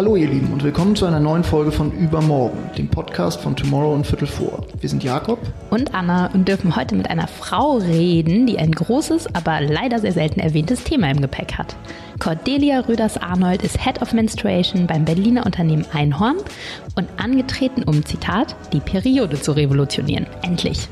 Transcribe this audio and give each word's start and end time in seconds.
Hallo 0.00 0.16
ihr 0.16 0.30
Lieben 0.30 0.50
und 0.50 0.64
willkommen 0.64 0.96
zu 0.96 1.04
einer 1.04 1.20
neuen 1.20 1.44
Folge 1.44 1.70
von 1.70 1.92
Übermorgen, 1.92 2.70
dem 2.78 2.88
Podcast 2.88 3.42
von 3.42 3.54
Tomorrow 3.54 3.92
und 3.92 4.06
Viertel 4.06 4.26
vor. 4.26 4.66
Wir 4.80 4.88
sind 4.88 5.04
Jakob 5.04 5.38
und 5.68 5.94
Anna 5.94 6.30
und 6.32 6.48
dürfen 6.48 6.74
heute 6.74 6.94
mit 6.94 7.10
einer 7.10 7.26
Frau 7.28 7.76
reden, 7.76 8.46
die 8.46 8.58
ein 8.58 8.72
großes, 8.72 9.34
aber 9.34 9.60
leider 9.60 9.98
sehr 9.98 10.12
selten 10.12 10.40
erwähntes 10.40 10.84
Thema 10.84 11.10
im 11.10 11.20
Gepäck 11.20 11.58
hat. 11.58 11.76
Cordelia 12.18 12.80
Röders-Arnold 12.80 13.62
ist 13.62 13.84
Head 13.84 14.00
of 14.00 14.14
Menstruation 14.14 14.86
beim 14.86 15.04
Berliner 15.04 15.44
Unternehmen 15.44 15.84
Einhorn 15.92 16.36
und 16.94 17.06
angetreten, 17.18 17.82
um, 17.82 18.02
Zitat, 18.02 18.56
die 18.72 18.80
Periode 18.80 19.38
zu 19.38 19.52
revolutionieren. 19.52 20.26
Endlich. 20.40 20.88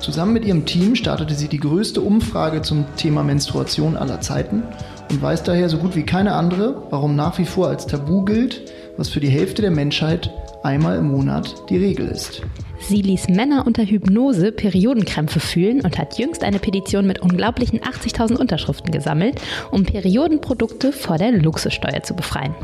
Zusammen 0.00 0.34
mit 0.34 0.44
ihrem 0.44 0.66
Team 0.66 0.96
startete 0.96 1.32
sie 1.32 1.48
die 1.48 1.60
größte 1.60 2.02
Umfrage 2.02 2.60
zum 2.60 2.84
Thema 2.96 3.22
Menstruation 3.22 3.96
aller 3.96 4.20
Zeiten 4.20 4.64
und 5.10 5.20
weiß 5.20 5.42
daher 5.42 5.68
so 5.68 5.78
gut 5.78 5.96
wie 5.96 6.04
keine 6.04 6.32
andere, 6.32 6.82
warum 6.90 7.16
nach 7.16 7.38
wie 7.38 7.44
vor 7.44 7.68
als 7.68 7.86
Tabu 7.86 8.24
gilt, 8.24 8.62
was 8.96 9.08
für 9.08 9.20
die 9.20 9.28
Hälfte 9.28 9.62
der 9.62 9.70
Menschheit 9.70 10.30
einmal 10.62 10.98
im 10.98 11.10
Monat 11.10 11.54
die 11.68 11.76
Regel 11.76 12.08
ist. 12.08 12.42
Sie 12.80 13.02
ließ 13.02 13.28
Männer 13.28 13.66
unter 13.66 13.84
Hypnose 13.84 14.52
Periodenkrämpfe 14.52 15.40
fühlen 15.40 15.82
und 15.82 15.98
hat 15.98 16.18
jüngst 16.18 16.42
eine 16.44 16.58
Petition 16.58 17.06
mit 17.06 17.20
unglaublichen 17.20 17.80
80.000 17.80 18.36
Unterschriften 18.36 18.90
gesammelt, 18.90 19.40
um 19.70 19.84
Periodenprodukte 19.84 20.92
vor 20.92 21.18
der 21.18 21.32
Luxussteuer 21.32 22.02
zu 22.02 22.14
befreien. 22.14 22.54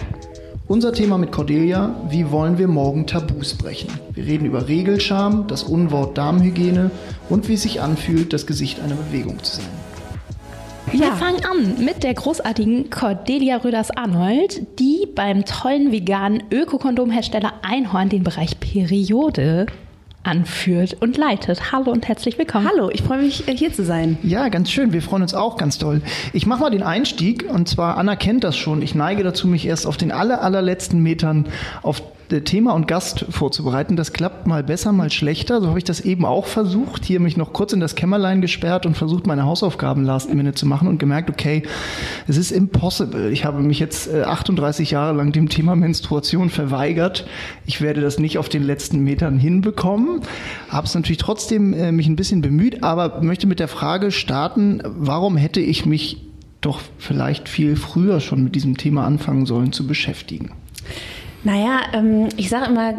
Unser 0.69 0.93
Thema 0.93 1.17
mit 1.17 1.31
Cordelia, 1.31 1.95
wie 2.09 2.31
wollen 2.31 2.59
wir 2.59 2.67
morgen 2.67 3.07
Tabus 3.07 3.55
brechen? 3.55 3.89
Wir 4.15 4.27
reden 4.27 4.47
über 4.47 4.67
Regelscham, 4.67 5.47
das 5.47 5.63
Unwort 5.63 6.19
Darmhygiene 6.19 6.91
und 7.29 7.49
wie 7.49 7.55
es 7.55 7.63
sich 7.63 7.81
anfühlt, 7.81 8.33
das 8.33 8.47
Gesicht 8.47 8.81
einer 8.81 8.97
Bewegung 8.97 9.43
zu 9.45 9.57
sein. 9.57 9.86
Ja. 10.93 11.01
Wir 11.01 11.13
fangen 11.13 11.45
an 11.45 11.85
mit 11.85 12.05
der 12.05 12.15
großartigen 12.15 12.91
Cordelia 12.91 13.57
Röders-Arnold, 13.57 14.79
die 14.79 15.07
beim 15.15 15.45
tollen 15.45 15.91
veganen 15.91 16.45
Ökokondomhersteller 16.51 17.55
Einhorn 17.63 18.09
den 18.09 18.23
Bereich 18.23 18.61
Periode 18.61 19.67
anführt 20.23 20.97
und 21.01 21.17
leitet. 21.17 21.73
Hallo 21.73 21.91
und 21.91 22.07
herzlich 22.09 22.39
willkommen. 22.39 22.69
Hallo, 22.69 22.91
ich 22.91 23.03
freue 23.03 23.23
mich, 23.23 23.47
äh, 23.49 23.57
hier 23.57 23.73
zu 23.73 23.85
sein. 23.85 24.19
Ja, 24.23 24.49
ganz 24.49 24.71
schön. 24.71 24.93
Wir 24.93 25.03
freuen 25.03 25.23
uns 25.23 25.35
auch 25.35 25.57
ganz 25.57 25.79
toll. 25.79 26.03
Ich 26.33 26.47
mache 26.47 26.61
mal 26.61 26.71
den 26.71 26.83
Einstieg 26.83 27.47
und 27.49 27.69
zwar 27.69 27.97
Anna 27.97 28.17
kennt 28.17 28.45
das 28.45 28.57
schon. 28.57 28.83
Ich 28.83 28.95
neige 28.95 29.23
dazu, 29.23 29.47
mich 29.47 29.67
erst 29.67 29.87
auf 29.87 29.97
den 29.97 30.13
aller, 30.13 30.43
allerletzten 30.43 31.01
Metern 31.03 31.47
auf 31.83 32.03
Thema 32.29 32.75
und 32.75 32.89
Gast 32.89 33.27
vorzubereiten. 33.31 33.97
Das 33.97 34.13
klappt 34.13 34.47
mal 34.47 34.63
besser, 34.63 34.93
mal 34.93 35.11
schlechter. 35.11 35.61
So 35.61 35.69
habe 35.69 35.79
ich 35.79 35.85
das 35.85 36.01
eben 36.01 36.25
auch 36.25 36.47
versucht. 36.47 37.05
Hier 37.05 37.21
mich 37.21 37.37
noch 37.37 37.53
kurz 37.53 37.73
in 37.73 37.81
das 37.81 37.95
Kämmerlein 37.95 38.41
gesperrt 38.41 38.87
und 38.87 38.97
versucht, 38.97 39.27
meine 39.27 39.45
Hausaufgaben 39.45 40.05
last 40.05 40.33
minute 40.33 40.55
zu 40.55 40.67
machen 40.67 40.89
und 40.89 40.99
gemerkt, 40.99 41.31
okay, 41.31 41.63
es 42.27 42.37
ist 42.37 42.51
impossible. 42.51 43.31
Ich 43.31 43.45
habe 43.45 43.63
mich 43.63 43.79
jetzt 43.79 44.13
38 44.13 44.91
äh, 44.91 44.95
Jahre 44.95 45.17
lang 45.17 45.33
dem 45.33 45.49
Thema 45.49 45.77
Menstruation 45.77 46.51
verweigert. 46.51 47.27
Ich 47.65 47.81
werde 47.81 48.01
das 48.01 48.19
nicht 48.19 48.39
auf 48.39 48.49
den 48.49 48.63
letzten 48.63 49.01
Metern 49.05 49.39
hinbekommen. 49.39 50.21
Habe 50.69 50.87
es 50.87 50.95
natürlich 50.95 51.19
trotzdem 51.19 51.73
äh, 51.73 51.93
mich 51.93 52.09
ein 52.09 52.17
bisschen 52.17 52.43
bemüht, 52.43 52.83
aber 52.83 53.23
möchte 53.23 53.47
mit 53.47 53.61
der 53.61 53.69
Frage 53.69 54.11
starten, 54.11 54.83
warum 54.85 55.37
hätte 55.37 55.61
ich 55.61 55.87
mich 55.87 56.23
doch 56.61 56.81
vielleicht 56.99 57.49
viel 57.49 57.77
früher 57.77 58.21
schon 58.21 58.43
mit 58.43 58.55
diesem 58.55 58.77
Thema 58.77 59.07
anfangen 59.07 59.47
sollen 59.47 59.73
zu 59.73 59.87
beschäftigen? 59.87 60.51
Naja, 61.47 61.83
ähm, 61.93 62.29
ich 62.37 62.49
sage 62.49 62.73
immer, 62.73 62.95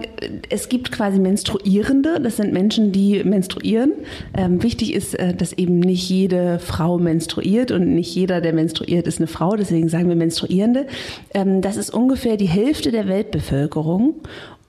es 0.49 0.69
gibt 0.69 0.89
quasi 0.89 1.19
Menstruierende, 1.19 2.21
das 2.21 2.37
sind 2.37 2.53
Menschen, 2.53 2.93
die 2.93 3.21
menstruieren. 3.25 3.91
Ähm, 4.33 4.63
wichtig 4.63 4.93
ist, 4.93 5.15
äh, 5.15 5.33
dass 5.33 5.51
eben 5.51 5.81
nicht 5.81 6.09
jede 6.09 6.57
Frau 6.59 6.97
menstruiert 6.97 7.71
und 7.71 7.93
nicht 7.93 8.15
jeder, 8.15 8.39
der 8.39 8.53
menstruiert, 8.53 9.05
ist 9.05 9.19
eine 9.19 9.27
Frau, 9.27 9.57
deswegen 9.57 9.89
sagen 9.89 10.07
wir 10.07 10.15
Menstruierende. 10.15 10.87
Ähm, 11.33 11.59
das 11.59 11.75
ist 11.75 11.93
ungefähr 11.93 12.37
die 12.37 12.47
Hälfte 12.47 12.91
der 12.91 13.09
Weltbevölkerung. 13.09 14.15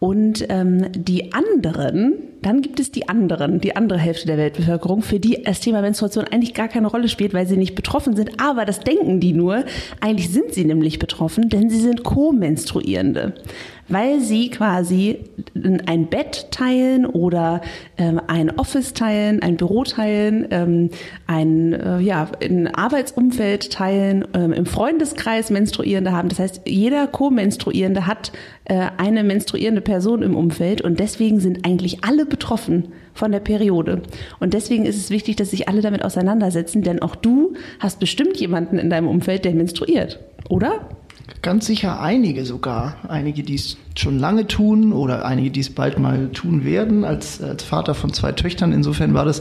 Und 0.01 0.45
ähm, 0.49 0.91
die 0.93 1.33
anderen, 1.33 2.15
dann 2.43 2.63
gibt 2.63 2.81
es 2.81 2.91
die 2.91 3.09
anderen, 3.09 3.61
die 3.61 3.77
andere 3.77 3.99
Hälfte 3.99 4.27
der 4.27 4.39
Weltbevölkerung, 4.39 5.03
für 5.03 5.21
die 5.21 5.43
das 5.43 5.61
Thema 5.61 5.81
Menstruation 5.81 6.25
eigentlich 6.25 6.55
gar 6.55 6.69
keine 6.69 6.89
Rolle 6.89 7.09
spielt, 7.09 7.35
weil 7.35 7.47
sie 7.47 7.57
nicht 7.57 7.75
betroffen 7.75 8.17
sind. 8.17 8.41
Aber 8.41 8.65
das 8.65 8.81
denken 8.81 9.21
die 9.21 9.33
nur. 9.33 9.65
Eigentlich 10.01 10.31
sind 10.31 10.55
sie 10.55 10.65
nämlich 10.65 10.99
betroffen, 10.99 11.49
denn 11.49 11.71
sie 11.71 11.81
sind 11.81 12.05
Co-Menstruierende 12.05 13.35
weil 13.89 14.21
sie 14.21 14.51
quasi 14.51 15.19
ein 15.87 16.07
Bett 16.07 16.49
teilen 16.51 17.07
oder 17.07 17.63
ähm, 17.97 18.21
ein 18.27 18.57
Office 18.59 18.93
teilen, 18.93 19.43
ein 19.43 19.57
Büro 19.57 19.85
teilen, 19.85 20.47
ähm, 20.51 20.91
ein, 21.27 21.73
äh, 21.73 21.99
ja, 22.01 22.29
ein 22.43 22.73
Arbeitsumfeld 22.75 23.73
teilen, 23.73 24.27
ähm, 24.35 24.53
im 24.53 24.67
Freundeskreis 24.67 25.51
Menstruierende 25.51 26.13
haben. 26.13 26.29
Das 26.29 26.39
heißt, 26.39 26.63
jeder 26.67 27.07
Co-Menstruierende 27.07 28.07
hat 28.07 28.33
äh, 28.67 28.89
eine 28.99 29.25
menstruierende 29.25 29.81
Person 29.81 30.23
im 30.23 30.37
Umfeld 30.37 30.83
und 30.83 31.01
deswegen 31.01 31.41
sind 31.41 31.65
eigentlich 31.65 32.05
alle 32.05 32.27
betroffen 32.29 32.93
von 33.15 33.33
der 33.33 33.41
Periode. 33.41 34.03
Und 34.39 34.55
deswegen 34.55 34.85
ist 34.85 34.97
es 34.97 35.11
wichtig, 35.11 35.37
dass 35.37 35.51
sich 35.51 35.69
alle 35.69 35.81
damit 35.81 36.05
auseinandersetzen, 36.05 36.83
denn 36.83 37.03
auch 37.03 37.17
du 37.17 37.55
hast 37.81 38.01
bestimmt 38.01 38.37
jemanden 38.37 38.79
in 38.79 38.91
deinem 38.91 39.09
Umfeld, 39.09 39.45
der 39.45 39.55
menstruiert, 39.55 40.21
oder? 40.49 40.89
Ganz 41.43 41.67
sicher 41.67 42.01
einige 42.01 42.45
sogar. 42.45 42.97
Einige, 43.09 43.43
die 43.43 43.55
es 43.55 43.77
schon 43.97 44.19
lange 44.19 44.47
tun 44.47 44.93
oder 44.93 45.25
einige, 45.25 45.51
die 45.51 45.61
es 45.61 45.71
bald 45.71 45.99
mal 45.99 46.31
tun 46.33 46.65
werden. 46.65 47.05
Als, 47.05 47.43
als 47.43 47.63
Vater 47.63 47.95
von 47.95 48.13
zwei 48.13 48.33
Töchtern, 48.33 48.73
insofern 48.73 49.15
war 49.15 49.25
das, 49.25 49.41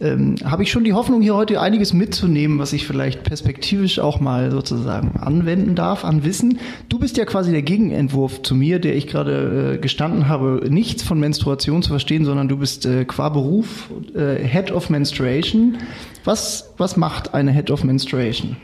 ähm, 0.00 0.36
habe 0.44 0.62
ich 0.62 0.70
schon 0.70 0.84
die 0.84 0.92
Hoffnung, 0.92 1.22
hier 1.22 1.34
heute 1.34 1.60
einiges 1.60 1.92
mitzunehmen, 1.92 2.58
was 2.58 2.72
ich 2.72 2.86
vielleicht 2.86 3.22
perspektivisch 3.22 3.98
auch 3.98 4.20
mal 4.20 4.50
sozusagen 4.50 5.18
anwenden 5.18 5.74
darf 5.74 6.04
an 6.04 6.24
Wissen. 6.24 6.58
Du 6.88 6.98
bist 6.98 7.16
ja 7.16 7.24
quasi 7.24 7.50
der 7.50 7.62
Gegenentwurf 7.62 8.42
zu 8.42 8.54
mir, 8.54 8.78
der 8.78 8.96
ich 8.96 9.06
gerade 9.06 9.74
äh, 9.74 9.78
gestanden 9.78 10.28
habe, 10.28 10.66
nichts 10.68 11.02
von 11.02 11.18
Menstruation 11.18 11.82
zu 11.82 11.90
verstehen, 11.90 12.24
sondern 12.24 12.48
du 12.48 12.58
bist 12.58 12.84
äh, 12.84 13.04
qua 13.04 13.28
Beruf 13.30 13.90
äh, 14.14 14.36
Head 14.44 14.70
of 14.70 14.90
Menstruation. 14.90 15.78
Was, 16.24 16.72
was 16.76 16.96
macht 16.96 17.34
eine 17.34 17.52
Head 17.52 17.70
of 17.70 17.84
Menstruation? 17.84 18.56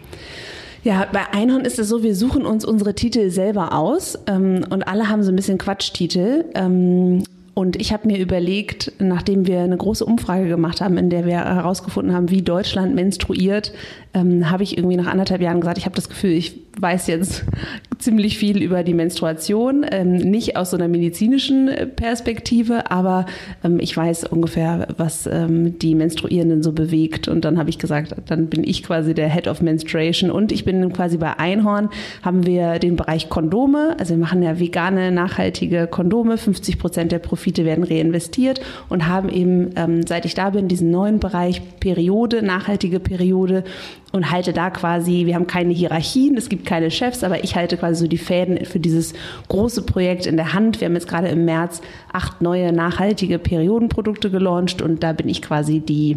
Ja, 0.84 1.06
bei 1.12 1.32
Einhorn 1.32 1.64
ist 1.64 1.78
es 1.78 1.88
so, 1.88 2.02
wir 2.02 2.16
suchen 2.16 2.44
uns 2.44 2.64
unsere 2.64 2.94
Titel 2.94 3.30
selber 3.30 3.72
aus 3.72 4.18
ähm, 4.26 4.64
und 4.68 4.82
alle 4.82 5.08
haben 5.08 5.22
so 5.22 5.30
ein 5.30 5.36
bisschen 5.36 5.56
Quatschtitel. 5.56 6.44
Ähm, 6.54 7.22
und 7.54 7.76
ich 7.76 7.92
habe 7.92 8.06
mir 8.06 8.18
überlegt, 8.18 8.92
nachdem 8.98 9.46
wir 9.46 9.60
eine 9.60 9.76
große 9.76 10.06
Umfrage 10.06 10.48
gemacht 10.48 10.80
haben, 10.80 10.96
in 10.96 11.10
der 11.10 11.26
wir 11.26 11.36
herausgefunden 11.36 12.14
haben, 12.14 12.30
wie 12.30 12.40
Deutschland 12.40 12.94
menstruiert, 12.94 13.74
ähm, 14.14 14.50
habe 14.50 14.62
ich 14.62 14.78
irgendwie 14.78 14.96
nach 14.96 15.06
anderthalb 15.06 15.42
Jahren 15.42 15.60
gesagt, 15.60 15.76
ich 15.76 15.84
habe 15.84 15.96
das 15.96 16.08
Gefühl, 16.08 16.32
ich 16.32 16.58
weiß 16.78 17.06
jetzt 17.08 17.44
ziemlich 17.98 18.38
viel 18.38 18.62
über 18.62 18.82
die 18.82 18.94
Menstruation, 18.94 19.84
ähm, 19.90 20.14
nicht 20.16 20.56
aus 20.56 20.70
so 20.70 20.78
einer 20.78 20.88
medizinischen 20.88 21.70
Perspektive, 21.94 22.90
aber 22.90 23.26
ähm, 23.62 23.78
ich 23.80 23.94
weiß 23.94 24.24
ungefähr, 24.24 24.88
was 24.96 25.26
ähm, 25.26 25.78
die 25.78 25.94
Menstruierenden 25.94 26.62
so 26.62 26.72
bewegt. 26.72 27.28
Und 27.28 27.44
dann 27.44 27.58
habe 27.58 27.68
ich 27.68 27.78
gesagt, 27.78 28.14
dann 28.26 28.46
bin 28.46 28.64
ich 28.64 28.82
quasi 28.82 29.12
der 29.12 29.28
Head 29.28 29.46
of 29.46 29.60
Menstruation 29.60 30.30
und 30.30 30.52
ich 30.52 30.64
bin 30.64 30.90
quasi 30.92 31.18
bei 31.18 31.38
Einhorn, 31.38 31.90
haben 32.22 32.46
wir 32.46 32.78
den 32.78 32.96
Bereich 32.96 33.28
Kondome, 33.28 33.96
also 33.98 34.14
wir 34.14 34.18
machen 34.18 34.42
ja 34.42 34.58
vegane, 34.58 35.12
nachhaltige 35.12 35.86
Kondome, 35.86 36.38
50 36.38 36.78
Prozent 36.78 37.12
der 37.12 37.18
Profite 37.18 37.41
werden 37.46 37.84
reinvestiert 37.84 38.60
und 38.88 39.06
haben 39.06 39.28
eben, 39.28 39.70
ähm, 39.76 40.06
seit 40.06 40.24
ich 40.24 40.34
da 40.34 40.50
bin, 40.50 40.68
diesen 40.68 40.90
neuen 40.90 41.18
Bereich 41.20 41.62
Periode, 41.80 42.42
nachhaltige 42.42 43.00
Periode 43.00 43.64
und 44.12 44.30
halte 44.30 44.52
da 44.52 44.70
quasi, 44.70 45.26
wir 45.26 45.34
haben 45.34 45.46
keine 45.46 45.72
Hierarchien, 45.72 46.36
es 46.36 46.48
gibt 46.48 46.66
keine 46.66 46.90
Chefs, 46.90 47.24
aber 47.24 47.42
ich 47.44 47.56
halte 47.56 47.76
quasi 47.76 48.02
so 48.02 48.06
die 48.06 48.18
Fäden 48.18 48.64
für 48.64 48.78
dieses 48.78 49.14
große 49.48 49.82
Projekt 49.82 50.26
in 50.26 50.36
der 50.36 50.52
Hand. 50.52 50.80
Wir 50.80 50.86
haben 50.86 50.94
jetzt 50.94 51.08
gerade 51.08 51.28
im 51.28 51.44
März 51.44 51.80
acht 52.12 52.42
neue 52.42 52.72
nachhaltige 52.72 53.38
Periodenprodukte 53.38 54.30
gelauncht 54.30 54.82
und 54.82 55.02
da 55.02 55.12
bin 55.12 55.28
ich 55.28 55.42
quasi 55.42 55.80
die, 55.80 56.16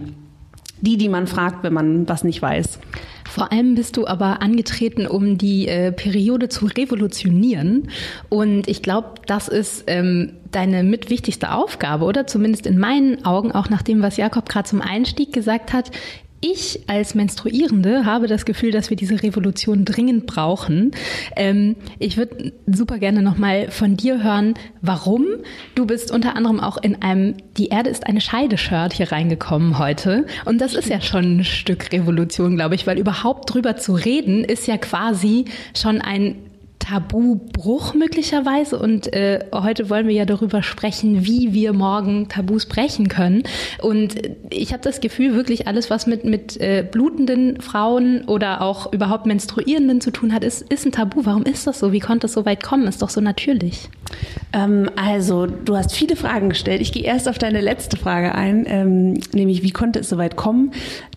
die, 0.81 0.97
die 0.97 1.09
man 1.09 1.27
fragt, 1.27 1.63
wenn 1.63 1.73
man 1.73 2.07
was 2.07 2.23
nicht 2.23 2.41
weiß. 2.41 2.79
Vor 3.29 3.51
allem 3.51 3.75
bist 3.75 3.97
du 3.97 4.07
aber 4.07 4.41
angetreten, 4.41 5.07
um 5.07 5.37
die 5.37 5.67
äh, 5.67 5.91
Periode 5.91 6.47
zu 6.47 6.67
revolutionieren. 6.67 7.89
Und 8.29 8.67
ich 8.67 8.81
glaube, 8.81 9.15
das 9.25 9.47
ist 9.47 9.83
ähm, 9.87 10.33
deine 10.51 10.83
mitwichtigste 10.83 11.51
Aufgabe, 11.51 12.05
oder 12.05 12.27
zumindest 12.27 12.65
in 12.65 12.77
meinen 12.77 13.25
Augen, 13.25 13.51
auch 13.51 13.69
nach 13.69 13.81
dem, 13.81 14.01
was 14.01 14.15
Jakob 14.15 14.47
gerade 14.47 14.69
zum 14.69 14.81
Einstieg 14.81 15.33
gesagt 15.33 15.73
hat 15.73 15.91
ich 16.51 16.81
als 16.87 17.15
Menstruierende 17.15 18.05
habe 18.05 18.27
das 18.27 18.45
Gefühl, 18.45 18.71
dass 18.71 18.89
wir 18.89 18.97
diese 18.97 19.23
Revolution 19.23 19.85
dringend 19.85 20.25
brauchen. 20.25 20.91
Ähm, 21.35 21.75
ich 21.99 22.17
würde 22.17 22.53
super 22.67 22.99
gerne 22.99 23.21
nochmal 23.21 23.71
von 23.71 23.97
dir 23.97 24.23
hören, 24.23 24.53
warum. 24.81 25.25
Du 25.75 25.85
bist 25.85 26.11
unter 26.11 26.35
anderem 26.35 26.59
auch 26.59 26.77
in 26.77 27.01
einem 27.01 27.35
Die 27.57 27.67
Erde 27.67 27.89
ist 27.89 28.05
eine 28.05 28.21
Scheide-Shirt 28.21 28.93
hier 28.93 29.11
reingekommen 29.11 29.79
heute. 29.79 30.25
Und 30.45 30.59
das 30.61 30.75
ist 30.75 30.89
ja 30.89 31.01
schon 31.01 31.37
ein 31.37 31.43
Stück 31.43 31.91
Revolution, 31.91 32.55
glaube 32.55 32.75
ich, 32.75 32.85
weil 32.85 32.99
überhaupt 32.99 33.53
drüber 33.53 33.77
zu 33.77 33.93
reden 33.93 34.43
ist 34.43 34.67
ja 34.67 34.77
quasi 34.77 35.45
schon 35.73 36.01
ein 36.01 36.35
Tabubruch 36.87 37.93
möglicherweise. 37.93 38.77
Und 38.77 39.11
äh, 39.13 39.45
heute 39.51 39.89
wollen 39.89 40.07
wir 40.07 40.13
ja 40.13 40.25
darüber 40.25 40.61
sprechen, 40.61 41.25
wie 41.25 41.53
wir 41.53 41.73
morgen 41.73 42.29
Tabus 42.29 42.67
brechen 42.67 43.07
können. 43.07 43.43
Und 43.81 44.15
ich 44.51 44.71
habe 44.71 44.83
das 44.83 45.01
Gefühl, 45.01 45.33
wirklich 45.33 45.67
alles, 45.67 45.89
was 45.89 46.05
mit, 46.05 46.25
mit 46.25 46.59
äh, 46.61 46.87
blutenden 46.89 47.59
Frauen 47.61 48.25
oder 48.25 48.61
auch 48.61 48.93
überhaupt 48.93 49.25
Menstruierenden 49.25 49.99
zu 49.99 50.11
tun 50.11 50.33
hat, 50.33 50.43
ist, 50.43 50.61
ist 50.61 50.85
ein 50.85 50.91
Tabu. 50.91 51.21
Warum 51.25 51.43
ist 51.43 51.65
das 51.65 51.79
so? 51.79 51.91
Wie 51.91 51.99
konnte 51.99 52.27
es 52.27 52.33
so 52.33 52.45
weit 52.45 52.63
kommen? 52.63 52.87
Ist 52.87 53.01
doch 53.01 53.09
so 53.09 53.21
natürlich. 53.21 53.89
Ähm, 54.53 54.89
also, 54.95 55.47
du 55.47 55.75
hast 55.75 55.93
viele 55.93 56.15
Fragen 56.15 56.49
gestellt. 56.49 56.81
Ich 56.81 56.91
gehe 56.91 57.03
erst 57.03 57.27
auf 57.27 57.39
deine 57.39 57.61
letzte 57.61 57.97
Frage 57.97 58.35
ein, 58.35 58.65
ähm, 58.67 59.13
nämlich 59.33 59.63
wie 59.63 59.71
konnte 59.71 59.99
es 59.99 60.09
so 60.09 60.17
weit 60.17 60.35
kommen? 60.35 60.71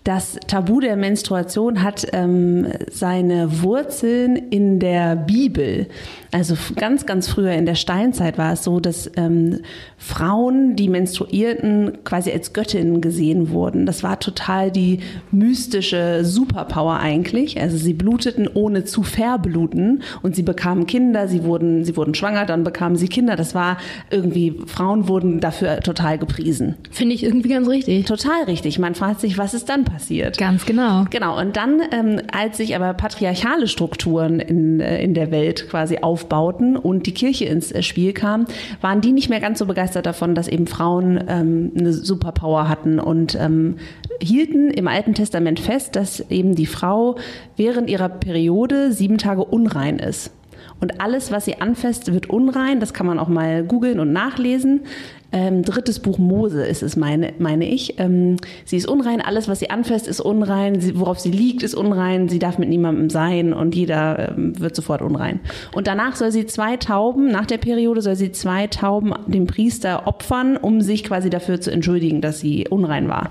Das 0.08 0.38
Tabu 0.46 0.80
der 0.80 0.96
Menstruation 0.96 1.82
hat 1.82 2.06
ähm, 2.14 2.66
seine 2.90 3.60
Wurzeln 3.62 4.36
in 4.36 4.80
der 4.80 5.16
Bibel. 5.16 5.86
Also 6.30 6.56
ganz, 6.76 7.06
ganz 7.06 7.28
früher 7.28 7.52
in 7.52 7.64
der 7.64 7.74
Steinzeit 7.74 8.36
war 8.36 8.52
es 8.52 8.64
so, 8.64 8.80
dass 8.80 9.10
ähm, 9.16 9.60
Frauen, 9.96 10.76
die 10.76 10.88
menstruierten, 10.88 11.98
quasi 12.04 12.30
als 12.30 12.52
Göttinnen 12.52 13.00
gesehen 13.00 13.50
wurden. 13.50 13.86
Das 13.86 14.02
war 14.02 14.20
total 14.20 14.70
die 14.70 15.00
mystische 15.30 16.24
Superpower 16.24 16.98
eigentlich. 16.98 17.60
Also 17.60 17.76
sie 17.76 17.94
bluteten 17.94 18.48
ohne 18.52 18.84
zu 18.84 19.02
verbluten 19.02 20.02
und 20.22 20.36
sie 20.36 20.42
bekamen 20.42 20.86
Kinder, 20.86 21.28
sie 21.28 21.44
wurden, 21.44 21.84
sie 21.84 21.96
wurden 21.96 22.14
schwanger, 22.14 22.44
dann 22.44 22.62
bekamen 22.62 22.96
sie 22.96 23.08
Kinder. 23.08 23.36
Das 23.36 23.54
war 23.54 23.78
irgendwie, 24.10 24.60
Frauen 24.66 25.08
wurden 25.08 25.40
dafür 25.40 25.80
total 25.80 26.18
gepriesen. 26.18 26.76
Finde 26.90 27.14
ich 27.14 27.24
irgendwie 27.24 27.48
ganz 27.48 27.68
richtig. 27.68 28.04
Total 28.04 28.44
richtig. 28.44 28.78
Man 28.78 28.94
fragt 28.94 29.20
sich, 29.20 29.38
was 29.38 29.54
ist 29.54 29.68
dann 29.68 29.84
passiert? 29.84 30.36
Ganz 30.36 30.66
genau. 30.66 31.06
Genau. 31.10 31.38
Und 31.38 31.56
dann, 31.56 31.80
ähm, 31.90 32.20
als 32.32 32.58
sich 32.58 32.76
aber 32.76 32.92
patriarchale 32.92 33.66
Strukturen 33.66 34.40
in, 34.40 34.80
äh, 34.80 35.02
in 35.02 35.14
der 35.14 35.30
Welt 35.30 35.68
quasi 35.68 35.98
auf 35.98 36.17
aufbauten 36.18 36.76
und 36.76 37.06
die 37.06 37.14
Kirche 37.14 37.44
ins 37.44 37.70
äh, 37.70 37.82
Spiel 37.82 38.12
kam, 38.12 38.46
waren 38.80 39.00
die 39.00 39.12
nicht 39.12 39.28
mehr 39.28 39.40
ganz 39.40 39.60
so 39.60 39.66
begeistert 39.66 40.06
davon, 40.06 40.34
dass 40.34 40.48
eben 40.48 40.66
Frauen 40.66 41.22
ähm, 41.28 41.72
eine 41.78 41.92
Superpower 41.92 42.68
hatten 42.68 42.98
und 42.98 43.36
ähm, 43.36 43.76
hielten 44.20 44.70
im 44.70 44.88
Alten 44.88 45.14
Testament 45.14 45.60
fest, 45.60 45.94
dass 45.94 46.20
eben 46.30 46.56
die 46.56 46.66
Frau 46.66 47.16
während 47.56 47.88
ihrer 47.88 48.08
Periode 48.08 48.92
sieben 48.92 49.18
Tage 49.18 49.44
unrein 49.44 49.98
ist. 49.98 50.32
Und 50.80 51.00
alles, 51.00 51.32
was 51.32 51.44
sie 51.44 51.60
anfasst, 51.60 52.12
wird 52.12 52.30
unrein. 52.30 52.80
Das 52.80 52.92
kann 52.92 53.06
man 53.06 53.18
auch 53.18 53.28
mal 53.28 53.64
googeln 53.64 53.98
und 54.00 54.12
nachlesen. 54.12 54.82
Ähm, 55.30 55.62
drittes 55.62 55.98
Buch 55.98 56.16
Mose 56.18 56.64
ist 56.64 56.82
es, 56.82 56.96
meine, 56.96 57.34
meine 57.38 57.68
ich. 57.68 57.98
Ähm, 57.98 58.36
sie 58.64 58.78
ist 58.78 58.88
unrein, 58.88 59.20
alles, 59.20 59.46
was 59.46 59.58
sie 59.58 59.68
anfasst, 59.68 60.08
ist 60.08 60.20
unrein, 60.20 60.80
sie, 60.80 60.98
worauf 60.98 61.20
sie 61.20 61.30
liegt, 61.30 61.62
ist 61.62 61.74
unrein, 61.74 62.28
sie 62.28 62.38
darf 62.38 62.58
mit 62.58 62.70
niemandem 62.70 63.10
sein 63.10 63.52
und 63.52 63.74
jeder 63.74 64.30
ähm, 64.30 64.58
wird 64.58 64.74
sofort 64.74 65.02
unrein. 65.02 65.40
Und 65.74 65.86
danach 65.86 66.16
soll 66.16 66.32
sie 66.32 66.46
zwei 66.46 66.78
Tauben, 66.78 67.30
nach 67.30 67.44
der 67.44 67.58
Periode 67.58 68.00
soll 68.00 68.16
sie 68.16 68.32
zwei 68.32 68.68
Tauben 68.68 69.12
dem 69.26 69.46
Priester 69.46 70.06
opfern, 70.06 70.56
um 70.56 70.80
sich 70.80 71.04
quasi 71.04 71.28
dafür 71.28 71.60
zu 71.60 71.70
entschuldigen, 71.70 72.22
dass 72.22 72.40
sie 72.40 72.66
unrein 72.68 73.08
war. 73.08 73.30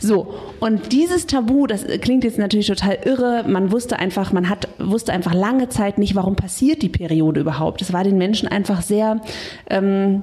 So, 0.00 0.34
und 0.60 0.92
dieses 0.92 1.26
Tabu, 1.26 1.66
das 1.66 1.84
klingt 2.00 2.24
jetzt 2.24 2.38
natürlich 2.38 2.68
total 2.68 2.98
irre. 3.04 3.44
Man 3.46 3.70
wusste 3.70 3.98
einfach, 3.98 4.32
man 4.32 4.48
hat, 4.48 4.66
wusste 4.78 5.12
einfach 5.12 5.34
lange 5.34 5.68
Zeit 5.68 5.98
nicht, 5.98 6.14
warum 6.16 6.36
passiert 6.36 6.80
die 6.80 6.88
Periode 6.88 7.40
überhaupt. 7.40 7.82
Es 7.82 7.92
war 7.92 8.02
den 8.02 8.16
Menschen 8.16 8.48
einfach 8.48 8.80
sehr, 8.80 9.20
ähm, 9.68 10.22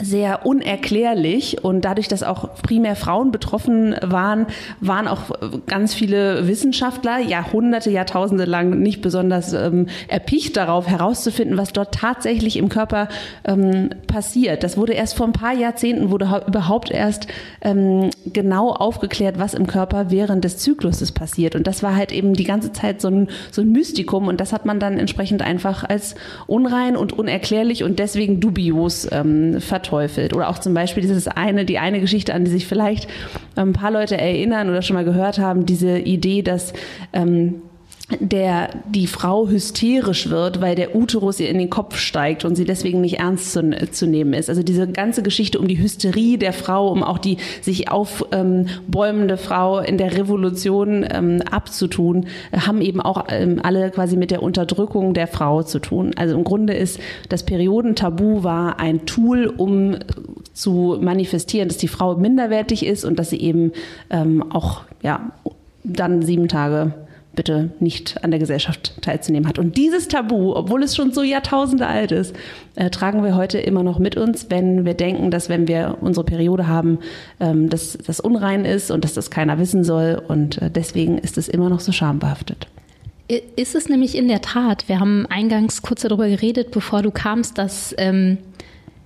sehr 0.00 0.44
unerklärlich 0.44 1.62
und 1.62 1.84
dadurch, 1.84 2.08
dass 2.08 2.24
auch 2.24 2.54
primär 2.62 2.96
Frauen 2.96 3.30
betroffen 3.30 3.94
waren, 4.02 4.46
waren 4.80 5.06
auch 5.06 5.30
ganz 5.68 5.94
viele 5.94 6.48
Wissenschaftler 6.48 7.20
Jahrhunderte, 7.20 7.90
Jahrtausende 7.90 8.44
lang 8.44 8.80
nicht 8.80 9.02
besonders 9.02 9.52
ähm, 9.52 9.86
erpicht 10.08 10.56
darauf 10.56 10.88
herauszufinden, 10.88 11.56
was 11.56 11.72
dort 11.72 11.94
tatsächlich 11.94 12.56
im 12.56 12.68
Körper 12.68 13.08
ähm, 13.44 13.90
passiert. 14.08 14.64
Das 14.64 14.76
wurde 14.76 14.94
erst 14.94 15.16
vor 15.16 15.26
ein 15.26 15.32
paar 15.32 15.54
Jahrzehnten 15.54 16.10
wurde 16.10 16.42
überhaupt 16.48 16.90
erst 16.90 17.28
ähm, 17.60 18.10
genau 18.26 18.70
aufgeklärt, 18.70 19.38
was 19.38 19.54
im 19.54 19.68
Körper 19.68 20.10
während 20.10 20.42
des 20.42 20.58
Zykluses 20.58 21.12
passiert 21.12 21.54
und 21.54 21.68
das 21.68 21.84
war 21.84 21.94
halt 21.94 22.10
eben 22.10 22.34
die 22.34 22.44
ganze 22.44 22.72
Zeit 22.72 23.00
so 23.00 23.08
ein, 23.08 23.28
so 23.52 23.62
ein 23.62 23.70
Mystikum 23.70 24.26
und 24.26 24.40
das 24.40 24.52
hat 24.52 24.66
man 24.66 24.80
dann 24.80 24.98
entsprechend 24.98 25.40
einfach 25.40 25.84
als 25.84 26.16
unrein 26.48 26.96
und 26.96 27.12
unerklärlich 27.12 27.84
und 27.84 28.00
deswegen 28.00 28.40
dubios 28.40 29.06
ähm, 29.12 29.60
verteufelt. 29.84 30.34
Oder 30.34 30.48
auch 30.48 30.58
zum 30.58 30.74
Beispiel 30.74 31.02
dieses 31.02 31.28
eine, 31.28 31.64
die 31.64 31.78
eine 31.78 32.00
Geschichte, 32.00 32.34
an 32.34 32.44
die 32.44 32.50
sich 32.50 32.66
vielleicht 32.66 33.08
ein 33.54 33.72
paar 33.72 33.90
Leute 33.90 34.16
erinnern 34.16 34.68
oder 34.68 34.82
schon 34.82 34.94
mal 34.94 35.04
gehört 35.04 35.38
haben, 35.38 35.66
diese 35.66 35.98
Idee, 35.98 36.42
dass 36.42 36.72
ähm, 37.12 37.62
der 38.20 38.68
die 38.86 39.06
Frau 39.06 39.48
hysterisch 39.48 40.28
wird, 40.28 40.60
weil 40.60 40.74
der 40.74 40.94
Uterus 40.94 41.40
ihr 41.40 41.48
in 41.48 41.58
den 41.58 41.70
Kopf 41.70 41.96
steigt 41.96 42.44
und 42.44 42.54
sie 42.54 42.66
deswegen 42.66 43.00
nicht 43.00 43.18
ernst 43.18 43.52
zu, 43.52 43.70
zu 43.92 44.06
nehmen 44.06 44.34
ist. 44.34 44.50
Also 44.50 44.62
diese 44.62 44.86
ganze 44.86 45.22
Geschichte 45.22 45.58
um 45.58 45.66
die 45.68 45.78
Hysterie 45.78 46.36
der 46.36 46.52
Frau, 46.52 46.92
um 46.92 47.02
auch 47.02 47.16
die 47.16 47.38
sich 47.62 47.90
aufbäumende 47.90 49.34
ähm, 49.34 49.38
Frau 49.38 49.78
in 49.78 49.96
der 49.96 50.18
Revolution 50.18 51.06
ähm, 51.10 51.40
abzutun, 51.50 52.26
haben 52.54 52.82
eben 52.82 53.00
auch 53.00 53.24
ähm, 53.30 53.60
alle 53.62 53.90
quasi 53.90 54.18
mit 54.18 54.30
der 54.30 54.42
Unterdrückung 54.42 55.14
der 55.14 55.26
Frau 55.26 55.62
zu 55.62 55.78
tun. 55.78 56.12
Also 56.16 56.34
im 56.34 56.44
Grunde 56.44 56.74
ist 56.74 57.00
das 57.30 57.46
Periodentabu 57.46 58.44
war 58.44 58.80
ein 58.80 59.06
Tool, 59.06 59.46
um 59.46 59.96
zu 60.52 60.98
manifestieren, 61.00 61.68
dass 61.68 61.78
die 61.78 61.88
Frau 61.88 62.16
minderwertig 62.16 62.84
ist 62.84 63.06
und 63.06 63.18
dass 63.18 63.30
sie 63.30 63.40
eben 63.40 63.72
ähm, 64.10 64.52
auch 64.52 64.82
ja 65.02 65.32
dann 65.84 66.22
sieben 66.22 66.48
Tage 66.48 66.92
bitte 67.34 67.70
nicht 67.80 68.22
an 68.24 68.30
der 68.30 68.40
Gesellschaft 68.40 68.94
teilzunehmen 69.02 69.48
hat. 69.48 69.58
Und 69.58 69.76
dieses 69.76 70.08
Tabu, 70.08 70.54
obwohl 70.54 70.82
es 70.82 70.96
schon 70.96 71.12
so 71.12 71.22
Jahrtausende 71.22 71.86
alt 71.86 72.12
ist, 72.12 72.34
äh, 72.76 72.90
tragen 72.90 73.22
wir 73.22 73.36
heute 73.36 73.58
immer 73.58 73.82
noch 73.82 73.98
mit 73.98 74.16
uns, 74.16 74.46
wenn 74.50 74.84
wir 74.84 74.94
denken, 74.94 75.30
dass 75.30 75.48
wenn 75.48 75.68
wir 75.68 75.98
unsere 76.00 76.24
Periode 76.24 76.66
haben, 76.66 76.98
ähm, 77.40 77.68
dass 77.68 77.98
das 77.98 78.20
unrein 78.20 78.64
ist 78.64 78.90
und 78.90 79.04
dass 79.04 79.14
das 79.14 79.30
keiner 79.30 79.58
wissen 79.58 79.84
soll. 79.84 80.22
Und 80.26 80.60
äh, 80.60 80.70
deswegen 80.70 81.18
ist 81.18 81.38
es 81.38 81.48
immer 81.48 81.68
noch 81.68 81.80
so 81.80 81.92
schambehaftet. 81.92 82.66
Ist 83.56 83.74
es 83.74 83.88
nämlich 83.88 84.16
in 84.16 84.28
der 84.28 84.42
Tat. 84.42 84.88
Wir 84.88 85.00
haben 85.00 85.26
eingangs 85.26 85.80
kurz 85.80 86.02
darüber 86.02 86.28
geredet, 86.28 86.72
bevor 86.72 87.02
du 87.02 87.10
kamst, 87.10 87.56
dass 87.56 87.94
ähm 87.96 88.38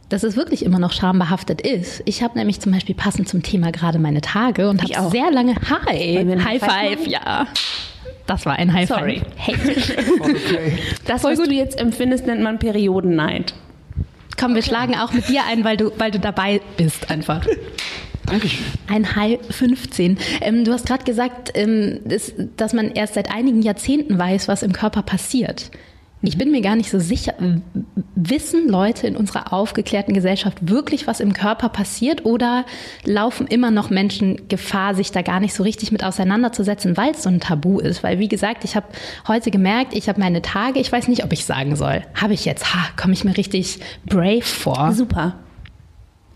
dass 0.08 0.22
es 0.22 0.36
wirklich 0.36 0.64
immer 0.64 0.78
noch 0.78 0.92
schambehaftet 0.92 1.60
ist. 1.60 2.02
Ich 2.06 2.22
habe 2.22 2.38
nämlich 2.38 2.60
zum 2.60 2.72
Beispiel 2.72 2.94
passend 2.94 3.28
zum 3.28 3.42
Thema 3.42 3.72
gerade 3.72 3.98
meine 3.98 4.20
Tage 4.20 4.68
und 4.68 4.82
habe 4.82 5.10
sehr 5.10 5.30
lange 5.30 5.54
Hi, 5.54 6.26
High 6.44 6.60
Five, 6.62 7.06
ja. 7.06 7.46
Das 8.28 8.44
war 8.44 8.56
ein 8.56 8.72
High 8.74 8.86
Sorry. 8.86 9.22
Hey. 9.36 9.56
okay. 10.20 10.78
Das, 11.06 11.24
was 11.24 11.38
du 11.38 11.50
jetzt 11.50 11.80
empfindest, 11.80 12.26
nennt 12.26 12.42
man 12.42 12.58
Periodenneid. 12.58 13.54
Komm, 14.38 14.54
wir 14.54 14.62
schlagen 14.62 14.94
auch 14.94 15.12
mit 15.12 15.28
dir 15.30 15.40
ein, 15.48 15.64
weil 15.64 15.78
du, 15.78 15.90
weil 15.98 16.10
du 16.10 16.20
dabei 16.20 16.60
bist 16.76 17.10
einfach. 17.10 17.44
Dankeschön. 18.26 18.66
Ein 18.86 19.16
High 19.16 19.38
15. 19.48 20.18
Ähm, 20.42 20.64
du 20.64 20.72
hast 20.72 20.86
gerade 20.86 21.04
gesagt, 21.04 21.52
ähm, 21.54 22.00
dass, 22.04 22.34
dass 22.58 22.74
man 22.74 22.90
erst 22.90 23.14
seit 23.14 23.30
einigen 23.30 23.62
Jahrzehnten 23.62 24.18
weiß, 24.18 24.46
was 24.46 24.62
im 24.62 24.74
Körper 24.74 25.00
passiert. 25.00 25.70
Ich 26.20 26.36
bin 26.36 26.50
mir 26.50 26.62
gar 26.62 26.74
nicht 26.74 26.90
so 26.90 26.98
sicher, 26.98 27.34
wissen 28.16 28.68
Leute 28.68 29.06
in 29.06 29.16
unserer 29.16 29.52
aufgeklärten 29.52 30.14
Gesellschaft 30.14 30.68
wirklich, 30.68 31.06
was 31.06 31.20
im 31.20 31.32
Körper 31.32 31.68
passiert 31.68 32.24
oder 32.24 32.64
laufen 33.04 33.46
immer 33.46 33.70
noch 33.70 33.88
Menschen 33.88 34.48
Gefahr, 34.48 34.96
sich 34.96 35.12
da 35.12 35.22
gar 35.22 35.38
nicht 35.38 35.54
so 35.54 35.62
richtig 35.62 35.92
mit 35.92 36.02
auseinanderzusetzen, 36.02 36.96
weil 36.96 37.12
es 37.12 37.22
so 37.22 37.28
ein 37.28 37.38
Tabu 37.38 37.78
ist? 37.78 38.02
Weil, 38.02 38.18
wie 38.18 38.26
gesagt, 38.26 38.64
ich 38.64 38.74
habe 38.74 38.86
heute 39.28 39.52
gemerkt, 39.52 39.94
ich 39.94 40.08
habe 40.08 40.18
meine 40.18 40.42
Tage, 40.42 40.80
ich 40.80 40.90
weiß 40.90 41.06
nicht, 41.06 41.22
ob 41.22 41.32
ich 41.32 41.44
sagen 41.44 41.76
soll. 41.76 42.02
Habe 42.14 42.34
ich 42.34 42.44
jetzt, 42.44 42.74
ha, 42.74 42.88
komme 42.96 43.12
ich 43.12 43.22
mir 43.22 43.36
richtig 43.36 43.78
brave 44.04 44.42
vor. 44.42 44.92
Super. 44.92 45.36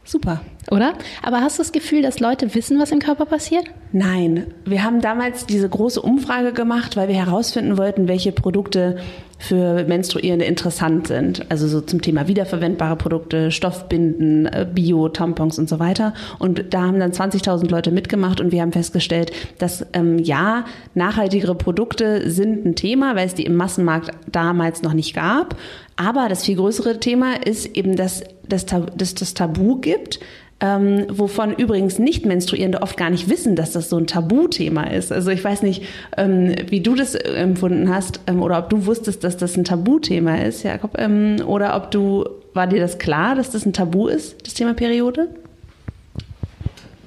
Super. 0.05 0.43
Oder? 0.71 0.95
Aber 1.23 1.41
hast 1.41 1.59
du 1.59 1.63
das 1.63 1.73
Gefühl, 1.73 2.03
dass 2.03 2.21
Leute 2.21 2.55
wissen, 2.55 2.79
was 2.79 2.93
im 2.93 3.01
Körper 3.01 3.27
passiert? 3.27 3.65
Nein. 3.93 4.47
Wir 4.65 4.85
haben 4.85 5.01
damals 5.01 5.45
diese 5.45 5.69
große 5.69 6.01
Umfrage 6.01 6.53
gemacht, 6.53 6.97
weil 6.97 7.09
wir 7.09 7.17
herausfinden 7.17 7.77
wollten, 7.77 8.09
welche 8.09 8.33
Produkte 8.33 8.97
für 9.39 9.85
Menstruierende 9.85 10.45
interessant 10.45 11.09
sind. 11.09 11.51
Also 11.51 11.67
so 11.67 11.81
zum 11.81 12.01
Thema 12.01 12.29
wiederverwendbare 12.29 12.95
Produkte, 12.95 13.51
Stoffbinden, 13.51 14.47
äh, 14.47 14.67
Bio, 14.73 15.09
Tampons 15.09 15.59
und 15.59 15.69
so 15.69 15.81
weiter. 15.81 16.15
Und 16.39 16.73
da 16.73 16.83
haben 16.83 17.01
dann 17.01 17.11
20.000 17.11 17.69
Leute 17.69 17.91
mitgemacht 17.91 18.41
und 18.41 18.53
wir 18.53 18.63
haben 18.63 18.73
festgestellt, 18.73 19.33
dass 19.59 19.85
ähm, 19.95 20.19
ja, 20.19 20.65
nachhaltigere 20.95 21.57
Produkte 21.57 22.31
sind 22.31 22.65
ein 22.65 22.77
Thema, 22.77 23.17
weil 23.17 23.27
es 23.27 23.35
die 23.35 23.45
im 23.45 23.57
Massenmarkt 23.57 24.13
damals 24.31 24.83
noch 24.83 24.95
nicht 24.95 25.15
gab. 25.15 25.57
Aber 25.97 26.29
das 26.29 26.45
viel 26.45 26.57
größere 26.57 27.01
Thema 27.01 27.35
ist 27.45 27.77
eben, 27.77 27.97
dass, 27.97 28.23
dass, 28.49 28.65
dass 28.65 29.15
das 29.15 29.35
Tabu 29.35 29.77
gibt, 29.81 30.21
ähm, 30.63 31.07
wovon 31.11 31.53
übrigens 31.53 31.99
Nicht-Menstruierende 31.99 32.83
oft 32.83 32.97
gar 32.97 33.11
nicht 33.11 33.29
wissen, 33.29 33.57
dass 33.57 33.73
das 33.73 33.91
so 33.91 33.99
ein 33.99 34.07
Tabuthema 34.07 34.85
ist. 34.85 35.13
Also 35.13 35.31
ich 35.31 35.43
weiß 35.43 35.63
nicht, 35.63 35.83
ähm, 36.17 36.55
wie 36.69 36.81
du 36.81 36.95
das 36.95 37.17
empfunden 37.17 37.89
hast 37.89 38.21
ähm, 38.29 38.41
oder 38.41 38.59
ob 38.59 38.71
du 38.71 38.87
wusstest, 38.87 39.25
dass 39.25 39.37
das 39.37 39.57
ein 39.57 39.65
Tabuthema 39.65 40.37
ist, 40.37 40.63
Jakob, 40.63 40.97
ähm, 40.99 41.37
oder 41.45 41.75
ob 41.77 41.91
du, 41.91 42.25
war 42.55 42.69
dir 42.69 42.79
das 42.79 42.99
klar, 42.99 43.35
dass 43.35 43.51
das 43.51 43.67
ein 43.67 43.73
Tabu 43.73 44.07
ist, 44.07 44.47
das 44.47 44.55
Thema 44.55 44.73
Periode? 44.75 45.29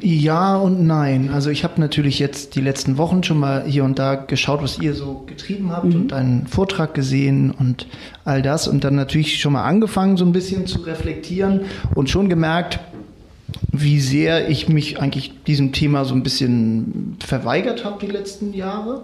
Ja 0.02 0.58
und 0.58 0.86
nein. 0.86 1.30
Also 1.34 1.50
ich 1.50 1.64
habe 1.64 1.80
natürlich 1.80 2.20
jetzt 2.20 2.56
die 2.56 2.62
letzten 2.62 2.98
Wochen 2.98 3.24
schon 3.24 3.40
mal 3.40 3.64
hier 3.66 3.86
und 3.86 3.98
da 3.98 4.16
geschaut, 4.16 4.62
was 4.62 4.80
ihr 4.80 4.94
so 4.94 5.24
getrieben 5.26 5.72
habt 5.72 5.86
mhm. 5.86 5.96
und 5.96 6.14
einen 6.14 6.48
Vortrag 6.48 6.94
gesehen 6.94 7.52
und 7.52 7.88
all 8.26 8.42
das 8.42 8.68
und 8.68 8.84
dann 8.84 8.96
natürlich 8.96 9.40
schon 9.40 9.54
mal 9.54 9.64
angefangen 9.64 10.18
so 10.18 10.26
ein 10.26 10.34
bisschen 10.34 10.68
zu 10.68 10.82
reflektieren 10.82 11.62
und 11.96 12.10
schon 12.10 12.28
gemerkt, 12.28 12.80
wie 13.72 14.00
sehr 14.00 14.50
ich 14.50 14.70
mich 14.70 15.00
eigentlich 15.00 15.32
diesem 15.46 15.72
Thema 15.72 16.06
so 16.06 16.16
ein 16.16 16.24
bisschen 16.24 17.18
verweigert 17.25 17.86
habe 17.86 18.04
die 18.06 18.12
letzten 18.12 18.54
Jahre, 18.54 19.04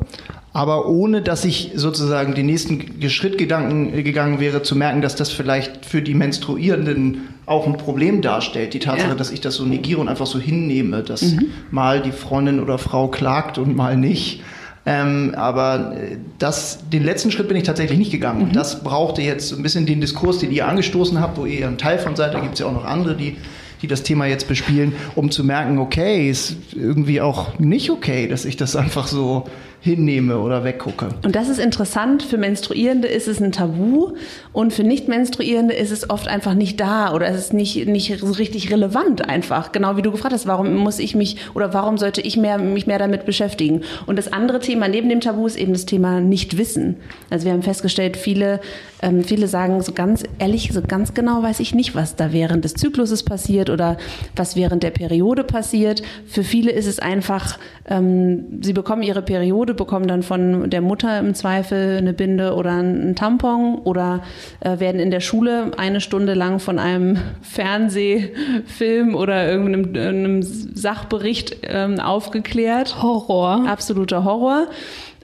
aber 0.53 0.87
ohne 0.87 1.21
dass 1.21 1.45
ich 1.45 1.71
sozusagen 1.75 2.33
den 2.33 2.47
nächsten 2.47 3.09
Schritt 3.09 3.37
Gedanken 3.37 4.03
gegangen 4.03 4.39
wäre, 4.39 4.63
zu 4.63 4.75
merken, 4.75 5.01
dass 5.01 5.15
das 5.15 5.29
vielleicht 5.29 5.85
für 5.85 6.01
die 6.01 6.13
Menstruierenden 6.13 7.29
auch 7.45 7.67
ein 7.67 7.77
Problem 7.77 8.21
darstellt. 8.21 8.73
Die 8.73 8.79
Tatsache, 8.79 9.09
ja. 9.09 9.15
dass 9.15 9.31
ich 9.31 9.41
das 9.41 9.55
so 9.55 9.65
negiere 9.65 10.01
und 10.01 10.09
einfach 10.09 10.25
so 10.25 10.39
hinnehme, 10.39 11.03
dass 11.03 11.21
mhm. 11.21 11.47
mal 11.69 12.01
die 12.01 12.11
Freundin 12.11 12.59
oder 12.59 12.77
Frau 12.77 13.07
klagt 13.07 13.57
und 13.57 13.75
mal 13.75 13.95
nicht. 13.95 14.41
Ähm, 14.85 15.33
aber 15.35 15.93
äh, 15.95 16.17
das, 16.39 16.79
den 16.89 17.03
letzten 17.03 17.31
Schritt 17.31 17.47
bin 17.47 17.57
ich 17.57 17.63
tatsächlich 17.63 17.99
nicht 17.99 18.11
gegangen. 18.11 18.39
Mhm. 18.39 18.47
Und 18.47 18.55
das 18.55 18.83
brauchte 18.83 19.21
jetzt 19.21 19.49
so 19.49 19.55
ein 19.55 19.63
bisschen 19.63 19.85
den 19.85 20.01
Diskurs, 20.01 20.39
den 20.39 20.51
ihr 20.51 20.67
angestoßen 20.67 21.19
habt, 21.19 21.37
wo 21.37 21.45
ihr 21.45 21.67
ein 21.67 21.77
Teil 21.77 21.99
von 21.99 22.15
seid. 22.15 22.33
Da 22.33 22.39
gibt 22.39 22.53
es 22.53 22.59
ja 22.59 22.65
auch 22.65 22.73
noch 22.73 22.85
andere, 22.85 23.15
die 23.15 23.37
die 23.81 23.87
das 23.87 24.03
Thema 24.03 24.25
jetzt 24.25 24.47
bespielen, 24.47 24.93
um 25.15 25.31
zu 25.31 25.43
merken, 25.43 25.77
okay, 25.77 26.29
ist 26.29 26.55
irgendwie 26.73 27.21
auch 27.21 27.59
nicht 27.59 27.89
okay, 27.89 28.27
dass 28.27 28.45
ich 28.45 28.57
das 28.57 28.75
einfach 28.75 29.07
so 29.07 29.45
hinnehme 29.81 30.39
oder 30.39 30.63
weggucke. 30.63 31.09
Und 31.25 31.35
das 31.35 31.49
ist 31.49 31.59
interessant. 31.59 32.21
Für 32.21 32.37
Menstruierende 32.37 33.07
ist 33.07 33.27
es 33.27 33.41
ein 33.41 33.51
Tabu 33.51 34.13
und 34.53 34.73
für 34.73 34.83
Nicht-Menstruierende 34.83 35.73
ist 35.73 35.89
es 35.89 36.07
oft 36.07 36.27
einfach 36.27 36.53
nicht 36.53 36.79
da 36.79 37.13
oder 37.13 37.27
es 37.27 37.37
ist 37.37 37.53
nicht, 37.53 37.87
nicht 37.87 38.19
so 38.19 38.31
richtig 38.33 38.71
relevant 38.71 39.27
einfach. 39.27 39.71
Genau 39.71 39.97
wie 39.97 40.03
du 40.03 40.11
gefragt 40.11 40.35
hast, 40.35 40.45
warum 40.45 40.75
muss 40.75 40.99
ich 40.99 41.15
mich 41.15 41.37
oder 41.55 41.73
warum 41.73 41.97
sollte 41.97 42.21
ich 42.21 42.37
mehr, 42.37 42.59
mich 42.59 42.85
mehr 42.85 42.99
damit 42.99 43.25
beschäftigen? 43.25 43.81
Und 44.05 44.17
das 44.17 44.31
andere 44.31 44.59
Thema 44.59 44.87
neben 44.87 45.09
dem 45.09 45.19
Tabu 45.19 45.47
ist 45.47 45.57
eben 45.57 45.73
das 45.73 45.87
Thema 45.87 46.21
Nichtwissen. 46.21 46.97
Also 47.31 47.45
wir 47.45 47.53
haben 47.53 47.63
festgestellt, 47.63 48.17
viele, 48.17 48.59
ähm, 49.01 49.23
viele 49.23 49.47
sagen 49.47 49.81
so 49.81 49.93
ganz 49.93 50.23
ehrlich, 50.37 50.69
so 50.71 50.83
ganz 50.83 51.15
genau 51.15 51.41
weiß 51.41 51.59
ich 51.59 51.73
nicht, 51.73 51.95
was 51.95 52.15
da 52.15 52.31
während 52.31 52.63
des 52.65 52.75
Zykluses 52.75 53.23
passiert 53.23 53.71
oder 53.71 53.97
was 54.35 54.55
während 54.55 54.83
der 54.83 54.91
Periode 54.91 55.43
passiert. 55.43 56.03
Für 56.27 56.43
viele 56.43 56.69
ist 56.71 56.85
es 56.85 56.99
einfach, 56.99 57.57
ähm, 57.89 58.59
sie 58.61 58.73
bekommen 58.73 59.01
ihre 59.01 59.23
Periode 59.23 59.70
Periode, 59.71 59.73
bekommen 59.73 60.07
dann 60.07 60.23
von 60.23 60.69
der 60.69 60.81
Mutter 60.81 61.19
im 61.19 61.33
Zweifel 61.33 61.97
eine 61.97 62.13
Binde 62.13 62.55
oder 62.55 62.71
einen 62.71 63.15
Tampon 63.15 63.79
oder 63.83 64.21
äh, 64.59 64.79
werden 64.79 64.99
in 64.99 65.11
der 65.11 65.19
Schule 65.19 65.71
eine 65.77 66.01
Stunde 66.01 66.33
lang 66.33 66.59
von 66.59 66.79
einem 66.79 67.17
Fernsehfilm 67.41 69.15
oder 69.15 69.49
irgendeinem 69.49 70.43
Sachbericht 70.43 71.57
ähm, 71.63 71.99
aufgeklärt. 71.99 73.01
Horror. 73.01 73.65
Absoluter 73.67 74.23
Horror 74.23 74.67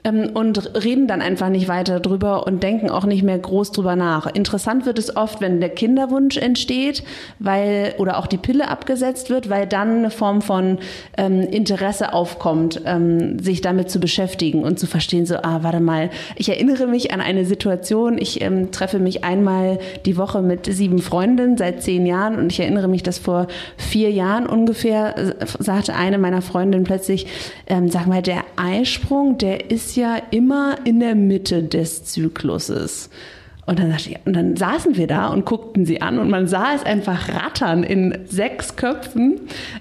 ähm, 0.08 0.30
und 0.34 0.74
reden 0.84 1.06
dann 1.06 1.20
einfach 1.20 1.48
nicht 1.48 1.68
weiter 1.68 2.00
drüber 2.00 2.46
und 2.46 2.62
denken 2.62 2.90
auch 2.90 3.04
nicht 3.04 3.22
mehr 3.22 3.38
groß 3.38 3.72
drüber 3.72 3.96
nach. 3.96 4.26
Interessant 4.26 4.86
wird 4.86 4.98
es 4.98 5.16
oft, 5.16 5.40
wenn 5.40 5.60
der 5.60 5.70
Kinderwunsch 5.70 6.36
entsteht, 6.36 7.02
weil 7.38 7.94
oder 7.98 8.18
auch 8.18 8.26
die 8.26 8.36
Pille 8.36 8.68
abgesetzt 8.68 9.30
wird, 9.30 9.50
weil 9.50 9.66
dann 9.66 9.98
eine 9.98 10.10
Form 10.10 10.42
von 10.42 10.78
ähm, 11.16 11.40
Interesse 11.40 12.12
aufkommt, 12.12 12.82
ähm, 12.84 13.38
sich 13.38 13.60
damit 13.60 13.90
zu 13.90 14.00
beschäftigen 14.00 14.62
und 14.62 14.78
zu 14.78 14.86
verstehen, 14.86 15.26
so, 15.26 15.36
ah, 15.36 15.60
warte 15.62 15.80
mal, 15.80 16.10
ich 16.36 16.48
erinnere 16.48 16.86
mich 16.86 17.12
an 17.12 17.20
eine 17.20 17.44
Situation, 17.44 18.18
ich 18.18 18.40
ähm, 18.40 18.70
treffe 18.70 18.98
mich 18.98 19.24
einmal 19.24 19.78
die 20.06 20.16
Woche 20.16 20.42
mit 20.42 20.66
sieben 20.66 20.98
Freundinnen 21.00 21.56
seit 21.56 21.82
zehn 21.82 22.06
Jahren 22.06 22.36
und 22.36 22.52
ich 22.52 22.60
erinnere 22.60 22.88
mich, 22.88 23.02
dass 23.02 23.18
vor 23.18 23.46
vier 23.76 24.10
Jahren 24.10 24.46
ungefähr 24.46 25.16
äh, 25.16 25.46
sagte 25.58 25.94
eine 25.94 26.18
meiner 26.18 26.42
Freundinnen 26.42 26.84
plötzlich, 26.84 27.26
ähm, 27.66 27.88
sag 27.88 28.06
mal, 28.06 28.22
der 28.22 28.44
Eisprung, 28.56 29.38
der 29.38 29.70
ist 29.70 29.94
ja 29.98 30.16
immer 30.30 30.78
in 30.84 31.00
der 31.00 31.14
Mitte 31.14 31.62
des 31.62 32.04
Zykluses. 32.04 33.10
Und 33.68 33.78
dann, 33.78 33.94
ich, 33.94 34.16
und 34.24 34.34
dann 34.34 34.56
saßen 34.56 34.96
wir 34.96 35.06
da 35.06 35.28
und 35.28 35.44
guckten 35.44 35.84
sie 35.84 36.00
an 36.00 36.18
und 36.18 36.30
man 36.30 36.46
sah 36.46 36.72
es 36.74 36.86
einfach 36.86 37.28
rattern 37.28 37.82
in 37.82 38.16
sechs 38.24 38.76
Köpfen. 38.76 39.40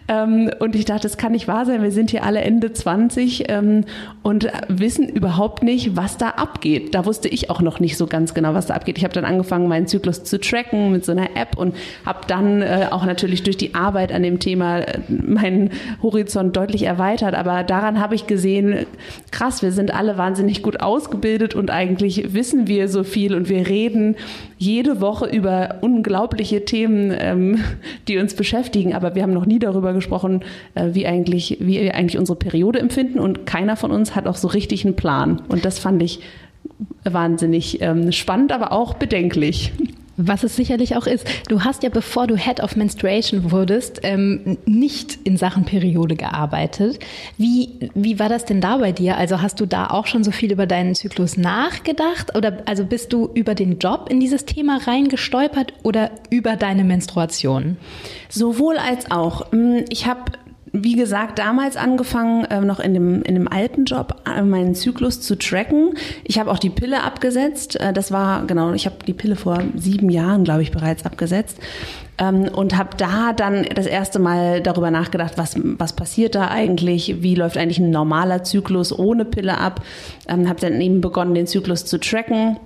Ähm, 0.10 0.52
und 0.60 0.76
ich 0.76 0.84
dachte, 0.84 1.04
das 1.04 1.16
kann 1.16 1.32
nicht 1.32 1.48
wahr 1.48 1.66
sein. 1.66 1.82
Wir 1.82 1.92
sind 1.92 2.12
hier 2.12 2.26
alle 2.26 2.42
Ende 2.42 2.74
20 2.74 3.46
ähm, 3.48 3.86
und 4.24 4.50
wissen 4.68 5.08
überhaupt 5.08 5.64
nicht, 5.64 5.96
was 5.96 6.18
da 6.18 6.32
abgeht. 6.32 6.96
Da 6.96 7.06
wusste 7.06 7.30
ich 7.30 7.50
auch 7.50 7.62
noch 7.62 7.80
nicht 7.80 7.96
so 7.96 8.08
ganz 8.08 8.34
genau, 8.34 8.54
was 8.54 8.66
da 8.66 8.74
abgeht. 8.74 8.98
Ich 8.98 9.06
habe 9.06 9.14
dann 9.14 9.24
angefangen, 9.24 9.70
meinen 9.70 9.88
Zyklus 9.88 10.26
zu 10.26 10.38
tracken 10.38 10.92
mit 10.92 11.06
so 11.06 11.14
einer 11.14 11.38
App 11.38 11.58
und 11.58 11.74
habe 12.06 12.20
dann 12.28 12.62
äh, 12.62 12.88
auch 12.92 13.06
natürlich 13.06 13.44
durch 13.44 13.56
die 13.56 13.74
Arbeit 13.74 14.12
an 14.12 14.22
dem 14.22 14.40
Thema 14.40 14.80
äh, 14.80 15.00
meinen 15.08 15.70
Horizont 16.04 16.58
deutlich 16.58 16.84
erweitert. 16.84 17.36
Aber 17.36 17.64
daran 17.64 18.02
habe 18.02 18.16
ich 18.16 18.28
gesehen, 18.28 18.86
krass, 19.32 19.62
wir 19.62 19.72
sind 19.72 19.94
alle 19.94 20.18
wahnsinnig 20.18 20.62
gut 20.62 20.82
ausgebildet 20.82 21.56
und 21.56 21.72
eigentlich 21.72 22.34
wissen 22.34 22.68
wir 22.68 22.90
so 22.90 23.06
viel 23.06 23.34
und 23.34 23.48
wir 23.48 23.66
reden 23.66 23.77
reden 23.78 24.16
jede 24.58 25.02
Woche 25.02 25.28
über 25.28 25.76
unglaubliche 25.82 26.66
Themen, 26.66 27.14
ähm, 27.18 27.64
die 28.08 28.18
uns 28.18 28.34
beschäftigen, 28.34 28.94
aber 28.94 29.16
wir 29.16 29.24
haben 29.24 29.34
noch 29.34 29.46
nie 29.46 29.60
darüber 29.60 29.94
gesprochen, 29.94 30.42
äh, 30.76 30.90
wie 30.94 31.06
eigentlich, 31.06 31.58
wie 31.60 31.80
wir 31.82 31.96
eigentlich 31.96 32.18
unsere 32.18 32.38
Periode 32.38 32.80
empfinden 32.80 33.20
und 33.20 33.46
keiner 33.46 33.76
von 33.76 33.92
uns 33.92 34.16
hat 34.16 34.28
auch 34.28 34.36
so 34.36 34.48
richtig 34.48 34.86
einen 34.86 34.96
Plan. 34.96 35.42
Und 35.48 35.64
das 35.66 35.80
fand 35.80 36.02
ich 36.02 36.20
wahnsinnig 37.04 37.82
ähm, 37.82 38.12
spannend, 38.12 38.52
aber 38.52 38.72
auch 38.72 38.96
bedenklich. 38.96 39.72
Was 40.18 40.44
es 40.44 40.56
sicherlich 40.56 40.96
auch 40.96 41.06
ist. 41.06 41.28
Du 41.48 41.64
hast 41.64 41.84
ja, 41.84 41.90
bevor 41.90 42.26
du 42.26 42.36
Head 42.36 42.62
of 42.62 42.76
Menstruation 42.76 43.52
wurdest, 43.52 44.00
ähm, 44.02 44.58
nicht 44.66 45.20
in 45.24 45.38
Sachen 45.38 45.64
Periode 45.64 46.16
gearbeitet. 46.16 47.00
Wie, 47.38 47.92
wie 47.94 48.18
war 48.18 48.28
das 48.28 48.46
denn 48.46 48.60
da 48.60 48.78
bei 48.78 48.92
dir? 48.92 49.18
Also 49.18 49.42
hast 49.44 49.60
du 49.60 49.68
da 49.68 49.88
auch 49.88 50.08
schon 50.08 50.24
so 50.24 50.32
viel 50.32 50.52
über 50.52 50.66
deinen 50.66 50.96
Zyklus 50.96 51.38
nachgedacht? 51.38 52.36
Oder 52.36 52.64
also 52.66 52.84
bist 52.84 53.14
du 53.14 53.30
über 53.34 53.54
den 53.54 53.78
Job 53.78 54.08
in 54.10 54.20
dieses 54.20 54.46
Thema 54.46 54.80
reingestolpert 54.86 55.74
oder 55.84 56.10
über 56.32 56.56
deine 56.56 56.84
Menstruation? 56.84 57.78
Sowohl 58.30 58.78
als 58.78 59.12
auch. 59.12 59.52
Hm, 59.52 59.86
ich 59.90 60.08
habe 60.08 60.32
wie 60.72 60.96
gesagt, 60.96 61.40
damals 61.40 61.78
angefangen, 61.78 62.46
äh, 62.46 62.62
noch 62.62 62.80
in 62.80 62.94
dem, 62.94 63.22
in 63.24 63.36
dem 63.36 63.48
alten 63.48 63.86
Job, 63.86 64.22
äh, 64.26 64.42
meinen 64.42 64.76
Zyklus 64.76 65.22
zu 65.22 65.38
tracken. 65.38 65.94
Ich 66.24 66.40
habe 66.40 66.52
auch 66.52 66.60
die 66.60 66.70
Pille 66.70 67.04
abgesetzt. 67.04 67.80
Äh, 67.80 67.94
das 67.94 68.12
war, 68.12 68.46
genau, 68.46 68.74
ich 68.74 68.86
habe 68.86 68.98
die 69.06 69.14
Pille 69.14 69.36
vor 69.36 69.62
sieben 69.76 70.10
Jahren, 70.10 70.44
glaube 70.44 70.62
ich, 70.62 70.72
bereits 70.72 71.06
abgesetzt. 71.06 71.58
Ähm, 72.18 72.50
und 72.54 72.78
habe 72.78 72.90
da 72.98 73.34
dann 73.34 73.66
das 73.76 73.86
erste 73.86 74.20
Mal 74.20 74.62
darüber 74.62 74.92
nachgedacht, 74.92 75.38
was, 75.38 75.56
was 75.58 75.94
passiert 75.94 76.36
da 76.36 76.50
eigentlich, 76.50 77.22
wie 77.22 77.36
läuft 77.36 77.58
eigentlich 77.58 77.80
ein 77.80 77.92
normaler 77.92 78.44
Zyklus 78.44 78.98
ohne 78.98 79.26
Pille 79.26 79.58
ab. 79.58 79.82
Ähm, 80.28 80.50
habe 80.50 80.60
dann 80.60 80.82
eben 80.82 81.02
begonnen, 81.02 81.34
den 81.34 81.48
Zyklus 81.48 81.86
zu 81.86 82.00
tracken 82.00 82.58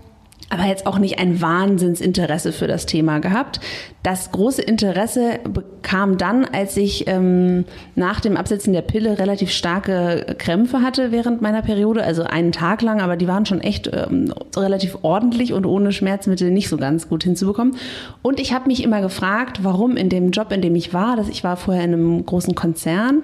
aber 0.51 0.65
jetzt 0.65 0.85
auch 0.85 0.99
nicht 0.99 1.17
ein 1.17 1.41
Wahnsinnsinteresse 1.41 2.51
für 2.51 2.67
das 2.67 2.85
Thema 2.85 3.19
gehabt. 3.19 3.61
Das 4.03 4.31
große 4.31 4.61
Interesse 4.61 5.39
kam 5.81 6.17
dann, 6.17 6.43
als 6.43 6.75
ich 6.75 7.07
ähm, 7.07 7.63
nach 7.95 8.19
dem 8.19 8.35
Absetzen 8.35 8.73
der 8.73 8.81
Pille 8.81 9.17
relativ 9.17 9.51
starke 9.51 10.35
Krämpfe 10.37 10.81
hatte 10.81 11.11
während 11.11 11.41
meiner 11.41 11.61
Periode, 11.61 12.03
also 12.03 12.23
einen 12.23 12.51
Tag 12.51 12.81
lang, 12.81 12.99
aber 12.99 13.15
die 13.15 13.29
waren 13.29 13.45
schon 13.45 13.61
echt 13.61 13.89
ähm, 13.93 14.33
relativ 14.55 14.97
ordentlich 15.03 15.53
und 15.53 15.65
ohne 15.65 15.93
Schmerzmittel 15.93 16.51
nicht 16.51 16.67
so 16.67 16.75
ganz 16.77 17.07
gut 17.07 17.23
hinzubekommen. 17.23 17.77
Und 18.21 18.39
ich 18.39 18.53
habe 18.53 18.67
mich 18.67 18.83
immer 18.83 19.01
gefragt, 19.01 19.63
warum 19.63 19.95
in 19.95 20.09
dem 20.09 20.31
Job, 20.31 20.51
in 20.51 20.61
dem 20.61 20.75
ich 20.75 20.93
war, 20.93 21.15
dass 21.15 21.29
ich 21.29 21.45
war 21.45 21.55
vorher 21.55 21.85
in 21.85 21.93
einem 21.93 22.25
großen 22.25 22.55
Konzern, 22.55 23.23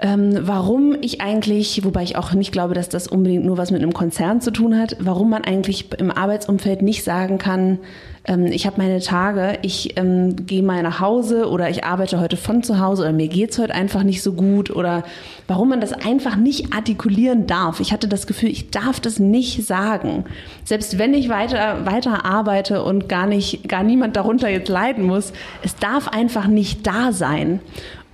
ähm, 0.00 0.36
warum 0.42 0.96
ich 1.00 1.20
eigentlich, 1.20 1.84
wobei 1.84 2.02
ich 2.02 2.16
auch 2.16 2.32
nicht 2.32 2.50
glaube, 2.50 2.74
dass 2.74 2.88
das 2.88 3.06
unbedingt 3.06 3.44
nur 3.44 3.58
was 3.58 3.70
mit 3.70 3.80
einem 3.80 3.92
Konzern 3.92 4.40
zu 4.40 4.50
tun 4.50 4.76
hat, 4.76 4.96
warum 4.98 5.30
man 5.30 5.44
eigentlich 5.44 5.92
im 5.98 6.10
Arbeitsumfeld 6.10 6.82
nicht 6.82 7.04
sagen 7.04 7.38
kann, 7.38 7.78
ähm, 8.26 8.46
ich 8.46 8.66
habe 8.66 8.78
meine 8.78 9.00
Tage, 9.00 9.58
ich 9.62 9.96
ähm, 9.96 10.46
gehe 10.46 10.62
mal 10.62 10.82
nach 10.82 10.98
Hause 10.98 11.48
oder 11.48 11.70
ich 11.70 11.84
arbeite 11.84 12.18
heute 12.20 12.36
von 12.36 12.62
zu 12.62 12.80
Hause 12.80 13.02
oder 13.02 13.12
mir 13.12 13.28
geht's 13.28 13.58
heute 13.58 13.74
einfach 13.74 14.02
nicht 14.02 14.22
so 14.22 14.32
gut 14.32 14.70
oder 14.70 15.04
warum 15.46 15.68
man 15.68 15.80
das 15.80 15.92
einfach 15.92 16.34
nicht 16.34 16.74
artikulieren 16.74 17.46
darf. 17.46 17.80
Ich 17.80 17.92
hatte 17.92 18.08
das 18.08 18.26
Gefühl, 18.26 18.50
ich 18.50 18.70
darf 18.70 18.98
das 18.98 19.18
nicht 19.18 19.64
sagen. 19.64 20.24
Selbst 20.64 20.98
wenn 20.98 21.14
ich 21.14 21.28
weiter, 21.28 21.86
weiter 21.86 22.24
arbeite 22.24 22.82
und 22.82 23.08
gar 23.08 23.26
nicht, 23.26 23.68
gar 23.68 23.84
niemand 23.84 24.16
darunter 24.16 24.48
jetzt 24.48 24.68
leiden 24.68 25.04
muss, 25.04 25.32
es 25.62 25.76
darf 25.76 26.08
einfach 26.08 26.48
nicht 26.48 26.86
da 26.86 27.12
sein. 27.12 27.60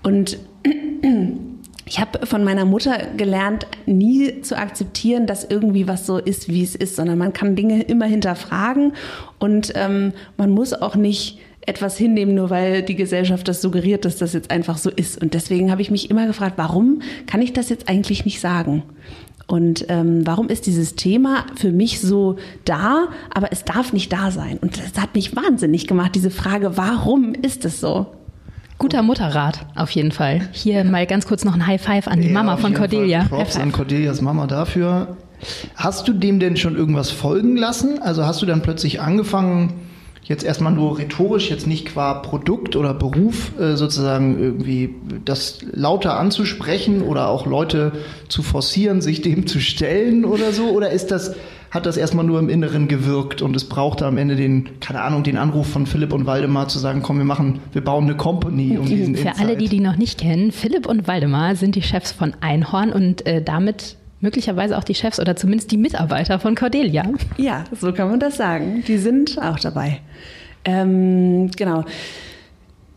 Und 0.03 0.39
ich 1.91 1.99
habe 1.99 2.25
von 2.25 2.45
meiner 2.45 2.65
Mutter 2.65 3.09
gelernt, 3.17 3.67
nie 3.85 4.43
zu 4.43 4.57
akzeptieren, 4.57 5.27
dass 5.27 5.43
irgendwie 5.43 5.89
was 5.89 6.07
so 6.07 6.19
ist, 6.19 6.49
wie 6.49 6.63
es 6.63 6.77
ist, 6.77 6.95
sondern 6.95 7.19
man 7.19 7.33
kann 7.33 7.57
Dinge 7.57 7.83
immer 7.83 8.07
hinterfragen 8.07 8.93
und 9.41 9.73
ähm, 9.75 10.13
man 10.37 10.51
muss 10.51 10.73
auch 10.73 10.95
nicht 10.95 11.41
etwas 11.67 11.99
hinnehmen, 11.99 12.37
nur 12.37 12.49
weil 12.49 12.83
die 12.83 12.95
Gesellschaft 12.95 13.49
das 13.49 13.61
suggeriert, 13.61 14.05
dass 14.05 14.17
das 14.17 14.35
jetzt 14.35 14.53
einfach 14.53 14.79
so 14.79 14.89
ist. 14.89 15.21
Und 15.21 15.35
deswegen 15.35 15.73
habe 15.73 15.83
ich 15.83 15.91
mich 15.91 16.11
immer 16.11 16.29
gefragt, 16.29 16.55
warum 16.59 17.03
kann 17.27 17.43
ich 17.43 17.53
das 17.53 17.69
jetzt 17.69 17.89
eigentlich 17.89 18.25
nicht 18.25 18.41
sagen? 18.41 18.85
Und 19.49 19.87
ähm, 19.89 20.25
warum 20.25 20.49
ist 20.49 20.67
dieses 20.67 20.95
Thema 20.95 21.45
für 21.57 21.73
mich 21.73 22.01
so 22.01 22.37
da, 22.65 23.09
aber 23.35 23.49
es 23.51 23.65
darf 23.65 23.93
nicht 23.93 24.13
da 24.13 24.31
sein? 24.31 24.59
Und 24.59 24.79
das 24.79 25.03
hat 25.03 25.17
mich 25.17 25.35
wahnsinnig 25.35 25.89
gemacht, 25.89 26.15
diese 26.15 26.31
Frage, 26.31 26.77
warum 26.77 27.35
ist 27.35 27.65
es 27.65 27.81
so? 27.81 28.07
Guter 28.81 29.03
Mutterrat, 29.03 29.67
auf 29.77 29.91
jeden 29.91 30.11
Fall. 30.11 30.41
Hier 30.53 30.85
mal 30.85 31.07
ganz 31.07 31.27
kurz 31.27 31.45
noch 31.45 31.53
ein 31.55 31.67
High 31.67 31.83
Five 31.83 32.09
an 32.09 32.23
die 32.23 32.29
Ja, 32.29 32.33
Mama 32.33 32.57
von 32.57 32.71
jeden 32.71 32.77
Fall 32.79 32.89
Cordelia. 32.89 33.25
Props 33.29 33.57
an 33.57 33.73
Cordelias 33.73 34.23
Mama 34.23 34.47
dafür. 34.47 35.19
Hast 35.77 36.09
du 36.09 36.15
dem 36.15 36.41
denn 36.41 36.57
schon 36.57 36.77
irgendwas 36.77 37.11
folgen 37.11 37.59
lassen? 37.59 38.01
Also 38.01 38.25
hast 38.25 38.41
du 38.41 38.47
dann 38.47 38.63
plötzlich 38.63 39.03
angefangen, 39.03 39.75
jetzt 40.23 40.45
erstmal 40.45 40.73
nur 40.73 40.99
rhetorisch, 40.99 41.51
jetzt 41.51 41.67
nicht 41.67 41.89
qua 41.89 42.15
Produkt 42.15 42.75
oder 42.75 42.95
Beruf 42.95 43.53
äh, 43.61 43.77
sozusagen 43.77 44.41
irgendwie 44.41 44.95
das 45.27 45.59
lauter 45.73 46.19
anzusprechen 46.19 47.03
oder 47.03 47.29
auch 47.29 47.45
Leute 47.45 47.93
zu 48.29 48.43
forcieren, 48.43 49.03
sich 49.03 49.21
dem 49.21 49.47
zu 49.47 49.61
stellen 49.61 50.25
oder 50.25 50.53
so? 50.53 50.71
Oder 50.71 50.89
ist 50.89 51.11
das, 51.11 51.35
hat 51.71 51.87
das 51.87 51.97
erstmal 51.97 52.25
nur 52.25 52.39
im 52.39 52.49
Inneren 52.49 52.89
gewirkt 52.89 53.43
und 53.43 53.55
es 53.55 53.65
brauchte 53.69 54.07
am 54.07 54.19
Ende 54.19 54.37
den, 54.37 54.81
keine 54.81 55.03
Ahnung, 55.03 55.23
den 55.23 55.37
Anruf 55.37 55.69
von 55.69 55.87
Philipp 55.87 56.13
und 56.13 56.27
Waldemar 56.27 56.69
zu 56.69 56.79
sagen, 56.79 57.03
komm, 57.03 57.19
wir 57.19 57.25
machen, 57.25 57.61
wir 57.73 57.83
bauen 57.83 58.05
eine 58.05 58.17
Company 58.17 58.77
um 58.77 58.87
diesen 58.87 59.15
Für 59.15 59.37
alle, 59.39 59.57
die 59.57 59.65
Insight? 59.65 59.73
die 59.73 59.81
noch 59.81 59.97
nicht 59.97 60.21
kennen, 60.21 60.51
Philipp 60.51 60.87
und 60.87 61.07
Waldemar 61.07 61.55
sind 61.55 61.77
die 61.77 61.83
Chefs 61.83 62.11
von 62.13 62.35
Einhorn 62.41 62.93
und 62.93 63.25
äh, 63.27 63.43
damit 63.43 63.97
möglicherweise 64.21 64.77
auch 64.77 64.85
die 64.85 64.95
Chefs 64.95 65.21
oder 65.21 65.37
zumindest 65.37 65.71
die 65.71 65.77
Mitarbeiter 65.79 66.39
von 66.39 66.55
Cordelia. 66.55 67.05
Ja, 67.37 67.65
so 67.73 67.93
kann 67.93 68.11
man 68.11 68.21
das 68.21 68.37
sagen. 68.37 68.85
Die 68.87 68.99
sind 68.99 69.41
auch 69.41 69.59
dabei. 69.59 70.01
Ähm, 70.65 71.51
genau. 71.57 71.85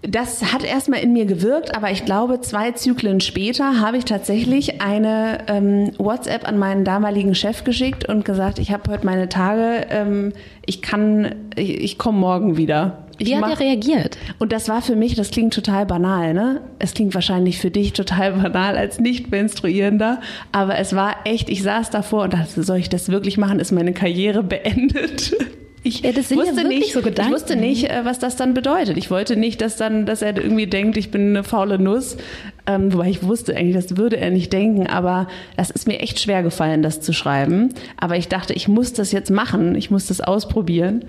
Das 0.05 0.51
hat 0.51 0.65
erstmal 0.65 0.99
in 0.99 1.13
mir 1.13 1.25
gewirkt, 1.25 1.75
aber 1.77 1.89
ich 1.89 2.03
glaube, 2.03 2.41
zwei 2.41 2.71
Zyklen 2.73 3.21
später 3.21 3.79
habe 3.79 3.97
ich 3.97 4.03
tatsächlich 4.03 4.81
eine 4.81 5.37
ähm, 5.47 5.91
WhatsApp 5.97 6.45
an 6.45 6.57
meinen 6.57 6.83
damaligen 6.83 7.35
Chef 7.35 7.63
geschickt 7.63 8.09
und 8.09 8.25
gesagt, 8.25 8.59
ich 8.59 8.71
habe 8.71 8.91
heute 8.91 9.05
meine 9.05 9.29
Tage, 9.29 9.87
ähm, 9.89 10.33
ich 10.65 10.81
kann, 10.81 11.35
ich, 11.55 11.81
ich 11.81 11.97
komme 11.97 12.19
morgen 12.19 12.57
wieder. 12.57 13.05
Ich 13.17 13.27
Wie 13.27 13.35
hat 13.37 13.49
er 13.49 13.59
reagiert? 13.59 14.17
und 14.39 14.51
das 14.51 14.67
war 14.67 14.81
für 14.81 14.97
mich, 14.97 15.15
das 15.15 15.31
klingt 15.31 15.53
total 15.53 15.85
banal, 15.85 16.33
ne? 16.33 16.61
Es 16.79 16.93
klingt 16.93 17.13
wahrscheinlich 17.13 17.59
für 17.59 17.71
dich 17.71 17.93
total 17.93 18.33
banal 18.33 18.75
als 18.75 18.99
Nicht-Menstruierender, 18.99 20.19
aber 20.51 20.79
es 20.79 20.93
war 20.95 21.15
echt, 21.23 21.49
ich 21.49 21.63
saß 21.63 21.91
davor 21.91 22.23
und 22.23 22.33
dachte, 22.33 22.63
soll 22.63 22.77
ich 22.77 22.89
das 22.89 23.07
wirklich 23.07 23.37
machen? 23.37 23.59
Ist 23.59 23.71
meine 23.71 23.93
Karriere 23.93 24.43
beendet? 24.43 25.33
Ich 25.83 26.01
Ja, 26.01 26.11
ja 26.11 26.17
wusste 26.17 26.55
wirklich 26.55 26.67
nicht, 26.79 26.93
so 26.93 26.99
ich 27.01 27.29
wusste 27.29 27.55
nicht, 27.55 27.89
äh, 27.89 28.05
was 28.05 28.19
das 28.19 28.35
dann 28.35 28.53
bedeutet. 28.53 28.97
Ich 28.97 29.11
wollte 29.11 29.35
nicht, 29.35 29.61
dass 29.61 29.75
dann, 29.75 30.05
dass 30.05 30.21
er 30.21 30.35
irgendwie 30.35 30.67
denkt, 30.67 30.97
ich 30.97 31.11
bin 31.11 31.29
eine 31.29 31.43
faule 31.43 31.77
Nuss. 31.77 32.17
Ähm, 32.65 32.93
wobei 32.93 33.09
ich 33.09 33.23
wusste 33.23 33.55
eigentlich, 33.55 33.75
das 33.75 33.97
würde 33.97 34.17
er 34.17 34.31
nicht 34.31 34.53
denken, 34.53 34.87
aber 34.87 35.27
das 35.57 35.69
ist 35.69 35.85
mir 35.85 35.99
echt 35.99 36.21
schwer 36.21 36.43
gefallen, 36.43 36.81
das 36.81 37.01
zu 37.01 37.11
schreiben. 37.11 37.73
Aber 37.97 38.15
ich 38.15 38.29
dachte, 38.29 38.53
ich 38.53 38.69
muss 38.69 38.93
das 38.93 39.11
jetzt 39.11 39.29
machen, 39.29 39.75
ich 39.75 39.91
muss 39.91 40.07
das 40.07 40.21
ausprobieren 40.21 41.03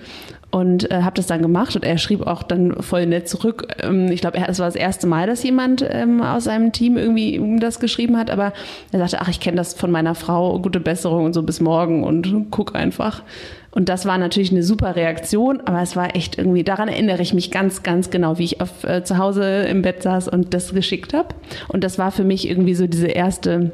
und 0.55 0.91
äh, 0.93 1.03
habe 1.03 1.17
das 1.17 1.27
dann 1.27 1.43
gemacht 1.43 1.75
und 1.75 1.85
er 1.85 1.99
schrieb 1.99 2.27
auch 2.27 2.45
dann 2.45 2.81
voll 2.81 3.07
nett 3.07 3.29
zurück. 3.29 3.67
Ähm, 3.81 4.07
ich 4.11 4.21
glaube, 4.21 4.39
es 4.39 4.61
war 4.61 4.67
das 4.67 4.77
erste 4.77 5.07
Mal, 5.09 5.27
dass 5.27 5.43
jemand 5.43 5.85
ähm, 5.89 6.23
aus 6.23 6.45
seinem 6.45 6.71
Team 6.71 6.97
irgendwie 6.97 7.35
ihm 7.35 7.59
das 7.59 7.81
geschrieben 7.81 8.17
hat, 8.17 8.31
aber 8.31 8.53
er 8.93 8.99
sagte, 9.01 9.21
ach, 9.21 9.29
ich 9.29 9.41
kenne 9.41 9.57
das 9.57 9.75
von 9.75 9.91
meiner 9.91 10.15
Frau, 10.15 10.59
gute 10.61 10.79
Besserung 10.81 11.25
und 11.25 11.33
so 11.33 11.43
bis 11.43 11.61
morgen 11.61 12.05
und 12.05 12.53
guck 12.53 12.77
einfach. 12.77 13.23
Und 13.75 13.89
das 13.89 14.07
war 14.07 14.19
natürlich 14.19 14.53
eine 14.53 14.63
super 14.63 14.95
Reaktion, 14.95 15.61
aber 15.65 15.83
es 15.83 15.97
war 15.97 16.15
echt 16.15 16.39
irgendwie, 16.39 16.63
daran 16.63 16.87
erinnere 16.87 17.23
ich 17.23 17.35
mich 17.35 17.51
ganz, 17.51 17.83
ganz 17.83 18.09
genau, 18.09 18.39
wie 18.39 18.45
ich 18.45 18.61
auf, 18.61 18.85
äh, 18.85 19.03
zu 19.03 19.19
Hause 19.19 19.65
im 19.65 19.83
Bett 19.83 20.01
saß 20.03 20.29
und 20.29 20.55
das 20.55 20.73
geschickt 20.73 21.13
habe. 21.13 21.35
Und 21.67 21.83
das 21.83 21.99
war 21.99 22.13
für 22.13 22.23
mich 22.23 22.49
irgendwie 22.49 22.75
so 22.75 22.87
diese 22.87 23.09
erste, 23.09 23.73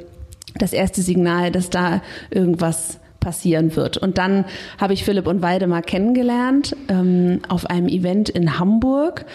das 0.54 0.72
erste 0.72 1.02
Signal, 1.02 1.50
dass 1.50 1.68
da 1.68 2.00
irgendwas 2.30 2.98
passieren 3.20 3.76
wird. 3.76 3.96
Und 3.96 4.18
dann 4.18 4.44
habe 4.78 4.94
ich 4.94 5.04
Philipp 5.04 5.26
und 5.26 5.42
Waldemar 5.42 5.82
kennengelernt 5.82 6.74
ähm, 6.88 7.40
auf 7.48 7.66
einem 7.66 7.88
Event 7.88 8.28
in 8.28 8.58
Hamburg 8.58 9.26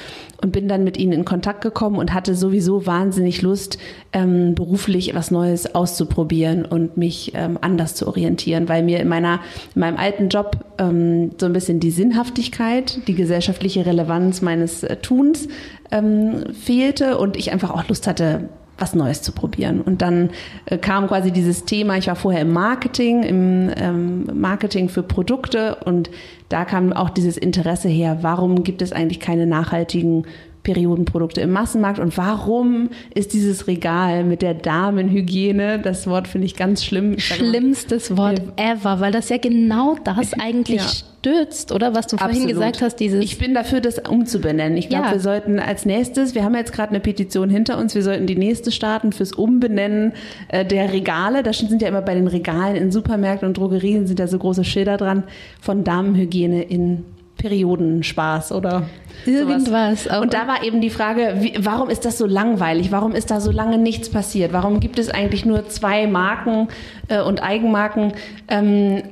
und 0.42 0.52
bin 0.52 0.68
dann 0.68 0.84
mit 0.84 0.98
ihnen 0.98 1.14
in 1.14 1.26
Kontakt 1.26 1.62
gekommen 1.62 1.98
und 1.98 2.14
hatte 2.14 2.36
sowieso 2.36 2.86
wahnsinnig 2.86 3.42
Lust, 3.42 3.78
ähm, 4.12 4.56
beruflich 4.56 5.14
was 5.16 5.32
Neues 5.32 5.74
auszuprobieren 5.74 6.66
und 6.66 6.98
mich 6.98 7.32
ähm, 7.36 7.58
anders 7.62 7.96
zu 7.96 8.08
orientieren, 8.08 8.68
weil 8.68 8.84
mir 8.84 9.00
in 9.00 9.08
meiner 9.08 9.40
in 9.74 9.80
meinem 9.80 9.98
alten 9.98 10.30
Job 10.30 10.58
ähm, 10.78 11.32
so 11.38 11.46
ein 11.46 11.54
bisschen 11.54 11.80
die 11.80 11.92
Sinnhaftigkeit, 11.92 13.08
die 13.08 13.16
gesellschaftliche 13.16 13.86
Relevanz 13.86 14.42
meines 14.42 14.84
äh, 14.84 14.98
Tuns 14.98 15.48
ähm, 15.92 16.44
fehlte 16.54 17.18
und 17.18 17.38
ich 17.38 17.52
einfach 17.52 17.72
auch 17.72 17.88
Lust 17.88 18.08
hatte, 18.08 18.50
was 18.78 18.94
Neues 18.96 19.22
zu 19.22 19.32
probieren. 19.32 19.82
Und 19.82 20.02
dann 20.02 20.32
äh, 20.66 20.78
kam 20.78 21.08
quasi 21.08 21.32
dieses 21.32 21.66
Thema, 21.66 21.98
ich 21.98 22.08
war 22.08 22.16
vorher 22.16 22.42
im 22.42 22.52
Marketing, 22.52 23.24
im 23.24 23.72
ähm, 23.76 24.26
Marketing 24.34 24.90
für 24.90 25.04
Produkte 25.04 25.76
und 25.86 26.10
da 26.50 26.66
kam 26.66 26.94
auch 26.94 27.10
dieses 27.10 27.38
Interesse 27.38 27.90
her, 27.90 28.20
warum 28.22 28.64
gibt 28.64 28.82
es 28.82 28.92
eigentlich 28.92 29.20
keine 29.20 29.48
nachhaltigen 29.48 30.26
Periodenprodukte 30.66 31.40
im 31.40 31.52
Massenmarkt 31.52 32.00
und 32.00 32.18
warum 32.18 32.90
ist 33.14 33.32
dieses 33.34 33.68
Regal 33.68 34.26
mit 34.26 34.42
der 34.42 34.54
Damenhygiene, 34.54 35.80
das 35.80 36.08
Wort 36.08 36.28
finde 36.28 36.46
ich 36.48 36.56
ganz 36.56 36.84
schlimm. 36.84 37.14
Ich 37.14 37.26
Schlimmstes 37.26 38.18
Wort 38.18 38.42
ever, 38.58 39.00
weil 39.00 39.12
das 39.14 39.30
ja 39.30 39.38
genau 39.38 39.96
das 40.04 40.34
eigentlich 40.40 40.82
Ja. 40.82 40.88
stürzt, 41.20 41.72
oder? 41.72 41.96
Was 41.96 42.08
du 42.08 42.18
vorhin 42.18 42.36
Absolut. 42.38 42.54
gesagt 42.54 42.82
hast, 42.82 42.96
dieses. 42.98 43.24
Ich 43.24 43.38
bin 43.38 43.54
dafür, 43.54 43.80
das 43.80 44.00
umzubenennen. 44.00 44.78
Ich 44.78 44.90
glaube, 44.90 45.06
Ja. 45.06 45.12
wir 45.14 45.20
sollten 45.20 45.60
als 45.60 45.86
nächstes, 45.86 46.36
wir 46.36 46.44
haben 46.44 46.56
jetzt 46.56 46.74
gerade 46.74 46.90
eine 46.90 47.00
Petition 47.00 47.50
hinter 47.50 47.78
uns, 47.78 47.94
wir 47.96 48.04
sollten 48.04 48.26
die 48.28 48.36
nächste 48.36 48.72
starten 48.72 49.12
fürs 49.12 49.32
Umbenennen 49.32 50.14
äh, 50.50 50.66
der 50.66 50.92
Regale. 50.92 51.44
Da 51.44 51.54
sind 51.54 51.82
ja 51.82 51.88
immer 51.88 52.02
bei 52.02 52.16
den 52.16 52.28
Regalen 52.28 52.76
in 52.76 52.92
Supermärkten 52.92 53.48
und 53.48 53.58
Drogerien 53.58 54.08
sind 54.08 54.20
da 54.20 54.28
so 54.28 54.38
große 54.40 54.64
Schilder 54.64 54.98
dran 54.98 55.24
von 55.62 55.84
Damenhygiene 55.84 56.64
in 56.64 57.06
Periodenspaß 57.38 58.52
oder 58.52 58.84
Irgendwas. 59.26 60.04
Sowas. 60.04 60.22
Und 60.22 60.34
da 60.34 60.48
war 60.48 60.64
eben 60.64 60.82
die 60.82 60.90
Frage, 60.90 61.38
wie, 61.40 61.54
warum 61.60 61.90
ist 61.90 62.06
das 62.06 62.18
so 62.18 62.26
langweilig? 62.26 62.92
Warum 62.92 63.14
ist 63.14 63.32
da 63.32 63.40
so 63.40 63.52
lange 63.52 63.78
nichts 63.78 64.10
passiert? 64.10 64.54
Warum 64.54 64.80
gibt 64.80 65.00
es 65.00 65.10
eigentlich 65.10 65.46
nur 65.46 65.68
zwei 65.70 66.08
Marken 66.08 66.68
äh, 67.08 67.22
und 67.22 67.42
Eigenmarken? 67.42 68.14
Ähm, 68.48 69.04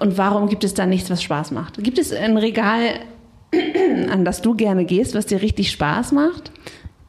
und 0.00 0.18
warum 0.18 0.48
gibt 0.48 0.64
es 0.64 0.74
da 0.74 0.86
nichts, 0.86 1.10
was 1.10 1.22
Spaß 1.22 1.52
macht? 1.52 1.82
Gibt 1.82 1.98
es 1.98 2.12
ein 2.12 2.36
Regal, 2.36 2.80
an 4.10 4.24
das 4.24 4.42
du 4.42 4.54
gerne 4.54 4.84
gehst, 4.84 5.14
was 5.14 5.26
dir 5.26 5.42
richtig 5.42 5.70
Spaß 5.70 6.12
macht? 6.12 6.50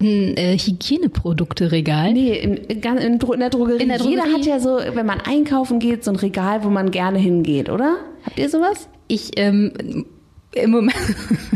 ein 0.01 0.35
äh, 0.35 0.57
Hygieneprodukte-Regal. 0.57 2.11
Nee, 2.11 2.37
in, 2.37 2.57
in, 2.57 2.81
in, 2.83 3.19
in 3.19 3.39
der 3.39 3.49
Drogerie. 3.49 3.81
In 3.81 3.87
der 3.87 3.97
Jeder 3.97 4.23
Drogerie? 4.23 4.33
hat 4.33 4.45
ja 4.45 4.59
so, 4.59 4.77
wenn 4.93 5.05
man 5.05 5.21
einkaufen 5.21 5.79
geht, 5.79 6.03
so 6.03 6.11
ein 6.11 6.17
Regal, 6.17 6.65
wo 6.65 6.69
man 6.69 6.91
gerne 6.91 7.17
hingeht, 7.17 7.69
oder? 7.69 7.95
Habt 8.25 8.37
ihr 8.37 8.49
sowas? 8.49 8.89
Ich, 9.07 9.31
ähm, 9.37 10.05
im 10.55 10.71
Moment, 10.71 10.95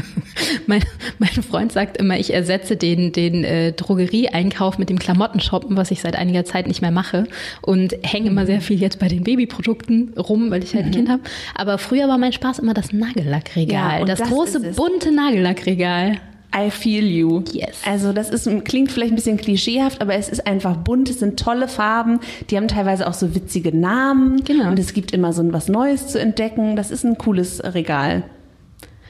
mein, 0.68 0.84
mein 1.18 1.30
Freund 1.30 1.72
sagt 1.72 1.98
immer, 1.98 2.18
ich 2.20 2.34
ersetze 2.34 2.76
den, 2.78 3.12
den 3.12 3.44
äh, 3.44 3.72
Drogerieeinkauf 3.74 4.78
mit 4.78 4.90
dem 4.90 5.00
Klamottenshoppen, 5.00 5.76
was 5.78 5.92
ich 5.92 6.02
seit 6.02 6.16
einiger 6.16 6.46
Zeit 6.46 6.68
nicht 6.68 6.82
mehr 6.82 6.92
mache 6.92 7.26
und 7.62 7.96
hänge 8.04 8.30
immer 8.30 8.46
sehr 8.46 8.62
viel 8.62 8.80
jetzt 8.80 9.00
bei 9.00 9.08
den 9.08 9.24
Babyprodukten 9.24 10.14
rum, 10.18 10.52
weil 10.52 10.64
ich 10.64 10.76
halt 10.76 10.86
ein 10.86 10.92
Kind 10.92 11.10
habe. 11.10 11.22
Aber 11.56 11.78
früher 11.78 12.08
war 12.08 12.18
mein 12.18 12.34
Spaß 12.34 12.60
immer 12.60 12.74
das 12.74 12.94
Nagellackregal, 12.94 14.00
Ja, 14.00 14.06
das, 14.06 14.20
das 14.20 14.30
große 14.30 14.60
bunte 14.74 15.12
Nagellackregal. 15.14 16.18
I 16.56 16.72
feel 16.72 17.06
you. 17.06 17.44
Yes. 17.52 17.82
Also 17.86 18.12
das 18.12 18.32
ist, 18.32 18.50
klingt 18.66 18.92
vielleicht 18.92 19.12
ein 19.12 19.16
bisschen 19.16 19.38
klischeehaft, 19.38 20.02
aber 20.02 20.16
es 20.16 20.30
ist 20.30 20.48
einfach 20.48 20.78
bunt, 20.78 21.08
es 21.08 21.20
sind 21.20 21.40
tolle 21.40 21.68
Farben, 21.68 22.22
die 22.50 22.58
haben 22.58 22.68
teilweise 22.68 23.08
auch 23.08 23.14
so 23.14 23.36
witzige 23.36 23.76
Namen 23.78 24.44
Genau. 24.46 24.68
und 24.70 24.80
es 24.80 24.94
gibt 24.94 25.12
immer 25.12 25.32
so 25.32 25.44
was 25.54 25.68
Neues 25.68 26.08
zu 26.08 26.20
entdecken. 26.20 26.76
Das 26.76 26.90
ist 26.90 27.04
ein 27.06 27.20
cooles 27.20 27.62
Regal. 27.64 28.24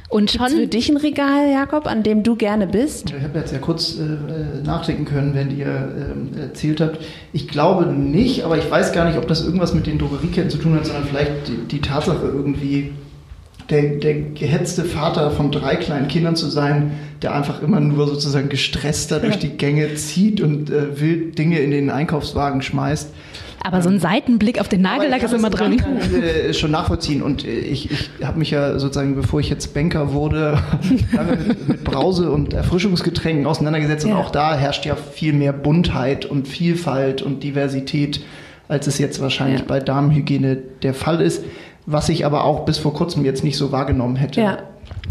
Und 0.10 0.32
Gibt's 0.32 0.52
für 0.52 0.60
schon 0.60 0.70
dich 0.72 0.90
ein 0.90 0.98
Regal, 0.98 1.52
Jakob, 1.52 1.86
an 1.86 2.02
dem 2.02 2.24
du 2.24 2.36
gerne 2.36 2.66
bist? 2.66 3.14
Ich 3.16 3.24
habe 3.24 3.38
jetzt 3.38 3.54
ja 3.54 3.60
kurz 3.60 3.98
äh, 4.00 4.02
äh, 4.02 4.64
nachdenken 4.64 5.06
können, 5.06 5.36
während 5.36 5.54
ihr 5.54 5.68
ähm, 5.68 6.30
erzählt 6.40 6.82
habt. 6.82 6.98
Ich 7.32 7.48
glaube 7.48 7.86
nicht, 7.86 8.44
aber 8.44 8.58
ich 8.58 8.70
weiß 8.70 8.92
gar 8.92 9.06
nicht, 9.06 9.20
ob 9.20 9.28
das 9.28 9.46
irgendwas 9.46 9.76
mit 9.76 9.86
den 9.86 10.00
Drogerieketten 10.00 10.50
zu 10.50 10.58
tun 10.58 10.76
hat, 10.76 10.88
sondern 10.88 11.06
vielleicht 11.06 11.48
die, 11.48 11.58
die 11.68 11.80
Tatsache 11.80 12.26
irgendwie, 12.26 12.92
der, 13.70 13.84
der 13.98 14.16
gehetzte 14.16 14.84
Vater 14.84 15.30
von 15.30 15.52
drei 15.52 15.76
kleinen 15.76 16.08
Kindern 16.08 16.36
zu 16.36 16.48
sein, 16.48 16.94
der 17.22 17.36
einfach 17.36 17.62
immer 17.62 17.80
nur 17.80 18.08
sozusagen 18.08 18.50
gestresster 18.50 19.20
durch 19.20 19.38
die 19.38 19.58
Gänge 19.58 19.94
zieht 19.94 20.42
und 20.42 20.72
äh, 20.72 21.00
wild 21.00 21.38
Dinge 21.38 21.60
in 21.60 21.70
den 21.70 21.92
Einkaufswagen 21.92 22.64
schmeißt. 22.64 23.12
Aber 23.64 23.82
so 23.82 23.90
ein 23.90 24.00
Seitenblick 24.00 24.60
auf 24.60 24.68
den 24.68 24.82
Nagellack 24.82 25.24
ist 25.24 25.34
immer 25.34 25.50
kann 25.50 25.78
drin. 25.78 25.96
Nachhinein, 25.96 26.24
äh, 26.24 26.54
schon 26.54 26.72
nachvollziehen 26.72 27.22
und 27.22 27.46
äh, 27.46 27.50
ich, 27.52 27.90
ich 27.92 28.10
habe 28.24 28.40
mich 28.40 28.52
ja 28.52 28.80
sozusagen, 28.80 29.16
bevor 29.16 29.40
ich 29.40 29.50
jetzt 29.50 29.74
Banker 29.74 30.14
wurde, 30.14 30.58
lange 31.12 31.36
mit, 31.38 31.68
mit 31.68 31.84
Brause 31.84 32.32
und 32.32 32.54
Erfrischungsgetränken 32.54 33.46
auseinandergesetzt 33.46 34.06
Ja. 34.06 34.16
und 34.16 34.20
auch 34.22 34.32
da 34.32 34.56
herrscht 34.56 34.86
ja 34.86 34.96
viel 34.96 35.34
mehr 35.34 35.54
Buntheit 35.54 36.26
und 36.26 36.48
Vielfalt 36.48 37.22
und 37.22 37.44
Diversität, 37.44 38.22
als 38.68 38.88
es 38.88 38.98
jetzt 38.98 39.22
wahrscheinlich 39.22 39.62
Ja. 39.62 39.66
bei 39.68 39.80
Damenhygiene 39.80 40.58
der 40.84 40.94
Fall 40.94 41.22
ist, 41.22 41.44
was 41.86 42.10
ich 42.10 42.26
aber 42.26 42.44
auch 42.44 42.66
bis 42.66 42.78
vor 42.78 42.94
kurzem 42.94 43.26
jetzt 43.26 43.44
nicht 43.44 43.58
so 43.58 43.72
wahrgenommen 43.72 44.16
hätte. 44.16 44.42
Ja. 44.42 44.58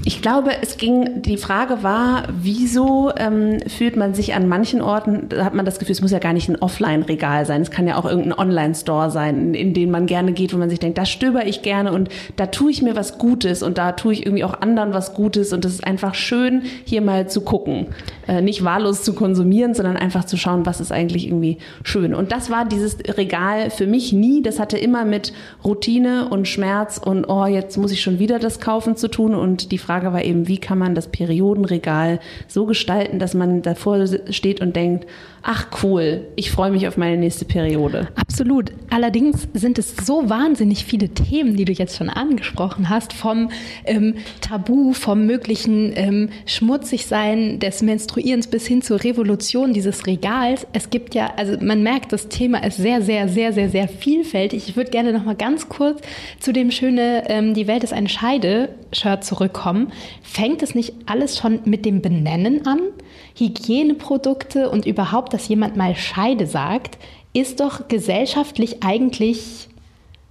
Ich 0.09 0.23
glaube, 0.23 0.53
es 0.63 0.79
ging, 0.79 1.21
die 1.21 1.37
Frage 1.37 1.83
war, 1.83 2.23
wieso 2.33 3.13
ähm, 3.19 3.59
fühlt 3.67 3.95
man 3.95 4.15
sich 4.15 4.33
an 4.33 4.49
manchen 4.49 4.81
Orten, 4.81 5.29
da 5.29 5.45
hat 5.45 5.53
man 5.53 5.67
das 5.67 5.79
Gefühl, 5.79 5.93
es 5.93 6.01
muss 6.01 6.13
ja 6.13 6.19
gar 6.19 6.33
nicht 6.33 6.49
ein 6.49 6.57
Offline-Regal 6.57 7.45
sein, 7.45 7.61
es 7.61 7.71
kann 7.71 7.87
ja 7.87 7.99
auch 7.99 8.07
irgendein 8.07 8.33
Online-Store 8.33 9.11
sein, 9.11 9.37
in, 9.37 9.55
in 9.55 9.75
den 9.75 9.91
man 9.91 10.07
gerne 10.07 10.33
geht, 10.33 10.55
wo 10.55 10.57
man 10.57 10.71
sich 10.71 10.81
denkt, 10.81 10.97
da 10.97 11.05
stöber 11.05 11.47
ich 11.47 11.61
gerne 11.61 11.93
und 11.93 12.09
da 12.37 12.47
tue 12.47 12.71
ich 12.71 12.81
mir 12.81 12.97
was 12.97 13.19
Gutes 13.19 13.63
und 13.63 13.77
da 13.77 13.93
tue 13.93 14.15
ich 14.15 14.25
irgendwie 14.25 14.45
auch 14.45 14.63
anderen 14.63 14.95
was 14.95 15.13
Gutes 15.13 15.53
und 15.53 15.67
es 15.67 15.75
ist 15.75 15.87
einfach 15.87 16.15
schön, 16.15 16.63
hier 16.87 17.03
mal 17.03 17.29
zu 17.29 17.43
gucken. 17.43 17.89
Äh, 18.27 18.41
nicht 18.41 18.65
wahllos 18.65 19.03
zu 19.03 19.13
konsumieren, 19.13 19.75
sondern 19.75 19.99
einfach 19.99 20.25
zu 20.25 20.39
schauen, 20.39 20.65
was 20.65 20.81
ist 20.81 20.91
eigentlich 20.91 21.27
irgendwie 21.27 21.59
schön. 21.83 22.15
Und 22.15 22.33
das 22.33 22.49
war 22.49 22.65
dieses 22.65 22.97
Regal 23.19 23.69
für 23.69 23.87
mich 23.87 24.15
nie, 24.15 24.41
das 24.41 24.59
hatte 24.59 24.79
immer 24.79 25.05
mit 25.05 25.35
Routine 25.65 26.31
und 26.31 26.49
Schmerz 26.49 26.97
und, 26.97 27.27
oh, 27.27 27.45
jetzt 27.45 27.77
muss 27.77 27.93
ich 27.93 28.01
schon 28.01 28.19
wieder 28.19 28.39
das 28.39 28.59
kaufen 28.59 28.97
zu 28.97 29.09
tun 29.09 29.35
und 29.35 29.71
die 29.71 29.77
Frage, 29.77 29.98
Frage 29.99 30.13
war 30.13 30.25
eben, 30.25 30.47
wie 30.47 30.59
kann 30.59 30.79
man 30.79 30.95
das 30.95 31.09
Periodenregal 31.09 32.21
so 32.47 32.67
gestalten, 32.67 33.19
dass 33.19 33.35
man 33.35 33.63
davor 33.63 34.07
steht 34.31 34.61
und 34.61 34.77
denkt, 34.77 35.07
ach 35.43 35.67
cool, 35.83 36.27
ich 36.37 36.51
freue 36.51 36.71
mich 36.71 36.87
auf 36.89 36.97
meine 36.97 37.17
nächste 37.17 37.45
Periode. 37.45 38.09
Absolut. 38.17 38.73
Allerdings 38.91 39.49
sind 39.55 39.79
es 39.79 39.95
so 39.97 40.29
wahnsinnig 40.29 40.85
viele 40.85 41.09
Themen, 41.11 41.57
die 41.57 41.65
du 41.65 41.73
jetzt 41.73 41.97
schon 41.97 42.11
angesprochen 42.11 42.89
hast, 42.89 43.13
vom 43.13 43.51
ähm, 43.85 44.15
Tabu, 44.41 44.93
vom 44.93 45.27
möglichen 45.27 45.93
ähm, 45.97 46.29
Schmutzigsein 46.47 47.59
des 47.59 47.83
Menstruierens 47.83 48.47
bis 48.47 48.67
hin 48.67 48.83
zur 48.83 49.03
Revolution 49.05 49.73
dieses 49.73 50.07
Regals. 50.07 50.67
Es 50.73 50.91
gibt 50.91 51.15
ja, 51.15 51.33
also 51.37 51.57
man 51.61 51.83
merkt, 51.83 52.13
das 52.13 52.29
Thema 52.29 52.65
ist 52.65 52.77
sehr, 52.77 53.03
sehr, 53.03 53.29
sehr, 53.29 53.53
sehr, 53.53 53.69
sehr 53.69 53.89
vielfältig. 53.89 54.69
Ich 54.69 54.77
würde 54.77 54.91
gerne 54.91 55.13
noch 55.13 55.25
mal 55.25 55.37
ganz 55.37 55.69
kurz 55.69 56.01
zu 56.41 56.53
dem 56.53 56.71
schöne 56.71 57.25
ähm, 57.29 57.55
Die 57.55 57.67
Welt 57.67 57.85
ist 57.85 57.93
eine 57.93 58.09
Scheide-Shirt 58.09 59.25
zurückkommen. 59.25 59.93
Fängt 60.23 60.63
es 60.63 60.75
nicht 60.75 60.95
alles 61.07 61.39
schon 61.39 61.61
mit 61.65 61.85
dem 61.85 62.03
Benennen 62.03 62.67
an? 62.67 62.81
Hygieneprodukte 63.39 64.71
und 64.71 64.87
überhaupt, 64.87 65.33
dass 65.33 65.49
jemand 65.49 65.77
mal 65.77 65.95
Scheide 65.95 66.47
sagt, 66.47 66.99
ist 67.33 67.61
doch 67.61 67.89
gesellschaftlich 67.89 68.83
eigentlich, 68.83 69.69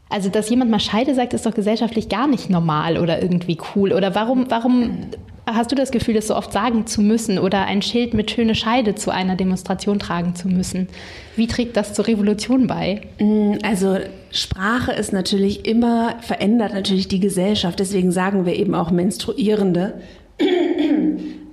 also 0.10 0.30
dass 0.30 0.50
jemand 0.50 0.72
mal 0.72 0.80
Scheide 0.80 1.16
sagt, 1.16 1.34
ist 1.34 1.46
doch 1.46 1.54
gesellschaftlich 1.54 2.10
gar 2.10 2.28
nicht 2.28 2.50
normal 2.50 2.98
oder 2.98 3.22
irgendwie 3.22 3.58
cool. 3.76 3.94
Oder 3.94 4.16
warum, 4.16 4.50
warum 4.50 5.08
hast 5.46 5.72
du 5.72 5.76
das 5.76 5.92
Gefühl, 5.92 6.16
das 6.16 6.28
so 6.28 6.36
oft 6.36 6.52
sagen 6.52 6.86
zu 6.86 7.02
müssen 7.02 7.40
oder 7.40 7.66
ein 7.66 7.82
Schild 7.82 8.14
mit 8.14 8.30
schöne 8.32 8.56
Scheide 8.56 8.96
zu 8.96 9.12
einer 9.12 9.36
Demonstration 9.36 10.00
tragen 10.00 10.36
zu 10.36 10.48
müssen? 10.48 10.88
Wie 11.36 11.48
trägt 11.48 11.78
das 11.78 11.94
zur 11.94 12.08
Revolution 12.08 12.68
bei? 12.68 13.02
Mm, 13.20 13.54
also 13.64 13.98
Sprache 14.32 14.92
ist 14.92 15.14
natürlich 15.14 15.66
immer, 15.66 16.16
verändert 16.22 16.74
natürlich 16.74 17.08
die 17.08 17.22
Gesellschaft. 17.22 17.80
Deswegen 17.80 18.12
sagen 18.12 18.46
wir 18.46 18.56
eben 18.56 18.76
auch 18.76 18.92
Menstruierende. 18.92 20.02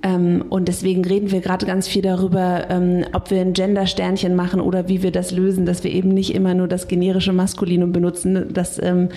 Ähm, 0.05 0.45
und 0.49 0.67
deswegen 0.67 1.03
reden 1.03 1.31
wir 1.31 1.41
gerade 1.41 1.65
ganz 1.65 1.87
viel 1.87 2.03
darüber, 2.03 2.67
ähm, 2.69 3.05
ob 3.13 3.31
wir 3.31 3.41
ein 3.41 3.53
Gender-Sternchen 3.53 4.35
machen 4.35 4.61
oder 4.61 4.87
wie 4.87 5.01
wir 5.01 5.11
das 5.11 5.31
lösen, 5.31 5.65
dass 5.65 5.83
wir 5.83 5.91
eben 5.91 6.09
nicht 6.09 6.35
immer 6.35 6.53
nur 6.53 6.67
das 6.67 6.87
generische 6.87 7.33
Maskulinum 7.33 7.91
benutzen. 7.91 8.53
Dass 8.53 8.79
ähm, 8.81 9.09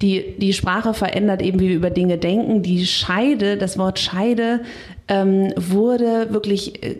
die, 0.00 0.36
die 0.38 0.52
Sprache 0.52 0.94
verändert 0.94 1.42
eben, 1.42 1.58
wie 1.58 1.70
wir 1.70 1.76
über 1.76 1.90
Dinge 1.90 2.16
denken. 2.16 2.62
Die 2.62 2.86
Scheide, 2.86 3.56
das 3.56 3.76
Wort 3.76 3.98
Scheide 3.98 4.60
wurde 5.08 6.32
wirklich 6.32 6.82
äh, 6.82 6.96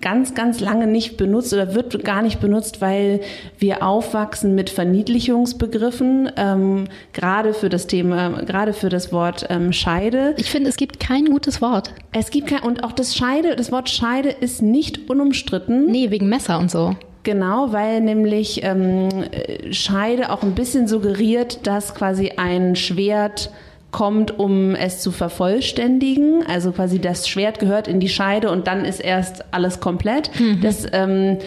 ganz, 0.00 0.34
ganz 0.34 0.60
lange 0.60 0.86
nicht 0.86 1.18
benutzt 1.18 1.52
oder 1.52 1.74
wird 1.74 2.02
gar 2.04 2.22
nicht 2.22 2.40
benutzt, 2.40 2.80
weil 2.80 3.20
wir 3.58 3.82
aufwachsen 3.82 4.54
mit 4.54 4.70
Verniedlichungsbegriffen, 4.70 6.32
ähm, 6.36 6.84
gerade 7.12 7.52
für 7.52 7.68
das 7.68 7.86
Thema, 7.86 8.42
gerade 8.44 8.72
für 8.72 8.88
das 8.88 9.12
Wort 9.12 9.46
ähm, 9.50 9.74
Scheide. 9.74 10.34
Ich 10.38 10.50
finde, 10.50 10.70
es 10.70 10.76
gibt 10.76 11.00
kein 11.00 11.26
gutes 11.26 11.60
Wort. 11.60 11.92
Es 12.12 12.30
gibt 12.30 12.48
kein, 12.48 12.62
und 12.62 12.82
auch 12.82 12.89
das 12.92 13.14
Scheide, 13.14 13.56
das 13.56 13.72
Wort 13.72 13.88
Scheide 13.88 14.28
ist 14.28 14.62
nicht 14.62 15.10
unumstritten. 15.10 15.90
Nee, 15.90 16.10
wegen 16.10 16.28
Messer 16.28 16.58
und 16.58 16.70
so. 16.70 16.96
Genau, 17.22 17.72
weil 17.72 18.00
nämlich 18.00 18.62
ähm, 18.62 19.08
Scheide 19.72 20.30
auch 20.30 20.42
ein 20.42 20.54
bisschen 20.54 20.88
suggeriert, 20.88 21.66
dass 21.66 21.94
quasi 21.94 22.32
ein 22.36 22.76
Schwert 22.76 23.50
kommt, 23.90 24.38
um 24.38 24.74
es 24.74 25.00
zu 25.00 25.10
vervollständigen. 25.10 26.44
Also 26.46 26.72
quasi 26.72 26.98
das 26.98 27.28
Schwert 27.28 27.58
gehört 27.58 27.88
in 27.88 28.00
die 28.00 28.08
Scheide 28.08 28.50
und 28.50 28.66
dann 28.66 28.84
ist 28.84 29.00
erst 29.00 29.44
alles 29.52 29.80
komplett. 29.80 30.30
Mhm. 30.40 30.60
Das 30.62 30.86
ähm, 30.92 31.38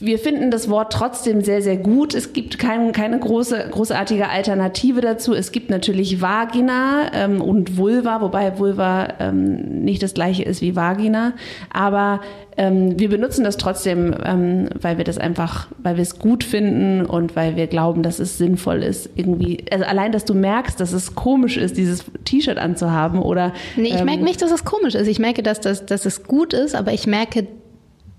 wir 0.00 0.18
finden 0.18 0.50
das 0.50 0.68
Wort 0.68 0.92
trotzdem 0.92 1.40
sehr, 1.40 1.62
sehr 1.62 1.76
gut. 1.76 2.14
Es 2.14 2.32
gibt 2.32 2.58
kein, 2.58 2.92
keine 2.92 3.18
große, 3.18 3.68
großartige 3.70 4.28
Alternative 4.28 5.00
dazu. 5.00 5.34
Es 5.34 5.52
gibt 5.52 5.70
natürlich 5.70 6.20
Vagina 6.20 7.10
ähm, 7.14 7.40
und 7.40 7.76
Vulva, 7.76 8.20
wobei 8.20 8.58
Vulva 8.58 9.14
ähm, 9.20 9.84
nicht 9.84 10.02
das 10.02 10.14
gleiche 10.14 10.42
ist 10.42 10.60
wie 10.60 10.76
Vagina. 10.76 11.32
Aber 11.72 12.20
ähm, 12.58 12.98
wir 12.98 13.08
benutzen 13.08 13.44
das 13.44 13.56
trotzdem, 13.56 14.14
ähm, 14.24 14.68
weil 14.80 14.98
wir 14.98 15.04
das 15.04 15.18
einfach, 15.18 15.68
weil 15.78 15.96
wir 15.96 16.02
es 16.02 16.18
gut 16.18 16.44
finden 16.44 17.04
und 17.04 17.36
weil 17.36 17.56
wir 17.56 17.66
glauben, 17.66 18.02
dass 18.02 18.18
es 18.18 18.38
sinnvoll 18.38 18.82
ist. 18.82 19.10
Irgendwie, 19.14 19.64
also 19.70 19.84
allein, 19.84 20.12
dass 20.12 20.24
du 20.24 20.34
merkst, 20.34 20.78
dass 20.80 20.92
es 20.92 21.14
komisch 21.14 21.56
ist, 21.56 21.76
dieses 21.76 22.04
T-Shirt 22.24 22.58
anzuhaben 22.58 23.20
oder. 23.20 23.52
Nee, 23.76 23.88
ich 23.88 24.04
merke 24.04 24.20
ähm, 24.20 24.24
nicht, 24.24 24.42
dass 24.42 24.50
es 24.50 24.64
komisch 24.64 24.94
ist. 24.94 25.06
Ich 25.06 25.18
merke, 25.18 25.42
dass, 25.42 25.60
dass, 25.60 25.86
dass 25.86 26.06
es 26.06 26.24
gut 26.24 26.52
ist, 26.52 26.74
aber 26.74 26.92
ich 26.92 27.06
merke, 27.06 27.46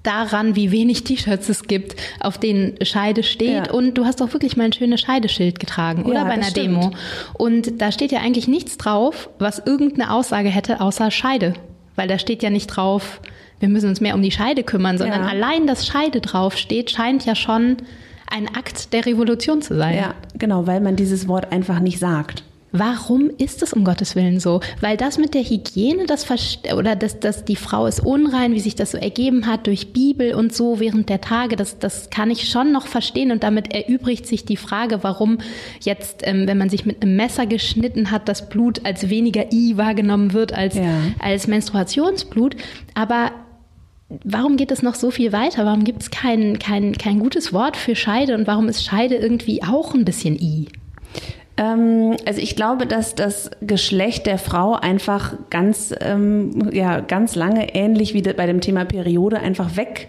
daran, 0.07 0.55
wie 0.55 0.71
wenig 0.71 1.03
T-Shirts 1.03 1.49
es 1.49 1.63
gibt, 1.63 1.95
auf 2.19 2.37
denen 2.37 2.75
Scheide 2.83 3.23
steht. 3.23 3.67
Ja. 3.67 3.71
Und 3.71 3.95
du 3.95 4.05
hast 4.05 4.21
auch 4.21 4.33
wirklich 4.33 4.55
mal 4.57 4.63
ein 4.65 4.73
schönes 4.73 5.01
Scheideschild 5.01 5.59
getragen, 5.59 6.03
oder? 6.03 6.15
Ja, 6.15 6.23
bei 6.23 6.31
einer 6.31 6.51
Demo. 6.51 6.91
Und 7.33 7.81
da 7.81 7.91
steht 7.91 8.11
ja 8.11 8.19
eigentlich 8.19 8.47
nichts 8.47 8.77
drauf, 8.77 9.29
was 9.37 9.59
irgendeine 9.59 10.11
Aussage 10.11 10.49
hätte, 10.49 10.81
außer 10.81 11.11
Scheide. 11.11 11.53
Weil 11.95 12.07
da 12.07 12.17
steht 12.17 12.41
ja 12.41 12.49
nicht 12.49 12.67
drauf, 12.67 13.19
wir 13.59 13.69
müssen 13.69 13.89
uns 13.89 14.01
mehr 14.01 14.15
um 14.15 14.21
die 14.21 14.31
Scheide 14.31 14.63
kümmern, 14.63 14.97
sondern 14.97 15.23
ja. 15.23 15.29
allein 15.29 15.67
das 15.67 15.85
Scheide 15.85 16.21
draufsteht, 16.21 16.91
scheint 16.91 17.25
ja 17.25 17.35
schon 17.35 17.77
ein 18.29 18.47
Akt 18.55 18.93
der 18.93 19.05
Revolution 19.05 19.61
zu 19.61 19.75
sein. 19.75 19.95
Ja, 19.95 20.15
genau, 20.37 20.67
weil 20.67 20.79
man 20.79 20.95
dieses 20.95 21.27
Wort 21.27 21.51
einfach 21.51 21.79
nicht 21.79 21.99
sagt. 21.99 22.43
Warum 22.79 23.29
ist 23.37 23.63
es 23.63 23.73
um 23.73 23.83
Gottes 23.83 24.15
Willen 24.15 24.39
so? 24.39 24.61
Weil 24.81 24.97
das 24.97 25.17
mit 25.17 25.33
der 25.33 25.43
Hygiene, 25.43 26.05
das 26.05 26.25
oder 26.75 26.95
dass, 26.95 27.19
dass 27.19 27.45
die 27.45 27.55
Frau 27.55 27.85
ist 27.85 27.99
unrein, 27.99 28.53
wie 28.53 28.59
sich 28.59 28.75
das 28.75 28.91
so 28.91 28.97
ergeben 28.97 29.47
hat 29.47 29.67
durch 29.67 29.93
Bibel 29.93 30.33
und 30.33 30.53
so 30.53 30.79
während 30.79 31.09
der 31.09 31.21
Tage, 31.21 31.55
das, 31.55 31.79
das 31.79 32.09
kann 32.09 32.31
ich 32.31 32.49
schon 32.49 32.71
noch 32.71 32.87
verstehen 32.87 33.31
und 33.31 33.43
damit 33.43 33.73
erübrigt 33.73 34.27
sich 34.27 34.45
die 34.45 34.57
Frage, 34.57 35.03
warum 35.03 35.39
jetzt, 35.81 36.21
ähm, 36.23 36.47
wenn 36.47 36.57
man 36.57 36.69
sich 36.69 36.85
mit 36.85 37.01
einem 37.01 37.15
Messer 37.15 37.45
geschnitten 37.45 38.11
hat, 38.11 38.27
das 38.27 38.49
Blut 38.49 38.85
als 38.85 39.09
weniger 39.09 39.51
I 39.51 39.77
wahrgenommen 39.77 40.33
wird 40.33 40.53
als, 40.53 40.75
ja. 40.75 40.99
als 41.19 41.47
Menstruationsblut. 41.47 42.55
Aber 42.93 43.31
Warum 44.23 44.55
geht 44.55 44.71
es 44.71 44.81
noch 44.81 44.95
so 44.95 45.11
viel 45.11 45.33
weiter? 45.33 45.65
Warum 45.65 45.83
gibt 45.83 46.01
es 46.01 46.11
kein, 46.11 46.59
kein, 46.59 46.93
kein 46.93 47.19
gutes 47.19 47.51
Wort 47.51 47.75
für 47.75 47.93
Scheide 47.93 48.35
und 48.35 48.47
warum 48.47 48.69
ist 48.69 48.85
Scheide 48.85 49.15
irgendwie 49.15 49.63
auch 49.63 49.93
ein 49.93 50.05
bisschen 50.05 50.39
I? 50.39 50.69
Ähm, 51.57 52.15
also 52.25 52.39
ich 52.39 52.55
glaube, 52.55 52.85
dass 52.85 53.15
das 53.15 53.49
Geschlecht 53.61 54.25
der 54.25 54.37
Frau 54.37 54.73
einfach 54.73 55.33
ganz, 55.49 55.93
ähm, 55.99 56.69
ja, 56.71 56.99
ganz 57.01 57.35
lange 57.35 57.73
ähnlich 57.75 58.13
wie 58.13 58.21
bei 58.21 58.45
dem 58.45 58.61
Thema 58.61 58.85
Periode 58.85 59.39
einfach 59.39 59.75
weg 59.75 60.07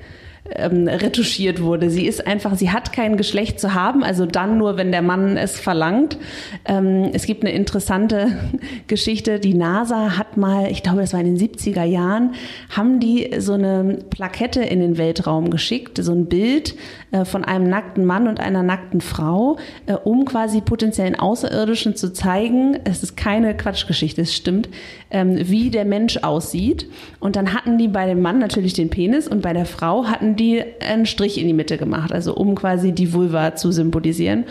ähm, 0.55 0.89
retuschiert 0.89 1.63
wurde. 1.63 1.91
Sie 1.91 2.07
ist 2.07 2.27
einfach, 2.27 2.57
sie 2.57 2.71
hat 2.71 2.93
kein 2.93 3.17
Geschlecht 3.17 3.61
zu 3.61 3.75
haben, 3.75 4.03
also 4.03 4.27
dann 4.27 4.59
nur, 4.59 4.77
wenn 4.77 4.93
der 4.93 5.03
Mann 5.03 5.37
es 5.37 5.59
verlangt. 5.59 6.19
Ähm, 6.65 7.11
es 7.13 7.27
gibt 7.27 7.45
eine 7.45 7.53
interessante 7.53 8.29
Geschichte. 8.87 9.41
Die 9.41 9.55
NASA 9.55 10.17
hat 10.17 10.37
mal, 10.37 10.71
ich 10.71 10.83
glaube, 10.83 11.01
das 11.01 11.13
war 11.13 11.21
in 11.21 11.37
den 11.37 11.39
70er 11.39 11.85
Jahren, 11.85 12.35
haben 12.71 13.01
die 13.01 13.31
so 13.39 13.55
eine 13.55 13.99
Plakette 14.11 14.63
in 14.63 14.81
den 14.81 14.99
Weltraum 14.99 15.51
geschickt, 15.51 15.99
so 16.03 16.13
ein 16.13 16.27
Bild 16.27 16.75
äh, 17.11 17.25
von 17.25 17.45
einem 17.45 17.69
nackten 17.69 18.05
Mann 18.05 18.29
und 18.29 18.41
einer 18.41 18.63
nackten 18.63 19.01
Frau, 19.01 19.59
äh, 19.87 19.95
um 19.95 20.25
quasi 20.25 20.61
potenziellen 20.61 21.15
Außerirdischen 21.15 21.97
zu 21.97 22.13
zeigen, 22.13 22.79
es 22.85 23.03
ist 23.03 23.17
keine 23.17 23.57
Quatschgeschichte, 23.57 24.23
es 24.23 24.35
stimmt, 24.35 24.69
ähm, 25.11 25.39
wie 25.49 25.71
der 25.71 25.85
Mensch 25.85 26.19
aussieht. 26.19 26.87
Und 27.21 27.37
dann 27.37 27.55
hatten 27.55 27.79
die 27.79 27.89
bei 27.89 28.07
dem 28.07 28.21
Mann 28.21 28.39
natürlich 28.39 28.73
den 28.73 28.91
Penis 28.91 29.29
und 29.29 29.43
bei 29.43 29.53
der 29.53 29.67
Frau 29.67 30.07
hatten 30.07 30.37
die 30.39 30.63
einen 30.81 31.07
Strich 31.07 31.39
in 31.39 31.47
die 31.47 31.53
Mitte 31.53 31.77
gemacht, 31.77 32.13
also 32.13 32.35
um 32.35 32.55
quasi 32.55 32.93
die 32.93 33.13
Vulva 33.13 33.55
zu 33.57 33.73
symbolisieren. 33.73 34.45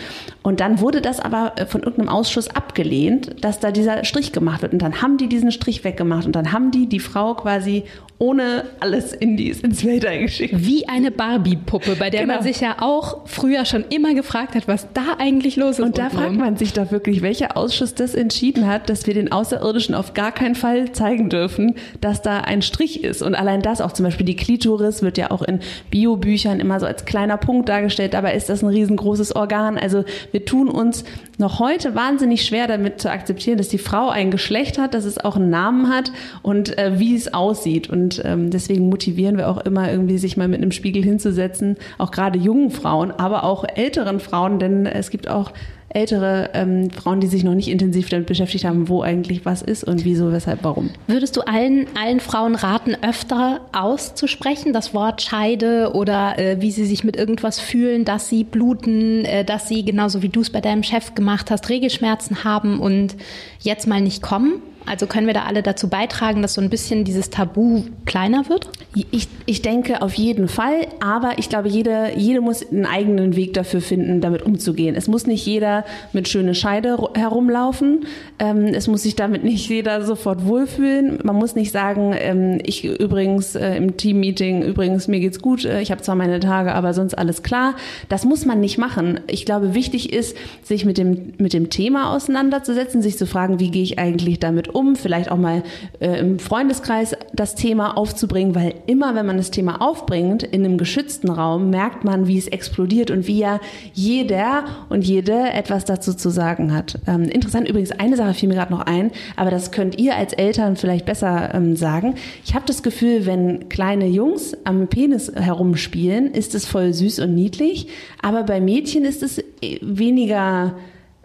Und 0.47 0.61
dann 0.61 0.79
wurde 0.79 1.01
das 1.01 1.19
aber 1.19 1.51
äh, 1.57 1.65
von 1.65 1.83
irgendeinem 1.83 2.07
Ausschuss 2.07 2.47
abgelehnt, 2.47 3.35
dass 3.43 3.59
da 3.59 3.71
dieser 3.71 4.05
Strich 4.05 4.31
gemacht 4.31 4.61
wird. 4.61 4.71
Und 4.71 4.81
dann 4.81 5.01
haben 5.01 5.17
die 5.17 5.27
diesen 5.27 5.51
Strich 5.51 5.83
weggemacht 5.83 6.25
und 6.25 6.37
dann 6.37 6.53
haben 6.53 6.71
die 6.71 6.87
die 6.87 7.01
Frau 7.01 7.33
quasi 7.33 7.83
ohne 8.19 8.63
alles 8.79 9.13
in 9.13 9.37
die, 9.37 9.49
ins 9.49 9.85
Weltall 9.85 10.19
geschickt. 10.19 10.55
Wie 10.57 10.87
eine 10.87 11.11
Barbie-Puppe, 11.11 11.97
bei 11.97 12.09
der 12.09 12.21
genau. 12.21 12.35
man 12.35 12.43
sich 12.43 12.61
ja 12.61 12.77
auch 12.79 13.27
früher 13.27 13.65
schon 13.65 13.85
immer 13.89 14.15
gefragt 14.15 14.55
hat, 14.55 14.67
was 14.67 14.87
da 14.93 15.17
eigentlich 15.19 15.55
los 15.55 15.77
ist. 15.77 15.85
Und 15.85 15.99
da 15.99 16.09
fragt 16.09 16.35
man 16.35 16.57
sich 16.57 16.73
doch 16.73 16.91
wirklich, 16.91 17.21
welcher 17.21 17.55
Ausschuss 17.55 17.93
das 17.93 18.15
entschieden 18.15 18.65
hat, 18.65 18.89
dass 18.89 19.05
wir 19.05 19.13
den 19.13 19.31
Außerirdischen 19.31 19.93
auf 19.93 20.15
gar 20.15 20.31
keinen 20.31 20.55
Fall 20.55 20.91
zeigen 20.93 21.29
dürfen, 21.29 21.75
dass 22.01 22.23
da 22.23 22.39
ein 22.39 22.63
Strich 22.63 23.03
ist. 23.03 23.21
Und 23.21 23.35
allein 23.35 23.61
das 23.61 23.81
auch 23.81 23.91
zum 23.91 24.05
Beispiel 24.05 24.25
die 24.25 24.35
Klitoris 24.35 25.03
wird 25.03 25.19
ja 25.19 25.29
auch 25.29 25.43
in 25.43 25.59
Biobüchern 25.91 26.59
immer 26.59 26.79
so 26.79 26.87
als 26.87 27.05
kleiner 27.05 27.37
Punkt 27.37 27.69
dargestellt. 27.69 28.15
Dabei 28.15 28.33
ist 28.33 28.49
das 28.49 28.63
ein 28.63 28.69
riesengroßes 28.69 29.35
Organ. 29.35 29.77
Also 29.77 30.05
wir 30.37 30.45
tun 30.45 30.69
uns 30.69 31.03
noch 31.39 31.57
heute 31.59 31.95
wahnsinnig 31.95 32.45
schwer 32.45 32.67
damit 32.67 33.01
zu 33.01 33.09
akzeptieren, 33.09 33.57
dass 33.57 33.69
die 33.69 33.79
Frau 33.79 34.09
ein 34.09 34.29
Geschlecht 34.29 34.77
hat, 34.77 34.93
dass 34.93 35.03
es 35.03 35.17
auch 35.17 35.35
einen 35.35 35.49
Namen 35.49 35.89
hat 35.89 36.11
und 36.43 36.77
äh, 36.77 36.99
wie 36.99 37.15
es 37.15 37.33
aussieht. 37.33 37.89
Und 37.89 38.21
ähm, 38.23 38.51
deswegen 38.51 38.87
motivieren 38.87 39.37
wir 39.37 39.49
auch 39.49 39.57
immer 39.57 39.89
irgendwie, 39.89 40.19
sich 40.19 40.37
mal 40.37 40.47
mit 40.47 40.61
einem 40.61 40.71
Spiegel 40.71 41.03
hinzusetzen, 41.03 41.75
auch 41.97 42.11
gerade 42.11 42.37
jungen 42.37 42.69
Frauen, 42.69 43.09
aber 43.09 43.45
auch 43.45 43.65
älteren 43.67 44.19
Frauen, 44.19 44.59
denn 44.59 44.85
es 44.85 45.09
gibt 45.09 45.27
auch 45.27 45.53
ältere 45.89 46.49
ähm, 46.53 46.89
Frauen, 46.91 47.19
die 47.19 47.27
sich 47.27 47.43
noch 47.43 47.53
nicht 47.53 47.69
intensiv 47.69 48.09
damit 48.09 48.27
beschäftigt 48.27 48.65
haben, 48.65 48.89
wo 48.89 49.01
eigentlich 49.01 49.45
was 49.45 49.61
ist 49.61 49.83
und 49.83 50.03
wieso, 50.03 50.31
weshalb, 50.31 50.63
warum. 50.63 50.89
Würdest 51.07 51.37
du 51.37 51.41
allen, 51.41 51.87
allen 51.95 52.19
Frauen 52.19 52.55
raten, 52.55 52.95
öfter 53.01 53.61
auszusprechen, 53.71 54.73
das 54.73 54.93
Wort 54.93 55.21
Scheide 55.21 55.91
oder 55.93 56.37
äh, 56.37 56.61
wie 56.61 56.71
sie 56.71 56.85
sich 56.85 57.03
mit 57.03 57.15
irgendwas 57.15 57.59
fühlen, 57.59 58.05
dass 58.05 58.27
sie 58.27 58.43
bluten, 58.43 59.23
äh, 59.25 59.45
dass 59.45 59.67
sie 59.67 59.85
genauso 59.85 60.21
wie 60.21 60.29
du 60.29 60.41
es 60.41 60.49
bei 60.49 60.61
deinem 60.61 60.83
Chef 60.83 61.15
gemacht 61.15 61.51
hast, 61.51 61.69
Regelschmerzen 61.69 62.43
haben 62.43 62.79
und 62.79 63.15
jetzt 63.59 63.87
mal 63.87 64.01
nicht 64.01 64.21
kommen? 64.21 64.61
Also 64.87 65.05
können 65.05 65.27
wir 65.27 65.33
da 65.33 65.43
alle 65.43 65.61
dazu 65.63 65.89
beitragen, 65.89 66.41
dass 66.41 66.53
so 66.53 66.61
ein 66.61 66.69
bisschen 66.69 67.03
dieses 67.03 67.29
Tabu 67.29 67.83
kleiner 68.05 68.47
wird? 68.47 68.69
Ich, 69.11 69.27
ich 69.45 69.61
denke 69.61 70.01
auf 70.01 70.13
jeden 70.13 70.47
Fall, 70.47 70.87
aber 71.01 71.33
ich 71.37 71.49
glaube, 71.49 71.67
jede, 71.67 72.11
jede 72.15 72.39
muss 72.39 72.65
einen 72.71 72.85
eigenen 72.85 73.35
Weg 73.35 73.53
dafür 73.53 73.81
finden, 73.81 74.21
damit 74.21 74.43
umzugehen. 74.43 74.95
Es 74.95 75.07
muss 75.07 75.27
nicht 75.27 75.45
jeder 75.45 75.83
mit 76.13 76.29
schöne 76.29 76.55
Scheide 76.55 76.97
herumlaufen. 77.15 78.05
Ähm, 78.39 78.67
es 78.67 78.87
muss 78.87 79.03
sich 79.03 79.15
damit 79.15 79.43
nicht 79.43 79.67
jeder 79.69 80.03
sofort 80.03 80.45
wohlfühlen. 80.45 81.19
Man 81.23 81.35
muss 81.35 81.55
nicht 81.55 81.71
sagen, 81.71 82.15
ähm, 82.17 82.59
ich 82.63 82.85
übrigens 82.85 83.55
äh, 83.55 83.75
im 83.75 83.97
Teammeeting, 83.97 84.63
übrigens 84.63 85.09
mir 85.09 85.19
geht's 85.19 85.41
gut, 85.41 85.65
äh, 85.65 85.81
ich 85.81 85.91
habe 85.91 86.01
zwar 86.01 86.15
meine 86.15 86.39
Tage, 86.39 86.73
aber 86.73 86.93
sonst 86.93 87.13
alles 87.13 87.43
klar. 87.43 87.75
Das 88.07 88.23
muss 88.23 88.45
man 88.45 88.61
nicht 88.61 88.77
machen. 88.77 89.19
Ich 89.27 89.45
glaube, 89.45 89.73
wichtig 89.73 90.13
ist, 90.13 90.37
sich 90.63 90.85
mit 90.85 90.97
dem, 90.97 91.33
mit 91.37 91.51
dem 91.51 91.69
Thema 91.69 92.15
auseinanderzusetzen, 92.15 93.01
sich 93.01 93.17
zu 93.17 93.27
fragen, 93.27 93.59
wie 93.59 93.69
gehe 93.69 93.83
ich 93.83 93.99
eigentlich 93.99 94.39
damit 94.39 94.69
um 94.69 94.76
um, 94.77 94.95
vielleicht 94.95 95.31
auch 95.31 95.37
mal 95.37 95.63
äh, 95.99 96.19
im 96.19 96.37
Freundeskreis 96.37 97.15
das 97.33 97.55
Thema 97.55 97.97
aufzubringen, 97.97 98.53
weil 98.53 98.75
immer, 98.85 99.15
wenn 99.15 99.25
man 99.25 99.37
das 99.37 99.49
Thema 99.49 99.81
aufbringt 99.81 100.43
in 100.43 100.63
einem 100.63 100.77
geschützten 100.77 101.31
Raum, 101.31 101.71
merkt 101.71 102.03
man, 102.03 102.27
wie 102.27 102.37
es 102.37 102.47
explodiert 102.47 103.09
und 103.09 103.27
wie 103.27 103.39
ja 103.39 103.59
jeder 103.93 104.65
und 104.89 105.03
jede 105.03 105.49
etwas 105.51 105.85
dazu 105.85 106.13
zu 106.13 106.29
sagen 106.29 106.73
hat. 106.73 106.99
Ähm, 107.07 107.23
interessant 107.23 107.67
übrigens, 107.67 107.91
eine 107.91 108.15
Sache 108.15 108.35
fiel 108.35 108.49
mir 108.49 108.55
gerade 108.55 108.71
noch 108.71 108.85
ein, 108.85 109.11
aber 109.35 109.49
das 109.49 109.71
könnt 109.71 109.97
ihr 109.97 110.15
als 110.15 110.33
Eltern 110.33 110.75
vielleicht 110.75 111.07
besser 111.07 111.55
ähm, 111.55 111.75
sagen. 111.75 112.13
Ich 112.45 112.53
habe 112.53 112.65
das 112.67 112.83
Gefühl, 112.83 113.25
wenn 113.25 113.69
kleine 113.69 114.07
Jungs 114.07 114.55
am 114.63 114.87
Penis 114.87 115.31
herumspielen, 115.33 116.31
ist 116.31 116.53
es 116.53 116.67
voll 116.67 116.93
süß 116.93 117.19
und 117.19 117.33
niedlich, 117.33 117.87
aber 118.21 118.43
bei 118.43 118.61
Mädchen 118.61 119.05
ist 119.05 119.23
es 119.23 119.39
äh, 119.39 119.79
weniger 119.81 120.75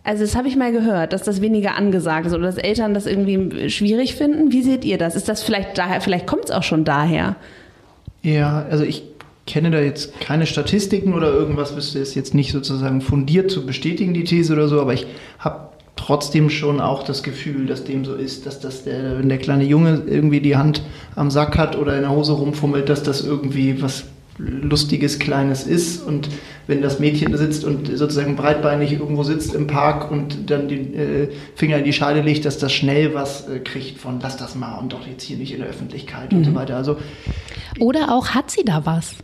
also 0.05 0.25
das 0.25 0.35
habe 0.35 0.49
ich 0.49 0.57
mal 0.57 0.73
gehört, 0.73 1.13
dass 1.13 1.23
das 1.23 1.41
weniger 1.41 1.77
angesagt 1.77 2.27
ist 2.27 2.35
oder 2.35 2.47
dass 2.47 2.57
Eltern 2.57 2.93
das 2.93 3.07
irgendwie 3.07 3.71
schwierig 3.71 4.17
finden. 4.17 4.51
Wie 4.51 4.63
seht 4.63 4.85
ihr 4.85 4.99
das? 4.99 5.15
Ist 5.15 5.29
das 5.29 5.43
vielleicht 5.43 5.79
daher, 5.79 6.01
vielleicht 6.01 6.27
kommt 6.27 6.47
es 6.47 6.51
auch 6.51 6.65
schon 6.65 6.85
daher? 6.85 7.37
Ja, 8.23 8.67
also 8.69 8.85
ich 8.85 9.05
kenne 9.47 9.71
da 9.71 9.81
jetzt 9.81 10.21
keine 10.21 10.47
Statistiken 10.47 11.15
oder 11.15 11.33
irgendwas, 11.33 11.77
wüsste 11.77 12.01
es 12.01 12.15
jetzt 12.15 12.35
nicht 12.35 12.53
sozusagen 12.53 13.01
fundiert 13.01 13.51
zu 13.51 13.67
bestätigen, 13.67 14.15
die 14.15 14.25
These 14.25 14.53
oder 14.53 14.69
so, 14.69 14.81
aber 14.81 14.95
ich 14.95 15.07
habe 15.39 15.69
trotzdem 15.97 16.51
schon 16.51 16.81
auch 16.81 17.03
das 17.05 17.23
Gefühl, 17.23 17.67
dass 17.67 17.85
dem 17.85 18.05
so 18.05 18.15
ist, 18.15 18.47
dass 18.47 18.61
das 18.61 18.85
der, 18.85 19.19
wenn 19.19 19.29
der 19.29 19.39
kleine 19.39 19.65
Junge 19.65 20.03
irgendwie 20.07 20.41
die 20.41 20.57
Hand 20.57 20.83
am 21.15 21.31
Sack 21.31 21.59
hat 21.59 21.77
oder 21.77 21.95
in 21.95 22.03
der 22.03 22.11
Hose 22.11 22.33
rumfummelt, 22.33 22.89
dass 22.89 23.03
das 23.03 23.25
irgendwie 23.25 23.83
was 23.83 24.05
lustiges 24.39 25.19
Kleines 25.19 25.67
ist 25.67 26.03
und 26.07 26.29
wenn 26.67 26.81
das 26.81 26.99
Mädchen 26.99 27.37
sitzt 27.37 27.65
und 27.65 27.97
sozusagen 27.97 28.37
breitbeinig 28.37 28.93
irgendwo 28.93 29.23
sitzt 29.25 29.55
im 29.55 29.67
Park 29.67 30.11
und 30.11 30.51
dann 30.51 30.69
den 30.69 30.95
äh, 30.95 31.29
Finger 31.55 31.79
in 31.79 31.85
die 31.85 31.93
Scheide 31.93 32.23
legt, 32.23 32.45
dass 32.45 32.59
das 32.59 32.73
schnell 32.73 33.15
was 33.15 33.49
äh, 33.49 33.59
kriegt 33.59 33.99
von 33.99 34.21
lass 34.21 34.37
das 34.37 34.55
mal 34.55 34.79
und 34.79 34.93
doch 34.93 35.07
jetzt 35.07 35.23
hier 35.23 35.37
nicht 35.37 35.53
in 35.53 35.61
der 35.61 35.69
Öffentlichkeit 35.69 36.33
mhm. 36.33 36.39
und 36.39 36.45
so 36.45 36.55
weiter. 36.55 36.77
Also 36.77 36.97
oder 37.79 38.13
auch 38.13 38.31
hat 38.31 38.51
sie 38.51 38.65
da 38.65 38.87
was? 38.87 39.17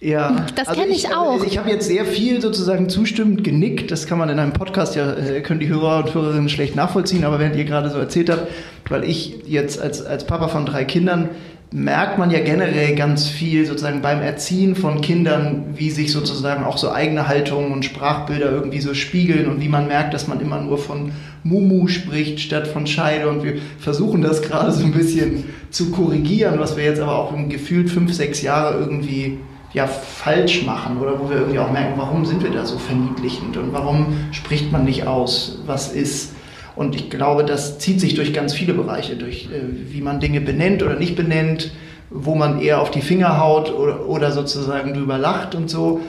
Ja, 0.00 0.46
das 0.54 0.68
also 0.68 0.80
kenne 0.80 0.94
ich, 0.94 1.04
ich, 1.04 1.14
auch. 1.14 1.44
Ich 1.44 1.58
habe 1.58 1.68
jetzt 1.68 1.86
sehr 1.86 2.06
viel 2.06 2.40
sozusagen 2.40 2.88
zustimmend 2.88 3.44
genickt. 3.44 3.90
Das 3.90 4.06
kann 4.06 4.16
man 4.16 4.30
in 4.30 4.38
einem 4.38 4.54
Podcast 4.54 4.96
ja, 4.96 5.12
äh, 5.12 5.42
können 5.42 5.60
die 5.60 5.68
Hörer 5.68 6.04
und 6.04 6.14
Hörerinnen 6.14 6.48
schlecht 6.48 6.74
nachvollziehen, 6.74 7.22
aber 7.22 7.38
während 7.38 7.54
ihr 7.56 7.66
gerade 7.66 7.90
so 7.90 7.98
erzählt 7.98 8.30
habt, 8.30 8.48
weil 8.88 9.04
ich 9.04 9.40
jetzt 9.46 9.78
als, 9.78 10.04
als 10.04 10.26
Papa 10.26 10.48
von 10.48 10.64
drei 10.64 10.86
Kindern 10.86 11.28
merkt 11.72 12.18
man 12.18 12.30
ja 12.30 12.40
generell 12.40 12.96
ganz 12.96 13.28
viel 13.28 13.64
sozusagen 13.64 14.02
beim 14.02 14.20
Erziehen 14.20 14.74
von 14.74 15.00
Kindern, 15.00 15.66
wie 15.76 15.90
sich 15.90 16.10
sozusagen 16.10 16.64
auch 16.64 16.76
so 16.76 16.90
eigene 16.90 17.28
Haltungen 17.28 17.72
und 17.72 17.84
Sprachbilder 17.84 18.50
irgendwie 18.50 18.80
so 18.80 18.92
spiegeln 18.92 19.48
und 19.48 19.60
wie 19.60 19.68
man 19.68 19.86
merkt, 19.86 20.12
dass 20.12 20.26
man 20.26 20.40
immer 20.40 20.60
nur 20.60 20.78
von 20.78 21.12
Mumu 21.44 21.86
spricht 21.86 22.40
statt 22.40 22.66
von 22.66 22.88
Scheide 22.88 23.28
und 23.28 23.44
wir 23.44 23.54
versuchen 23.78 24.20
das 24.20 24.42
gerade 24.42 24.72
so 24.72 24.84
ein 24.84 24.92
bisschen 24.92 25.44
zu 25.70 25.92
korrigieren, 25.92 26.58
was 26.58 26.76
wir 26.76 26.84
jetzt 26.84 27.00
aber 27.00 27.16
auch 27.16 27.32
im 27.32 27.48
gefühlt 27.48 27.88
fünf, 27.88 28.12
sechs 28.12 28.42
Jahre 28.42 28.78
irgendwie 28.78 29.38
ja 29.72 29.86
falsch 29.86 30.66
machen 30.66 30.98
oder 30.98 31.20
wo 31.20 31.30
wir 31.30 31.36
irgendwie 31.36 31.60
auch 31.60 31.70
merken, 31.70 31.94
warum 31.96 32.26
sind 32.26 32.42
wir 32.42 32.50
da 32.50 32.66
so 32.66 32.78
verniedlichend 32.78 33.56
und 33.56 33.72
warum 33.72 34.06
spricht 34.32 34.72
man 34.72 34.84
nicht 34.84 35.06
aus, 35.06 35.62
was 35.66 35.92
ist. 35.92 36.34
Und 36.80 36.94
ich 36.94 37.10
glaube, 37.10 37.44
das 37.44 37.78
zieht 37.78 38.00
sich 38.00 38.14
durch 38.14 38.32
ganz 38.32 38.54
viele 38.54 38.72
Bereiche, 38.72 39.14
durch 39.14 39.50
äh, 39.52 39.92
wie 39.92 40.00
man 40.00 40.18
Dinge 40.18 40.40
benennt 40.40 40.82
oder 40.82 40.94
nicht 40.94 41.14
benennt, 41.14 41.72
wo 42.08 42.34
man 42.34 42.58
eher 42.58 42.80
auf 42.80 42.90
die 42.90 43.02
Finger 43.02 43.38
haut 43.38 43.70
oder, 43.70 44.08
oder 44.08 44.32
sozusagen 44.32 44.94
drüber 44.94 45.18
lacht 45.18 45.54
und 45.54 45.68
so. 45.68 46.00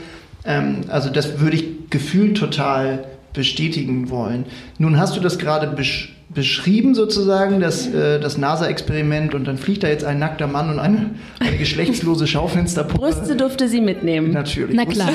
Ähm, 0.45 0.83
also 0.87 1.09
das 1.09 1.41
würde 1.41 1.57
ich 1.57 1.89
gefühlt 1.89 2.37
total 2.37 3.03
bestätigen 3.33 4.09
wollen. 4.09 4.45
Nun 4.77 4.97
hast 4.97 5.17
du 5.17 5.19
das 5.19 5.37
gerade 5.37 5.67
besch 5.67 6.15
beschrieben 6.33 6.95
sozusagen, 6.95 7.59
das, 7.59 7.87
äh, 7.87 8.19
das 8.19 8.37
NASA-Experiment 8.37 9.33
und 9.35 9.47
dann 9.47 9.57
fliegt 9.57 9.83
da 9.83 9.87
jetzt 9.87 10.05
ein 10.05 10.19
nackter 10.19 10.47
Mann 10.47 10.69
und 10.69 10.79
eine, 10.79 11.11
eine 11.39 11.57
geschlechtslose 11.57 12.27
Schaufensterpuppe. 12.27 12.99
Brüste 12.99 13.35
durfte 13.35 13.67
sie 13.67 13.81
mitnehmen. 13.81 14.31
Natürlich. 14.31 14.75
Na 14.75 14.85
klar. 14.85 15.09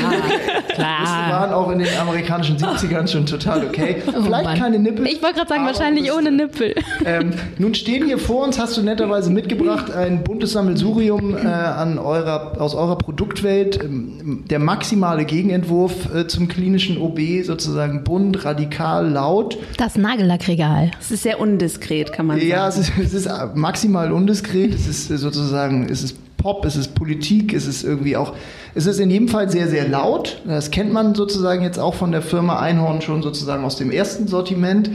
klar. 0.75 0.99
Brüste 0.99 1.31
waren 1.31 1.53
auch 1.53 1.71
in 1.71 1.79
den 1.79 1.89
amerikanischen 1.99 2.57
70ern 2.57 3.09
schon 3.09 3.27
total 3.27 3.65
okay. 3.67 3.97
Oh 4.07 4.23
Vielleicht 4.23 4.45
Mann. 4.45 4.59
keine 4.59 4.79
Nippel. 4.79 5.07
Ich 5.07 5.23
wollte 5.23 5.37
gerade 5.37 5.49
sagen, 5.49 5.65
wahrscheinlich 5.65 6.05
Brüste. 6.05 6.19
ohne 6.19 6.33
Nippel. 6.33 6.75
Ähm, 7.05 7.33
nun 7.59 7.75
stehen 7.75 8.07
hier 8.07 8.19
vor 8.19 8.45
uns, 8.45 8.59
hast 8.59 8.77
du 8.77 8.83
netterweise 8.83 9.31
mitgebracht, 9.31 9.93
ein 9.93 10.23
buntes 10.23 10.53
Sammelsurium 10.53 11.37
äh, 11.37 11.47
an 11.47 11.99
eurer, 11.99 12.61
aus 12.61 12.75
eurer 12.75 12.99
Produktwelt. 12.99 13.83
Ähm, 13.83 14.45
der 14.51 14.59
maximale 14.59 15.25
Gegenentwurf 15.25 16.15
äh, 16.15 16.27
zum 16.27 16.49
klinischen 16.49 16.99
OB, 16.99 17.21
sozusagen 17.45 18.05
bunt, 18.05 18.45
radikal, 18.45 19.09
laut. 19.09 19.57
Das 19.79 19.97
Nagellackregal. 19.97 20.91
Es 21.07 21.13
ist 21.13 21.23
sehr 21.23 21.39
undiskret, 21.39 22.13
kann 22.13 22.27
man 22.27 22.37
sagen. 22.37 22.49
Ja, 22.49 22.67
es 22.67 22.79
ist, 22.79 22.91
es 23.01 23.15
ist 23.15 23.31
maximal 23.55 24.11
undiskret. 24.11 24.75
Es 24.75 24.89
ist 24.89 25.07
sozusagen, 25.07 25.89
es 25.89 26.03
ist 26.03 26.17
Pop, 26.37 26.65
es 26.65 26.75
ist 26.75 26.97
Politik, 26.97 27.55
es 27.55 27.69
ist 27.69 27.85
irgendwie 27.85 28.17
auch, 28.17 28.35
es 28.75 28.87
ist 28.87 28.99
in 28.99 29.09
jedem 29.09 29.29
Fall 29.29 29.49
sehr, 29.49 29.69
sehr 29.69 29.87
laut. 29.87 30.43
Das 30.45 30.73
kennt 30.73 30.93
man 30.93 31.15
sozusagen 31.15 31.63
jetzt 31.63 31.79
auch 31.79 31.95
von 31.95 32.11
der 32.11 32.23
Firma 32.23 32.59
Einhorn 32.59 33.03
schon 33.03 33.23
sozusagen 33.23 33.65
aus 33.65 33.77
dem 33.77 33.93
ersten 33.93 34.27
Sortiment. 34.27 34.91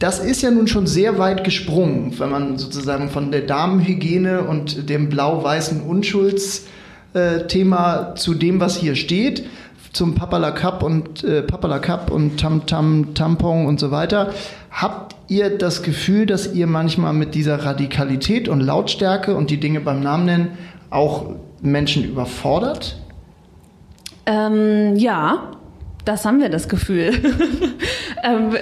Das 0.00 0.18
ist 0.18 0.42
ja 0.42 0.50
nun 0.50 0.66
schon 0.66 0.88
sehr 0.88 1.16
weit 1.20 1.44
gesprungen, 1.44 2.14
wenn 2.18 2.30
man 2.30 2.58
sozusagen 2.58 3.08
von 3.08 3.30
der 3.30 3.42
Damenhygiene 3.42 4.42
und 4.42 4.90
dem 4.90 5.10
blau-weißen 5.10 5.80
Unschuldsthema 5.80 8.16
zu 8.16 8.34
dem, 8.34 8.58
was 8.58 8.76
hier 8.76 8.96
steht, 8.96 9.44
zum 9.92 10.14
Papala 10.14 10.50
Cup 10.50 10.82
und 10.82 11.24
äh, 11.24 11.42
Papala 11.42 11.78
Cup 11.78 12.10
und 12.10 12.38
Tam 12.38 12.66
Tam 12.66 13.14
Tampon 13.14 13.66
und 13.66 13.80
so 13.80 13.90
weiter. 13.90 14.32
Habt 14.70 15.16
ihr 15.28 15.56
das 15.56 15.82
Gefühl, 15.82 16.26
dass 16.26 16.52
ihr 16.52 16.66
manchmal 16.66 17.12
mit 17.12 17.34
dieser 17.34 17.64
Radikalität 17.64 18.48
und 18.48 18.60
Lautstärke 18.60 19.34
und 19.34 19.50
die 19.50 19.58
Dinge 19.58 19.80
beim 19.80 20.00
Namen 20.00 20.26
nennen 20.26 20.58
auch 20.90 21.26
Menschen 21.60 22.04
überfordert? 22.04 22.98
Ähm, 24.26 24.96
ja, 24.96 25.52
das 26.04 26.24
haben 26.24 26.40
wir 26.40 26.48
das 26.48 26.68
Gefühl. 26.68 27.12
ähm, 28.24 28.56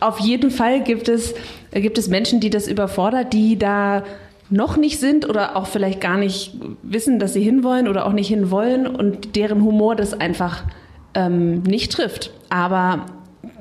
auf 0.00 0.18
jeden 0.20 0.50
Fall 0.50 0.82
gibt 0.82 1.08
es, 1.08 1.34
gibt 1.72 1.98
es 1.98 2.08
Menschen, 2.08 2.40
die 2.40 2.50
das 2.50 2.66
überfordert, 2.66 3.32
die 3.32 3.58
da 3.58 4.02
noch 4.50 4.76
nicht 4.76 5.00
sind 5.00 5.28
oder 5.28 5.56
auch 5.56 5.66
vielleicht 5.66 6.00
gar 6.00 6.16
nicht 6.16 6.54
wissen, 6.82 7.18
dass 7.18 7.32
sie 7.32 7.42
hinwollen 7.42 7.88
oder 7.88 8.06
auch 8.06 8.12
nicht 8.12 8.28
hinwollen 8.28 8.86
und 8.86 9.36
deren 9.36 9.62
Humor 9.62 9.96
das 9.96 10.12
einfach 10.12 10.64
ähm, 11.14 11.62
nicht 11.62 11.92
trifft. 11.92 12.30
Aber 12.50 13.06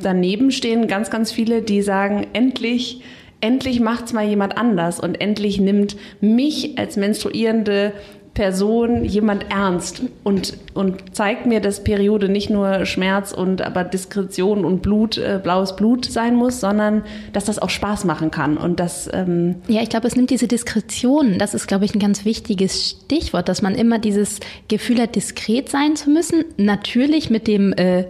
daneben 0.01 0.51
stehen 0.51 0.87
ganz, 0.87 1.09
ganz 1.09 1.31
viele, 1.31 1.61
die 1.61 1.81
sagen, 1.81 2.27
endlich, 2.33 3.01
endlich 3.41 3.81
es 4.05 4.13
mal 4.13 4.25
jemand 4.25 4.57
anders 4.57 4.99
und 4.99 5.19
endlich 5.21 5.59
nimmt 5.59 5.95
mich 6.21 6.77
als 6.77 6.97
Menstruierende 6.97 7.93
Person 8.33 9.05
jemand 9.05 9.51
ernst 9.51 10.01
und, 10.23 10.57
und 10.73 11.15
zeigt 11.15 11.45
mir, 11.45 11.59
dass 11.59 11.83
Periode 11.83 12.29
nicht 12.29 12.49
nur 12.49 12.85
Schmerz 12.85 13.31
und 13.31 13.61
aber 13.61 13.83
Diskretion 13.83 14.65
und 14.65 14.81
Blut, 14.81 15.19
äh, 15.19 15.39
blaues 15.41 15.75
Blut 15.75 16.05
sein 16.05 16.35
muss, 16.35 16.59
sondern 16.59 17.03
dass 17.31 17.45
das 17.45 17.59
auch 17.59 17.69
Spaß 17.69 18.05
machen 18.05 18.31
kann. 18.31 18.57
Und 18.57 18.79
das 18.79 19.07
ähm 19.13 19.55
Ja, 19.67 19.83
ich 19.83 19.89
glaube, 19.89 20.07
es 20.07 20.15
nimmt 20.15 20.31
diese 20.31 20.47
Diskretion, 20.47 21.37
das 21.37 21.53
ist, 21.53 21.67
glaube 21.67 21.85
ich, 21.85 21.93
ein 21.93 21.99
ganz 21.99 22.25
wichtiges 22.25 22.97
Stichwort, 23.05 23.49
dass 23.49 23.61
man 23.61 23.75
immer 23.75 23.99
dieses 23.99 24.39
Gefühl 24.67 24.99
hat, 24.99 25.15
diskret 25.15 25.69
sein 25.69 25.95
zu 25.95 26.09
müssen. 26.09 26.43
Natürlich 26.57 27.29
mit 27.29 27.47
dem 27.47 27.71
äh, 27.73 28.05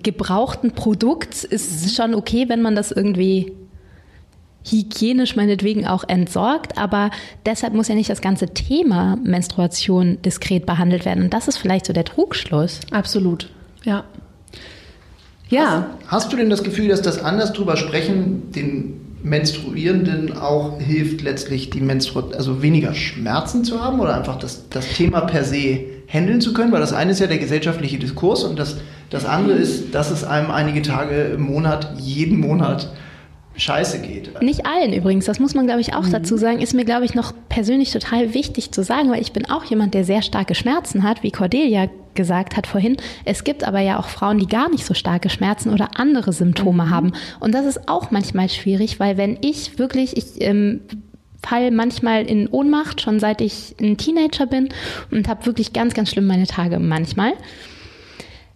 gebrauchten 0.00 0.72
Produkt 0.72 1.44
ist 1.44 1.84
es 1.84 1.94
schon 1.94 2.14
okay, 2.14 2.48
wenn 2.48 2.62
man 2.62 2.74
das 2.74 2.92
irgendwie 2.92 3.52
hygienisch 4.64 5.34
meinetwegen 5.36 5.86
auch 5.86 6.04
entsorgt, 6.06 6.78
aber 6.78 7.10
deshalb 7.46 7.74
muss 7.74 7.88
ja 7.88 7.94
nicht 7.94 8.10
das 8.10 8.20
ganze 8.20 8.48
Thema 8.48 9.16
Menstruation 9.22 10.22
diskret 10.22 10.66
behandelt 10.66 11.04
werden. 11.04 11.24
Und 11.24 11.34
das 11.34 11.48
ist 11.48 11.58
vielleicht 11.58 11.86
so 11.86 11.92
der 11.92 12.04
Trugschluss. 12.04 12.80
Absolut, 12.92 13.50
ja. 13.82 14.04
Ja. 15.48 15.88
Hast, 16.00 16.10
hast 16.10 16.32
du 16.32 16.36
denn 16.36 16.48
das 16.48 16.62
Gefühl, 16.62 16.88
dass 16.88 17.02
das 17.02 17.22
anders 17.22 17.52
drüber 17.52 17.76
sprechen 17.76 18.52
den 18.52 19.02
Menstruierenden 19.22 20.36
auch 20.36 20.80
hilft, 20.80 21.22
letztlich 21.22 21.70
die 21.70 21.80
Menstru 21.80 22.20
also 22.34 22.62
weniger 22.62 22.94
Schmerzen 22.94 23.64
zu 23.64 23.80
haben 23.80 24.00
oder 24.00 24.16
einfach 24.16 24.36
das, 24.36 24.68
das 24.68 24.88
Thema 24.94 25.20
per 25.22 25.44
se 25.44 25.80
handeln 26.12 26.40
zu 26.40 26.52
können? 26.52 26.72
Weil 26.72 26.80
das 26.80 26.92
eine 26.92 27.12
ist 27.12 27.20
ja 27.20 27.26
der 27.26 27.38
gesellschaftliche 27.38 27.98
Diskurs 27.98 28.44
und 28.44 28.58
das, 28.58 28.78
das 29.10 29.24
andere 29.24 29.56
ist, 29.56 29.94
dass 29.94 30.10
es 30.10 30.24
einem 30.24 30.50
einige 30.50 30.82
Tage 30.82 31.32
im 31.34 31.42
Monat, 31.42 31.94
jeden 31.98 32.38
Monat 32.40 32.92
scheiße 33.56 34.00
geht. 34.00 34.40
Nicht 34.42 34.66
allen 34.66 34.92
übrigens, 34.92 35.26
das 35.26 35.38
muss 35.38 35.54
man, 35.54 35.66
glaube 35.66 35.80
ich, 35.80 35.94
auch 35.94 36.04
mhm. 36.06 36.12
dazu 36.12 36.36
sagen, 36.36 36.60
ist 36.60 36.74
mir, 36.74 36.84
glaube 36.84 37.04
ich, 37.04 37.14
noch 37.14 37.32
persönlich 37.48 37.92
total 37.92 38.34
wichtig 38.34 38.72
zu 38.72 38.82
sagen, 38.82 39.10
weil 39.10 39.20
ich 39.20 39.32
bin 39.32 39.50
auch 39.50 39.64
jemand, 39.64 39.94
der 39.94 40.04
sehr 40.04 40.22
starke 40.22 40.54
Schmerzen 40.54 41.02
hat, 41.02 41.22
wie 41.22 41.30
Cordelia 41.30 41.88
gesagt 42.14 42.56
hat 42.56 42.66
vorhin. 42.66 42.96
Es 43.24 43.44
gibt 43.44 43.64
aber 43.64 43.80
ja 43.80 43.98
auch 43.98 44.08
Frauen, 44.08 44.38
die 44.38 44.46
gar 44.46 44.70
nicht 44.70 44.84
so 44.84 44.94
starke 44.94 45.30
Schmerzen 45.30 45.70
oder 45.70 45.90
andere 45.96 46.32
Symptome 46.32 46.86
mhm. 46.86 46.90
haben. 46.90 47.12
Und 47.40 47.54
das 47.54 47.66
ist 47.66 47.88
auch 47.88 48.10
manchmal 48.10 48.48
schwierig, 48.48 49.00
weil 49.00 49.16
wenn 49.16 49.38
ich 49.40 49.78
wirklich, 49.78 50.16
ich 50.16 50.40
ähm, 50.40 50.80
fall 51.44 51.70
manchmal 51.70 52.24
in 52.24 52.48
Ohnmacht, 52.48 53.00
schon 53.00 53.20
seit 53.20 53.40
ich 53.40 53.74
ein 53.80 53.96
Teenager 53.96 54.46
bin 54.46 54.68
und 55.10 55.28
habe 55.28 55.46
wirklich 55.46 55.72
ganz, 55.72 55.94
ganz 55.94 56.10
schlimm 56.10 56.26
meine 56.26 56.46
Tage 56.46 56.78
manchmal. 56.78 57.32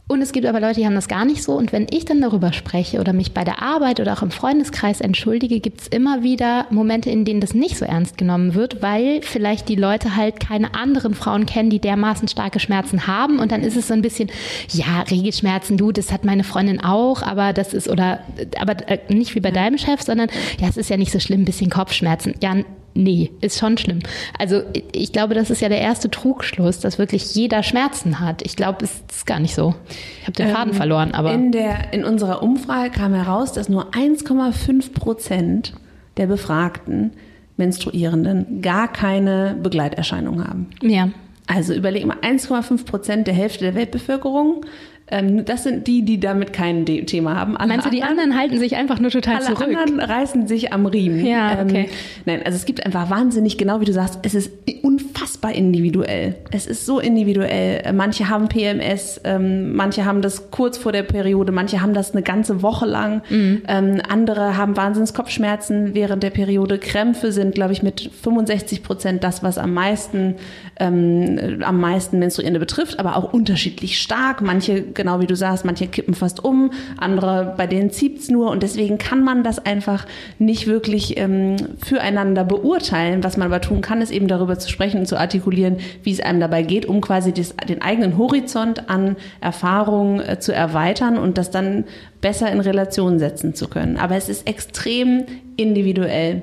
Und 0.08 0.22
es 0.22 0.30
gibt 0.30 0.46
aber 0.46 0.60
Leute, 0.60 0.78
die 0.78 0.86
haben 0.86 0.94
das 0.94 1.08
gar 1.08 1.24
nicht 1.24 1.42
so. 1.42 1.54
Und 1.54 1.72
wenn 1.72 1.88
ich 1.90 2.04
dann 2.04 2.20
darüber 2.20 2.52
spreche 2.52 3.00
oder 3.00 3.12
mich 3.12 3.32
bei 3.32 3.42
der 3.42 3.60
Arbeit 3.60 3.98
oder 3.98 4.12
auch 4.12 4.22
im 4.22 4.30
Freundeskreis 4.30 5.00
entschuldige, 5.00 5.58
gibt 5.58 5.80
es 5.80 5.88
immer 5.88 6.22
wieder 6.22 6.66
Momente, 6.70 7.10
in 7.10 7.24
denen 7.24 7.40
das 7.40 7.54
nicht 7.54 7.76
so 7.76 7.84
ernst 7.84 8.16
genommen 8.16 8.54
wird, 8.54 8.82
weil 8.82 9.20
vielleicht 9.22 9.68
die 9.68 9.74
Leute 9.74 10.14
halt 10.14 10.38
keine 10.38 10.74
anderen 10.74 11.14
Frauen 11.14 11.44
kennen, 11.44 11.70
die 11.70 11.80
dermaßen 11.80 12.28
starke 12.28 12.60
Schmerzen 12.60 13.08
haben. 13.08 13.40
Und 13.40 13.50
dann 13.50 13.62
ist 13.62 13.76
es 13.76 13.88
so 13.88 13.94
ein 13.94 14.02
bisschen, 14.02 14.30
ja, 14.70 15.00
Regelschmerzen, 15.10 15.76
du, 15.76 15.90
das 15.90 16.12
hat 16.12 16.24
meine 16.24 16.44
Freundin 16.44 16.80
auch, 16.80 17.22
aber 17.22 17.52
das 17.52 17.74
ist, 17.74 17.88
oder, 17.88 18.20
aber 18.60 18.88
äh, 18.88 19.00
nicht 19.12 19.34
wie 19.34 19.40
bei 19.40 19.50
deinem 19.50 19.76
Chef, 19.76 20.02
sondern 20.02 20.28
ja, 20.60 20.68
es 20.68 20.76
ist 20.76 20.88
ja 20.88 20.96
nicht 20.96 21.10
so 21.10 21.18
schlimm, 21.18 21.42
ein 21.42 21.46
bisschen 21.46 21.68
Kopfschmerzen. 21.68 22.34
Ja, 22.40 22.54
nee, 22.96 23.30
ist 23.40 23.58
schon 23.58 23.78
schlimm. 23.78 24.00
Also 24.38 24.62
ich 24.92 25.12
glaube, 25.12 25.34
das 25.34 25.50
ist 25.50 25.60
ja 25.60 25.68
der 25.68 25.80
erste 25.80 26.10
Trugschluss, 26.10 26.80
dass 26.80 26.98
wirklich 26.98 27.34
jeder 27.34 27.62
Schmerzen 27.62 28.20
hat. 28.20 28.42
Ich 28.42 28.56
glaube, 28.56 28.84
es 28.84 29.02
ist 29.10 29.26
gar 29.26 29.38
nicht 29.38 29.54
so. 29.54 29.74
Ich 30.20 30.26
habe 30.26 30.32
den 30.32 30.48
Faden 30.50 30.72
ähm, 30.72 30.76
verloren, 30.76 31.12
aber. 31.12 31.32
In, 31.32 31.52
der, 31.52 31.92
in 31.92 32.04
unserer 32.04 32.42
Umfrage 32.42 32.90
kam 32.90 33.14
heraus, 33.14 33.52
dass 33.52 33.68
nur 33.68 33.90
1,5 33.90 34.92
Prozent 34.92 35.74
der 36.16 36.26
Befragten 36.26 37.12
Menstruierenden 37.56 38.60
gar 38.60 38.92
keine 38.92 39.56
Begleiterscheinung 39.62 40.46
haben. 40.46 40.68
Ja. 40.82 41.10
Also 41.46 41.74
überleg 41.74 42.04
mal, 42.04 42.18
1,5 42.18 42.84
Prozent 42.84 43.26
der 43.26 43.34
Hälfte 43.34 43.64
der 43.64 43.74
Weltbevölkerung 43.74 44.64
ähm, 45.08 45.44
das 45.44 45.62
sind 45.62 45.86
die, 45.86 46.02
die 46.02 46.18
damit 46.18 46.52
kein 46.52 46.84
Thema 46.84 47.36
haben. 47.36 47.56
Alle 47.56 47.68
Meinst 47.68 47.86
du, 47.86 47.90
die 47.90 48.02
anderen, 48.02 48.30
anderen, 48.30 48.40
halten 48.40 48.58
sich 48.58 48.74
einfach 48.74 48.98
nur 48.98 49.10
total 49.10 49.36
alle 49.36 49.44
zurück? 49.44 49.62
Alle 49.62 49.78
anderen 49.78 50.00
reißen 50.00 50.48
sich 50.48 50.72
am 50.72 50.86
Riemen. 50.86 51.24
Ja, 51.24 51.60
ähm, 51.60 51.68
okay. 51.68 51.82
Ähm, 51.82 51.90
nein, 52.24 52.42
also 52.44 52.56
es 52.56 52.64
gibt 52.64 52.84
einfach 52.84 53.08
wahnsinnig, 53.08 53.56
genau 53.56 53.80
wie 53.80 53.84
du 53.84 53.92
sagst, 53.92 54.18
es 54.22 54.34
ist 54.34 54.50
unfassbar 54.82 55.52
individuell. 55.52 56.34
Es 56.50 56.66
ist 56.66 56.86
so 56.86 56.98
individuell. 56.98 57.92
Manche 57.92 58.28
haben 58.28 58.48
PMS, 58.48 59.20
ähm, 59.22 59.74
manche 59.76 60.04
haben 60.04 60.22
das 60.22 60.50
kurz 60.50 60.76
vor 60.76 60.90
der 60.90 61.04
Periode, 61.04 61.52
manche 61.52 61.82
haben 61.82 61.94
das 61.94 62.12
eine 62.12 62.22
ganze 62.22 62.62
Woche 62.62 62.86
lang. 62.86 63.22
Mhm. 63.30 63.62
Ähm, 63.68 64.02
andere 64.08 64.56
haben 64.56 64.76
wahnsinns 64.76 65.14
Kopfschmerzen 65.14 65.94
während 65.94 66.24
der 66.24 66.30
Periode. 66.30 66.78
Krämpfe 66.78 67.30
sind, 67.30 67.54
glaube 67.54 67.72
ich, 67.72 67.82
mit 67.82 68.10
65 68.22 68.82
Prozent 68.82 69.22
das, 69.22 69.44
was 69.44 69.56
am 69.56 69.72
meisten, 69.72 70.34
ähm, 70.80 71.60
am 71.62 71.80
meisten 71.80 72.18
Menstruierende 72.18 72.58
betrifft, 72.58 72.98
aber 72.98 73.16
auch 73.16 73.32
unterschiedlich 73.32 74.00
stark. 74.00 74.42
Manche 74.42 74.95
genau 74.96 75.20
wie 75.20 75.26
du 75.26 75.36
sagst, 75.36 75.64
manche 75.64 75.86
kippen 75.86 76.14
fast 76.14 76.44
um, 76.44 76.72
andere, 76.96 77.54
bei 77.56 77.66
denen 77.66 77.90
zieht's 77.90 78.28
nur 78.28 78.50
und 78.50 78.62
deswegen 78.62 78.98
kann 78.98 79.22
man 79.22 79.44
das 79.44 79.64
einfach 79.64 80.06
nicht 80.38 80.66
wirklich 80.66 81.16
ähm, 81.18 81.56
füreinander 81.84 82.44
beurteilen. 82.44 83.22
Was 83.22 83.36
man 83.36 83.46
aber 83.46 83.60
tun 83.60 83.80
kann, 83.80 84.00
ist 84.00 84.10
eben 84.10 84.26
darüber 84.26 84.58
zu 84.58 84.68
sprechen 84.68 85.00
und 85.00 85.06
zu 85.06 85.16
artikulieren, 85.16 85.76
wie 86.02 86.12
es 86.12 86.20
einem 86.20 86.40
dabei 86.40 86.62
geht, 86.62 86.86
um 86.86 87.00
quasi 87.00 87.32
das, 87.32 87.54
den 87.68 87.82
eigenen 87.82 88.18
Horizont 88.18 88.88
an 88.90 89.16
Erfahrungen 89.40 90.20
äh, 90.20 90.40
zu 90.40 90.52
erweitern 90.52 91.18
und 91.18 91.38
das 91.38 91.50
dann 91.50 91.84
besser 92.20 92.50
in 92.50 92.60
Relation 92.60 93.18
setzen 93.18 93.54
zu 93.54 93.68
können. 93.68 93.98
Aber 93.98 94.16
es 94.16 94.28
ist 94.28 94.48
extrem 94.48 95.24
individuell. 95.56 96.42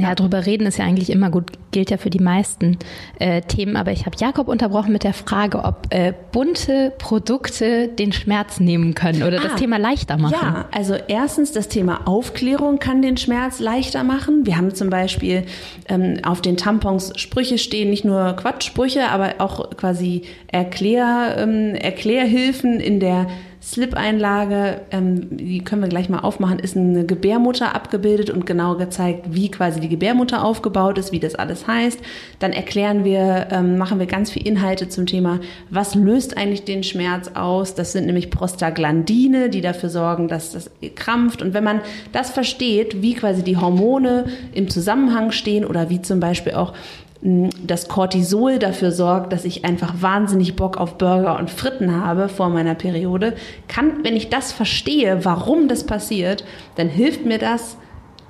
Ja, 0.00 0.14
drüber 0.14 0.46
reden 0.46 0.66
ist 0.66 0.78
ja 0.78 0.84
eigentlich 0.84 1.10
immer 1.10 1.30
gut, 1.30 1.52
gilt 1.70 1.90
ja 1.90 1.96
für 1.96 2.10
die 2.10 2.18
meisten 2.18 2.78
äh, 3.18 3.42
Themen. 3.42 3.76
Aber 3.76 3.92
ich 3.92 4.06
habe 4.06 4.16
Jakob 4.18 4.48
unterbrochen 4.48 4.92
mit 4.92 5.04
der 5.04 5.12
Frage, 5.12 5.64
ob 5.64 5.86
äh, 5.90 6.12
bunte 6.32 6.92
Produkte 6.98 7.88
den 7.88 8.12
Schmerz 8.12 8.60
nehmen 8.60 8.94
können 8.94 9.22
oder 9.22 9.38
ah, 9.38 9.42
das 9.42 9.56
Thema 9.56 9.78
leichter 9.78 10.16
machen. 10.16 10.36
Ja, 10.40 10.66
also 10.72 10.94
erstens 11.08 11.52
das 11.52 11.68
Thema 11.68 12.06
Aufklärung 12.06 12.78
kann 12.78 13.02
den 13.02 13.16
Schmerz 13.16 13.60
leichter 13.60 14.04
machen. 14.04 14.46
Wir 14.46 14.56
haben 14.56 14.74
zum 14.74 14.90
Beispiel 14.90 15.44
ähm, 15.88 16.18
auf 16.22 16.40
den 16.40 16.56
Tampons 16.56 17.12
Sprüche 17.16 17.58
stehen, 17.58 17.90
nicht 17.90 18.04
nur 18.04 18.34
Quatschsprüche, 18.34 19.08
aber 19.08 19.34
auch 19.38 19.70
quasi 19.76 20.22
Erklär, 20.48 21.36
ähm, 21.38 21.74
Erklärhilfen 21.74 22.80
in 22.80 23.00
der 23.00 23.26
Slip-Einlage, 23.70 24.80
ähm, 24.92 25.36
die 25.36 25.62
können 25.62 25.82
wir 25.82 25.90
gleich 25.90 26.08
mal 26.08 26.20
aufmachen, 26.20 26.58
ist 26.58 26.74
eine 26.74 27.04
Gebärmutter 27.04 27.74
abgebildet 27.74 28.30
und 28.30 28.46
genau 28.46 28.76
gezeigt, 28.76 29.26
wie 29.34 29.50
quasi 29.50 29.78
die 29.78 29.90
Gebärmutter 29.90 30.42
aufgebaut 30.42 30.96
ist, 30.96 31.12
wie 31.12 31.20
das 31.20 31.34
alles 31.34 31.66
heißt. 31.66 32.00
Dann 32.38 32.52
erklären 32.52 33.04
wir, 33.04 33.48
ähm, 33.50 33.76
machen 33.76 33.98
wir 33.98 34.06
ganz 34.06 34.30
viel 34.30 34.46
Inhalte 34.46 34.88
zum 34.88 35.04
Thema, 35.04 35.40
was 35.68 35.94
löst 35.94 36.38
eigentlich 36.38 36.64
den 36.64 36.82
Schmerz 36.82 37.32
aus? 37.34 37.74
Das 37.74 37.92
sind 37.92 38.06
nämlich 38.06 38.30
Prostaglandine, 38.30 39.50
die 39.50 39.60
dafür 39.60 39.90
sorgen, 39.90 40.28
dass 40.28 40.52
das 40.52 40.70
krampft. 40.96 41.42
Und 41.42 41.52
wenn 41.52 41.64
man 41.64 41.82
das 42.12 42.30
versteht, 42.30 43.02
wie 43.02 43.12
quasi 43.14 43.42
die 43.42 43.58
Hormone 43.58 44.24
im 44.54 44.70
Zusammenhang 44.70 45.30
stehen 45.30 45.66
oder 45.66 45.90
wie 45.90 46.00
zum 46.00 46.20
Beispiel 46.20 46.54
auch 46.54 46.72
das 47.20 47.88
Cortisol 47.88 48.58
dafür 48.58 48.92
sorgt, 48.92 49.32
dass 49.32 49.44
ich 49.44 49.64
einfach 49.64 49.94
wahnsinnig 50.00 50.54
Bock 50.54 50.76
auf 50.76 50.98
Burger 50.98 51.38
und 51.38 51.50
Fritten 51.50 52.00
habe 52.00 52.28
vor 52.28 52.48
meiner 52.48 52.76
Periode, 52.76 53.34
kann, 53.66 54.04
wenn 54.04 54.16
ich 54.16 54.28
das 54.28 54.52
verstehe, 54.52 55.24
warum 55.24 55.66
das 55.66 55.84
passiert, 55.84 56.44
dann 56.76 56.88
hilft 56.88 57.24
mir 57.24 57.38
das, 57.38 57.76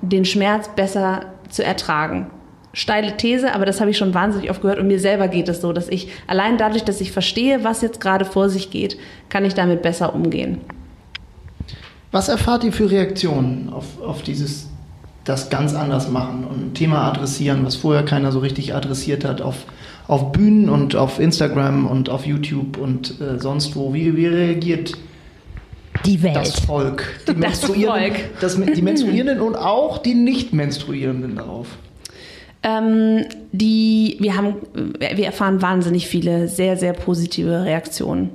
den 0.01 0.25
Schmerz 0.25 0.69
besser 0.75 1.25
zu 1.49 1.63
ertragen. 1.63 2.31
Steile 2.73 3.17
These, 3.17 3.53
aber 3.53 3.65
das 3.65 3.79
habe 3.79 3.91
ich 3.91 3.97
schon 3.97 4.13
wahnsinnig 4.13 4.49
oft 4.49 4.61
gehört 4.61 4.79
und 4.79 4.87
mir 4.87 4.99
selber 4.99 5.27
geht 5.27 5.49
es 5.49 5.61
so, 5.61 5.73
dass 5.73 5.89
ich 5.89 6.09
allein 6.27 6.57
dadurch, 6.57 6.83
dass 6.83 7.01
ich 7.01 7.11
verstehe, 7.11 7.63
was 7.63 7.81
jetzt 7.81 7.99
gerade 7.99 8.25
vor 8.25 8.49
sich 8.49 8.71
geht, 8.71 8.97
kann 9.27 9.45
ich 9.45 9.53
damit 9.53 9.81
besser 9.81 10.15
umgehen. 10.15 10.61
Was 12.11 12.29
erfahrt 12.29 12.63
ihr 12.63 12.71
für 12.73 12.89
Reaktionen 12.89 13.69
auf, 13.71 14.01
auf 14.01 14.21
dieses 14.23 14.67
das 15.29 15.49
ganz 15.49 15.75
anders 15.75 16.09
machen 16.09 16.43
und 16.43 16.67
ein 16.67 16.73
Thema 16.73 17.07
adressieren, 17.07 17.63
was 17.63 17.75
vorher 17.75 18.03
keiner 18.03 18.31
so 18.31 18.39
richtig 18.39 18.73
adressiert 18.73 19.23
hat, 19.23 19.41
auf, 19.41 19.65
auf 20.07 20.31
Bühnen 20.31 20.69
und 20.69 20.95
auf 20.95 21.19
Instagram 21.19 21.85
und 21.85 22.09
auf 22.09 22.25
YouTube 22.25 22.77
und 22.77 23.21
äh, 23.21 23.39
sonst 23.39 23.75
wo. 23.75 23.93
Wie, 23.93 24.17
wie 24.17 24.25
reagiert 24.25 24.97
die 26.05 26.23
Welt. 26.23 26.35
Das 26.35 26.59
Volk. 26.61 27.19
Die 27.27 27.39
das 27.39 27.59
Volk. 27.63 28.13
Das, 28.41 28.55
die 28.55 28.81
Menstruierenden 28.81 29.41
und 29.41 29.55
auch 29.55 29.99
die 29.99 30.15
Nicht-Menstruierenden 30.15 31.35
darauf. 31.35 31.67
Ähm, 32.63 33.25
die, 33.51 34.17
wir 34.19 34.35
haben, 34.35 34.55
wir 34.99 35.25
erfahren 35.25 35.61
wahnsinnig 35.61 36.07
viele 36.07 36.47
sehr, 36.47 36.75
sehr 36.75 36.93
positive 36.93 37.63
Reaktionen. 37.63 38.31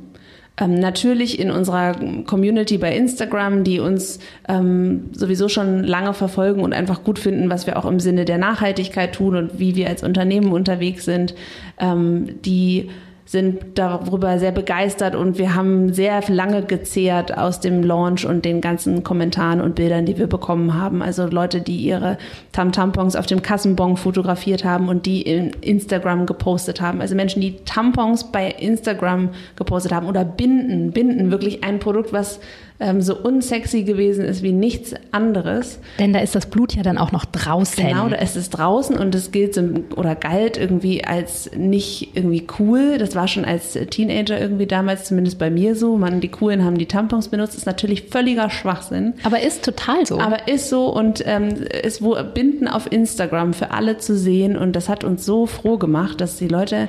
Ähm, 0.56 0.78
natürlich 0.78 1.40
in 1.40 1.50
unserer 1.50 1.94
Community 2.26 2.78
bei 2.78 2.96
Instagram, 2.96 3.64
die 3.64 3.80
uns 3.80 4.20
ähm, 4.48 5.10
sowieso 5.12 5.48
schon 5.48 5.82
lange 5.82 6.14
verfolgen 6.14 6.62
und 6.62 6.72
einfach 6.72 7.02
gut 7.02 7.18
finden, 7.18 7.50
was 7.50 7.66
wir 7.66 7.76
auch 7.76 7.86
im 7.86 7.98
Sinne 7.98 8.24
der 8.24 8.38
Nachhaltigkeit 8.38 9.12
tun 9.12 9.34
und 9.34 9.58
wie 9.58 9.74
wir 9.74 9.88
als 9.88 10.04
Unternehmen 10.04 10.52
unterwegs 10.52 11.04
sind, 11.04 11.34
ähm, 11.80 12.40
die 12.42 12.88
sind 13.34 13.76
darüber 13.76 14.38
sehr 14.38 14.52
begeistert 14.52 15.16
und 15.16 15.38
wir 15.38 15.56
haben 15.56 15.92
sehr 15.92 16.22
lange 16.28 16.62
gezehrt 16.62 17.36
aus 17.36 17.58
dem 17.58 17.82
Launch 17.82 18.24
und 18.24 18.44
den 18.44 18.60
ganzen 18.60 19.02
Kommentaren 19.02 19.60
und 19.60 19.74
Bildern, 19.74 20.06
die 20.06 20.16
wir 20.16 20.28
bekommen 20.28 20.74
haben. 20.74 21.02
Also 21.02 21.26
Leute, 21.26 21.60
die 21.60 21.78
ihre 21.78 22.16
Tam-Tampons 22.52 23.16
auf 23.16 23.26
dem 23.26 23.42
Kassenbon 23.42 23.96
fotografiert 23.96 24.64
haben 24.64 24.88
und 24.88 25.04
die 25.04 25.22
in 25.22 25.50
Instagram 25.62 26.26
gepostet 26.26 26.80
haben. 26.80 27.00
Also 27.00 27.16
Menschen, 27.16 27.42
die 27.42 27.56
Tampons 27.64 28.30
bei 28.30 28.48
Instagram 28.52 29.30
gepostet 29.56 29.90
haben 29.90 30.06
oder 30.06 30.24
Binden. 30.24 30.92
Binden, 30.92 31.32
wirklich 31.32 31.64
ein 31.64 31.80
Produkt, 31.80 32.12
was 32.12 32.38
ähm, 32.80 33.00
so 33.00 33.16
unsexy 33.16 33.84
gewesen 33.84 34.24
ist 34.24 34.42
wie 34.42 34.52
nichts 34.52 34.94
anderes. 35.12 35.78
Denn 36.00 36.12
da 36.12 36.18
ist 36.18 36.34
das 36.34 36.46
Blut 36.46 36.74
ja 36.74 36.82
dann 36.82 36.98
auch 36.98 37.12
noch 37.12 37.24
draußen. 37.24 37.86
Genau, 37.86 38.08
da 38.08 38.16
ist 38.16 38.36
es 38.36 38.50
draußen 38.50 38.96
und 38.96 39.14
es 39.14 39.30
gilt 39.30 39.56
oder 39.94 40.16
galt 40.16 40.56
irgendwie 40.56 41.04
als 41.04 41.50
nicht 41.56 42.16
irgendwie 42.16 42.44
cool. 42.58 42.98
Das 42.98 43.14
war 43.14 43.28
schon 43.28 43.44
als 43.44 43.78
Teenager 43.90 44.40
irgendwie 44.40 44.66
damals, 44.66 45.04
zumindest 45.04 45.38
bei 45.38 45.50
mir 45.50 45.76
so. 45.76 45.96
Man, 45.96 46.20
die 46.20 46.28
Coolen 46.28 46.64
haben 46.64 46.76
die 46.76 46.86
Tampons 46.86 47.28
benutzt, 47.28 47.56
ist 47.56 47.66
natürlich 47.66 48.08
völliger 48.08 48.50
Schwachsinn. 48.50 49.14
Aber 49.22 49.40
ist 49.40 49.64
total 49.64 50.04
so. 50.04 50.18
Aber 50.18 50.48
ist 50.48 50.68
so 50.68 50.92
und 50.92 51.22
ähm, 51.26 51.50
ist 51.82 52.02
wo 52.02 52.16
Binden 52.34 52.66
auf 52.66 52.90
Instagram 52.90 53.54
für 53.54 53.70
alle 53.70 53.98
zu 53.98 54.18
sehen 54.18 54.56
und 54.56 54.74
das 54.74 54.88
hat 54.88 55.04
uns 55.04 55.24
so 55.24 55.46
froh 55.46 55.78
gemacht, 55.78 56.20
dass 56.20 56.36
die 56.36 56.48
Leute 56.48 56.88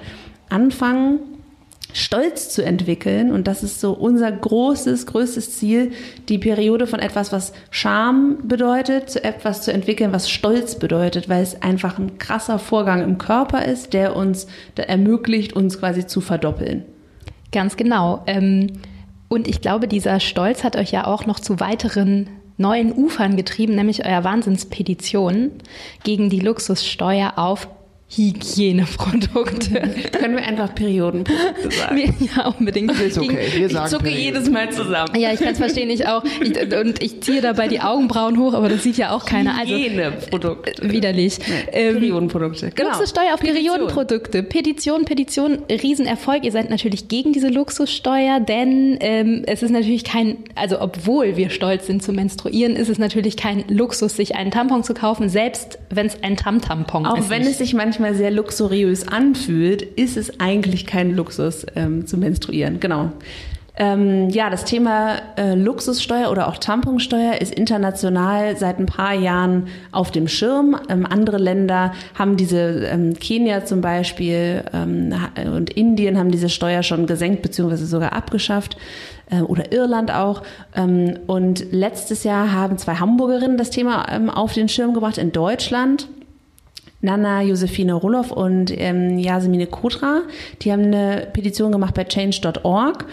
anfangen, 0.49 1.19
Stolz 1.95 2.49
zu 2.49 2.61
entwickeln. 2.61 3.31
Und 3.31 3.47
das 3.47 3.63
ist 3.63 3.79
so 3.79 3.93
unser 3.93 4.29
großes, 4.29 5.05
größtes 5.05 5.57
Ziel, 5.57 5.93
die 6.27 6.37
Periode 6.37 6.87
von 6.87 6.99
etwas, 6.99 7.31
was 7.31 7.53
Scham 7.71 8.39
bedeutet, 8.43 9.09
zu 9.09 9.23
etwas 9.23 9.61
zu 9.61 9.71
entwickeln, 9.71 10.11
was 10.11 10.29
Stolz 10.29 10.75
bedeutet, 10.75 11.29
weil 11.29 11.41
es 11.41 11.61
einfach 11.61 11.97
ein 11.97 12.17
krasser 12.19 12.59
Vorgang 12.59 13.01
im 13.01 13.17
Körper 13.17 13.63
ist, 13.63 13.93
der 13.93 14.17
uns 14.17 14.47
der 14.75 14.89
ermöglicht, 14.89 15.53
uns 15.53 15.79
quasi 15.79 16.05
zu 16.05 16.19
verdoppeln. 16.19 16.83
Ganz 17.53 17.77
genau. 17.77 18.23
Ähm, 18.27 18.73
und 19.29 19.47
ich 19.47 19.61
glaube, 19.61 19.87
dieser 19.87 20.19
Stolz 20.19 20.65
hat 20.65 20.75
euch 20.75 20.91
ja 20.91 21.07
auch 21.07 21.25
noch 21.25 21.39
zu 21.39 21.61
weiteren 21.61 22.27
neuen 22.57 22.91
Ufern 22.91 23.37
getrieben, 23.37 23.75
nämlich 23.75 24.05
euer 24.05 24.25
Wahnsinnspetition 24.25 25.51
gegen 26.03 26.29
die 26.29 26.41
Luxussteuer 26.41 27.33
auf 27.37 27.69
Hygieneprodukte. 28.07 29.81
Können 30.11 30.35
wir 30.37 30.43
einfach 30.45 30.73
Periodenprodukte 30.75 31.71
sagen? 31.75 32.15
ja, 32.35 32.47
unbedingt. 32.47 32.91
Ist 33.01 33.17
okay, 33.17 33.37
wir 33.55 33.69
sagen 33.69 33.85
ich 33.85 33.91
zucke 33.91 34.03
Perioden. 34.03 34.23
jedes 34.23 34.49
Mal 34.49 34.69
zusammen. 34.71 35.15
Ja, 35.19 35.33
ich 35.33 35.39
kann 35.39 35.49
es 35.53 35.57
verstehen, 35.57 35.89
ich 35.89 36.07
auch. 36.07 36.23
Ich, 36.41 36.55
und 36.73 37.01
ich 37.01 37.21
ziehe 37.21 37.41
dabei 37.41 37.67
die 37.67 37.81
Augenbrauen 37.81 38.37
hoch, 38.37 38.53
aber 38.53 38.69
das 38.69 38.83
sieht 38.83 38.97
ja 38.97 39.11
auch 39.11 39.25
keiner. 39.25 39.57
Also, 39.59 39.73
Hygieneprodukte. 39.73 40.89
widerlich. 40.91 41.37
Ähm, 41.71 41.95
Periodenprodukte. 41.99 42.69
Genau. 42.75 42.89
Luxussteuer 42.89 43.33
auf 43.33 43.39
Petition. 43.39 43.63
Periodenprodukte. 43.75 44.43
Petition, 44.43 45.05
Petition, 45.05 45.57
Riesenerfolg. 45.69 46.43
Ihr 46.45 46.51
seid 46.51 46.69
natürlich 46.69 47.07
gegen 47.07 47.33
diese 47.33 47.49
Luxussteuer, 47.49 48.39
denn 48.39 48.97
ähm, 49.01 49.43
es 49.47 49.63
ist 49.63 49.71
natürlich 49.71 50.03
kein, 50.03 50.37
also 50.55 50.79
obwohl 50.79 51.37
wir 51.37 51.49
stolz 51.49 51.87
sind 51.87 52.03
zu 52.03 52.13
menstruieren, 52.13 52.75
ist 52.75 52.89
es 52.89 52.99
natürlich 52.99 53.35
kein 53.35 53.63
Luxus, 53.67 54.15
sich 54.15 54.35
einen 54.35 54.51
Tampon 54.51 54.83
zu 54.83 54.93
kaufen, 54.93 55.27
selbst 55.27 55.79
wenn 55.89 56.05
es 56.05 56.21
ein 56.23 56.37
Tam-Tampon 56.37 57.05
Auch 57.07 57.17
ist. 57.17 57.29
wenn 57.29 57.41
es 57.41 57.57
sich 57.57 57.73
manchmal 57.73 57.94
sehr 58.13 58.31
luxuriös 58.31 59.07
anfühlt, 59.07 59.81
ist 59.81 60.17
es 60.17 60.39
eigentlich 60.39 60.85
kein 60.85 61.15
Luxus 61.15 61.65
ähm, 61.75 62.05
zu 62.05 62.17
menstruieren. 62.17 62.79
Genau. 62.79 63.11
Ähm, 63.77 64.29
ja, 64.29 64.49
das 64.49 64.63
Thema 64.63 65.17
äh, 65.37 65.53
Luxussteuer 65.53 66.31
oder 66.31 66.47
auch 66.47 66.57
Tamponsteuer 66.57 67.41
ist 67.41 67.53
international 67.53 68.55
seit 68.55 68.79
ein 68.79 68.85
paar 68.85 69.13
Jahren 69.13 69.67
auf 69.91 70.11
dem 70.11 70.29
Schirm. 70.29 70.77
Ähm, 70.87 71.05
andere 71.05 71.37
Länder 71.37 71.91
haben 72.17 72.37
diese, 72.37 72.85
ähm, 72.85 73.19
Kenia 73.19 73.65
zum 73.65 73.81
Beispiel 73.81 74.63
ähm, 74.73 75.13
und 75.53 75.71
Indien 75.71 76.17
haben 76.17 76.31
diese 76.31 76.47
Steuer 76.47 76.83
schon 76.83 77.05
gesenkt 77.05 77.41
bzw. 77.41 77.75
sogar 77.75 78.13
abgeschafft 78.13 78.77
äh, 79.29 79.41
oder 79.41 79.73
Irland 79.73 80.09
auch. 80.09 80.43
Ähm, 80.73 81.19
und 81.27 81.71
letztes 81.73 82.23
Jahr 82.23 82.53
haben 82.53 82.77
zwei 82.77 82.95
Hamburgerinnen 82.95 83.57
das 83.57 83.71
Thema 83.71 84.07
ähm, 84.09 84.29
auf 84.29 84.53
den 84.53 84.69
Schirm 84.69 84.93
gebracht 84.93 85.17
in 85.17 85.33
Deutschland. 85.33 86.07
Nana 87.01 87.41
Josephine 87.41 87.93
Roloff 87.93 88.31
und 88.31 88.73
ähm, 88.75 89.19
Yasemine 89.19 89.67
Kotra, 89.67 90.21
die 90.61 90.71
haben 90.71 90.85
eine 90.85 91.27
Petition 91.31 91.71
gemacht 91.71 91.93
bei 91.93 92.03
change.org, 92.03 93.05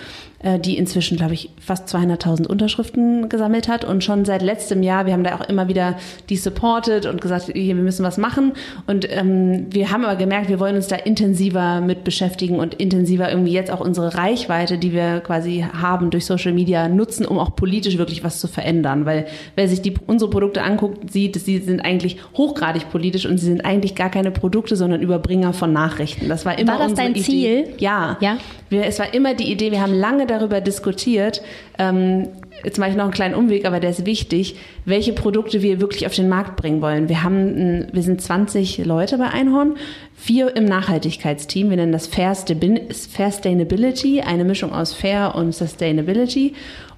die 0.58 0.76
inzwischen, 0.76 1.16
glaube 1.16 1.34
ich, 1.34 1.50
fast 1.60 1.88
200.000 1.94 2.46
Unterschriften 2.46 3.28
gesammelt 3.28 3.68
hat 3.68 3.84
und 3.84 4.02
schon 4.02 4.24
seit 4.24 4.42
letztem 4.42 4.82
Jahr, 4.82 5.06
wir 5.06 5.12
haben 5.12 5.24
da 5.24 5.36
auch 5.36 5.48
immer 5.48 5.68
wieder 5.68 5.96
die 6.28 6.36
supported 6.36 7.06
und 7.06 7.20
gesagt, 7.20 7.50
hier, 7.52 7.76
wir 7.76 7.82
müssen 7.82 8.04
was 8.04 8.18
machen 8.18 8.52
und 8.86 9.06
ähm, 9.10 9.66
wir 9.70 9.90
haben 9.90 10.04
aber 10.04 10.16
gemerkt, 10.16 10.48
wir 10.48 10.58
wollen 10.58 10.76
uns 10.76 10.88
da 10.88 10.96
intensiver 10.96 11.80
mit 11.80 12.04
beschäftigen 12.04 12.58
und 12.58 12.74
intensiver 12.74 13.30
irgendwie 13.30 13.52
jetzt 13.52 13.70
auch 13.70 13.80
unsere 13.80 14.16
Reichweite, 14.16 14.78
die 14.78 14.92
wir 14.92 15.20
quasi 15.20 15.64
haben 15.72 16.10
durch 16.10 16.26
Social 16.26 16.52
Media 16.52 16.88
nutzen, 16.88 17.24
um 17.24 17.38
auch 17.38 17.54
politisch 17.54 17.98
wirklich 17.98 18.24
was 18.24 18.40
zu 18.40 18.48
verändern, 18.48 19.06
weil 19.06 19.26
wer 19.54 19.68
sich 19.68 19.82
die, 19.82 19.94
unsere 20.06 20.30
Produkte 20.30 20.62
anguckt, 20.62 21.10
sieht, 21.12 21.36
sie 21.36 21.58
sind 21.58 21.80
eigentlich 21.80 22.16
hochgradig 22.36 22.90
politisch 22.90 23.26
und 23.26 23.38
sie 23.38 23.46
sind 23.46 23.64
eigentlich 23.64 23.94
gar 23.94 24.10
keine 24.10 24.30
Produkte, 24.30 24.76
sondern 24.76 25.02
Überbringer 25.02 25.52
von 25.52 25.72
Nachrichten. 25.72 26.28
Das 26.28 26.44
war 26.44 26.58
immer 26.58 26.78
War 26.78 26.88
das 26.88 26.94
dein 26.94 27.12
Idee. 27.12 27.22
Ziel? 27.22 27.74
Ja. 27.78 28.16
Ja. 28.20 28.38
Wir, 28.68 28.86
es 28.86 28.98
war 28.98 29.12
immer 29.12 29.34
die 29.34 29.52
Idee, 29.52 29.70
wir 29.70 29.82
haben 29.82 29.94
lange 29.94 30.26
darüber 30.32 30.60
diskutiert, 30.60 31.42
ähm, 31.78 32.28
jetzt 32.64 32.78
mache 32.78 32.90
ich 32.90 32.96
noch 32.96 33.04
einen 33.04 33.12
kleinen 33.12 33.34
Umweg, 33.34 33.64
aber 33.66 33.80
der 33.80 33.90
ist 33.90 34.06
wichtig, 34.06 34.56
welche 34.84 35.12
Produkte 35.12 35.62
wir 35.62 35.80
wirklich 35.80 36.06
auf 36.06 36.14
den 36.14 36.28
Markt 36.28 36.56
bringen 36.56 36.80
wollen. 36.80 37.08
Wir 37.08 37.22
haben, 37.22 37.86
wir 37.92 38.02
sind 38.02 38.20
20 38.20 38.84
Leute 38.84 39.18
bei 39.18 39.28
Einhorn, 39.28 39.76
vier 40.14 40.56
im 40.56 40.64
Nachhaltigkeitsteam, 40.64 41.70
wir 41.70 41.76
nennen 41.76 41.92
das 41.92 42.06
Fair, 42.06 42.34
Sustainability, 42.34 44.20
eine 44.20 44.44
Mischung 44.44 44.72
aus 44.72 44.92
Fair 44.92 45.34
und 45.34 45.54
Sustainability. 45.54 46.54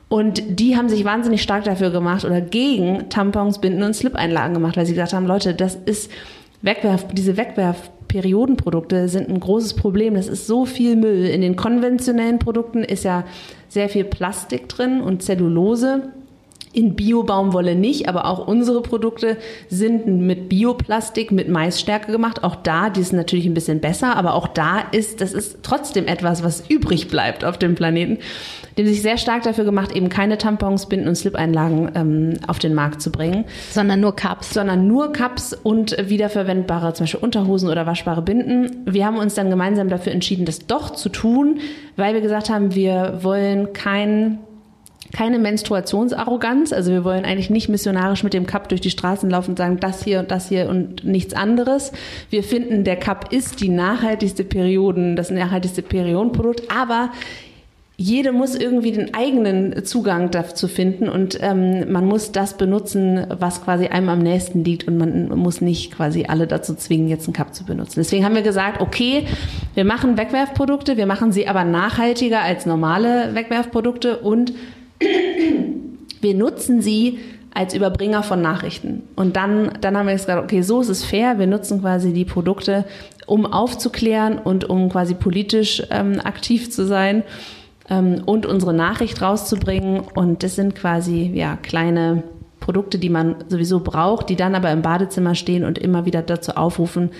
Und 0.08 0.60
die 0.60 0.76
haben 0.76 0.88
sich 0.88 1.04
wahnsinnig 1.04 1.42
stark 1.42 1.64
dafür 1.64 1.90
gemacht 1.90 2.24
oder 2.24 2.40
gegen 2.40 3.08
Tampons, 3.08 3.60
Binden 3.60 3.82
und 3.82 3.94
Slip-Einlagen 3.94 4.54
gemacht, 4.54 4.76
weil 4.76 4.86
sie 4.86 4.92
gesagt 4.92 5.12
haben, 5.12 5.26
Leute, 5.26 5.54
das 5.54 5.74
ist 5.74 6.10
Wegwerf, 6.62 7.06
diese 7.12 7.36
Wegwerfperiodenprodukte 8.14 9.08
sind 9.08 9.28
ein 9.28 9.40
großes 9.40 9.74
Problem. 9.74 10.14
Das 10.14 10.28
ist 10.28 10.46
so 10.46 10.64
viel 10.64 10.96
Müll. 10.96 11.26
In 11.26 11.40
den 11.40 11.56
konventionellen 11.56 12.38
Produkten 12.38 12.82
ist 12.84 13.04
ja 13.04 13.24
sehr 13.68 13.88
viel 13.88 14.04
Plastik 14.04 14.68
drin 14.68 15.00
und 15.00 15.22
Zellulose. 15.22 16.12
In 16.72 16.96
Bio-Baumwolle 16.96 17.76
nicht, 17.76 18.08
aber 18.08 18.26
auch 18.26 18.48
unsere 18.48 18.82
Produkte 18.82 19.36
sind 19.68 20.08
mit 20.08 20.48
Bioplastik, 20.48 21.30
mit 21.30 21.48
Maisstärke 21.48 22.10
gemacht. 22.10 22.42
Auch 22.42 22.56
da, 22.56 22.90
die 22.90 23.00
ist 23.00 23.12
natürlich 23.12 23.46
ein 23.46 23.54
bisschen 23.54 23.80
besser, 23.80 24.16
aber 24.16 24.34
auch 24.34 24.48
da 24.48 24.80
ist, 24.90 25.20
das 25.20 25.34
ist 25.34 25.58
trotzdem 25.62 26.08
etwas, 26.08 26.42
was 26.42 26.68
übrig 26.68 27.06
bleibt 27.08 27.44
auf 27.44 27.58
dem 27.58 27.76
Planeten. 27.76 28.18
Die 28.76 28.82
haben 28.82 28.88
sich 28.88 29.02
sehr 29.02 29.18
stark 29.18 29.42
dafür 29.42 29.64
gemacht, 29.64 29.92
eben 29.92 30.08
keine 30.08 30.38
Tampons, 30.38 30.86
Binden 30.86 31.08
und 31.08 31.14
Slip-Einlagen 31.14 31.92
ähm, 31.94 32.34
auf 32.46 32.58
den 32.58 32.74
Markt 32.74 33.00
zu 33.02 33.10
bringen 33.10 33.44
sondern 33.70 34.00
nur 34.00 34.16
Cups. 34.16 34.54
sondern 34.54 34.86
nur 34.86 35.12
Cups 35.12 35.52
und 35.52 35.96
wiederverwendbare, 36.08 36.92
zum 36.94 37.04
Beispiel 37.04 37.20
Unterhosen 37.20 37.68
oder 37.68 37.86
waschbare 37.86 38.22
Binden. 38.22 38.84
Wir 38.86 39.06
haben 39.06 39.16
uns 39.16 39.34
dann 39.34 39.50
gemeinsam 39.50 39.88
dafür 39.88 40.12
entschieden, 40.12 40.44
das 40.44 40.66
doch 40.66 40.90
zu 40.90 41.08
tun, 41.08 41.60
weil 41.96 42.14
wir 42.14 42.20
gesagt 42.20 42.50
haben, 42.50 42.74
wir 42.74 43.20
wollen 43.22 43.72
kein 43.72 44.38
keine 45.12 45.38
Menstruationsarroganz, 45.38 46.72
also 46.72 46.90
wir 46.90 47.04
wollen 47.04 47.24
eigentlich 47.24 47.48
nicht 47.48 47.68
missionarisch 47.68 48.24
mit 48.24 48.34
dem 48.34 48.46
Cup 48.46 48.68
durch 48.68 48.80
die 48.80 48.90
Straßen 48.90 49.30
laufen 49.30 49.50
und 49.50 49.58
sagen, 49.58 49.78
das 49.78 50.02
hier 50.02 50.18
und 50.18 50.30
das 50.32 50.48
hier 50.48 50.68
und 50.68 51.04
nichts 51.04 51.34
anderes. 51.34 51.92
Wir 52.30 52.42
finden, 52.42 52.82
der 52.82 52.96
Cup 52.96 53.32
ist 53.32 53.60
die 53.60 53.68
nachhaltigste 53.68 54.42
Perioden, 54.42 55.14
das 55.14 55.30
nachhaltigste 55.30 55.82
Periodenprodukt, 55.82 56.64
aber 56.68 57.10
jede 57.96 58.32
muss 58.32 58.56
irgendwie 58.56 58.90
den 58.90 59.14
eigenen 59.14 59.84
Zugang 59.84 60.32
dazu 60.32 60.66
finden 60.66 61.08
und 61.08 61.38
ähm, 61.40 61.92
man 61.92 62.04
muss 62.04 62.32
das 62.32 62.56
benutzen, 62.56 63.24
was 63.38 63.62
quasi 63.62 63.86
einem 63.86 64.08
am 64.08 64.18
nächsten 64.18 64.64
liegt 64.64 64.88
und 64.88 64.98
man 64.98 65.28
muss 65.38 65.60
nicht 65.60 65.92
quasi 65.94 66.24
alle 66.26 66.48
dazu 66.48 66.74
zwingen, 66.74 67.08
jetzt 67.08 67.26
einen 67.26 67.34
Cup 67.34 67.54
zu 67.54 67.64
benutzen. 67.64 67.94
Deswegen 68.00 68.24
haben 68.24 68.34
wir 68.34 68.42
gesagt, 68.42 68.80
okay, 68.80 69.26
wir 69.74 69.84
machen 69.84 70.16
Wegwerfprodukte, 70.16 70.96
wir 70.96 71.06
machen 71.06 71.30
sie 71.30 71.46
aber 71.46 71.62
nachhaltiger 71.62 72.40
als 72.42 72.66
normale 72.66 73.32
Wegwerfprodukte 73.34 74.18
und 74.18 74.52
wir 76.20 76.34
nutzen 76.34 76.82
sie 76.82 77.20
als 77.54 77.74
Überbringer 77.74 78.24
von 78.24 78.42
Nachrichten. 78.42 79.04
Und 79.14 79.36
dann, 79.36 79.70
dann 79.80 79.96
haben 79.96 80.06
wir 80.06 80.14
gesagt, 80.14 80.42
okay, 80.42 80.62
so 80.62 80.80
ist 80.80 80.88
es 80.88 81.04
fair. 81.04 81.38
Wir 81.38 81.46
nutzen 81.46 81.82
quasi 81.82 82.12
die 82.12 82.24
Produkte, 82.24 82.84
um 83.26 83.46
aufzuklären 83.46 84.38
und 84.38 84.68
um 84.68 84.88
quasi 84.88 85.14
politisch 85.14 85.80
ähm, 85.90 86.18
aktiv 86.24 86.72
zu 86.72 86.84
sein 86.84 87.22
ähm, 87.88 88.22
und 88.24 88.46
unsere 88.46 88.74
Nachricht 88.74 89.20
rauszubringen. 89.20 90.00
Und 90.14 90.42
das 90.42 90.56
sind 90.56 90.74
quasi 90.74 91.30
ja 91.34 91.56
kleine 91.56 92.22
Produkte, 92.64 92.98
die 92.98 93.10
man 93.10 93.36
sowieso 93.48 93.80
braucht, 93.80 94.30
die 94.30 94.36
dann 94.36 94.54
aber 94.54 94.72
im 94.72 94.80
Badezimmer 94.80 95.34
stehen 95.34 95.64
und 95.64 95.78
immer 95.78 96.06
wieder 96.06 96.22
dazu 96.22 96.52
aufrufen, 96.52 97.10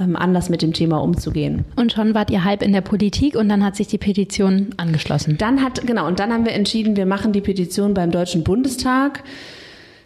ähm, 0.00 0.16
anders 0.16 0.48
mit 0.48 0.62
dem 0.62 0.72
Thema 0.72 1.02
umzugehen. 1.02 1.66
Und 1.76 1.92
schon 1.92 2.14
wart 2.14 2.30
ihr 2.30 2.42
halb 2.42 2.62
in 2.62 2.72
der 2.72 2.80
Politik 2.80 3.36
und 3.36 3.50
dann 3.50 3.62
hat 3.62 3.76
sich 3.76 3.86
die 3.86 3.98
Petition 3.98 4.70
angeschlossen. 4.78 5.36
Dann 5.36 5.62
hat, 5.62 5.86
genau, 5.86 6.06
und 6.06 6.20
dann 6.20 6.32
haben 6.32 6.46
wir 6.46 6.52
entschieden, 6.52 6.96
wir 6.96 7.04
machen 7.04 7.32
die 7.32 7.42
Petition 7.42 7.92
beim 7.92 8.10
Deutschen 8.10 8.44
Bundestag. 8.44 9.22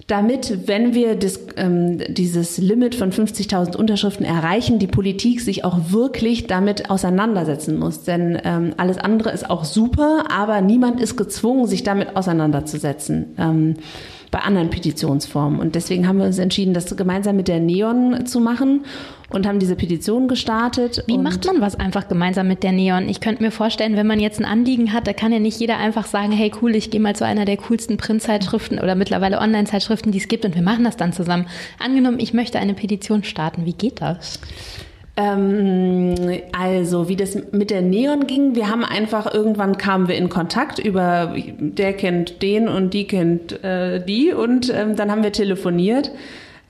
Damit, 0.08 0.66
wenn 0.66 0.94
wir 0.94 1.16
das, 1.16 1.38
ähm, 1.56 1.98
dieses 2.08 2.56
Limit 2.58 2.94
von 2.94 3.12
50.000 3.12 3.76
Unterschriften 3.76 4.24
erreichen, 4.24 4.78
die 4.78 4.86
Politik 4.86 5.42
sich 5.42 5.64
auch 5.64 5.90
wirklich 5.90 6.46
damit 6.46 6.90
auseinandersetzen 6.90 7.78
muss. 7.78 8.04
Denn 8.04 8.40
ähm, 8.42 8.72
alles 8.78 8.96
andere 8.96 9.30
ist 9.30 9.48
auch 9.48 9.64
super, 9.64 10.24
aber 10.30 10.62
niemand 10.62 11.00
ist 11.00 11.16
gezwungen, 11.16 11.66
sich 11.66 11.82
damit 11.82 12.16
auseinanderzusetzen. 12.16 13.34
Ähm, 13.38 13.74
bei 14.30 14.40
anderen 14.40 14.70
Petitionsformen. 14.70 15.60
Und 15.60 15.74
deswegen 15.74 16.06
haben 16.06 16.18
wir 16.18 16.26
uns 16.26 16.38
entschieden, 16.38 16.74
das 16.74 16.94
gemeinsam 16.96 17.36
mit 17.36 17.48
der 17.48 17.60
Neon 17.60 18.26
zu 18.26 18.40
machen 18.40 18.84
und 19.30 19.46
haben 19.46 19.58
diese 19.58 19.76
Petition 19.76 20.28
gestartet. 20.28 21.04
Wie 21.06 21.18
macht 21.18 21.44
man 21.46 21.60
was 21.60 21.76
einfach 21.76 22.08
gemeinsam 22.08 22.48
mit 22.48 22.62
der 22.62 22.72
Neon? 22.72 23.08
Ich 23.08 23.20
könnte 23.20 23.42
mir 23.42 23.50
vorstellen, 23.50 23.96
wenn 23.96 24.06
man 24.06 24.20
jetzt 24.20 24.40
ein 24.40 24.44
Anliegen 24.44 24.92
hat, 24.92 25.06
da 25.06 25.12
kann 25.12 25.32
ja 25.32 25.38
nicht 25.38 25.60
jeder 25.60 25.76
einfach 25.76 26.06
sagen, 26.06 26.32
hey 26.32 26.50
cool, 26.62 26.74
ich 26.74 26.90
gehe 26.90 27.00
mal 27.00 27.16
zu 27.16 27.26
einer 27.26 27.44
der 27.44 27.56
coolsten 27.56 27.96
Printzeitschriften 27.96 28.78
oder 28.78 28.94
mittlerweile 28.94 29.38
Online-Zeitschriften, 29.38 30.12
die 30.12 30.18
es 30.18 30.28
gibt 30.28 30.44
und 30.44 30.54
wir 30.54 30.62
machen 30.62 30.84
das 30.84 30.96
dann 30.96 31.12
zusammen. 31.12 31.46
Angenommen, 31.78 32.20
ich 32.20 32.32
möchte 32.32 32.58
eine 32.58 32.74
Petition 32.74 33.24
starten, 33.24 33.66
wie 33.66 33.74
geht 33.74 34.00
das? 34.00 34.40
Ähm, 35.18 36.14
also, 36.52 37.08
wie 37.08 37.16
das 37.16 37.36
mit 37.50 37.70
der 37.70 37.82
Neon 37.82 38.28
ging, 38.28 38.54
wir 38.54 38.68
haben 38.70 38.84
einfach, 38.84 39.34
irgendwann 39.34 39.76
kamen 39.76 40.06
wir 40.06 40.14
in 40.14 40.28
Kontakt 40.28 40.78
über, 40.78 41.34
der 41.58 41.92
kennt 41.94 42.40
den 42.40 42.68
und 42.68 42.94
die 42.94 43.08
kennt 43.08 43.64
äh, 43.64 43.98
die 44.04 44.32
und 44.32 44.72
ähm, 44.72 44.94
dann 44.94 45.10
haben 45.10 45.24
wir 45.24 45.32
telefoniert 45.32 46.12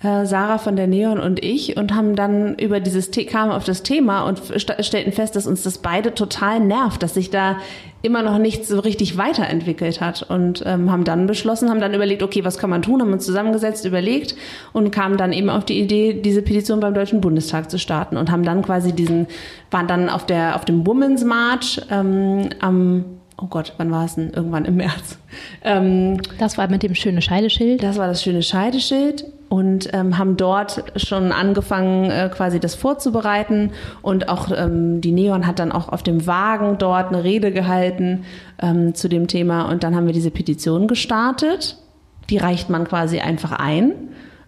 äh, 0.02 0.24
Sarah 0.24 0.56
von 0.56 0.76
der 0.76 0.86
Neon 0.86 1.18
und 1.18 1.44
ich 1.44 1.76
und 1.76 1.94
haben 1.94 2.16
dann 2.16 2.54
über 2.54 2.80
dieses 2.80 3.10
kamen 3.10 3.52
auf 3.52 3.64
das 3.64 3.82
Thema 3.82 4.22
und 4.22 4.38
st 4.38 4.72
stellten 4.80 5.12
fest, 5.12 5.36
dass 5.36 5.46
uns 5.46 5.64
das 5.64 5.78
beide 5.78 6.14
total 6.14 6.60
nervt, 6.60 7.02
dass 7.02 7.14
sich 7.14 7.30
da 7.30 7.58
immer 8.02 8.22
noch 8.22 8.38
nichts 8.38 8.68
so 8.68 8.78
richtig 8.78 9.16
weiterentwickelt 9.16 10.00
hat 10.00 10.22
und 10.22 10.62
ähm, 10.66 10.90
haben 10.90 11.04
dann 11.04 11.26
beschlossen, 11.26 11.68
haben 11.68 11.80
dann 11.80 11.94
überlegt, 11.94 12.22
okay, 12.22 12.44
was 12.44 12.58
kann 12.58 12.70
man 12.70 12.82
tun, 12.82 13.00
haben 13.00 13.12
uns 13.12 13.26
zusammengesetzt, 13.26 13.84
überlegt 13.84 14.36
und 14.72 14.90
kamen 14.90 15.16
dann 15.16 15.32
eben 15.32 15.50
auf 15.50 15.64
die 15.64 15.80
Idee, 15.80 16.14
diese 16.14 16.42
Petition 16.42 16.80
beim 16.80 16.94
Deutschen 16.94 17.20
Bundestag 17.20 17.70
zu 17.70 17.78
starten 17.78 18.16
und 18.16 18.30
haben 18.30 18.44
dann 18.44 18.62
quasi 18.62 18.92
diesen, 18.92 19.26
waren 19.70 19.88
dann 19.88 20.08
auf 20.08 20.26
der 20.26 20.56
auf 20.56 20.64
dem 20.64 20.86
Women's 20.86 21.24
March 21.24 21.80
ähm, 21.90 22.50
am 22.60 23.04
oh 23.40 23.46
Gott, 23.46 23.74
wann 23.76 23.90
war 23.90 24.04
es 24.04 24.16
denn? 24.16 24.30
Irgendwann 24.30 24.64
im 24.64 24.76
März. 24.76 25.18
Ähm, 25.62 26.20
das 26.38 26.58
war 26.58 26.68
mit 26.68 26.82
dem 26.82 26.96
schönen 26.96 27.22
Scheideschild. 27.22 27.82
Das 27.82 27.96
war 27.96 28.08
das 28.08 28.22
schöne 28.22 28.42
Scheideschild 28.42 29.24
und 29.48 29.88
ähm, 29.94 30.18
haben 30.18 30.36
dort 30.36 30.84
schon 30.96 31.32
angefangen, 31.32 32.10
äh, 32.10 32.30
quasi 32.32 32.60
das 32.60 32.74
vorzubereiten. 32.74 33.72
Und 34.02 34.28
auch 34.28 34.50
ähm, 34.54 35.00
die 35.00 35.12
Neon 35.12 35.46
hat 35.46 35.58
dann 35.58 35.72
auch 35.72 35.88
auf 35.88 36.02
dem 36.02 36.26
Wagen 36.26 36.76
dort 36.78 37.08
eine 37.08 37.24
Rede 37.24 37.50
gehalten 37.50 38.24
ähm, 38.60 38.94
zu 38.94 39.08
dem 39.08 39.26
Thema. 39.26 39.70
Und 39.70 39.82
dann 39.84 39.96
haben 39.96 40.06
wir 40.06 40.12
diese 40.12 40.30
Petition 40.30 40.86
gestartet. 40.86 41.78
Die 42.28 42.38
reicht 42.38 42.68
man 42.68 42.86
quasi 42.86 43.20
einfach 43.20 43.52
ein 43.52 43.92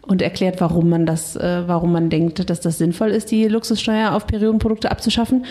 und 0.03 0.22
erklärt, 0.22 0.61
warum 0.61 0.88
man 0.88 1.07
das, 1.07 1.36
äh, 1.36 1.62
warum 1.66 1.92
man 1.92 2.11
denkt, 2.11 2.51
dass 2.51 2.61
das 2.61 2.78
sinnvoll 2.78 3.11
ist, 3.11 3.30
die 3.30 3.48
Luxussteuer 3.48 4.12
auf 4.12 4.26
Periodenprodukte 4.26 4.90
abzuschaffen. 4.90 5.44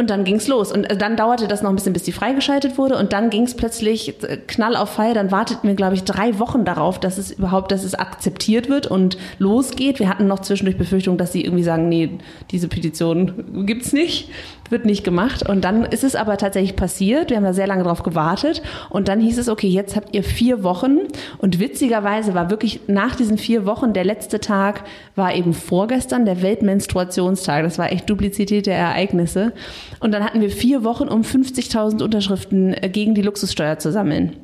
Und 0.00 0.08
dann 0.08 0.24
ging's 0.24 0.48
los. 0.48 0.72
Und 0.72 0.84
äh, 0.84 0.96
dann 0.96 1.14
dauerte 1.14 1.46
das 1.46 1.60
noch 1.60 1.68
ein 1.68 1.76
bisschen, 1.76 1.92
bis 1.92 2.04
die 2.04 2.12
freigeschaltet 2.12 2.78
wurde. 2.78 2.96
Und 2.96 3.12
dann 3.12 3.28
ging's 3.28 3.54
plötzlich 3.54 4.22
äh, 4.22 4.38
knall 4.38 4.74
auf 4.74 4.88
Fall. 4.88 5.12
Dann 5.12 5.30
warteten 5.30 5.68
wir, 5.68 5.76
glaube 5.76 5.94
ich, 5.94 6.04
drei 6.04 6.38
Wochen 6.38 6.64
darauf, 6.64 6.98
dass 6.98 7.18
es 7.18 7.30
überhaupt, 7.30 7.70
dass 7.70 7.84
es 7.84 7.94
akzeptiert 7.94 8.70
wird 8.70 8.86
und 8.86 9.18
losgeht. 9.38 9.98
Wir 9.98 10.08
hatten 10.08 10.26
noch 10.26 10.38
zwischendurch 10.38 10.78
Befürchtung, 10.78 11.18
dass 11.18 11.32
sie 11.32 11.44
irgendwie 11.44 11.64
sagen, 11.64 11.90
nee, 11.90 12.18
diese 12.50 12.68
Petition 12.68 13.66
gibt's 13.66 13.92
nicht, 13.92 14.30
wird 14.70 14.86
nicht 14.86 15.04
gemacht. 15.04 15.46
Und 15.46 15.64
dann 15.66 15.84
ist 15.84 16.02
es 16.02 16.16
aber 16.16 16.38
tatsächlich 16.38 16.76
passiert. 16.76 17.28
Wir 17.28 17.36
haben 17.36 17.44
da 17.44 17.52
sehr 17.52 17.66
lange 17.66 17.82
drauf 17.82 18.02
gewartet. 18.02 18.62
Und 18.88 19.08
dann 19.08 19.20
hieß 19.20 19.36
es, 19.36 19.50
okay, 19.50 19.68
jetzt 19.68 19.96
habt 19.96 20.14
ihr 20.14 20.24
vier 20.24 20.62
Wochen. 20.62 21.00
Und 21.36 21.60
witzigerweise 21.60 22.32
war 22.32 22.48
wirklich 22.48 22.80
nach 22.86 23.16
diesen 23.16 23.36
vier 23.36 23.66
Wochen 23.66 23.92
der 23.92 24.06
letzte 24.06 24.40
Tag 24.40 24.84
war 25.14 25.34
eben 25.34 25.52
vorgestern, 25.52 26.24
der 26.24 26.40
Weltmenstruationstag. 26.40 27.64
Das 27.64 27.78
war 27.78 27.92
echt 27.92 28.08
Duplizität 28.08 28.64
der 28.64 28.76
Ereignisse. 28.76 29.52
Und 29.98 30.12
dann 30.12 30.24
hatten 30.24 30.40
wir 30.40 30.50
vier 30.50 30.84
Wochen, 30.84 31.08
um 31.08 31.22
50.000 31.22 32.02
Unterschriften 32.02 32.74
äh, 32.74 32.88
gegen 32.88 33.14
die 33.14 33.22
Luxussteuer 33.22 33.78
zu 33.78 33.90
sammeln. 33.90 34.36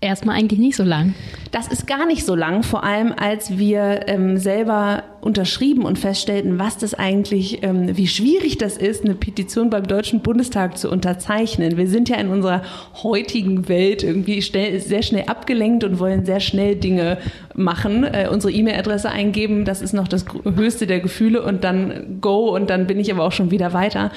Erstmal 0.00 0.36
eigentlich 0.36 0.60
nicht 0.60 0.76
so 0.76 0.84
lang. 0.84 1.14
Das 1.52 1.68
ist 1.68 1.86
gar 1.86 2.06
nicht 2.06 2.24
so 2.24 2.34
lang, 2.34 2.62
vor 2.62 2.84
allem 2.84 3.12
als 3.12 3.58
wir 3.58 4.08
ähm, 4.08 4.38
selber 4.38 5.04
unterschrieben 5.26 5.84
und 5.84 5.98
feststellten, 5.98 6.58
was 6.58 6.78
das 6.78 6.94
eigentlich, 6.94 7.62
ähm, 7.62 7.96
wie 7.96 8.06
schwierig 8.06 8.58
das 8.58 8.76
ist, 8.76 9.04
eine 9.04 9.14
Petition 9.14 9.68
beim 9.68 9.86
Deutschen 9.86 10.20
Bundestag 10.20 10.78
zu 10.78 10.90
unterzeichnen. 10.90 11.76
Wir 11.76 11.88
sind 11.88 12.08
ja 12.08 12.16
in 12.16 12.28
unserer 12.28 12.62
heutigen 13.02 13.68
Welt 13.68 14.04
irgendwie 14.04 14.40
schnell, 14.40 14.80
sehr 14.80 15.02
schnell 15.02 15.24
abgelenkt 15.26 15.84
und 15.84 15.98
wollen 15.98 16.24
sehr 16.24 16.40
schnell 16.40 16.76
Dinge 16.76 17.18
machen, 17.54 18.04
äh, 18.04 18.28
unsere 18.30 18.52
E-Mail-Adresse 18.52 19.10
eingeben, 19.10 19.64
das 19.64 19.82
ist 19.82 19.92
noch 19.92 20.08
das 20.08 20.24
höchste 20.44 20.86
der 20.86 21.00
Gefühle 21.00 21.42
und 21.42 21.64
dann 21.64 22.18
go 22.20 22.54
und 22.54 22.70
dann 22.70 22.86
bin 22.86 23.00
ich 23.00 23.12
aber 23.12 23.24
auch 23.24 23.32
schon 23.32 23.50
wieder 23.50 23.72
weiter. 23.72 24.12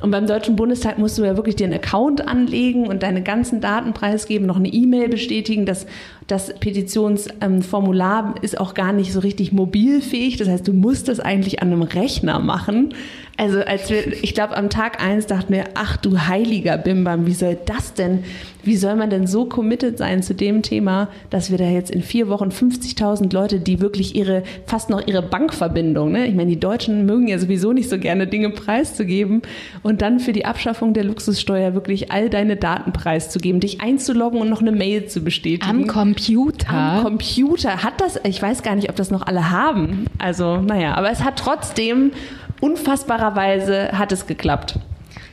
Und 0.00 0.10
beim 0.10 0.26
Deutschen 0.26 0.56
Bundestag 0.56 0.98
musst 0.98 1.18
du 1.18 1.24
ja 1.24 1.36
wirklich 1.36 1.56
dir 1.56 1.64
einen 1.64 1.74
Account 1.74 2.26
anlegen 2.26 2.86
und 2.86 3.02
deine 3.02 3.22
ganzen 3.22 3.60
Daten 3.60 3.92
preisgeben, 3.92 4.46
noch 4.46 4.56
eine 4.56 4.68
E-Mail 4.68 5.08
bestätigen. 5.08 5.66
Das, 5.66 5.86
das 6.30 6.54
Petitionsformular 6.60 8.36
ist 8.42 8.60
auch 8.60 8.74
gar 8.74 8.92
nicht 8.92 9.12
so 9.12 9.20
richtig 9.20 9.52
mobilfähig. 9.52 10.36
Das 10.36 10.48
heißt, 10.48 10.68
du 10.68 10.72
musst 10.72 11.08
das 11.08 11.18
eigentlich 11.18 11.60
an 11.60 11.72
einem 11.72 11.82
Rechner 11.82 12.38
machen. 12.38 12.94
Also 13.40 13.60
als 13.60 13.88
wir, 13.88 14.06
ich 14.22 14.34
glaube, 14.34 14.54
am 14.54 14.68
Tag 14.68 15.02
eins 15.02 15.24
dachten 15.24 15.54
wir, 15.54 15.64
ach 15.72 15.96
du 15.96 16.18
heiliger 16.18 16.76
Bimbam, 16.76 17.24
wie 17.24 17.32
soll 17.32 17.56
das 17.64 17.94
denn, 17.94 18.22
wie 18.64 18.76
soll 18.76 18.96
man 18.96 19.08
denn 19.08 19.26
so 19.26 19.46
committed 19.46 19.96
sein 19.96 20.22
zu 20.22 20.34
dem 20.34 20.60
Thema, 20.60 21.08
dass 21.30 21.50
wir 21.50 21.56
da 21.56 21.64
jetzt 21.64 21.90
in 21.90 22.02
vier 22.02 22.28
Wochen 22.28 22.50
50.000 22.50 23.32
Leute, 23.32 23.58
die 23.58 23.80
wirklich 23.80 24.14
ihre, 24.14 24.42
fast 24.66 24.90
noch 24.90 25.06
ihre 25.06 25.22
Bankverbindung, 25.22 26.12
ne? 26.12 26.26
ich 26.26 26.34
meine, 26.34 26.50
die 26.50 26.60
Deutschen 26.60 27.06
mögen 27.06 27.28
ja 27.28 27.38
sowieso 27.38 27.72
nicht 27.72 27.88
so 27.88 27.98
gerne 27.98 28.26
Dinge 28.26 28.50
preiszugeben 28.50 29.40
und 29.82 30.02
dann 30.02 30.20
für 30.20 30.34
die 30.34 30.44
Abschaffung 30.44 30.92
der 30.92 31.04
Luxussteuer 31.04 31.72
wirklich 31.72 32.12
all 32.12 32.28
deine 32.28 32.56
Daten 32.56 32.92
preiszugeben, 32.92 33.58
dich 33.58 33.80
einzuloggen 33.80 34.42
und 34.42 34.50
noch 34.50 34.60
eine 34.60 34.72
Mail 34.72 35.06
zu 35.06 35.22
bestätigen. 35.22 35.64
Am 35.64 35.86
Computer? 35.86 36.68
Am 36.68 37.02
Computer. 37.04 37.82
Hat 37.82 38.02
das, 38.02 38.20
ich 38.22 38.42
weiß 38.42 38.62
gar 38.62 38.74
nicht, 38.74 38.90
ob 38.90 38.96
das 38.96 39.10
noch 39.10 39.22
alle 39.26 39.50
haben. 39.50 40.04
Also, 40.18 40.58
naja, 40.58 40.94
aber 40.94 41.10
es 41.10 41.24
hat 41.24 41.38
trotzdem 41.38 42.12
unfassbarerweise 42.60 43.92
hat 43.92 44.12
es 44.12 44.26
geklappt. 44.26 44.78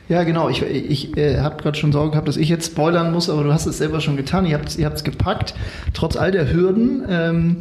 Ja, 0.08 0.24
genau. 0.24 0.48
Ich, 0.48 0.62
ich 0.62 1.16
äh, 1.16 1.38
habe 1.38 1.62
gerade 1.62 1.76
schon 1.76 1.92
Sorge 1.92 2.12
gehabt, 2.12 2.28
dass 2.28 2.38
ich 2.38 2.48
jetzt 2.48 2.72
spoilern 2.72 3.12
muss, 3.12 3.28
aber 3.28 3.44
du 3.44 3.52
hast 3.52 3.66
es 3.66 3.78
selber 3.78 4.00
schon 4.00 4.16
getan. 4.16 4.46
Ihr 4.46 4.56
habt 4.56 4.68
es 4.68 4.78
ihr 4.78 4.88
gepackt, 4.90 5.54
trotz 5.92 6.16
all 6.16 6.30
der 6.30 6.50
Hürden. 6.50 7.04
Ähm, 7.08 7.56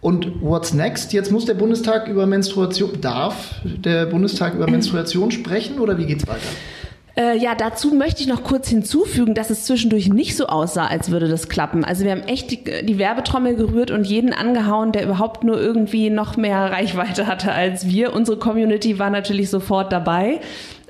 und 0.00 0.40
what's 0.40 0.72
next? 0.72 1.12
Jetzt 1.12 1.30
muss 1.30 1.44
der 1.44 1.54
Bundestag 1.54 2.08
über 2.08 2.26
Menstruation, 2.26 3.00
darf 3.00 3.56
der 3.64 4.06
Bundestag 4.06 4.54
über 4.54 4.70
Menstruation 4.70 5.30
sprechen 5.30 5.78
oder 5.78 5.98
wie 5.98 6.06
geht's 6.06 6.26
weiter? 6.26 6.40
Äh, 7.20 7.36
ja, 7.36 7.54
dazu 7.54 7.92
möchte 7.92 8.22
ich 8.22 8.28
noch 8.28 8.42
kurz 8.42 8.68
hinzufügen, 8.68 9.34
dass 9.34 9.50
es 9.50 9.66
zwischendurch 9.66 10.08
nicht 10.08 10.36
so 10.36 10.46
aussah, 10.46 10.86
als 10.86 11.10
würde 11.10 11.28
das 11.28 11.50
klappen. 11.50 11.84
Also 11.84 12.04
wir 12.04 12.12
haben 12.12 12.22
echt 12.22 12.50
die, 12.50 12.64
die 12.82 12.98
Werbetrommel 12.98 13.56
gerührt 13.56 13.90
und 13.90 14.06
jeden 14.06 14.32
angehauen, 14.32 14.92
der 14.92 15.04
überhaupt 15.04 15.44
nur 15.44 15.60
irgendwie 15.60 16.08
noch 16.08 16.38
mehr 16.38 16.72
Reichweite 16.72 17.26
hatte 17.26 17.52
als 17.52 17.86
wir. 17.86 18.14
Unsere 18.14 18.38
Community 18.38 18.98
war 18.98 19.10
natürlich 19.10 19.50
sofort 19.50 19.92
dabei. 19.92 20.40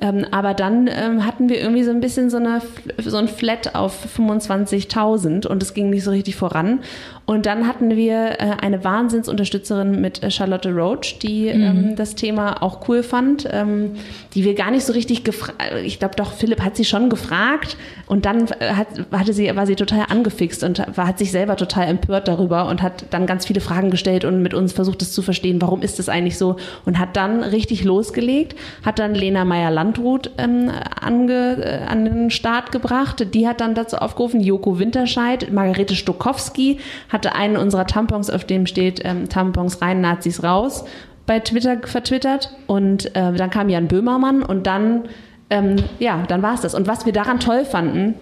Ähm, 0.00 0.26
aber 0.30 0.54
dann 0.54 0.88
ähm, 0.88 1.26
hatten 1.26 1.48
wir 1.48 1.60
irgendwie 1.60 1.82
so 1.82 1.90
ein 1.90 2.00
bisschen 2.00 2.30
so, 2.30 2.38
eine, 2.38 2.62
so 2.98 3.16
ein 3.16 3.28
Flat 3.28 3.74
auf 3.74 4.06
25.000 4.16 5.46
und 5.46 5.62
es 5.62 5.74
ging 5.74 5.90
nicht 5.90 6.04
so 6.04 6.10
richtig 6.10 6.36
voran. 6.36 6.80
Und 7.26 7.46
dann 7.46 7.68
hatten 7.68 7.94
wir 7.94 8.40
äh, 8.40 8.56
eine 8.60 8.82
Wahnsinnsunterstützerin 8.82 10.00
mit 10.00 10.22
äh, 10.22 10.30
Charlotte 10.30 10.68
Roach, 10.74 11.18
die 11.22 11.52
mhm. 11.52 11.62
ähm, 11.62 11.96
das 11.96 12.14
Thema 12.14 12.62
auch 12.62 12.88
cool 12.88 13.02
fand, 13.02 13.48
ähm, 13.52 13.92
die 14.34 14.44
wir 14.44 14.54
gar 14.54 14.70
nicht 14.70 14.84
so 14.84 14.92
richtig 14.92 15.22
gefragt, 15.22 15.62
ich 15.84 15.98
glaube 15.98 16.16
doch, 16.16 16.32
Philipp 16.32 16.60
hat 16.60 16.76
sie 16.76 16.84
schon 16.84 17.08
gefragt 17.08 17.76
und 18.06 18.24
dann 18.24 18.48
äh, 18.58 18.72
hat, 18.72 18.88
hatte 19.12 19.32
sie, 19.32 19.54
war 19.54 19.66
sie 19.66 19.76
total 19.76 20.06
angefixt 20.08 20.64
und 20.64 20.82
war, 20.96 21.06
hat 21.06 21.18
sich 21.18 21.30
selber 21.30 21.56
total 21.56 21.86
empört 21.86 22.26
darüber 22.26 22.66
und 22.66 22.82
hat 22.82 23.04
dann 23.10 23.26
ganz 23.26 23.46
viele 23.46 23.60
Fragen 23.60 23.90
gestellt 23.90 24.24
und 24.24 24.42
mit 24.42 24.54
uns 24.54 24.72
versucht, 24.72 25.02
es 25.02 25.12
zu 25.12 25.22
verstehen, 25.22 25.60
warum 25.62 25.82
ist 25.82 25.98
das 25.98 26.08
eigentlich 26.08 26.38
so 26.38 26.56
und 26.84 26.98
hat 26.98 27.16
dann 27.16 27.44
richtig 27.44 27.84
losgelegt, 27.84 28.56
hat 28.84 28.98
dann 28.98 29.14
Lena 29.14 29.44
Meyer-Land 29.44 29.89
Landrut 29.90 30.30
ähm, 30.38 30.70
ange, 31.00 31.56
äh, 31.64 31.84
an 31.86 32.04
den 32.04 32.30
Start 32.30 32.70
gebracht. 32.70 33.34
Die 33.34 33.48
hat 33.48 33.60
dann 33.60 33.74
dazu 33.74 33.96
aufgerufen, 33.96 34.40
Joko 34.40 34.78
Winterscheid, 34.78 35.52
Margarete 35.52 35.96
Stokowski 35.96 36.78
hatte 37.08 37.34
einen 37.34 37.56
unserer 37.56 37.86
Tampons, 37.86 38.30
auf 38.30 38.44
dem 38.44 38.66
steht 38.66 39.00
ähm, 39.04 39.28
Tampons 39.28 39.82
rein, 39.82 40.00
Nazis 40.00 40.44
raus, 40.44 40.84
bei 41.26 41.40
Twitter 41.40 41.78
vertwittert. 41.84 42.54
Und 42.68 43.16
äh, 43.16 43.32
dann 43.32 43.50
kam 43.50 43.68
Jan 43.68 43.88
Böhmermann 43.88 44.42
und 44.42 44.66
dann, 44.66 45.08
ähm, 45.50 45.76
ja, 45.98 46.22
dann 46.28 46.42
war 46.42 46.54
es 46.54 46.60
das. 46.60 46.74
Und 46.74 46.86
was 46.86 47.04
wir 47.04 47.12
daran 47.12 47.40
toll 47.40 47.64
fanden, 47.64 48.14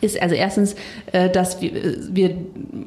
ist 0.00 0.20
also 0.20 0.34
erstens, 0.34 0.76
äh, 1.12 1.28
dass 1.28 1.60
wir, 1.60 1.74
äh, 1.74 1.96
wir 2.10 2.34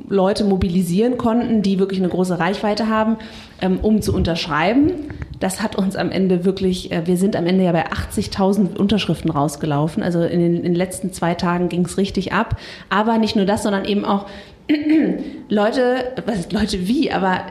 Leute 0.09 0.43
mobilisieren 0.43 1.17
konnten, 1.17 1.61
die 1.61 1.79
wirklich 1.79 1.99
eine 1.99 2.09
große 2.09 2.39
Reichweite 2.39 2.87
haben, 2.87 3.17
ähm, 3.61 3.79
um 3.81 4.01
zu 4.01 4.13
unterschreiben. 4.13 4.91
Das 5.39 5.61
hat 5.61 5.75
uns 5.75 5.95
am 5.95 6.11
Ende 6.11 6.45
wirklich, 6.45 6.91
äh, 6.91 7.07
wir 7.07 7.17
sind 7.17 7.35
am 7.35 7.45
Ende 7.45 7.63
ja 7.63 7.71
bei 7.71 7.85
80.000 7.87 8.77
Unterschriften 8.77 9.31
rausgelaufen. 9.31 10.03
Also 10.03 10.21
in 10.21 10.39
den, 10.39 10.57
in 10.57 10.63
den 10.63 10.75
letzten 10.75 11.11
zwei 11.13 11.33
Tagen 11.33 11.69
ging 11.69 11.85
es 11.85 11.97
richtig 11.97 12.33
ab. 12.33 12.57
Aber 12.89 13.17
nicht 13.17 13.35
nur 13.35 13.45
das, 13.45 13.63
sondern 13.63 13.85
eben 13.85 14.05
auch 14.05 14.27
Leute, 15.49 16.13
was 16.25 16.39
ist 16.39 16.53
Leute 16.53 16.87
wie, 16.87 17.11
aber 17.11 17.41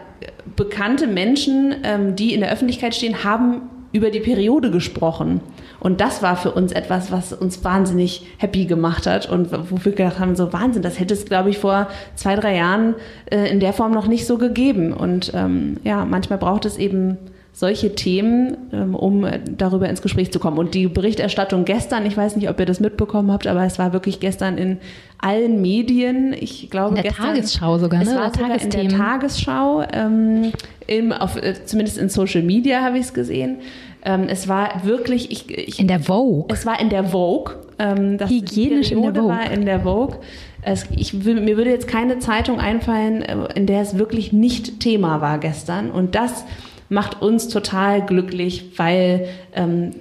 bekannte 0.57 1.07
Menschen, 1.07 1.75
ähm, 1.85 2.17
die 2.17 2.35
in 2.35 2.41
der 2.41 2.53
Öffentlichkeit 2.53 2.95
stehen, 2.95 3.25
haben 3.25 3.63
über 3.93 4.11
die 4.11 4.21
Periode 4.21 4.71
gesprochen. 4.71 5.41
Und 5.81 6.01
das 6.01 6.23
war 6.23 6.37
für 6.37 6.53
uns 6.53 6.73
etwas, 6.73 7.11
was 7.11 7.33
uns 7.33 7.65
wahnsinnig 7.65 8.27
happy 8.37 8.67
gemacht 8.67 9.07
hat 9.07 9.29
und 9.29 9.51
wo 9.51 9.83
wir 9.83 9.93
gedacht 9.93 10.19
haben, 10.19 10.37
so 10.37 10.53
Wahnsinn, 10.53 10.83
das 10.83 11.01
hätte 11.01 11.15
es, 11.15 11.25
glaube 11.25 11.51
ich, 11.51 11.59
vor 11.59 11.89
zwei, 12.15 12.37
drei 12.37 12.57
Jahren 12.57 12.95
äh, 13.31 13.51
in 13.51 13.61
der 13.61 13.73
Form 13.73 13.93
noch 13.93 14.07
nicht 14.07 14.27
so 14.27 14.39
gegeben. 14.39 14.93
Und 14.93 15.33
ähm, 15.35 15.79
ja, 15.83 16.05
manchmal 16.05 16.39
braucht 16.39 16.67
es 16.67 16.77
eben 16.77 17.17
solche 17.53 17.95
Themen, 17.95 18.57
ähm, 18.73 18.95
um 18.95 19.27
darüber 19.57 19.89
ins 19.89 20.03
Gespräch 20.03 20.33
zu 20.33 20.39
kommen. 20.39 20.59
Und 20.59 20.75
die 20.75 20.87
Berichterstattung 20.87 21.65
gestern, 21.65 22.07
ich 22.07 22.17
weiß 22.17 22.37
nicht, 22.37 22.49
ob 22.49 22.61
ihr 22.61 22.67
das 22.67 22.81
mitbekommen 22.81 23.33
habt, 23.33 23.47
aber 23.47 23.65
es 23.65 23.79
war 23.79 23.93
wirklich 23.93 24.21
gestern 24.21 24.57
in 24.57 24.79
allen 25.19 25.61
Medien. 25.61 26.33
Ich 26.33 26.71
glaube, 26.71 26.97
in 26.97 27.03
der 27.03 27.05
gestern, 27.05 27.35
Tagesschau 27.35 27.79
sogar, 27.79 28.05
ne? 28.05 28.11
Es 28.11 28.15
war 28.15 28.33
sogar 28.33 28.61
in 28.61 28.71
der 28.71 28.89
Tagesschau, 28.89 29.83
ähm, 29.93 30.53
im, 30.87 31.13
auf, 31.13 31.37
äh, 31.37 31.55
zumindest 31.65 31.99
in 31.99 32.09
Social 32.09 32.43
Media 32.43 32.83
habe 32.83 32.99
ich 32.99 33.07
es 33.07 33.15
gesehen. 33.15 33.59
Ähm, 34.05 34.27
es 34.29 34.49
war 34.49 34.85
wirklich, 34.85 35.31
ich, 35.31 35.51
ich, 35.51 35.79
in 35.79 35.89
der 35.89 36.01
Vogue. 36.01 36.47
Es 36.49 36.65
war 36.67 36.81
in 36.81 36.89
der 36.89 37.05
Vogue. 37.05 37.57
Ähm, 37.79 38.19
das 38.19 38.31
Hygienisch 38.31 38.93
in 38.93 39.03
der 39.03 39.15
Vogue. 39.15 39.29
war 39.29 39.51
in 39.51 39.67
der 39.67 39.81
Vogue. 39.81 40.19
Es, 40.63 40.87
ich, 40.95 41.13
mir 41.15 41.57
würde 41.57 41.71
jetzt 41.71 41.89
keine 41.89 42.19
Zeitung 42.19 42.61
einfallen, 42.61 43.23
äh, 43.23 43.49
in 43.55 43.67
der 43.67 43.83
es 43.83 43.99
wirklich 43.99 44.33
nicht 44.33 44.81
Thema 44.81 45.21
war 45.21 45.39
gestern. 45.39 45.91
Und 45.91 46.15
das 46.15 46.45
macht 46.91 47.23
uns 47.23 47.47
total 47.47 48.05
glücklich, 48.05 48.73
weil 48.77 49.29
ähm, 49.55 49.93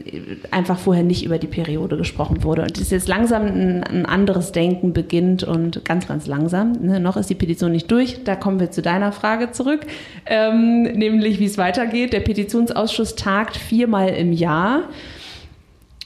einfach 0.49 0.79
vorher 0.79 1.03
nicht 1.03 1.23
über 1.23 1.37
die 1.37 1.47
Periode 1.47 1.95
gesprochen 1.97 2.43
wurde. 2.43 2.63
Und 2.63 2.79
es 2.79 2.89
jetzt 2.89 3.07
langsam 3.07 3.43
ein, 3.43 3.83
ein, 3.83 4.05
anderes 4.07 4.51
Denken 4.51 4.91
beginnt 4.91 5.43
und 5.43 5.85
ganz, 5.85 6.07
ganz 6.07 6.25
langsam. 6.25 6.73
Ne? 6.81 6.99
Noch 6.99 7.15
ist 7.15 7.29
die 7.29 7.35
Petition 7.35 7.71
nicht 7.71 7.91
durch. 7.91 8.23
Da 8.23 8.35
kommen 8.35 8.59
wir 8.59 8.71
zu 8.71 8.81
deiner 8.81 9.11
Frage 9.11 9.51
zurück, 9.51 9.81
ähm, 10.25 10.81
nämlich 10.81 11.39
wie 11.39 11.45
es 11.45 11.59
weitergeht. 11.59 12.11
Der 12.11 12.21
Petitionsausschuss 12.21 13.15
tagt 13.15 13.55
viermal 13.55 14.09
im 14.09 14.33
Jahr. 14.33 14.89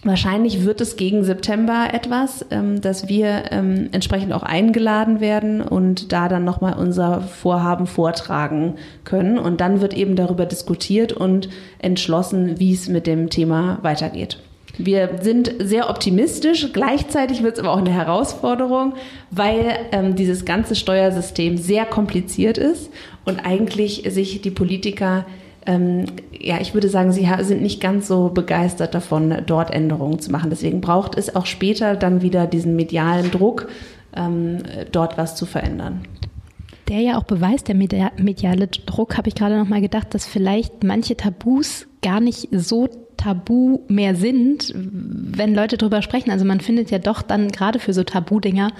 Wahrscheinlich 0.06 0.66
wird 0.66 0.82
es 0.82 0.98
gegen 0.98 1.24
September 1.24 1.88
etwas, 1.94 2.46
ähm, 2.52 2.82
dass 2.82 3.08
wir 3.08 3.52
ähm, 3.52 3.90
entsprechend 3.94 4.34
auch 4.34 4.44
eingeladen 4.44 5.22
werden 5.22 5.62
und 5.62 6.12
da 6.12 6.28
dann 6.28 6.44
nochmal 6.44 6.78
unser 6.78 7.22
Vorhaben 7.22 7.88
vortragen 7.88 8.76
können. 9.06 9.38
Und 9.38 9.62
dann 9.62 9.80
wird 9.80 9.94
eben 9.94 10.16
darüber 10.18 10.46
diskutiert 10.46 11.14
und 11.14 11.48
entschlossen, 11.80 12.60
wie 12.60 12.74
es 12.74 12.90
mit 12.90 13.08
dem 13.08 13.30
Thema 13.30 13.80
weitergeht. 13.82 14.40
Wir 14.78 15.20
sind 15.22 15.54
sehr 15.60 15.90
optimistisch, 15.90 16.74
gleichzeitig 16.74 17.44
wird 17.44 17.54
es 17.54 17.60
aber 17.60 17.72
auch 17.72 17.78
eine 17.78 17.92
Herausforderung, 17.92 18.96
weil 19.30 19.78
ähm, 19.92 20.16
dieses 20.16 20.46
ganze 20.46 20.76
Steuersystem 20.76 21.58
sehr 21.58 21.86
kompliziert 21.86 22.58
ist 22.58 22.90
und 23.24 23.40
eigentlich 23.40 24.04
sich 24.10 24.42
die 24.42 24.52
Politiker 24.52 25.26
ähm, 25.66 26.06
ja, 26.32 26.60
ich 26.60 26.74
würde 26.74 26.90
sagen, 26.90 27.12
sie 27.12 27.28
sind 27.42 27.62
nicht 27.62 27.82
ganz 27.82 28.08
so 28.08 28.30
begeistert 28.30 28.94
davon, 28.94 29.36
dort 29.46 29.72
Änderungen 29.72 30.20
zu 30.20 30.32
machen. 30.32 30.50
Deswegen 30.50 30.82
braucht 30.82 31.18
es 31.18 31.36
auch 31.36 31.46
später 31.46 31.96
dann 31.96 32.22
wieder 32.22 32.48
diesen 32.48 32.76
medialen 32.76 33.32
Druck, 33.32 33.68
ähm, 34.16 34.60
dort 34.92 35.18
was 35.18 35.36
zu 35.36 35.46
verändern. 35.46 36.02
Der 36.90 37.00
ja 37.00 37.18
auch 37.18 37.24
beweist, 37.24 37.70
der 37.70 37.76
mediale 37.76 38.68
Druck, 38.68 39.18
habe 39.18 39.30
ich 39.30 39.36
gerade 39.36 39.58
noch 39.58 39.70
mal 39.70 39.82
gedacht, 39.82 40.14
dass 40.14 40.26
vielleicht 40.26 40.84
manche 40.84 41.16
Tabus 41.16 41.88
gar 42.02 42.20
nicht 42.20 42.50
so 42.52 42.90
tabu 43.16 43.80
mehr 43.88 44.16
sind, 44.16 44.74
wenn 44.76 45.56
Leute 45.56 45.78
drüber 45.78 46.02
sprechen. 46.02 46.30
Also 46.30 46.44
man 46.44 46.60
findet 46.60 46.92
ja 46.92 47.00
doch 47.00 47.22
dann 47.22 47.50
gerade 47.50 47.80
für 47.80 47.94
so 47.94 48.04
Tabudinger 48.04 48.72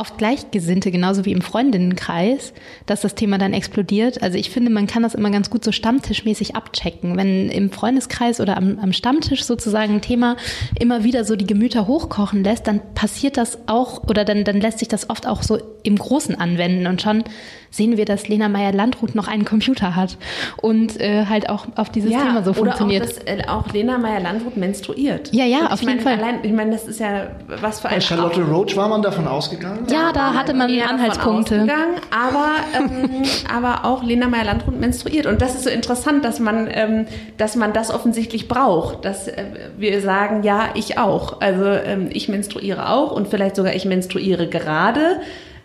oft 0.00 0.18
Gleichgesinnte, 0.18 0.90
genauso 0.90 1.24
wie 1.24 1.32
im 1.32 1.42
Freundinnenkreis, 1.42 2.52
dass 2.86 3.02
das 3.02 3.14
Thema 3.14 3.38
dann 3.38 3.52
explodiert. 3.52 4.22
Also 4.22 4.38
ich 4.38 4.50
finde, 4.50 4.70
man 4.70 4.86
kann 4.86 5.02
das 5.02 5.14
immer 5.14 5.30
ganz 5.30 5.50
gut 5.50 5.64
so 5.64 5.72
stammtischmäßig 5.72 6.56
abchecken. 6.56 7.16
Wenn 7.16 7.50
im 7.50 7.70
Freundeskreis 7.70 8.40
oder 8.40 8.56
am, 8.56 8.78
am 8.78 8.92
Stammtisch 8.92 9.44
sozusagen 9.44 9.96
ein 9.96 10.02
Thema 10.02 10.36
immer 10.78 11.04
wieder 11.04 11.24
so 11.24 11.36
die 11.36 11.46
Gemüter 11.46 11.86
hochkochen 11.86 12.42
lässt, 12.42 12.66
dann 12.66 12.80
passiert 12.94 13.36
das 13.36 13.58
auch 13.68 14.04
oder 14.08 14.24
dann, 14.24 14.44
dann 14.44 14.60
lässt 14.60 14.80
sich 14.80 14.88
das 14.88 15.10
oft 15.10 15.26
auch 15.26 15.42
so 15.42 15.58
im 15.82 15.96
Großen 15.96 16.34
anwenden 16.34 16.86
und 16.86 17.02
schon 17.02 17.24
sehen 17.70 17.96
wir, 17.96 18.04
dass 18.04 18.28
Lena 18.28 18.48
Meyer-Landrut 18.48 19.14
noch 19.14 19.28
einen 19.28 19.44
Computer 19.44 19.94
hat 19.96 20.16
und 20.60 21.00
äh, 21.00 21.26
halt 21.26 21.48
auch 21.48 21.66
auf 21.76 21.88
dieses 21.88 22.10
ja, 22.10 22.20
Thema 22.20 22.42
so 22.42 22.52
funktioniert. 22.52 23.02
Oder 23.02 23.12
auch, 23.12 23.24
dass 23.24 23.26
äh, 23.26 23.48
auch 23.48 23.72
Lena 23.72 23.98
Meyer-Landrut 23.98 24.56
menstruiert. 24.56 25.32
Ja, 25.32 25.44
ja, 25.44 25.70
auf 25.70 25.80
jeden 25.82 26.00
Fall. 26.00 26.18
Allein, 26.18 26.40
ich 26.42 26.52
meine, 26.52 26.72
das 26.72 26.86
ist 26.86 27.00
ja 27.00 27.28
was 27.46 27.80
für 27.80 27.88
ein... 27.88 27.94
Bei 27.94 28.00
Charlotte 28.00 28.42
Roach 28.42 28.76
war 28.76 28.88
man 28.88 29.02
davon 29.02 29.26
ausgegangen? 29.28 29.86
Ja, 29.88 30.12
da 30.12 30.34
hatte 30.34 30.52
man 30.52 30.70
Anhaltspunkte. 30.80 31.66
Aber, 32.10 32.50
ähm, 32.76 33.22
aber 33.54 33.84
auch 33.84 34.02
Lena 34.02 34.28
Meyer-Landrut 34.28 34.78
menstruiert. 34.78 35.26
Und 35.26 35.40
das 35.40 35.54
ist 35.54 35.64
so 35.64 35.70
interessant, 35.70 36.24
dass 36.24 36.40
man, 36.40 36.68
ähm, 36.70 37.06
dass 37.36 37.56
man 37.56 37.72
das 37.72 37.92
offensichtlich 37.92 38.48
braucht. 38.48 39.04
Dass 39.04 39.28
äh, 39.28 39.44
wir 39.76 40.00
sagen, 40.00 40.42
ja, 40.42 40.70
ich 40.74 40.98
auch. 40.98 41.40
Also 41.40 41.64
ähm, 41.64 42.08
ich 42.12 42.28
menstruiere 42.28 42.90
auch 42.90 43.12
und 43.12 43.28
vielleicht 43.28 43.56
sogar 43.56 43.74
ich 43.74 43.84
menstruiere 43.84 44.48
gerade. 44.48 45.20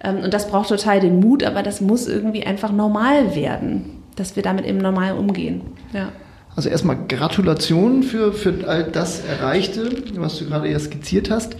Ähm, 0.06 0.24
und 0.24 0.34
das 0.34 0.48
braucht 0.48 0.70
total 0.70 1.00
den 1.00 1.20
Mut, 1.20 1.44
aber 1.44 1.64
das 1.64 1.82
muss 1.82 2.08
irgendwie 2.08 2.46
einfach 2.46 2.72
normal 2.72 3.36
werden, 3.36 4.04
dass 4.16 4.36
wir 4.36 4.44
damit 4.44 4.66
eben 4.66 4.78
normal 4.78 5.18
umgehen. 5.18 5.62
Ja. 5.94 6.12
Also 6.56 6.70
erstmal 6.70 6.98
Gratulation 7.08 8.04
für, 8.04 8.32
für 8.32 8.66
all 8.68 8.84
das 8.86 9.26
Erreichte, 9.26 9.90
was 10.16 10.38
du 10.38 10.46
gerade 10.46 10.70
ja 10.70 10.80
skizziert 10.80 11.30
hast. 11.30 11.58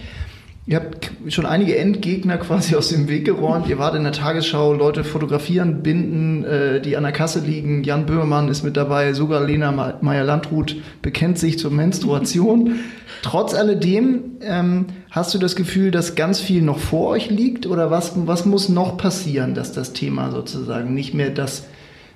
Ihr 0.68 0.78
habt 0.78 1.12
schon 1.28 1.46
einige 1.46 1.76
Endgegner 1.76 2.38
quasi 2.38 2.74
aus 2.74 2.88
dem 2.88 3.06
Weg 3.08 3.24
geräumt. 3.24 3.68
Ihr 3.68 3.78
wart 3.78 3.94
in 3.94 4.02
der 4.02 4.12
Tagesschau, 4.12 4.72
Leute 4.72 5.04
fotografieren, 5.04 5.82
binden, 5.84 6.44
äh, 6.44 6.80
die 6.80 6.96
an 6.96 7.04
der 7.04 7.12
Kasse 7.12 7.38
liegen. 7.38 7.84
Jan 7.84 8.04
Böhmermann 8.04 8.48
ist 8.48 8.64
mit 8.64 8.76
dabei, 8.76 9.12
sogar 9.12 9.44
Lena 9.44 9.96
Meyer-Landrut 10.00 10.76
bekennt 11.02 11.38
sich 11.38 11.60
zur 11.60 11.70
Menstruation. 11.70 12.80
Trotz 13.22 13.54
alledem 13.54 14.38
ähm, 14.40 14.86
hast 15.10 15.32
du 15.34 15.38
das 15.38 15.54
Gefühl, 15.54 15.92
dass 15.92 16.16
ganz 16.16 16.40
viel 16.40 16.62
noch 16.62 16.78
vor 16.78 17.10
euch 17.10 17.30
liegt 17.30 17.66
oder 17.66 17.92
was, 17.92 18.12
was 18.26 18.44
muss 18.44 18.68
noch 18.68 18.96
passieren, 18.96 19.54
dass 19.54 19.72
das 19.72 19.92
Thema 19.92 20.32
sozusagen 20.32 20.94
nicht 20.94 21.14
mehr 21.14 21.30
das 21.30 21.66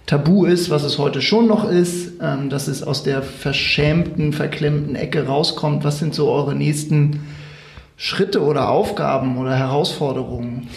Tabu 0.07 0.45
ist, 0.45 0.71
was 0.71 0.83
es 0.83 0.99
heute 0.99 1.23
schon 1.23 1.47
noch 1.47 1.71
ist, 1.71 2.15
ähm, 2.21 2.51
dass 2.51 2.67
es 2.67 2.83
aus 2.83 3.05
der 3.05 3.23
verschämten, 3.23 4.33
verklemmten 4.33 4.97
Ecke 4.97 5.27
rauskommt? 5.27 5.85
Was 5.85 6.01
sind 6.01 6.17
so 6.17 6.29
eure 6.29 6.57
nächsten 6.57 7.21
Schritte 8.03 8.41
oder 8.43 8.71
Aufgaben 8.71 9.37
oder 9.37 9.55
Herausforderungen? 9.55 10.69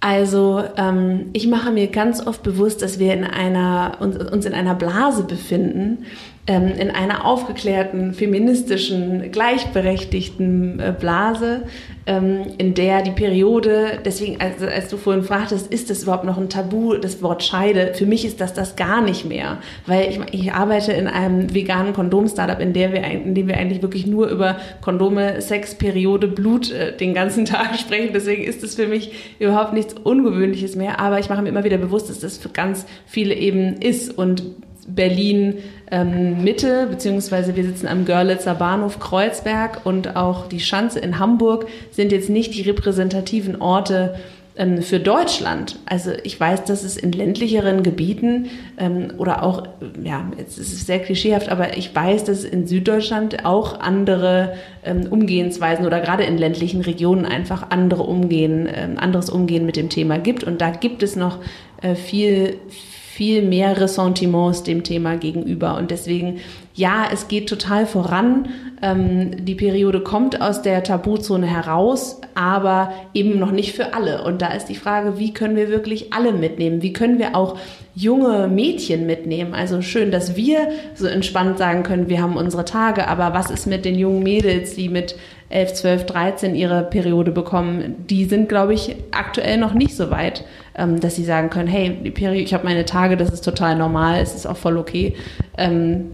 Also 0.00 0.64
ähm, 0.76 1.30
ich 1.32 1.46
mache 1.46 1.70
mir 1.70 1.86
ganz 1.86 2.26
oft 2.26 2.42
bewusst, 2.42 2.82
dass 2.82 2.98
wir 2.98 3.14
in 3.14 3.22
einer, 3.22 3.98
uns, 4.00 4.16
uns 4.16 4.44
in 4.46 4.52
einer 4.52 4.74
Blase 4.74 5.22
befinden, 5.22 6.06
in 6.46 6.90
einer 6.90 7.24
aufgeklärten, 7.24 8.14
feministischen, 8.14 9.30
gleichberechtigten 9.30 10.80
äh, 10.80 10.92
Blase, 10.98 11.62
ähm, 12.04 12.42
in 12.58 12.74
der 12.74 13.02
die 13.02 13.12
Periode, 13.12 14.00
deswegen, 14.04 14.40
also 14.40 14.66
als 14.66 14.88
du 14.88 14.96
vorhin 14.96 15.22
fragtest, 15.22 15.72
ist 15.72 15.88
das 15.88 16.02
überhaupt 16.02 16.24
noch 16.24 16.38
ein 16.38 16.48
Tabu, 16.48 16.94
das 16.94 17.22
Wort 17.22 17.44
Scheide? 17.44 17.94
Für 17.94 18.06
mich 18.06 18.24
ist 18.24 18.40
das 18.40 18.54
das 18.54 18.74
gar 18.74 19.02
nicht 19.02 19.24
mehr, 19.24 19.58
weil 19.86 20.10
ich, 20.10 20.18
ich 20.32 20.52
arbeite 20.52 20.90
in 20.90 21.06
einem 21.06 21.54
veganen 21.54 21.92
Kondom-Startup, 21.92 22.58
in, 22.58 22.74
in 22.74 23.34
dem 23.36 23.46
wir 23.46 23.56
eigentlich 23.56 23.82
wirklich 23.82 24.08
nur 24.08 24.26
über 24.26 24.56
Kondome, 24.80 25.40
Sex, 25.40 25.76
Periode, 25.76 26.26
Blut 26.26 26.72
äh, 26.72 26.96
den 26.96 27.14
ganzen 27.14 27.44
Tag 27.44 27.78
sprechen. 27.78 28.10
Deswegen 28.12 28.42
ist 28.42 28.64
es 28.64 28.74
für 28.74 28.88
mich 28.88 29.12
überhaupt 29.38 29.74
nichts 29.74 29.94
Ungewöhnliches 29.94 30.74
mehr, 30.74 30.98
aber 30.98 31.20
ich 31.20 31.28
mache 31.28 31.42
mir 31.42 31.50
immer 31.50 31.62
wieder 31.62 31.78
bewusst, 31.78 32.10
dass 32.10 32.18
das 32.18 32.36
für 32.36 32.48
ganz 32.48 32.84
viele 33.06 33.32
eben 33.36 33.80
ist 33.80 34.18
und 34.18 34.42
Berlin 34.86 35.58
ähm, 35.90 36.42
Mitte, 36.42 36.86
beziehungsweise 36.90 37.54
wir 37.54 37.64
sitzen 37.64 37.86
am 37.86 38.04
Görlitzer 38.04 38.54
Bahnhof 38.54 38.98
Kreuzberg 38.98 39.84
und 39.84 40.16
auch 40.16 40.48
die 40.48 40.60
Schanze 40.60 40.98
in 40.98 41.18
Hamburg 41.18 41.66
sind 41.90 42.12
jetzt 42.12 42.28
nicht 42.28 42.54
die 42.54 42.62
repräsentativen 42.62 43.60
Orte 43.60 44.16
ähm, 44.56 44.82
für 44.82 45.00
Deutschland. 45.00 45.78
Also 45.86 46.10
ich 46.24 46.38
weiß, 46.38 46.64
dass 46.64 46.82
es 46.82 46.96
in 46.96 47.12
ländlicheren 47.12 47.82
Gebieten 47.82 48.50
ähm, 48.76 49.12
oder 49.18 49.44
auch, 49.44 49.62
ja, 50.02 50.30
jetzt 50.36 50.58
ist 50.58 50.72
es 50.72 50.86
sehr 50.86 50.98
klischeehaft, 50.98 51.48
aber 51.48 51.76
ich 51.76 51.94
weiß, 51.94 52.24
dass 52.24 52.38
es 52.38 52.44
in 52.44 52.66
Süddeutschland 52.66 53.44
auch 53.44 53.80
andere 53.80 54.54
ähm, 54.84 55.06
Umgehensweisen 55.08 55.86
oder 55.86 56.00
gerade 56.00 56.24
in 56.24 56.38
ländlichen 56.38 56.82
Regionen 56.82 57.24
einfach 57.24 57.70
andere 57.70 58.02
Umgehen, 58.02 58.68
ähm, 58.74 58.98
anderes 58.98 59.30
Umgehen 59.30 59.64
mit 59.64 59.76
dem 59.76 59.88
Thema 59.88 60.18
gibt. 60.18 60.44
Und 60.44 60.60
da 60.60 60.70
gibt 60.70 61.02
es 61.02 61.16
noch 61.16 61.38
äh, 61.80 61.94
viel, 61.94 62.56
viel 62.68 63.01
mehr 63.42 63.80
Ressentiments 63.80 64.64
dem 64.64 64.82
Thema 64.82 65.16
gegenüber. 65.16 65.76
Und 65.76 65.90
deswegen 65.90 66.40
ja, 66.74 67.06
es 67.12 67.28
geht 67.28 67.48
total 67.48 67.86
voran. 67.86 68.48
Ähm, 68.80 69.44
die 69.44 69.54
Periode 69.54 70.00
kommt 70.00 70.40
aus 70.40 70.62
der 70.62 70.82
Tabuzone 70.82 71.46
heraus, 71.46 72.20
aber 72.34 72.92
eben 73.12 73.38
noch 73.38 73.52
nicht 73.52 73.74
für 73.74 73.92
alle. 73.92 74.24
Und 74.24 74.40
da 74.40 74.48
ist 74.48 74.66
die 74.66 74.74
Frage, 74.74 75.18
wie 75.18 75.34
können 75.34 75.56
wir 75.56 75.68
wirklich 75.68 76.14
alle 76.14 76.32
mitnehmen? 76.32 76.80
Wie 76.80 76.94
können 76.94 77.18
wir 77.18 77.36
auch 77.36 77.58
junge 77.94 78.48
Mädchen 78.48 79.06
mitnehmen? 79.06 79.52
Also 79.52 79.82
schön, 79.82 80.10
dass 80.10 80.34
wir 80.34 80.68
so 80.94 81.06
entspannt 81.06 81.58
sagen 81.58 81.82
können, 81.82 82.08
wir 82.08 82.22
haben 82.22 82.36
unsere 82.36 82.64
Tage, 82.64 83.06
aber 83.06 83.34
was 83.34 83.50
ist 83.50 83.66
mit 83.66 83.84
den 83.84 83.98
jungen 83.98 84.22
Mädels, 84.22 84.74
die 84.74 84.88
mit 84.88 85.16
11, 85.50 85.74
12, 85.74 86.06
13 86.06 86.54
ihre 86.54 86.84
Periode 86.84 87.32
bekommen? 87.32 88.06
Die 88.08 88.24
sind, 88.24 88.48
glaube 88.48 88.72
ich, 88.72 88.96
aktuell 89.10 89.58
noch 89.58 89.74
nicht 89.74 89.94
so 89.94 90.10
weit, 90.10 90.44
ähm, 90.76 91.00
dass 91.00 91.16
sie 91.16 91.24
sagen 91.24 91.50
können, 91.50 91.68
hey, 91.68 91.90
Periode, 92.10 92.42
ich 92.42 92.54
habe 92.54 92.64
meine 92.64 92.84
Tage, 92.84 93.16
das 93.16 93.30
ist 93.30 93.44
total 93.44 93.76
normal, 93.76 94.20
es 94.20 94.34
ist 94.34 94.46
auch 94.46 94.56
voll 94.56 94.76
okay. 94.76 95.14
Ähm, 95.56 96.12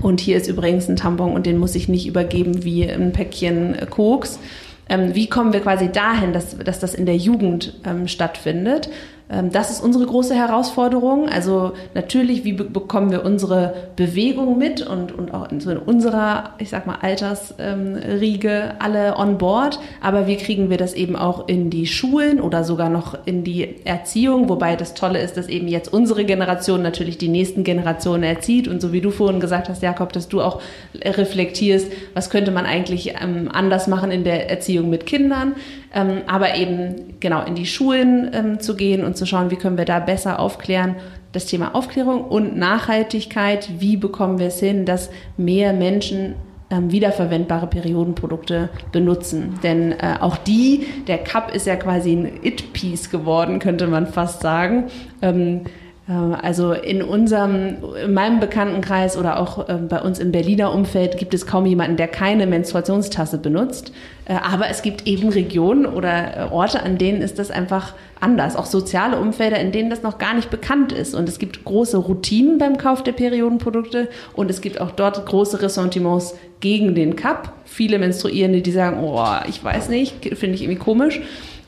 und 0.00 0.20
hier 0.20 0.36
ist 0.36 0.48
übrigens 0.48 0.88
ein 0.88 0.96
Tampon 0.96 1.32
und 1.32 1.46
den 1.46 1.58
muss 1.58 1.74
ich 1.74 1.88
nicht 1.88 2.06
übergeben 2.06 2.64
wie 2.64 2.88
ein 2.88 3.12
Päckchen 3.12 3.76
Koks. 3.90 4.38
Ähm, 4.88 5.14
wie 5.14 5.28
kommen 5.28 5.52
wir 5.52 5.60
quasi 5.60 5.90
dahin, 5.90 6.32
dass, 6.32 6.58
dass 6.58 6.78
das 6.78 6.94
in 6.94 7.06
der 7.06 7.16
Jugend 7.16 7.80
ähm, 7.84 8.08
stattfindet? 8.08 8.88
Ähm, 9.30 9.50
das 9.50 9.70
ist 9.70 9.82
unsere 9.82 10.04
große 10.04 10.34
Herausforderung. 10.34 11.28
Also 11.28 11.72
natürlich, 11.94 12.44
wie 12.44 12.52
bekommen 12.52 13.10
wir 13.10 13.24
unsere 13.24 13.74
Bewegung 13.96 14.58
mit 14.58 14.86
und, 14.86 15.12
und 15.12 15.32
auch 15.32 15.50
in, 15.50 15.60
unserer, 15.78 16.50
ich 16.58 16.70
sag 16.70 16.86
mal, 16.86 16.98
Altersriege 17.00 18.48
ähm, 18.48 18.76
alle 18.78 19.16
on 19.16 19.38
board. 19.38 19.78
Aber 20.00 20.26
wie 20.26 20.36
kriegen 20.36 20.68
wir 20.68 20.76
das 20.76 20.94
eben 20.94 21.16
auch 21.16 21.48
in 21.48 21.70
die 21.70 21.86
Schulen 21.86 22.40
oder 22.40 22.64
sogar 22.64 22.90
noch 22.90 23.16
in 23.24 23.44
die 23.44 23.84
Erziehung? 23.84 24.48
Wobei 24.48 24.76
das 24.76 24.94
Tolle 24.94 25.20
ist, 25.20 25.36
dass 25.36 25.48
eben 25.48 25.68
jetzt 25.68 25.92
unsere 25.92 26.24
Generation 26.24 26.82
natürlich 26.82 27.16
die 27.16 27.28
nächsten 27.28 27.64
Generationen 27.64 28.24
erzieht. 28.24 28.68
Und 28.68 28.82
so 28.82 28.92
wie 28.92 29.00
du 29.00 29.10
vorhin 29.10 29.40
gesagt 29.40 29.68
hast, 29.68 29.82
Jakob, 29.82 30.12
dass 30.12 30.28
du 30.28 30.42
auch 30.42 30.60
reflektierst, 31.02 31.90
was 32.12 32.28
könnte 32.28 32.50
man 32.50 32.66
eigentlich 32.66 33.14
ähm, 33.20 33.48
anders 33.52 33.86
machen 33.86 34.10
in 34.10 34.24
der 34.24 34.50
Erziehung 34.50 34.90
mit 34.90 35.06
Kindern 35.06 35.54
aber 36.26 36.56
eben 36.56 37.13
genau 37.24 37.42
in 37.42 37.54
die 37.54 37.64
Schulen 37.64 38.30
ähm, 38.34 38.60
zu 38.60 38.76
gehen 38.76 39.02
und 39.02 39.16
zu 39.16 39.24
schauen, 39.24 39.50
wie 39.50 39.56
können 39.56 39.78
wir 39.78 39.86
da 39.86 39.98
besser 39.98 40.38
aufklären. 40.38 40.96
Das 41.32 41.46
Thema 41.46 41.74
Aufklärung 41.74 42.22
und 42.22 42.54
Nachhaltigkeit, 42.54 43.70
wie 43.78 43.96
bekommen 43.96 44.38
wir 44.38 44.48
es 44.48 44.60
hin, 44.60 44.84
dass 44.84 45.08
mehr 45.38 45.72
Menschen 45.72 46.34
ähm, 46.70 46.92
wiederverwendbare 46.92 47.66
Periodenprodukte 47.66 48.68
benutzen. 48.92 49.58
Denn 49.62 49.92
äh, 49.92 50.16
auch 50.20 50.36
die, 50.36 50.86
der 51.06 51.16
Cup 51.16 51.54
ist 51.54 51.66
ja 51.66 51.76
quasi 51.76 52.12
ein 52.12 52.40
It-Piece 52.42 53.08
geworden, 53.08 53.58
könnte 53.58 53.86
man 53.86 54.06
fast 54.06 54.42
sagen. 54.42 54.84
Ähm, 55.22 55.62
äh, 55.62 55.83
also 56.12 56.72
in 56.72 57.02
unserem, 57.02 57.78
in 58.04 58.12
meinem 58.12 58.38
Bekanntenkreis 58.38 59.16
oder 59.16 59.40
auch 59.40 59.70
äh, 59.70 59.74
bei 59.74 60.02
uns 60.02 60.18
im 60.18 60.32
Berliner 60.32 60.74
Umfeld 60.74 61.16
gibt 61.16 61.32
es 61.32 61.46
kaum 61.46 61.64
jemanden, 61.64 61.96
der 61.96 62.08
keine 62.08 62.46
Menstruationstasse 62.46 63.38
benutzt. 63.38 63.90
Äh, 64.26 64.34
aber 64.34 64.68
es 64.68 64.82
gibt 64.82 65.06
eben 65.06 65.30
Regionen 65.30 65.86
oder 65.86 66.50
Orte, 66.52 66.82
an 66.82 66.98
denen 66.98 67.22
ist 67.22 67.38
das 67.38 67.50
einfach 67.50 67.94
anders. 68.20 68.54
Auch 68.54 68.66
soziale 68.66 69.18
Umfelder, 69.18 69.58
in 69.58 69.72
denen 69.72 69.88
das 69.88 70.02
noch 70.02 70.18
gar 70.18 70.34
nicht 70.34 70.50
bekannt 70.50 70.92
ist. 70.92 71.14
Und 71.14 71.26
es 71.26 71.38
gibt 71.38 71.64
große 71.64 71.96
Routinen 71.96 72.58
beim 72.58 72.76
Kauf 72.76 73.02
der 73.02 73.12
Periodenprodukte 73.12 74.10
und 74.34 74.50
es 74.50 74.60
gibt 74.60 74.82
auch 74.82 74.90
dort 74.90 75.24
große 75.24 75.62
Ressentiments 75.62 76.34
gegen 76.60 76.94
den 76.94 77.16
Cup. 77.16 77.54
Viele 77.64 77.98
Menstruierende, 77.98 78.60
die 78.60 78.72
sagen, 78.72 79.02
oh, 79.02 79.24
ich 79.48 79.64
weiß 79.64 79.88
nicht, 79.88 80.36
finde 80.36 80.54
ich 80.54 80.62
irgendwie 80.64 80.78
komisch. 80.78 81.22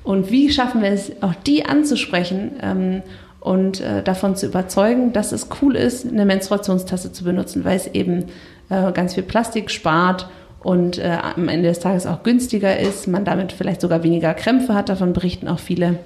Und 0.04 0.30
wie 0.30 0.50
schaffen 0.52 0.82
wir 0.82 0.90
es, 0.90 1.10
auch 1.22 1.34
die 1.34 1.64
anzusprechen? 1.64 3.02
Und 3.40 3.80
äh, 3.80 4.02
davon 4.02 4.34
zu 4.34 4.46
überzeugen, 4.46 5.12
dass 5.12 5.32
es 5.32 5.48
cool 5.62 5.76
ist, 5.76 6.06
eine 6.06 6.24
Menstruationstasse 6.24 7.12
zu 7.12 7.24
benutzen, 7.24 7.64
weil 7.64 7.76
es 7.76 7.86
eben 7.86 8.26
äh, 8.70 8.90
ganz 8.92 9.14
viel 9.14 9.22
Plastik 9.22 9.70
spart 9.70 10.28
und 10.60 10.98
äh, 10.98 11.16
am 11.36 11.48
Ende 11.48 11.68
des 11.68 11.78
Tages 11.78 12.06
auch 12.06 12.24
günstiger 12.24 12.78
ist, 12.78 13.06
man 13.06 13.24
damit 13.24 13.52
vielleicht 13.52 13.80
sogar 13.80 14.02
weniger 14.02 14.34
Krämpfe 14.34 14.74
hat, 14.74 14.88
davon 14.88 15.12
berichten 15.12 15.46
auch 15.46 15.60
viele. 15.60 16.00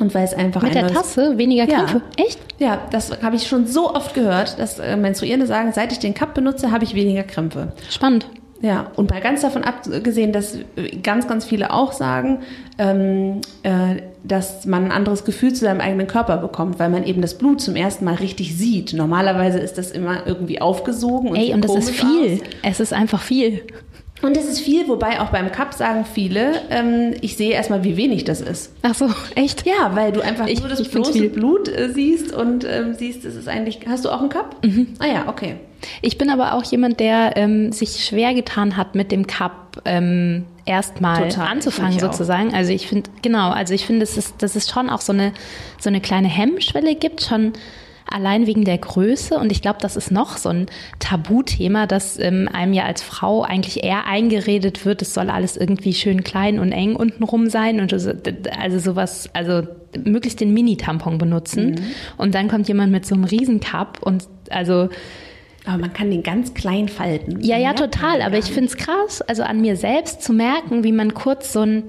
Und 0.00 0.14
weil 0.14 0.24
es 0.24 0.34
einfach 0.34 0.62
Mit 0.62 0.74
der 0.74 0.88
Tasse 0.88 1.36
weniger 1.36 1.66
Krämpfe? 1.66 2.02
Ja. 2.18 2.24
Echt? 2.24 2.40
Ja, 2.58 2.80
das 2.90 3.22
habe 3.22 3.36
ich 3.36 3.46
schon 3.46 3.66
so 3.66 3.94
oft 3.94 4.14
gehört, 4.14 4.58
dass 4.58 4.78
äh, 4.78 4.96
Menstruierende 4.96 5.46
sagen, 5.46 5.72
seit 5.72 5.92
ich 5.92 5.98
den 5.98 6.14
Cup 6.14 6.34
benutze, 6.34 6.72
habe 6.72 6.84
ich 6.84 6.94
weniger 6.94 7.22
Krämpfe. 7.22 7.72
Spannend. 7.88 8.26
Ja, 8.62 8.90
und 8.96 9.10
mal 9.10 9.20
ganz 9.20 9.40
davon 9.40 9.64
abgesehen, 9.64 10.32
dass 10.32 10.58
ganz, 11.02 11.26
ganz 11.26 11.46
viele 11.46 11.72
auch 11.72 11.92
sagen, 11.92 12.40
ähm, 12.78 13.40
äh, 13.62 14.02
dass 14.22 14.66
man 14.66 14.86
ein 14.86 14.92
anderes 14.92 15.24
Gefühl 15.24 15.54
zu 15.54 15.64
seinem 15.64 15.80
eigenen 15.80 16.06
Körper 16.06 16.36
bekommt, 16.36 16.78
weil 16.78 16.90
man 16.90 17.04
eben 17.04 17.22
das 17.22 17.38
Blut 17.38 17.62
zum 17.62 17.74
ersten 17.74 18.04
Mal 18.04 18.16
richtig 18.16 18.54
sieht. 18.56 18.92
Normalerweise 18.92 19.58
ist 19.58 19.78
das 19.78 19.90
immer 19.90 20.26
irgendwie 20.26 20.60
aufgesogen. 20.60 21.30
Und 21.30 21.36
Ey, 21.36 21.54
und 21.54 21.64
das 21.64 21.74
ist 21.74 21.90
viel. 21.90 22.34
Aus. 22.34 22.40
Es 22.62 22.80
ist 22.80 22.92
einfach 22.92 23.22
viel. 23.22 23.62
Und 24.22 24.36
es 24.36 24.44
ist 24.44 24.60
viel, 24.60 24.86
wobei 24.88 25.20
auch 25.20 25.30
beim 25.30 25.50
Cup 25.50 25.72
sagen 25.72 26.04
viele, 26.04 26.52
ähm, 26.68 27.14
ich 27.22 27.38
sehe 27.38 27.52
erstmal, 27.52 27.84
wie 27.84 27.96
wenig 27.96 28.24
das 28.24 28.42
ist. 28.42 28.72
Ach 28.82 28.94
so, 28.94 29.08
echt? 29.34 29.64
Ja, 29.66 29.92
weil 29.94 30.12
du 30.12 30.20
einfach 30.20 30.46
ich, 30.46 30.60
nur 30.60 30.68
das 30.68 30.86
bloße 30.86 31.30
Blut 31.30 31.68
äh, 31.68 31.90
siehst 31.94 32.34
und 32.34 32.66
ähm, 32.68 32.94
siehst, 32.94 33.24
es 33.24 33.36
ist 33.36 33.48
eigentlich. 33.48 33.80
Hast 33.86 34.04
du 34.04 34.10
auch 34.10 34.20
einen 34.20 34.28
Cup? 34.28 34.56
Mhm. 34.62 34.88
Ah 34.98 35.06
ja, 35.06 35.28
okay. 35.28 35.56
Ich 36.02 36.18
bin 36.18 36.30
aber 36.30 36.54
auch 36.54 36.64
jemand, 36.64 37.00
der 37.00 37.36
ähm, 37.36 37.72
sich 37.72 38.04
schwer 38.04 38.34
getan 38.34 38.76
hat, 38.76 38.94
mit 38.94 39.12
dem 39.12 39.26
Cup 39.26 39.82
ähm, 39.84 40.44
erstmal 40.66 41.30
anzufangen 41.38 41.98
sozusagen. 41.98 42.54
Also 42.54 42.72
ich 42.72 42.86
finde, 42.86 43.10
genau, 43.22 43.50
also 43.50 43.74
ich 43.74 43.86
finde, 43.86 44.00
dass 44.00 44.16
es, 44.16 44.36
dass 44.36 44.56
es 44.56 44.68
schon 44.68 44.90
auch 44.90 45.00
so 45.00 45.12
eine, 45.12 45.32
so 45.78 45.88
eine 45.88 46.00
kleine 46.00 46.28
Hemmschwelle 46.28 46.94
gibt, 46.94 47.22
schon 47.22 47.52
allein 48.10 48.46
wegen 48.46 48.64
der 48.64 48.78
Größe. 48.78 49.38
Und 49.38 49.52
ich 49.52 49.62
glaube, 49.62 49.78
das 49.80 49.96
ist 49.96 50.10
noch 50.10 50.36
so 50.36 50.48
ein 50.48 50.66
Tabuthema, 50.98 51.86
dass 51.86 52.18
ähm, 52.18 52.48
einem 52.52 52.72
ja 52.72 52.84
als 52.84 53.02
Frau 53.02 53.42
eigentlich 53.42 53.84
eher 53.84 54.06
eingeredet 54.06 54.84
wird, 54.84 55.02
es 55.02 55.14
soll 55.14 55.30
alles 55.30 55.56
irgendwie 55.56 55.94
schön 55.94 56.24
klein 56.24 56.58
und 56.58 56.72
eng 56.72 56.96
untenrum 56.96 57.48
sein. 57.48 57.80
Und 57.80 57.92
also 57.92 58.78
sowas, 58.78 59.30
also 59.32 59.62
möglichst 60.04 60.40
den 60.40 60.52
Mini-Tampon 60.52 61.18
benutzen. 61.18 61.70
Mhm. 61.70 61.84
Und 62.16 62.34
dann 62.34 62.48
kommt 62.48 62.68
jemand 62.68 62.92
mit 62.92 63.06
so 63.06 63.14
einem 63.14 63.24
Riesencup 63.24 63.98
und 64.02 64.24
also 64.50 64.88
aber 65.66 65.78
man 65.78 65.92
kann 65.92 66.10
den 66.10 66.22
ganz 66.22 66.54
klein 66.54 66.88
falten. 66.88 67.40
Ja, 67.42 67.58
ja, 67.58 67.74
total. 67.74 68.22
Aber 68.22 68.38
ich 68.38 68.46
finde 68.46 68.66
es 68.66 68.76
krass, 68.76 69.22
also 69.22 69.42
an 69.42 69.60
mir 69.60 69.76
selbst 69.76 70.22
zu 70.22 70.32
merken, 70.32 70.84
wie 70.84 70.92
man 70.92 71.14
kurz 71.14 71.52
so 71.52 71.60
ein 71.60 71.84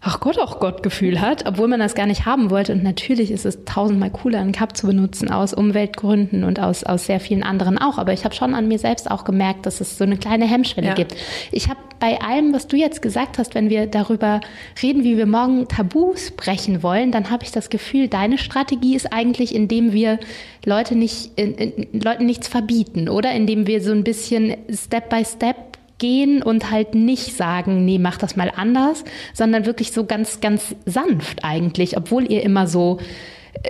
ach 0.00 0.20
Gott, 0.20 0.38
ach 0.40 0.58
Gott 0.60 0.82
Gefühl 0.82 1.20
hat, 1.20 1.46
obwohl 1.46 1.68
man 1.68 1.80
das 1.80 1.94
gar 1.94 2.06
nicht 2.06 2.26
haben 2.26 2.50
wollte. 2.50 2.72
Und 2.72 2.82
natürlich 2.82 3.30
ist 3.30 3.44
es 3.44 3.64
tausendmal 3.64 4.10
cooler, 4.10 4.40
einen 4.40 4.52
Cup 4.52 4.76
zu 4.76 4.86
benutzen 4.86 5.30
aus 5.30 5.52
Umweltgründen 5.52 6.44
und 6.44 6.60
aus, 6.60 6.84
aus 6.84 7.06
sehr 7.06 7.20
vielen 7.20 7.42
anderen 7.42 7.78
auch. 7.78 7.98
Aber 7.98 8.12
ich 8.12 8.24
habe 8.24 8.34
schon 8.34 8.54
an 8.54 8.68
mir 8.68 8.78
selbst 8.78 9.10
auch 9.10 9.24
gemerkt, 9.24 9.66
dass 9.66 9.80
es 9.80 9.98
so 9.98 10.04
eine 10.04 10.16
kleine 10.16 10.46
Hemmschwelle 10.46 10.88
ja. 10.88 10.94
gibt. 10.94 11.16
Ich 11.50 11.68
habe 11.68 11.80
bei 11.98 12.20
allem, 12.20 12.52
was 12.52 12.68
du 12.68 12.76
jetzt 12.76 13.02
gesagt 13.02 13.38
hast, 13.38 13.54
wenn 13.54 13.70
wir 13.70 13.86
darüber 13.86 14.40
reden, 14.82 15.02
wie 15.02 15.16
wir 15.16 15.26
morgen 15.26 15.66
Tabus 15.66 16.30
brechen 16.30 16.82
wollen, 16.82 17.10
dann 17.10 17.30
habe 17.30 17.44
ich 17.44 17.50
das 17.50 17.70
Gefühl, 17.70 18.08
deine 18.08 18.38
Strategie 18.38 18.94
ist 18.94 19.12
eigentlich, 19.12 19.54
indem 19.54 19.92
wir 19.92 20.20
Leute 20.64 20.94
nicht, 20.94 21.32
in, 21.36 21.54
in, 21.54 22.00
Leuten 22.00 22.26
nichts 22.26 22.46
verbieten, 22.46 23.08
oder? 23.08 23.32
Indem 23.32 23.66
wir 23.66 23.82
so 23.82 23.92
ein 23.92 24.04
bisschen 24.04 24.56
Step 24.70 25.10
by 25.10 25.24
Step 25.24 25.67
gehen 25.98 26.42
und 26.42 26.70
halt 26.70 26.94
nicht 26.94 27.36
sagen, 27.36 27.84
nee, 27.84 27.98
mach 27.98 28.18
das 28.18 28.36
mal 28.36 28.52
anders, 28.54 29.04
sondern 29.34 29.66
wirklich 29.66 29.92
so 29.92 30.04
ganz, 30.04 30.40
ganz 30.40 30.74
sanft 30.86 31.44
eigentlich, 31.44 31.96
obwohl 31.96 32.30
ihr 32.30 32.42
immer 32.42 32.66
so 32.66 32.98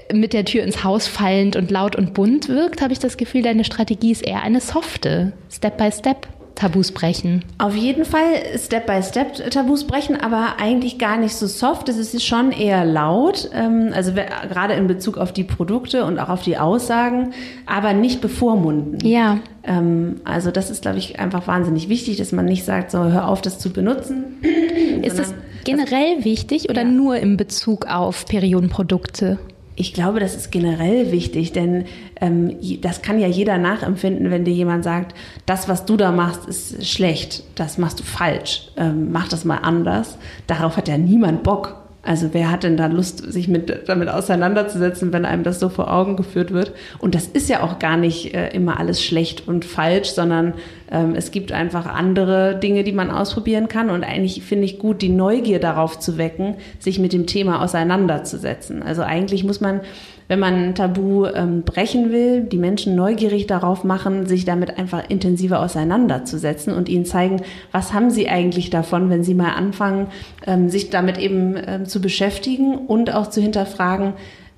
äh, 0.08 0.14
mit 0.14 0.32
der 0.32 0.44
Tür 0.44 0.62
ins 0.62 0.84
Haus 0.84 1.06
fallend 1.06 1.56
und 1.56 1.70
laut 1.70 1.96
und 1.96 2.14
bunt 2.14 2.48
wirkt, 2.48 2.82
habe 2.82 2.92
ich 2.92 2.98
das 2.98 3.16
Gefühl, 3.16 3.42
deine 3.42 3.64
Strategie 3.64 4.12
ist 4.12 4.26
eher 4.26 4.42
eine 4.42 4.60
softe, 4.60 5.32
Step 5.50 5.78
by 5.78 5.90
Step. 5.90 6.28
Tabus 6.58 6.90
brechen? 6.90 7.44
Auf 7.58 7.76
jeden 7.76 8.04
Fall 8.04 8.42
Step 8.56 8.86
by 8.86 9.00
Step 9.00 9.48
Tabus 9.50 9.84
brechen, 9.84 10.20
aber 10.20 10.56
eigentlich 10.58 10.98
gar 10.98 11.16
nicht 11.16 11.36
so 11.36 11.46
soft. 11.46 11.88
Es 11.88 11.96
ist 11.96 12.24
schon 12.24 12.50
eher 12.50 12.84
laut, 12.84 13.48
ähm, 13.54 13.92
also 13.94 14.12
gerade 14.12 14.74
in 14.74 14.88
Bezug 14.88 15.18
auf 15.18 15.32
die 15.32 15.44
Produkte 15.44 16.04
und 16.04 16.18
auch 16.18 16.28
auf 16.28 16.42
die 16.42 16.58
Aussagen, 16.58 17.32
aber 17.64 17.92
nicht 17.92 18.20
bevormunden. 18.20 18.98
Ja. 19.08 19.38
Ähm, 19.62 20.20
also 20.24 20.50
das 20.50 20.68
ist, 20.68 20.82
glaube 20.82 20.98
ich, 20.98 21.20
einfach 21.20 21.46
wahnsinnig 21.46 21.88
wichtig, 21.88 22.16
dass 22.16 22.32
man 22.32 22.46
nicht 22.46 22.64
sagt, 22.64 22.90
so 22.90 23.04
hör 23.04 23.28
auf, 23.28 23.40
das 23.40 23.60
zu 23.60 23.70
benutzen. 23.70 24.42
Ist 25.02 25.16
das 25.16 25.34
generell 25.62 26.24
wichtig 26.24 26.68
oder 26.70 26.82
ja. 26.82 26.88
nur 26.88 27.18
in 27.18 27.36
Bezug 27.36 27.86
auf 27.86 28.26
Periodenprodukte? 28.26 29.38
Ich 29.80 29.94
glaube, 29.94 30.18
das 30.18 30.34
ist 30.34 30.50
generell 30.50 31.12
wichtig, 31.12 31.52
denn 31.52 31.84
ähm, 32.20 32.56
das 32.80 33.00
kann 33.00 33.20
ja 33.20 33.28
jeder 33.28 33.58
nachempfinden, 33.58 34.28
wenn 34.28 34.44
dir 34.44 34.52
jemand 34.52 34.82
sagt, 34.82 35.14
das, 35.46 35.68
was 35.68 35.84
du 35.84 35.96
da 35.96 36.10
machst, 36.10 36.46
ist 36.48 36.84
schlecht, 36.84 37.44
das 37.54 37.78
machst 37.78 38.00
du 38.00 38.02
falsch, 38.02 38.72
ähm, 38.76 39.12
mach 39.12 39.28
das 39.28 39.44
mal 39.44 39.58
anders. 39.58 40.18
Darauf 40.48 40.76
hat 40.76 40.88
ja 40.88 40.98
niemand 40.98 41.44
Bock. 41.44 41.76
Also 42.08 42.30
wer 42.32 42.50
hat 42.50 42.62
denn 42.62 42.78
da 42.78 42.86
Lust, 42.86 43.18
sich 43.30 43.48
mit, 43.48 43.86
damit 43.86 44.08
auseinanderzusetzen, 44.08 45.12
wenn 45.12 45.26
einem 45.26 45.42
das 45.42 45.60
so 45.60 45.68
vor 45.68 45.92
Augen 45.92 46.16
geführt 46.16 46.54
wird? 46.54 46.72
Und 47.00 47.14
das 47.14 47.26
ist 47.26 47.50
ja 47.50 47.62
auch 47.62 47.78
gar 47.78 47.98
nicht 47.98 48.34
äh, 48.34 48.48
immer 48.48 48.80
alles 48.80 49.04
schlecht 49.04 49.46
und 49.46 49.66
falsch, 49.66 50.08
sondern 50.08 50.54
ähm, 50.90 51.14
es 51.14 51.32
gibt 51.32 51.52
einfach 51.52 51.84
andere 51.84 52.58
Dinge, 52.58 52.82
die 52.82 52.92
man 52.92 53.10
ausprobieren 53.10 53.68
kann. 53.68 53.90
Und 53.90 54.04
eigentlich 54.04 54.42
finde 54.42 54.64
ich 54.64 54.78
gut, 54.78 55.02
die 55.02 55.10
Neugier 55.10 55.60
darauf 55.60 55.98
zu 55.98 56.16
wecken, 56.16 56.54
sich 56.78 56.98
mit 56.98 57.12
dem 57.12 57.26
Thema 57.26 57.62
auseinanderzusetzen. 57.62 58.82
Also 58.82 59.02
eigentlich 59.02 59.44
muss 59.44 59.60
man 59.60 59.82
wenn 60.28 60.38
man 60.38 60.54
ein 60.54 60.74
Tabu 60.74 61.24
ähm, 61.26 61.62
brechen 61.62 62.12
will, 62.12 62.42
die 62.42 62.58
Menschen 62.58 62.94
neugierig 62.94 63.46
darauf 63.46 63.82
machen, 63.82 64.26
sich 64.26 64.44
damit 64.44 64.78
einfach 64.78 65.08
intensiver 65.08 65.60
auseinanderzusetzen 65.60 66.74
und 66.74 66.88
ihnen 66.88 67.06
zeigen, 67.06 67.42
was 67.72 67.94
haben 67.94 68.10
sie 68.10 68.28
eigentlich 68.28 68.68
davon, 68.70 69.08
wenn 69.08 69.24
sie 69.24 69.34
mal 69.34 69.54
anfangen, 69.54 70.08
ähm, 70.46 70.68
sich 70.68 70.90
damit 70.90 71.18
eben 71.18 71.56
ähm, 71.66 71.86
zu 71.86 72.00
beschäftigen 72.00 72.76
und 72.76 73.12
auch 73.12 73.30
zu 73.30 73.40
hinterfragen, 73.40 74.12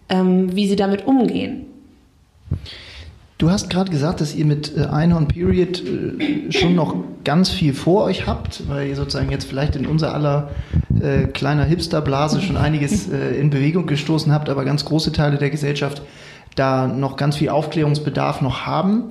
ähm, 0.09 0.55
wie 0.55 0.69
sie 0.69 0.77
damit 0.77 1.07
umgehen. 1.07 1.67
Du 3.41 3.51
hast 3.51 3.71
gerade 3.71 3.91
gesagt, 3.91 4.21
dass 4.21 4.35
ihr 4.35 4.45
mit 4.45 4.77
äh, 4.77 4.83
Einhorn 4.83 5.27
Period 5.27 5.83
äh, 5.83 6.53
schon 6.53 6.75
noch 6.75 6.95
ganz 7.25 7.49
viel 7.49 7.73
vor 7.73 8.05
euch 8.05 8.27
habt, 8.27 8.69
weil 8.69 8.89
ihr 8.89 8.97
sozusagen 8.97 9.31
jetzt 9.31 9.47
vielleicht 9.47 9.77
in 9.77 9.87
unser 9.87 10.13
aller 10.13 10.51
äh, 11.01 11.23
kleiner 11.23 11.65
Hipsterblase 11.65 12.43
schon 12.43 12.59
einiges 12.59 13.09
äh, 13.11 13.41
in 13.41 13.49
Bewegung 13.49 13.87
gestoßen 13.87 14.31
habt, 14.31 14.51
aber 14.51 14.67
ganz 14.67 14.85
große 14.85 15.13
Teile 15.13 15.39
der 15.39 15.49
Gesellschaft 15.49 16.03
da 16.55 16.87
noch 16.87 17.17
ganz 17.17 17.37
viel 17.37 17.49
Aufklärungsbedarf 17.49 18.43
noch 18.43 18.67
haben. 18.67 19.05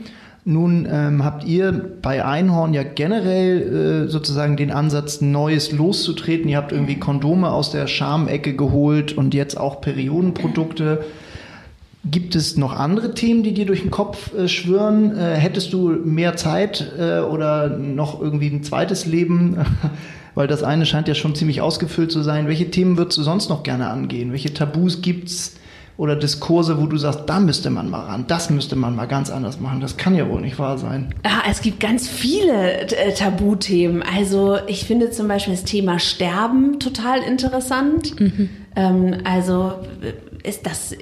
Nun 0.46 0.88
ähm, 0.92 1.26
habt 1.26 1.44
ihr 1.46 1.72
bei 2.00 2.24
Einhorn 2.24 2.76
ja 2.76 2.84
generell 2.84 4.06
äh, 4.06 4.12
sozusagen 4.12 4.58
den 4.58 4.70
Ansatz, 4.70 5.22
Neues 5.22 5.72
loszutreten. 5.72 6.48
Ihr 6.48 6.58
habt 6.58 6.72
irgendwie 6.72 7.00
Kondome 7.00 7.50
aus 7.50 7.72
der 7.72 7.88
Schamecke 7.88 8.56
geholt 8.56 9.12
und 9.12 9.34
jetzt 9.34 9.60
auch 9.60 9.82
Periodenprodukte. 9.82 11.04
Gibt 12.06 12.36
es 12.36 12.56
noch 12.56 12.74
andere 12.74 13.14
Themen, 13.14 13.44
die 13.44 13.54
dir 13.54 13.66
durch 13.66 13.82
den 13.82 13.92
Kopf 13.92 14.34
äh, 14.34 14.48
schwirren? 14.48 15.18
Äh, 15.18 15.36
hättest 15.36 15.74
du 15.74 15.90
mehr 15.90 16.38
Zeit 16.38 16.94
äh, 16.98 17.20
oder 17.20 17.70
noch 17.70 18.22
irgendwie 18.22 18.48
ein 18.48 18.64
zweites 18.64 19.06
Leben? 19.06 19.58
Weil 20.36 20.48
das 20.48 20.64
eine 20.64 20.86
scheint 20.86 21.10
ja 21.10 21.16
schon 21.16 21.36
ziemlich 21.36 21.60
ausgefüllt 21.60 22.12
zu 22.12 22.22
sein. 22.22 22.48
Welche 22.48 22.72
Themen 22.72 22.98
würdest 22.98 23.18
du 23.18 23.24
sonst 23.24 23.50
noch 23.50 23.64
gerne 23.64 23.90
angehen? 23.90 24.32
Welche 24.32 24.54
Tabus 24.54 25.02
gibt's 25.02 25.56
oder 25.98 26.16
Diskurse, 26.16 26.80
wo 26.80 26.86
du 26.86 26.96
sagst, 26.96 27.24
da 27.26 27.42
müsste 27.42 27.70
man 27.70 27.90
mal 27.90 28.06
ran, 28.06 28.24
das 28.26 28.50
müsste 28.50 28.78
man 28.78 28.96
mal 28.96 29.06
ganz 29.06 29.30
anders 29.30 29.60
machen? 29.60 29.82
Das 29.82 29.98
kann 29.98 30.16
ja 30.16 30.30
wohl 30.30 30.40
nicht 30.40 30.58
wahr 30.58 30.78
sein. 30.78 31.14
Ja, 31.26 31.42
es 31.50 31.62
gibt 31.62 31.82
ganz 31.82 32.08
viele 32.08 32.88
äh, 32.88 33.14
Tabuthemen. 33.14 34.02
Also 34.02 34.60
ich 34.68 34.86
finde 34.86 35.12
zum 35.12 35.28
Beispiel 35.28 35.54
das 35.54 35.66
Thema 35.66 36.00
Sterben 36.00 36.80
total 36.80 37.20
interessant. 37.20 38.18
Mhm. 38.18 38.50
Ähm, 38.78 39.18
also 39.26 39.74
ist 40.44 40.66
das, 40.66 40.94
äh, 40.94 40.98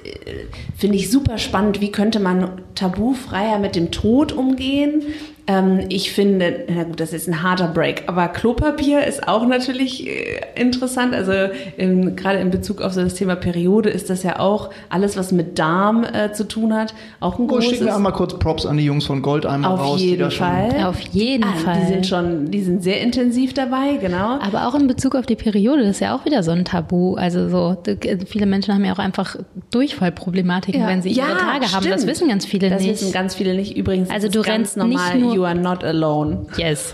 finde 0.76 0.96
ich 0.96 1.10
super 1.10 1.38
spannend. 1.38 1.80
Wie 1.80 1.92
könnte 1.92 2.20
man 2.20 2.62
tabufreier 2.74 3.58
mit 3.58 3.76
dem 3.76 3.90
Tod 3.90 4.32
umgehen? 4.32 5.02
Ähm, 5.48 5.86
ich 5.88 6.12
finde, 6.12 6.66
na 6.68 6.84
gut, 6.84 7.00
das 7.00 7.14
ist 7.14 7.26
ein 7.26 7.42
harter 7.42 7.68
Break, 7.68 8.02
aber 8.06 8.28
Klopapier 8.28 9.06
ist 9.06 9.26
auch 9.26 9.46
natürlich 9.46 10.06
äh, 10.06 10.40
interessant. 10.54 11.14
Also 11.14 11.32
in, 11.78 12.16
gerade 12.16 12.38
in 12.38 12.50
Bezug 12.50 12.82
auf 12.82 12.92
so 12.92 13.02
das 13.02 13.14
Thema 13.14 13.34
Periode 13.34 13.88
ist 13.88 14.10
das 14.10 14.22
ja 14.22 14.40
auch 14.40 14.68
alles, 14.90 15.16
was 15.16 15.32
mit 15.32 15.58
Darm 15.58 16.04
äh, 16.04 16.32
zu 16.32 16.46
tun 16.46 16.74
hat, 16.74 16.92
auch 17.20 17.38
ein 17.38 17.46
oh, 17.46 17.48
großes. 17.48 17.70
Schicken 17.70 17.86
wir 17.86 17.96
einmal 17.96 18.12
kurz 18.12 18.38
Props 18.38 18.66
an 18.66 18.76
die 18.76 18.84
Jungs 18.84 19.06
von 19.06 19.22
Gold 19.22 19.46
einmal 19.46 19.72
auf 19.72 19.80
raus. 19.80 20.00
Jeden 20.02 20.30
Fall. 20.30 20.84
Auf 20.84 21.00
jeden 21.12 21.44
ah, 21.44 21.54
Fall. 21.64 21.80
Die 21.80 21.86
sind 21.86 22.06
schon, 22.06 22.50
die 22.50 22.62
sind 22.62 22.82
sehr 22.82 23.00
intensiv 23.00 23.54
dabei, 23.54 23.96
genau. 23.98 24.38
Aber 24.40 24.68
auch 24.68 24.74
in 24.74 24.86
Bezug 24.86 25.14
auf 25.14 25.24
die 25.24 25.36
Periode 25.36 25.82
ist 25.84 26.00
ja 26.00 26.14
auch 26.14 26.26
wieder 26.26 26.42
so 26.42 26.50
ein 26.50 26.66
Tabu. 26.66 27.14
Also 27.14 27.48
so 27.48 27.74
viele 28.26 28.44
Menschen 28.44 28.74
haben 28.74 28.84
ja 28.84 28.92
auch 28.92 28.98
einfach 28.98 29.36
Durchfallproblematiken, 29.70 30.82
ja. 30.82 30.88
wenn 30.88 31.00
sie 31.00 31.08
ihre 31.08 31.28
ja, 31.28 31.34
Tage 31.36 31.68
stimmt. 31.68 31.84
haben. 31.84 31.90
Das 31.90 32.06
wissen 32.06 32.28
ganz 32.28 32.44
viele 32.44 32.68
das 32.68 32.82
nicht. 32.82 32.92
Das 32.92 33.00
wissen 33.00 33.12
ganz 33.14 33.34
viele 33.34 33.54
nicht. 33.54 33.74
Übrigens, 33.74 34.10
also 34.10 34.28
du 34.28 34.40
rennst 34.40 34.76
normal. 34.76 35.14
Nicht 35.14 35.24
nur 35.24 35.37
you 35.38 35.44
are 35.44 35.54
not 35.54 35.84
alone. 35.84 36.48
Yes. 36.56 36.92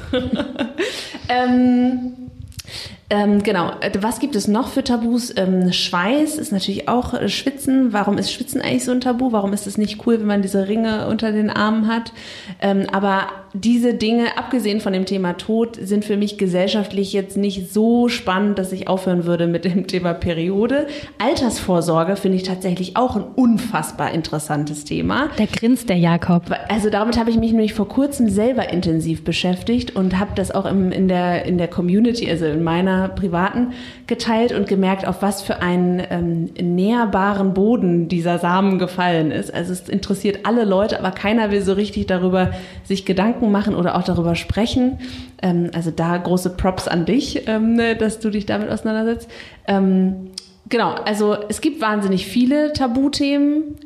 ähm, 1.29 2.31
ähm, 3.15 3.45
genau. 3.45 3.71
Was 4.01 4.19
gibt 4.19 4.35
es 4.35 4.49
noch 4.49 4.69
für 4.69 4.83
Tabus? 4.83 5.33
Ähm, 5.37 5.73
Schweiß 5.73 6.37
ist 6.37 6.51
natürlich 6.51 6.89
auch 6.89 7.15
äh, 7.15 7.29
Schwitzen. 7.29 7.93
Warum 7.93 8.19
ist 8.19 8.33
Schwitzen 8.33 8.61
eigentlich 8.61 8.85
so 8.85 8.91
ein 8.91 9.01
Tabu? 9.01 9.31
Warum 9.31 9.53
ist 9.53 9.69
es 9.69 9.79
nicht 9.79 10.05
cool, 10.05 10.19
wenn 10.19 10.27
man 10.27 10.43
diese 10.43 10.67
Ringe 10.67 11.07
unter 11.07 11.31
den 11.31 11.49
Armen 11.49 11.87
hat? 11.87 12.13
Ähm, 12.61 12.87
aber 12.91 13.29
diese 13.53 13.95
Dinge, 13.95 14.37
abgesehen 14.37 14.81
von 14.81 14.93
dem 14.93 15.07
Thema 15.07 15.35
Tod, 15.35 15.79
sind 15.81 16.05
für 16.05 16.17
mich 16.17 16.39
gesellschaftlich 16.39 17.13
jetzt 17.13 17.37
nicht 17.37 17.73
so 17.73 18.09
spannend, 18.09 18.59
dass 18.59 18.73
ich 18.73 18.89
aufhören 18.89 19.27
würde 19.27 19.47
mit 19.47 19.65
dem 19.65 19.87
Thema 19.87 20.13
Periode. 20.13 20.89
Altersvorsorge 21.19 22.17
finde 22.17 22.39
ich 22.39 22.43
tatsächlich 22.43 22.97
auch 22.97 23.15
ein 23.15 23.23
unfassbar 23.23 24.11
interessantes 24.11 24.85
Thema. 24.85 25.29
Da 25.37 25.45
grinst 25.47 25.89
der 25.89 25.99
Jakob. 25.99 26.51
Also 26.69 26.91
damit 26.91 27.17
habe 27.17 27.31
ich 27.31 27.37
mich 27.37 27.53
nämlich 27.53 27.75
vor 27.75 27.89
kurzem 27.89 28.29
selber 28.29 28.73
intensiv 28.73 29.23
beschäftigt 29.23 29.95
und 29.95 30.19
habe 30.19 30.33
das 30.35 30.51
auch 30.51 30.67
im, 30.67 30.91
in, 30.91 31.07
der, 31.07 31.45
in 31.45 31.57
der 31.57 31.69
Community, 31.69 32.29
also 32.29 32.47
in 32.47 32.65
meiner 32.65 33.04
privaten, 33.09 33.73
geteilt 34.07 34.53
und 34.53 34.69
gemerkt, 34.69 35.07
auf 35.07 35.23
was 35.23 35.43
für 35.43 35.61
einen 35.61 36.03
ähm, 36.11 36.45
näherbaren 36.61 37.55
Boden 37.55 38.09
dieser 38.09 38.39
Samen 38.39 38.79
gefallen 38.79 39.31
ist. 39.31 39.53
Also 39.53 39.73
es 39.73 39.89
interessiert 39.89 40.41
alle 40.45 40.65
Leute, 40.65 40.99
aber 40.99 41.11
keiner 41.11 41.51
will 41.51 41.63
so 41.63 41.73
richtig 41.73 42.07
darüber 42.07 42.53
sich 42.85 43.05
Gedanken 43.05 43.35
Gedanken 43.35 43.51
machen 43.51 43.75
oder 43.75 43.97
auch 43.97 44.03
darüber 44.03 44.35
sprechen. 44.35 44.99
Ähm, 45.43 45.71
also 45.75 45.91
da 45.91 46.17
große 46.17 46.51
Props 46.51 46.89
an 46.89 47.05
dich, 47.05 47.47
ähm, 47.47 47.75
ne, 47.75 47.97
dass 47.97 48.19
du 48.19 48.31
dich 48.31 48.47
damit 48.47 48.71
auseinandersetzt. 48.71 49.31
Ähm, 49.67 50.31
genau, 50.69 50.95
also 51.05 51.37
es 51.49 51.61
gibt 51.61 51.81
wahnsinnig 51.81 52.27
viele 52.27 52.73
Tabuthemen, 52.73 53.77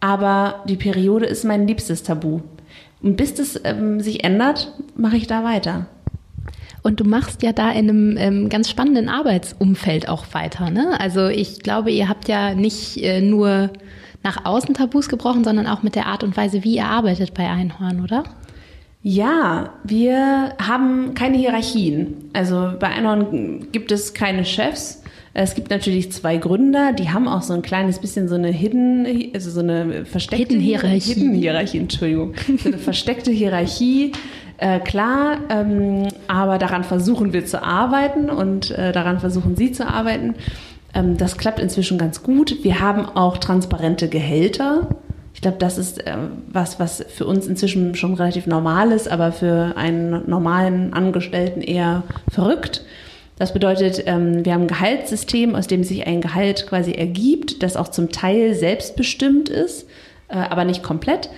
aber 0.00 0.62
die 0.68 0.76
Periode 0.76 1.26
ist 1.26 1.44
mein 1.44 1.66
liebstes 1.66 2.02
Tabu. 2.02 2.40
Und 3.02 3.16
bis 3.16 3.34
das 3.34 3.60
ähm, 3.64 4.00
sich 4.00 4.24
ändert, 4.24 4.72
mache 4.96 5.16
ich 5.16 5.26
da 5.26 5.44
weiter. 5.44 5.86
Und 6.86 7.00
du 7.00 7.04
machst 7.04 7.42
ja 7.42 7.52
da 7.52 7.72
in 7.72 7.90
einem 7.90 8.16
ähm, 8.16 8.48
ganz 8.48 8.70
spannenden 8.70 9.08
Arbeitsumfeld 9.08 10.08
auch 10.08 10.24
weiter. 10.34 10.70
Ne? 10.70 10.94
Also 11.00 11.26
ich 11.26 11.58
glaube, 11.58 11.90
ihr 11.90 12.08
habt 12.08 12.28
ja 12.28 12.54
nicht 12.54 13.02
äh, 13.02 13.20
nur 13.20 13.70
nach 14.22 14.44
außen 14.44 14.72
Tabus 14.72 15.08
gebrochen, 15.08 15.42
sondern 15.42 15.66
auch 15.66 15.82
mit 15.82 15.96
der 15.96 16.06
Art 16.06 16.22
und 16.22 16.36
Weise, 16.36 16.62
wie 16.62 16.76
ihr 16.76 16.84
arbeitet 16.84 17.34
bei 17.34 17.50
Einhorn, 17.50 18.04
oder? 18.04 18.22
Ja, 19.02 19.70
wir 19.82 20.54
haben 20.62 21.14
keine 21.14 21.36
Hierarchien. 21.38 22.30
Also 22.32 22.74
bei 22.78 22.86
Einhorn 22.86 23.66
gibt 23.72 23.90
es 23.90 24.14
keine 24.14 24.44
Chefs. 24.44 25.02
Es 25.34 25.56
gibt 25.56 25.70
natürlich 25.70 26.12
zwei 26.12 26.36
Gründer, 26.36 26.92
die 26.92 27.10
haben 27.10 27.26
auch 27.26 27.42
so 27.42 27.52
ein 27.52 27.62
kleines 27.62 27.98
bisschen 27.98 28.28
so 28.28 28.36
eine 28.36 28.52
Hidden, 28.52 29.32
also 29.34 29.50
so 29.50 29.58
eine 29.58 30.04
versteckte 30.04 30.54
Hidden 30.54 30.60
Hierarchie. 30.60 31.14
Hidden 31.14 31.34
Hierarchie, 31.34 31.78
Entschuldigung. 31.78 32.34
So 32.58 32.68
eine 32.68 32.78
versteckte 32.78 33.32
Hierarchie. 33.32 34.12
Äh, 34.58 34.80
klar, 34.80 35.38
ähm, 35.50 36.08
aber 36.28 36.58
daran 36.58 36.82
versuchen 36.82 37.32
wir 37.32 37.44
zu 37.44 37.62
arbeiten 37.62 38.30
und 38.30 38.70
äh, 38.70 38.92
daran 38.92 39.20
versuchen 39.20 39.54
Sie 39.54 39.72
zu 39.72 39.86
arbeiten. 39.86 40.34
Ähm, 40.94 41.18
das 41.18 41.36
klappt 41.36 41.60
inzwischen 41.60 41.98
ganz 41.98 42.22
gut. 42.22 42.64
Wir 42.64 42.80
haben 42.80 43.04
auch 43.04 43.36
transparente 43.36 44.08
Gehälter. 44.08 44.88
Ich 45.34 45.42
glaube, 45.42 45.58
das 45.58 45.76
ist 45.76 46.06
äh, 46.06 46.16
was, 46.48 46.80
was 46.80 47.04
für 47.08 47.26
uns 47.26 47.46
inzwischen 47.46 47.94
schon 47.94 48.14
relativ 48.14 48.46
normal 48.46 48.92
ist, 48.92 49.08
aber 49.08 49.32
für 49.32 49.74
einen 49.76 50.28
normalen 50.28 50.94
Angestellten 50.94 51.60
eher 51.60 52.04
verrückt. 52.30 52.82
Das 53.38 53.52
bedeutet, 53.52 54.02
ähm, 54.06 54.46
wir 54.46 54.54
haben 54.54 54.62
ein 54.62 54.68
Gehaltssystem, 54.68 55.54
aus 55.54 55.66
dem 55.66 55.84
sich 55.84 56.06
ein 56.06 56.22
Gehalt 56.22 56.66
quasi 56.66 56.92
ergibt, 56.92 57.62
das 57.62 57.76
auch 57.76 57.88
zum 57.88 58.10
Teil 58.10 58.54
selbstbestimmt 58.54 59.50
ist, 59.50 59.86
äh, 60.28 60.36
aber 60.36 60.64
nicht 60.64 60.82
komplett. 60.82 61.28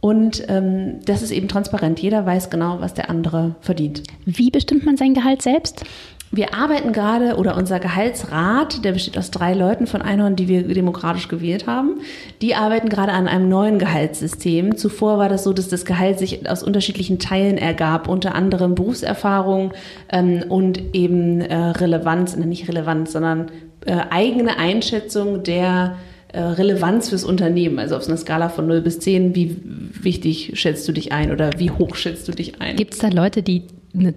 Und 0.00 0.44
ähm, 0.48 1.00
das 1.04 1.22
ist 1.22 1.32
eben 1.32 1.48
transparent. 1.48 2.00
Jeder 2.00 2.24
weiß 2.24 2.50
genau, 2.50 2.80
was 2.80 2.94
der 2.94 3.10
andere 3.10 3.56
verdient. 3.60 4.04
Wie 4.24 4.50
bestimmt 4.50 4.86
man 4.86 4.96
sein 4.96 5.14
Gehalt 5.14 5.42
selbst? 5.42 5.84
Wir 6.30 6.52
arbeiten 6.52 6.92
gerade, 6.92 7.36
oder 7.36 7.56
unser 7.56 7.80
Gehaltsrat, 7.80 8.84
der 8.84 8.92
besteht 8.92 9.16
aus 9.16 9.30
drei 9.30 9.54
Leuten 9.54 9.86
von 9.86 10.02
Einhorn, 10.02 10.36
die 10.36 10.46
wir 10.46 10.62
demokratisch 10.62 11.28
gewählt 11.28 11.66
haben, 11.66 12.00
die 12.42 12.54
arbeiten 12.54 12.90
gerade 12.90 13.12
an 13.12 13.28
einem 13.28 13.48
neuen 13.48 13.78
Gehaltssystem. 13.78 14.76
Zuvor 14.76 15.16
war 15.16 15.30
das 15.30 15.44
so, 15.44 15.54
dass 15.54 15.68
das 15.68 15.86
Gehalt 15.86 16.18
sich 16.18 16.48
aus 16.48 16.62
unterschiedlichen 16.62 17.18
Teilen 17.18 17.56
ergab, 17.56 18.08
unter 18.08 18.34
anderem 18.34 18.74
Berufserfahrung 18.74 19.72
ähm, 20.10 20.44
und 20.50 20.94
eben 20.94 21.40
äh, 21.40 21.54
Relevanz, 21.54 22.36
nicht 22.36 22.68
Relevanz, 22.68 23.12
sondern 23.12 23.50
äh, 23.86 23.96
eigene 24.10 24.58
Einschätzung 24.58 25.42
der 25.42 25.96
äh, 25.96 26.07
Relevanz 26.32 27.08
fürs 27.08 27.24
Unternehmen, 27.24 27.78
also 27.78 27.96
auf 27.96 28.02
so 28.02 28.10
einer 28.10 28.18
Skala 28.18 28.48
von 28.48 28.66
0 28.66 28.82
bis 28.82 29.00
10, 29.00 29.34
wie 29.34 29.56
wichtig 30.02 30.52
schätzt 30.54 30.86
du 30.86 30.92
dich 30.92 31.12
ein 31.12 31.32
oder 31.32 31.50
wie 31.58 31.70
hoch 31.70 31.94
schätzt 31.94 32.28
du 32.28 32.32
dich 32.32 32.60
ein? 32.60 32.76
Gibt 32.76 32.94
es 32.94 33.00
da 33.00 33.08
Leute, 33.08 33.42
die 33.42 33.62
eine 33.94 34.14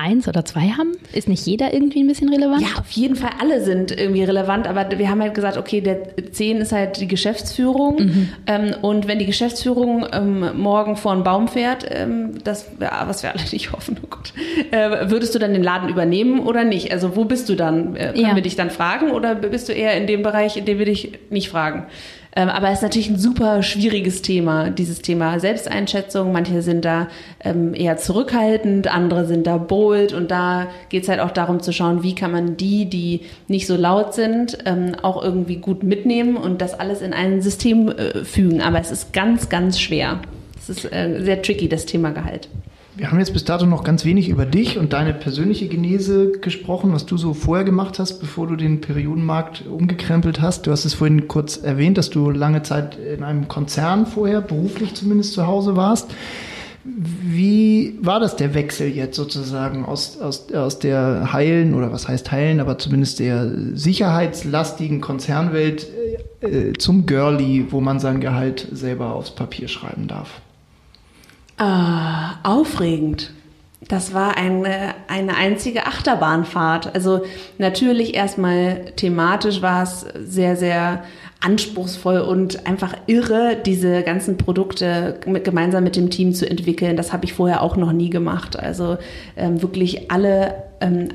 eins 0.00 0.26
oder 0.28 0.44
zwei 0.44 0.70
haben? 0.70 0.92
Ist 1.12 1.28
nicht 1.28 1.46
jeder 1.46 1.72
irgendwie 1.72 2.02
ein 2.02 2.06
bisschen 2.06 2.28
relevant? 2.28 2.62
Ja, 2.62 2.78
auf 2.78 2.90
jeden 2.90 3.16
Fall 3.16 3.30
alle 3.40 3.62
sind 3.62 3.90
irgendwie 3.90 4.24
relevant, 4.24 4.66
aber 4.66 4.86
wir 4.98 5.08
haben 5.08 5.20
halt 5.20 5.34
gesagt, 5.34 5.56
okay, 5.56 5.80
der 5.80 6.32
zehn 6.32 6.58
ist 6.58 6.72
halt 6.72 7.00
die 7.00 7.08
Geschäftsführung 7.08 7.96
mhm. 7.96 8.28
ähm, 8.46 8.74
und 8.82 9.06
wenn 9.06 9.18
die 9.18 9.26
Geschäftsführung 9.26 10.06
ähm, 10.12 10.58
morgen 10.58 10.96
vor 10.96 11.12
einen 11.12 11.24
Baum 11.24 11.48
fährt, 11.48 11.86
ähm, 11.88 12.42
das, 12.44 12.66
ja, 12.80 13.04
was 13.06 13.22
wir 13.22 13.30
alle 13.30 13.42
nicht 13.52 13.72
hoffen, 13.72 13.98
oh 14.02 14.06
Gott, 14.08 14.32
äh, 14.70 15.10
würdest 15.10 15.34
du 15.34 15.38
dann 15.38 15.52
den 15.52 15.62
Laden 15.62 15.88
übernehmen 15.88 16.40
oder 16.40 16.64
nicht? 16.64 16.92
Also 16.92 17.16
wo 17.16 17.24
bist 17.24 17.48
du 17.48 17.54
dann? 17.54 17.96
Äh, 17.96 18.12
können 18.12 18.20
ja. 18.20 18.34
wir 18.34 18.42
dich 18.42 18.56
dann 18.56 18.70
fragen 18.70 19.10
oder 19.10 19.34
bist 19.34 19.68
du 19.68 19.72
eher 19.72 19.96
in 19.96 20.06
dem 20.06 20.22
Bereich, 20.22 20.56
in 20.56 20.64
dem 20.64 20.78
wir 20.78 20.86
dich 20.86 21.18
nicht 21.30 21.48
fragen? 21.48 21.86
Ähm, 22.36 22.48
aber 22.48 22.68
es 22.68 22.74
ist 22.74 22.82
natürlich 22.82 23.10
ein 23.10 23.18
super 23.18 23.62
schwieriges 23.62 24.22
Thema, 24.22 24.70
dieses 24.70 25.02
Thema 25.02 25.40
Selbsteinschätzung. 25.40 26.30
Manche 26.32 26.62
sind 26.62 26.84
da 26.84 27.08
ähm, 27.42 27.74
eher 27.74 27.96
zurückhaltend, 27.96 28.86
andere 28.86 29.26
sind 29.26 29.46
da 29.46 29.56
bold 29.56 30.12
und 30.12 30.30
da 30.30 30.68
geht 30.90 31.02
es 31.02 31.08
halt 31.08 31.20
auch 31.20 31.32
darum 31.32 31.60
zu 31.60 31.72
schauen, 31.72 32.02
wie 32.02 32.14
kann 32.14 32.30
man 32.30 32.56
die, 32.56 32.84
die 32.88 33.22
nicht 33.48 33.66
so 33.66 33.76
laut 33.76 34.14
sind, 34.14 34.58
ähm, 34.64 34.94
auch 35.02 35.22
irgendwie 35.22 35.56
gut 35.56 35.82
mitnehmen 35.82 36.36
und 36.36 36.60
das 36.60 36.78
alles 36.78 37.02
in 37.02 37.12
ein 37.12 37.42
System 37.42 37.88
äh, 37.88 38.24
fügen. 38.24 38.60
Aber 38.60 38.78
es 38.78 38.92
ist 38.92 39.12
ganz, 39.12 39.48
ganz 39.48 39.80
schwer. 39.80 40.20
Es 40.56 40.68
ist 40.68 40.84
äh, 40.92 41.20
sehr 41.22 41.42
tricky, 41.42 41.68
das 41.68 41.84
Thema 41.86 42.10
Gehalt. 42.10 42.48
Wir 43.00 43.10
haben 43.10 43.18
jetzt 43.18 43.32
bis 43.32 43.44
dato 43.44 43.64
noch 43.64 43.82
ganz 43.82 44.04
wenig 44.04 44.28
über 44.28 44.44
dich 44.44 44.76
und 44.76 44.92
deine 44.92 45.14
persönliche 45.14 45.68
Genese 45.68 46.32
gesprochen, 46.32 46.92
was 46.92 47.06
du 47.06 47.16
so 47.16 47.32
vorher 47.32 47.64
gemacht 47.64 47.98
hast, 47.98 48.18
bevor 48.18 48.46
du 48.46 48.56
den 48.56 48.82
Periodenmarkt 48.82 49.64
umgekrempelt 49.66 50.42
hast. 50.42 50.66
Du 50.66 50.70
hast 50.70 50.84
es 50.84 50.92
vorhin 50.92 51.26
kurz 51.26 51.56
erwähnt, 51.56 51.96
dass 51.96 52.10
du 52.10 52.28
lange 52.28 52.62
Zeit 52.62 52.98
in 52.98 53.22
einem 53.22 53.48
Konzern 53.48 54.04
vorher, 54.04 54.42
beruflich 54.42 54.92
zumindest 54.92 55.32
zu 55.32 55.46
Hause 55.46 55.76
warst. 55.76 56.10
Wie 56.84 57.96
war 58.02 58.20
das 58.20 58.36
der 58.36 58.52
Wechsel 58.52 58.88
jetzt 58.88 59.16
sozusagen 59.16 59.86
aus, 59.86 60.20
aus, 60.20 60.52
aus 60.52 60.78
der 60.78 61.32
heilen, 61.32 61.72
oder 61.72 61.92
was 61.92 62.06
heißt 62.06 62.30
heilen, 62.30 62.60
aber 62.60 62.76
zumindest 62.76 63.18
der 63.18 63.50
sicherheitslastigen 63.72 65.00
Konzernwelt 65.00 65.86
äh, 66.42 66.74
zum 66.74 67.06
Girlie, 67.06 67.64
wo 67.70 67.80
man 67.80 67.98
sein 67.98 68.20
Gehalt 68.20 68.68
selber 68.72 69.14
aufs 69.14 69.30
Papier 69.30 69.68
schreiben 69.68 70.06
darf? 70.06 70.42
Ah, 71.60 72.38
aufregend. 72.42 73.34
Das 73.86 74.14
war 74.14 74.38
eine, 74.38 74.94
eine 75.08 75.36
einzige 75.36 75.86
Achterbahnfahrt. 75.86 76.94
Also 76.94 77.20
natürlich 77.58 78.14
erstmal 78.14 78.92
thematisch 78.96 79.60
war 79.60 79.82
es 79.82 80.06
sehr, 80.24 80.56
sehr 80.56 81.04
anspruchsvoll 81.40 82.20
und 82.20 82.66
einfach 82.66 82.94
irre, 83.06 83.58
diese 83.66 84.02
ganzen 84.02 84.38
Produkte 84.38 85.20
gemeinsam 85.20 85.84
mit 85.84 85.96
dem 85.96 86.08
Team 86.08 86.32
zu 86.32 86.48
entwickeln. 86.48 86.96
Das 86.96 87.12
habe 87.12 87.26
ich 87.26 87.34
vorher 87.34 87.62
auch 87.62 87.76
noch 87.76 87.92
nie 87.92 88.08
gemacht. 88.08 88.58
Also 88.58 88.96
ähm, 89.36 89.60
wirklich 89.60 90.10
alle, 90.10 90.62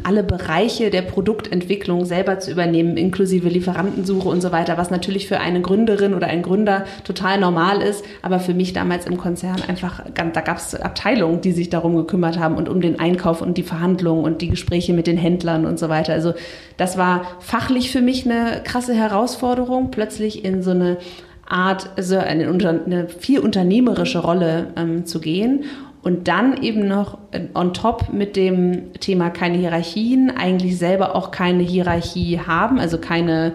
alle 0.03 0.23
Bereiche 0.23 0.91
der 0.91 1.01
Produktentwicklung 1.01 2.05
selber 2.05 2.39
zu 2.39 2.51
übernehmen, 2.51 2.97
inklusive 2.97 3.49
Lieferantensuche 3.49 4.29
und 4.29 4.41
so 4.41 4.51
weiter, 4.51 4.77
was 4.77 4.91
natürlich 4.91 5.27
für 5.27 5.39
eine 5.39 5.61
Gründerin 5.61 6.13
oder 6.13 6.27
einen 6.27 6.43
Gründer 6.43 6.85
total 7.03 7.39
normal 7.39 7.81
ist, 7.81 8.05
aber 8.21 8.39
für 8.39 8.53
mich 8.53 8.73
damals 8.73 9.07
im 9.07 9.17
Konzern 9.17 9.61
einfach, 9.67 10.03
da 10.13 10.41
gab 10.41 10.57
es 10.57 10.75
Abteilungen, 10.75 11.41
die 11.41 11.51
sich 11.51 11.71
darum 11.71 11.95
gekümmert 11.95 12.37
haben 12.37 12.55
und 12.55 12.69
um 12.69 12.79
den 12.79 12.99
Einkauf 12.99 13.41
und 13.41 13.57
die 13.57 13.63
Verhandlungen 13.63 14.23
und 14.23 14.41
die 14.41 14.49
Gespräche 14.49 14.93
mit 14.93 15.07
den 15.07 15.17
Händlern 15.17 15.65
und 15.65 15.79
so 15.79 15.89
weiter. 15.89 16.13
Also 16.13 16.33
das 16.77 16.97
war 16.97 17.23
fachlich 17.39 17.91
für 17.91 18.01
mich 18.01 18.25
eine 18.25 18.61
krasse 18.63 18.93
Herausforderung, 18.93 19.89
plötzlich 19.89 20.45
in 20.45 20.61
so 20.61 20.71
eine 20.71 20.97
Art, 21.47 21.89
also 21.95 22.17
eine, 22.17 22.47
eine 22.47 23.07
viel 23.07 23.39
unternehmerische 23.39 24.19
Rolle 24.19 24.67
ähm, 24.75 25.05
zu 25.05 25.19
gehen 25.19 25.65
und 26.05 26.27
dann 26.27 26.61
eben 26.61 26.87
noch 26.87 27.17
äh, 27.31 27.41
on 27.55 27.73
top 27.73 28.13
mit 28.13 28.35
dem 28.35 28.93
Thema 28.99 29.31
keine 29.31 29.57
Hierarchien, 29.57 30.29
eigentlich 30.29 30.77
selber 30.77 31.15
auch 31.15 31.31
keine 31.31 31.63
Hierarchie 31.63 32.39
haben, 32.39 32.79
also 32.79 32.99
keine, 32.99 33.53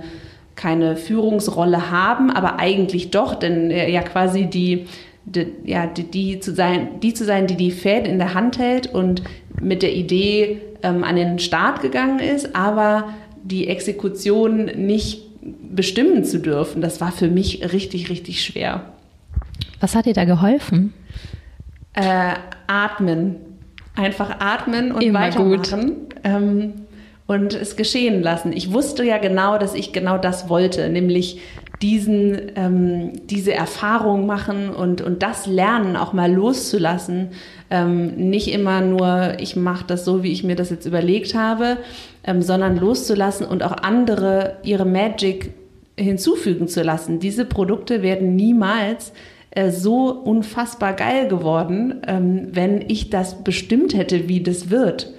keine 0.56 0.96
Führungsrolle 0.96 1.92
haben, 1.92 2.28
aber 2.28 2.58
eigentlich 2.58 3.12
doch, 3.12 3.36
denn 3.36 3.70
äh, 3.70 3.88
ja 3.88 4.02
quasi 4.02 4.46
die, 4.46 4.86
die, 5.26 5.46
ja, 5.64 5.86
die, 5.86 6.02
die, 6.02 6.40
zu 6.40 6.52
sein, 6.52 7.00
die 7.00 7.14
zu 7.14 7.24
sein, 7.24 7.46
die 7.46 7.54
die 7.54 7.70
Fäden 7.70 8.06
in 8.06 8.18
der 8.18 8.34
Hand 8.34 8.58
hält 8.58 8.92
und 8.92 9.22
mit 9.60 9.82
der 9.82 9.94
Idee 9.94 10.60
ähm, 10.82 11.04
an 11.04 11.14
den 11.14 11.38
Start 11.38 11.82
gegangen 11.82 12.18
ist, 12.18 12.56
aber 12.56 13.10
die 13.44 13.68
Exekution 13.68 14.64
nicht 14.64 15.22
bestimmen 15.72 16.24
zu 16.24 16.40
dürfen, 16.40 16.82
das 16.82 17.00
war 17.00 17.12
für 17.12 17.28
mich 17.28 17.72
richtig, 17.72 18.10
richtig 18.10 18.44
schwer. 18.44 18.86
Was 19.78 19.94
hat 19.94 20.06
dir 20.06 20.14
da 20.14 20.24
geholfen? 20.24 20.94
Äh, 21.94 22.34
atmen. 22.66 23.36
Einfach 23.96 24.36
atmen 24.40 24.92
und 24.92 25.02
Immer 25.02 25.20
weitermachen. 25.20 26.06
Ähm, 26.24 26.72
und 27.26 27.54
es 27.54 27.76
geschehen 27.76 28.22
lassen. 28.22 28.52
Ich 28.52 28.72
wusste 28.72 29.04
ja 29.04 29.18
genau, 29.18 29.56
dass 29.56 29.74
ich 29.74 29.92
genau 29.92 30.18
das 30.18 30.48
wollte, 30.48 30.88
nämlich 30.88 31.40
diesen, 31.80 32.52
ähm, 32.56 33.12
diese 33.26 33.54
Erfahrung 33.54 34.26
machen 34.26 34.70
und, 34.70 35.00
und 35.00 35.22
das 35.22 35.46
lernen, 35.46 35.96
auch 35.96 36.12
mal 36.12 36.30
loszulassen. 36.32 37.28
Ähm, 37.70 38.16
nicht 38.16 38.52
immer 38.52 38.80
nur, 38.80 39.34
ich 39.38 39.56
mache 39.56 39.84
das 39.86 40.04
so, 40.04 40.22
wie 40.22 40.32
ich 40.32 40.44
mir 40.44 40.56
das 40.56 40.70
jetzt 40.70 40.86
überlegt 40.86 41.34
habe, 41.34 41.78
ähm, 42.24 42.42
sondern 42.42 42.76
loszulassen 42.76 43.46
und 43.46 43.62
auch 43.62 43.76
andere 43.76 44.56
ihre 44.62 44.84
Magic 44.84 45.52
hinzufügen 45.96 46.68
zu 46.68 46.82
lassen. 46.82 47.20
Diese 47.20 47.44
Produkte 47.44 48.02
werden 48.02 48.34
niemals 48.34 49.12
äh, 49.50 49.70
so 49.70 50.10
unfassbar 50.10 50.92
geil 50.94 51.28
geworden, 51.28 52.02
ähm, 52.06 52.48
wenn 52.52 52.84
ich 52.88 53.10
das 53.10 53.42
bestimmt 53.42 53.94
hätte, 53.94 54.28
wie 54.28 54.42
das 54.42 54.70
wird 54.70 55.14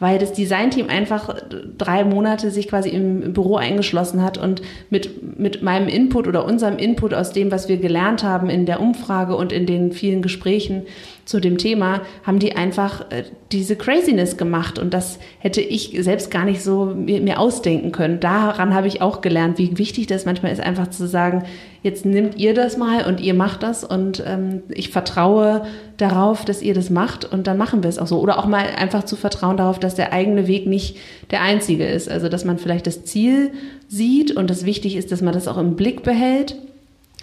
weil 0.00 0.18
das 0.18 0.32
Designteam 0.32 0.88
einfach 0.88 1.34
drei 1.76 2.04
Monate 2.04 2.50
sich 2.50 2.68
quasi 2.68 2.90
im 2.90 3.32
Büro 3.32 3.56
eingeschlossen 3.56 4.22
hat 4.22 4.38
und 4.38 4.62
mit, 4.90 5.38
mit 5.38 5.62
meinem 5.62 5.88
Input 5.88 6.28
oder 6.28 6.44
unserem 6.44 6.78
Input 6.78 7.14
aus 7.14 7.32
dem, 7.32 7.50
was 7.50 7.68
wir 7.68 7.78
gelernt 7.78 8.22
haben 8.22 8.48
in 8.48 8.64
der 8.64 8.80
Umfrage 8.80 9.36
und 9.36 9.52
in 9.52 9.66
den 9.66 9.92
vielen 9.92 10.22
Gesprächen 10.22 10.82
zu 11.24 11.40
dem 11.40 11.58
Thema, 11.58 12.02
haben 12.22 12.38
die 12.38 12.56
einfach 12.56 13.10
äh, 13.10 13.24
diese 13.50 13.76
Craziness 13.76 14.36
gemacht 14.36 14.78
und 14.78 14.94
das 14.94 15.18
hätte 15.40 15.60
ich 15.60 15.96
selbst 16.00 16.30
gar 16.30 16.44
nicht 16.44 16.62
so 16.62 16.86
mir, 16.86 17.20
mir 17.20 17.40
ausdenken 17.40 17.92
können. 17.92 18.20
Daran 18.20 18.74
habe 18.74 18.86
ich 18.86 19.02
auch 19.02 19.20
gelernt, 19.20 19.58
wie 19.58 19.78
wichtig 19.78 20.06
das 20.06 20.24
manchmal 20.24 20.52
ist, 20.52 20.60
einfach 20.60 20.88
zu 20.88 21.08
sagen, 21.08 21.44
jetzt 21.82 22.04
nimmt 22.04 22.36
ihr 22.36 22.54
das 22.54 22.76
mal 22.76 23.06
und 23.06 23.20
ihr 23.20 23.34
macht 23.34 23.62
das 23.62 23.84
und 23.84 24.22
ähm, 24.26 24.62
ich 24.68 24.90
vertraue 24.90 25.66
darauf, 25.96 26.44
dass 26.44 26.62
ihr 26.62 26.74
das 26.74 26.90
macht 26.90 27.24
und 27.24 27.46
dann 27.46 27.58
machen 27.58 27.82
wir 27.82 27.90
es 27.90 27.98
auch 27.98 28.06
so. 28.06 28.20
Oder 28.20 28.38
auch 28.38 28.46
mal 28.46 28.64
einfach 28.76 29.04
zu 29.04 29.16
vertrauen 29.16 29.56
darauf, 29.56 29.78
dass 29.78 29.94
der 29.94 30.12
eigene 30.12 30.46
Weg 30.46 30.66
nicht 30.66 30.96
der 31.30 31.42
einzige 31.42 31.86
ist. 31.86 32.08
Also 32.08 32.28
dass 32.28 32.44
man 32.44 32.58
vielleicht 32.58 32.86
das 32.86 33.04
Ziel 33.04 33.52
sieht 33.88 34.36
und 34.36 34.50
das 34.50 34.64
wichtig 34.64 34.96
ist, 34.96 35.12
dass 35.12 35.22
man 35.22 35.34
das 35.34 35.48
auch 35.48 35.58
im 35.58 35.76
Blick 35.76 36.02
behält, 36.02 36.56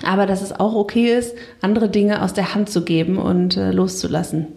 aber 0.03 0.25
dass 0.25 0.41
es 0.41 0.51
auch 0.51 0.75
okay 0.75 1.17
ist, 1.17 1.35
andere 1.61 1.89
Dinge 1.89 2.21
aus 2.21 2.33
der 2.33 2.55
Hand 2.55 2.69
zu 2.69 2.83
geben 2.83 3.17
und 3.17 3.57
äh, 3.57 3.71
loszulassen. 3.71 4.47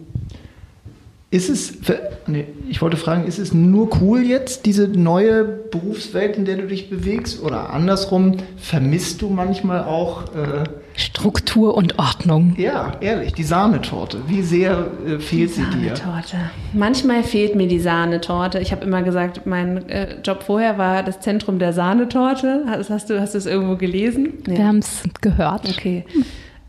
Ist 1.31 1.47
es, 1.47 1.77
nee, 2.25 2.47
ich 2.67 2.81
wollte 2.81 2.97
fragen, 2.97 3.27
ist 3.27 3.37
es 3.37 3.53
nur 3.53 4.01
cool 4.01 4.21
jetzt, 4.23 4.65
diese 4.65 4.87
neue 4.87 5.43
Berufswelt, 5.43 6.37
in 6.37 6.45
der 6.45 6.57
du 6.57 6.65
dich 6.65 6.89
bewegst? 6.89 7.43
Oder 7.43 7.69
andersrum, 7.69 8.37
vermisst 8.57 9.21
du 9.21 9.29
manchmal 9.29 9.83
auch 9.83 10.23
äh, 10.33 10.63
Struktur 10.95 11.77
und 11.77 11.99
Ordnung? 11.99 12.55
Ja, 12.57 12.93
ehrlich, 12.99 13.33
die 13.33 13.43
Sahnetorte. 13.43 14.17
Wie 14.25 14.41
sehr 14.41 14.87
äh, 15.05 15.19
fehlt 15.19 15.51
sie 15.51 15.65
dir? 15.65 15.95
Sahnetorte. 15.95 16.37
Manchmal 16.73 17.21
fehlt 17.21 17.55
mir 17.55 17.67
die 17.67 17.79
Sahnetorte. 17.79 18.57
Ich 18.57 18.71
habe 18.71 18.83
immer 18.83 19.03
gesagt, 19.03 19.45
mein 19.45 19.87
äh, 19.87 20.19
Job 20.23 20.41
vorher 20.41 20.79
war 20.79 21.03
das 21.03 21.19
Zentrum 21.19 21.59
der 21.59 21.73
Sahnetorte. 21.73 22.63
Hast, 22.65 22.89
hast 22.89 23.11
du 23.11 23.21
hast 23.21 23.35
es 23.35 23.45
irgendwo 23.45 23.75
gelesen? 23.75 24.39
Ja. 24.47 24.57
Wir 24.57 24.67
haben 24.67 24.79
es 24.79 25.03
gehört. 25.21 25.69
Okay. 25.69 26.05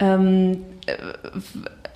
Ähm, 0.01 0.59
äh, 0.85 0.93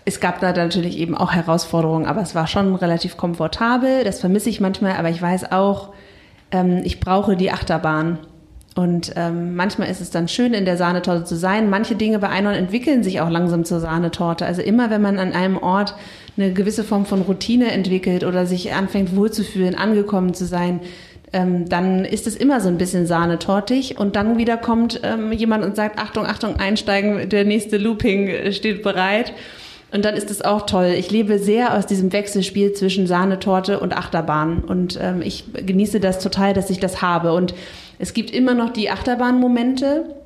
es 0.04 0.20
gab 0.20 0.40
da 0.40 0.52
natürlich 0.52 0.98
eben 0.98 1.16
auch 1.16 1.32
Herausforderungen, 1.32 2.06
aber 2.06 2.20
es 2.20 2.34
war 2.34 2.46
schon 2.46 2.74
relativ 2.74 3.16
komfortabel. 3.16 4.04
Das 4.04 4.20
vermisse 4.20 4.50
ich 4.50 4.60
manchmal, 4.60 4.96
aber 4.96 5.08
ich 5.08 5.20
weiß 5.20 5.52
auch, 5.52 5.94
ähm, 6.50 6.82
ich 6.84 7.00
brauche 7.00 7.36
die 7.36 7.50
Achterbahn. 7.50 8.18
Und 8.76 9.12
ähm, 9.14 9.54
manchmal 9.54 9.88
ist 9.88 10.00
es 10.00 10.10
dann 10.10 10.26
schön, 10.26 10.52
in 10.52 10.64
der 10.64 10.76
Sahnetorte 10.76 11.24
zu 11.24 11.36
sein. 11.36 11.70
Manche 11.70 11.94
Dinge 11.94 12.18
bei 12.18 12.28
Einhorn 12.28 12.56
entwickeln 12.56 13.04
sich 13.04 13.20
auch 13.20 13.30
langsam 13.30 13.64
zur 13.64 13.78
Sahnetorte. 13.78 14.44
Also 14.44 14.62
immer, 14.62 14.90
wenn 14.90 15.00
man 15.00 15.18
an 15.18 15.32
einem 15.32 15.56
Ort 15.56 15.94
eine 16.36 16.52
gewisse 16.52 16.82
Form 16.82 17.06
von 17.06 17.22
Routine 17.22 17.70
entwickelt 17.70 18.24
oder 18.24 18.46
sich 18.46 18.72
anfängt 18.74 19.14
wohlzufühlen, 19.14 19.76
angekommen 19.76 20.34
zu 20.34 20.44
sein, 20.44 20.80
ähm, 21.32 21.68
dann 21.68 22.04
ist 22.04 22.26
es 22.26 22.34
immer 22.34 22.60
so 22.60 22.68
ein 22.68 22.76
bisschen 22.76 23.06
sahnetortig 23.06 23.98
und 23.98 24.16
dann 24.16 24.38
wieder 24.38 24.56
kommt 24.56 25.00
ähm, 25.04 25.32
jemand 25.32 25.64
und 25.64 25.76
sagt, 25.76 25.98
Achtung, 26.00 26.26
Achtung, 26.26 26.56
einsteigen, 26.56 27.28
der 27.28 27.44
nächste 27.44 27.78
Looping 27.78 28.52
steht 28.52 28.82
bereit. 28.82 29.32
Und 29.94 30.04
dann 30.04 30.16
ist 30.16 30.28
es 30.28 30.42
auch 30.42 30.66
toll. 30.66 30.86
Ich 30.98 31.12
lebe 31.12 31.38
sehr 31.38 31.78
aus 31.78 31.86
diesem 31.86 32.12
Wechselspiel 32.12 32.72
zwischen 32.72 33.06
Sahnetorte 33.06 33.78
und 33.78 33.96
Achterbahn. 33.96 34.58
Und 34.64 34.98
ähm, 35.00 35.22
ich 35.22 35.44
genieße 35.54 36.00
das 36.00 36.18
total, 36.18 36.52
dass 36.52 36.68
ich 36.68 36.80
das 36.80 37.00
habe. 37.00 37.32
Und 37.32 37.54
es 38.00 38.12
gibt 38.12 38.32
immer 38.32 38.54
noch 38.54 38.70
die 38.70 38.90
Achterbahnmomente, 38.90 40.16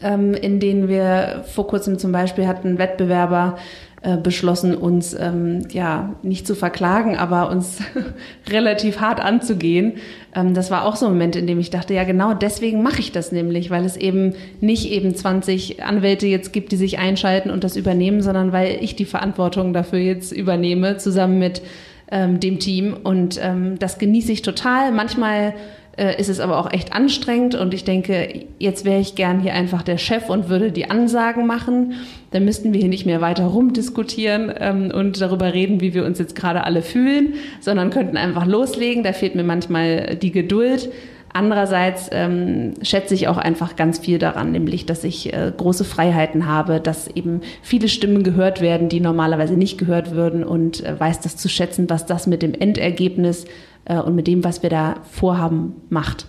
ähm, 0.00 0.34
in 0.34 0.60
denen 0.60 0.86
wir 0.86 1.44
vor 1.52 1.66
kurzem 1.66 1.98
zum 1.98 2.12
Beispiel 2.12 2.46
hatten 2.46 2.78
Wettbewerber 2.78 3.58
äh, 4.02 4.16
beschlossen, 4.16 4.74
uns 4.74 5.14
ähm, 5.14 5.66
ja 5.70 6.16
nicht 6.22 6.44
zu 6.46 6.56
verklagen, 6.56 7.16
aber 7.16 7.50
uns 7.50 7.78
relativ 8.50 9.00
hart 9.00 9.20
anzugehen. 9.20 9.94
Ähm, 10.34 10.54
das 10.54 10.72
war 10.72 10.84
auch 10.86 10.96
so 10.96 11.06
ein 11.06 11.12
Moment, 11.12 11.36
in 11.36 11.46
dem 11.46 11.60
ich 11.60 11.70
dachte, 11.70 11.94
ja 11.94 12.02
genau 12.02 12.34
deswegen 12.34 12.82
mache 12.82 12.98
ich 12.98 13.12
das 13.12 13.30
nämlich, 13.30 13.70
weil 13.70 13.84
es 13.84 13.96
eben 13.96 14.34
nicht 14.60 14.90
eben 14.90 15.14
20 15.14 15.84
Anwälte 15.84 16.26
jetzt 16.26 16.52
gibt, 16.52 16.72
die 16.72 16.76
sich 16.76 16.98
einschalten 16.98 17.50
und 17.50 17.62
das 17.62 17.76
übernehmen, 17.76 18.22
sondern 18.22 18.50
weil 18.50 18.78
ich 18.80 18.96
die 18.96 19.04
Verantwortung 19.04 19.72
dafür 19.72 20.00
jetzt 20.00 20.32
übernehme, 20.32 20.96
zusammen 20.96 21.38
mit 21.38 21.62
ähm, 22.10 22.40
dem 22.40 22.58
Team. 22.58 22.96
Und 23.02 23.40
ähm, 23.42 23.78
das 23.78 23.98
genieße 23.98 24.32
ich 24.32 24.42
total. 24.42 24.90
Manchmal 24.90 25.54
äh, 25.96 26.18
ist 26.18 26.28
es 26.28 26.40
aber 26.40 26.58
auch 26.58 26.72
echt 26.72 26.92
anstrengend 26.92 27.54
und 27.54 27.74
ich 27.74 27.84
denke, 27.84 28.46
jetzt 28.58 28.84
wäre 28.84 29.00
ich 29.00 29.14
gern 29.14 29.40
hier 29.40 29.52
einfach 29.52 29.82
der 29.82 29.98
Chef 29.98 30.30
und 30.30 30.48
würde 30.48 30.72
die 30.72 30.90
Ansagen 30.90 31.46
machen. 31.46 31.94
Dann 32.30 32.44
müssten 32.44 32.72
wir 32.72 32.80
hier 32.80 32.88
nicht 32.88 33.04
mehr 33.04 33.20
weiter 33.20 33.44
rumdiskutieren 33.44 34.52
ähm, 34.58 34.90
und 34.94 35.20
darüber 35.20 35.52
reden, 35.52 35.80
wie 35.80 35.92
wir 35.92 36.04
uns 36.04 36.18
jetzt 36.18 36.34
gerade 36.34 36.64
alle 36.64 36.82
fühlen, 36.82 37.34
sondern 37.60 37.90
könnten 37.90 38.16
einfach 38.16 38.46
loslegen. 38.46 39.02
Da 39.02 39.12
fehlt 39.12 39.34
mir 39.34 39.44
manchmal 39.44 40.16
die 40.16 40.32
Geduld. 40.32 40.90
Andererseits 41.34 42.10
ähm, 42.12 42.74
schätze 42.82 43.14
ich 43.14 43.26
auch 43.26 43.38
einfach 43.38 43.74
ganz 43.76 43.98
viel 43.98 44.18
daran, 44.18 44.52
nämlich, 44.52 44.84
dass 44.84 45.02
ich 45.02 45.32
äh, 45.32 45.50
große 45.56 45.84
Freiheiten 45.84 46.46
habe, 46.46 46.78
dass 46.78 47.08
eben 47.08 47.40
viele 47.62 47.88
Stimmen 47.88 48.22
gehört 48.22 48.60
werden, 48.60 48.90
die 48.90 49.00
normalerweise 49.00 49.54
nicht 49.54 49.78
gehört 49.78 50.14
würden 50.14 50.44
und 50.44 50.84
äh, 50.84 50.98
weiß 50.98 51.20
das 51.20 51.38
zu 51.38 51.48
schätzen, 51.48 51.88
was 51.88 52.04
das 52.04 52.26
mit 52.26 52.42
dem 52.42 52.52
Endergebnis 52.52 53.46
äh, 53.84 53.98
und 53.98 54.14
mit 54.14 54.26
dem, 54.26 54.44
was 54.44 54.62
wir 54.62 54.70
da 54.70 54.96
vorhaben, 55.10 55.74
macht. 55.88 56.26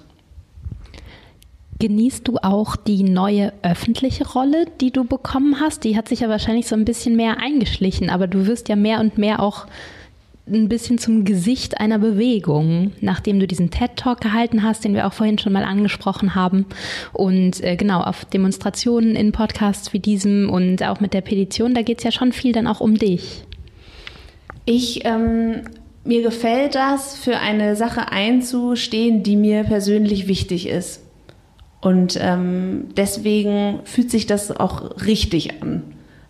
Genießt 1.80 2.28
du 2.28 2.38
auch 2.38 2.76
die 2.76 3.04
neue 3.04 3.52
öffentliche 3.62 4.28
Rolle, 4.28 4.68
die 4.80 4.92
du 4.92 5.04
bekommen 5.04 5.60
hast? 5.60 5.84
Die 5.84 5.98
hat 5.98 6.08
sich 6.08 6.22
ja 6.22 6.30
wahrscheinlich 6.30 6.68
so 6.68 6.76
ein 6.76 6.86
bisschen 6.86 7.16
mehr 7.16 7.40
eingeschlichen, 7.40 8.10
aber 8.10 8.28
du 8.28 8.48
wirst 8.48 8.70
ja 8.70 8.76
mehr 8.76 9.00
und 9.00 9.18
mehr 9.18 9.42
auch 9.42 9.66
ein 10.46 10.68
bisschen 10.68 10.98
zum 10.98 11.24
Gesicht 11.24 11.80
einer 11.80 12.00
Bewegung, 12.00 12.92
nachdem 13.00 13.40
du 13.40 13.48
diesen 13.48 13.72
TED-Talk 13.72 14.20
gehalten 14.20 14.64
hast, 14.64 14.84
den 14.84 14.94
wir 14.94 15.08
auch 15.08 15.14
vorhin 15.14 15.38
schon 15.40 15.54
mal 15.54 15.64
angesprochen 15.64 16.36
haben. 16.36 16.66
Und 17.14 17.64
äh, 17.64 17.78
genau, 17.78 18.02
auf 18.02 18.26
Demonstrationen 18.26 19.16
in 19.16 19.32
Podcasts 19.32 19.94
wie 19.94 20.00
diesem 20.00 20.50
und 20.50 20.84
auch 20.84 21.00
mit 21.00 21.14
der 21.14 21.22
Petition, 21.22 21.74
da 21.74 21.82
geht 21.82 22.00
es 22.00 22.04
ja 22.04 22.12
schon 22.12 22.34
viel 22.34 22.52
dann 22.52 22.68
auch 22.68 22.82
um 22.82 22.96
dich. 22.96 23.46
Ich, 24.66 25.06
ähm, 25.06 25.62
mir 26.04 26.22
gefällt 26.22 26.76
das, 26.76 27.16
für 27.16 27.38
eine 27.38 27.76
Sache 27.76 28.12
einzustehen, 28.12 29.24
die 29.24 29.36
mir 29.36 29.64
persönlich 29.64 30.28
wichtig 30.28 30.68
ist. 30.68 31.02
Und 31.82 32.18
ähm, 32.22 32.90
deswegen 32.96 33.80
fühlt 33.84 34.10
sich 34.10 34.26
das 34.26 34.58
auch 34.58 35.06
richtig 35.06 35.62
an. 35.62 35.84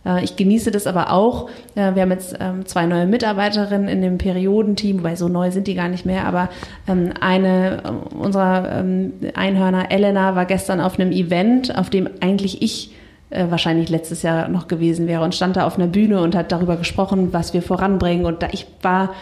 Äh, 0.06 0.24
ich 0.24 0.36
genieße 0.36 0.72
das 0.72 0.88
aber 0.88 1.12
auch. 1.12 1.50
Äh, 1.76 1.96
wir 1.96 2.04
haben 2.04 2.12
jetzt 2.12 2.36
ähm, 2.40 2.66
zwei 2.66 2.86
neue 2.86 3.06
Mitarbeiterinnen 3.06 3.88
in 3.88 4.02
dem 4.02 4.18
Periodenteam, 4.18 5.04
weil 5.04 5.18
so 5.18 5.28
neu 5.28 5.52
sind 5.52 5.68
die 5.68 5.76
gar 5.76 5.90
nicht 5.90 6.06
mehr, 6.06 6.26
aber 6.26 6.50
ähm, 6.88 7.12
eine 7.20 7.84
äh, 7.84 8.16
unserer 8.16 8.80
ähm, 8.80 9.14
Einhörner, 9.34 9.92
Elena, 9.92 10.36
war 10.36 10.46
gestern 10.46 10.82
auf 10.82 11.00
einem 11.00 11.12
Event, 11.12 11.76
auf 11.78 11.90
dem 11.90 12.10
eigentlich 12.20 12.62
ich 12.62 12.92
wahrscheinlich 13.36 13.90
letztes 13.90 14.22
Jahr 14.22 14.48
noch 14.48 14.68
gewesen 14.68 15.08
wäre 15.08 15.24
und 15.24 15.34
stand 15.34 15.56
da 15.56 15.66
auf 15.66 15.80
einer 15.80 15.88
Bühne 15.88 16.22
und 16.22 16.36
hat 16.36 16.52
darüber 16.52 16.78
gesprochen, 16.78 17.34
was 17.34 17.52
wir 17.52 17.64
voranbringen. 17.64 18.28
Und 18.28 18.44
da 18.44 18.50
ich 18.52 18.68
war 18.84 19.16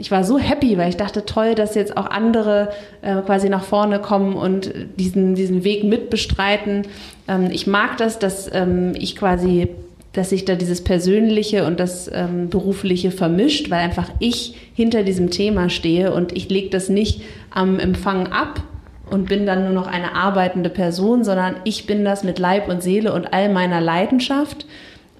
ich 0.00 0.10
war 0.10 0.24
so 0.24 0.38
happy, 0.38 0.78
weil 0.78 0.88
ich 0.88 0.96
dachte, 0.96 1.26
toll, 1.26 1.54
dass 1.54 1.74
jetzt 1.74 1.96
auch 1.96 2.06
andere 2.06 2.70
äh, 3.02 3.16
quasi 3.20 3.50
nach 3.50 3.64
vorne 3.64 3.98
kommen 3.98 4.34
und 4.34 4.72
diesen, 4.98 5.34
diesen 5.34 5.62
Weg 5.62 5.84
mitbestreiten. 5.84 6.86
Ähm, 7.28 7.50
ich 7.52 7.66
mag 7.66 7.98
das, 7.98 8.18
dass 8.18 8.50
ähm, 8.52 8.94
ich 8.98 9.14
quasi 9.14 9.68
dass 10.12 10.30
sich 10.30 10.44
da 10.44 10.56
dieses 10.56 10.82
Persönliche 10.82 11.64
und 11.66 11.78
das 11.78 12.10
ähm, 12.12 12.48
Berufliche 12.48 13.12
vermischt, 13.12 13.70
weil 13.70 13.78
einfach 13.78 14.08
ich 14.18 14.56
hinter 14.74 15.04
diesem 15.04 15.30
Thema 15.30 15.70
stehe 15.70 16.12
und 16.12 16.36
ich 16.36 16.48
lege 16.48 16.68
das 16.68 16.88
nicht 16.88 17.22
am 17.50 17.78
Empfang 17.78 18.26
ab 18.26 18.60
und 19.08 19.28
bin 19.28 19.46
dann 19.46 19.62
nur 19.62 19.72
noch 19.72 19.86
eine 19.86 20.16
arbeitende 20.16 20.68
Person, 20.68 21.22
sondern 21.22 21.56
ich 21.62 21.86
bin 21.86 22.04
das 22.04 22.24
mit 22.24 22.40
Leib 22.40 22.68
und 22.68 22.82
Seele 22.82 23.12
und 23.12 23.32
all 23.32 23.52
meiner 23.52 23.80
Leidenschaft. 23.80 24.66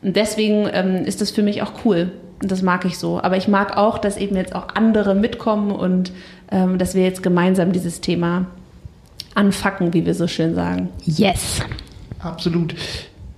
Und 0.02 0.16
deswegen 0.16 0.68
ähm, 0.72 1.04
ist 1.04 1.20
das 1.20 1.30
für 1.30 1.42
mich 1.44 1.62
auch 1.62 1.84
cool. 1.84 2.10
Das 2.40 2.62
mag 2.62 2.84
ich 2.84 2.98
so. 2.98 3.22
Aber 3.22 3.36
ich 3.36 3.48
mag 3.48 3.76
auch, 3.76 3.98
dass 3.98 4.16
eben 4.16 4.36
jetzt 4.36 4.54
auch 4.54 4.74
andere 4.74 5.14
mitkommen 5.14 5.70
und 5.70 6.12
ähm, 6.50 6.78
dass 6.78 6.94
wir 6.94 7.02
jetzt 7.04 7.22
gemeinsam 7.22 7.72
dieses 7.72 8.00
Thema 8.00 8.46
anfacken, 9.34 9.94
wie 9.94 10.06
wir 10.06 10.14
so 10.14 10.26
schön 10.26 10.54
sagen. 10.54 10.88
Yes. 11.04 11.60
Absolut 12.18 12.74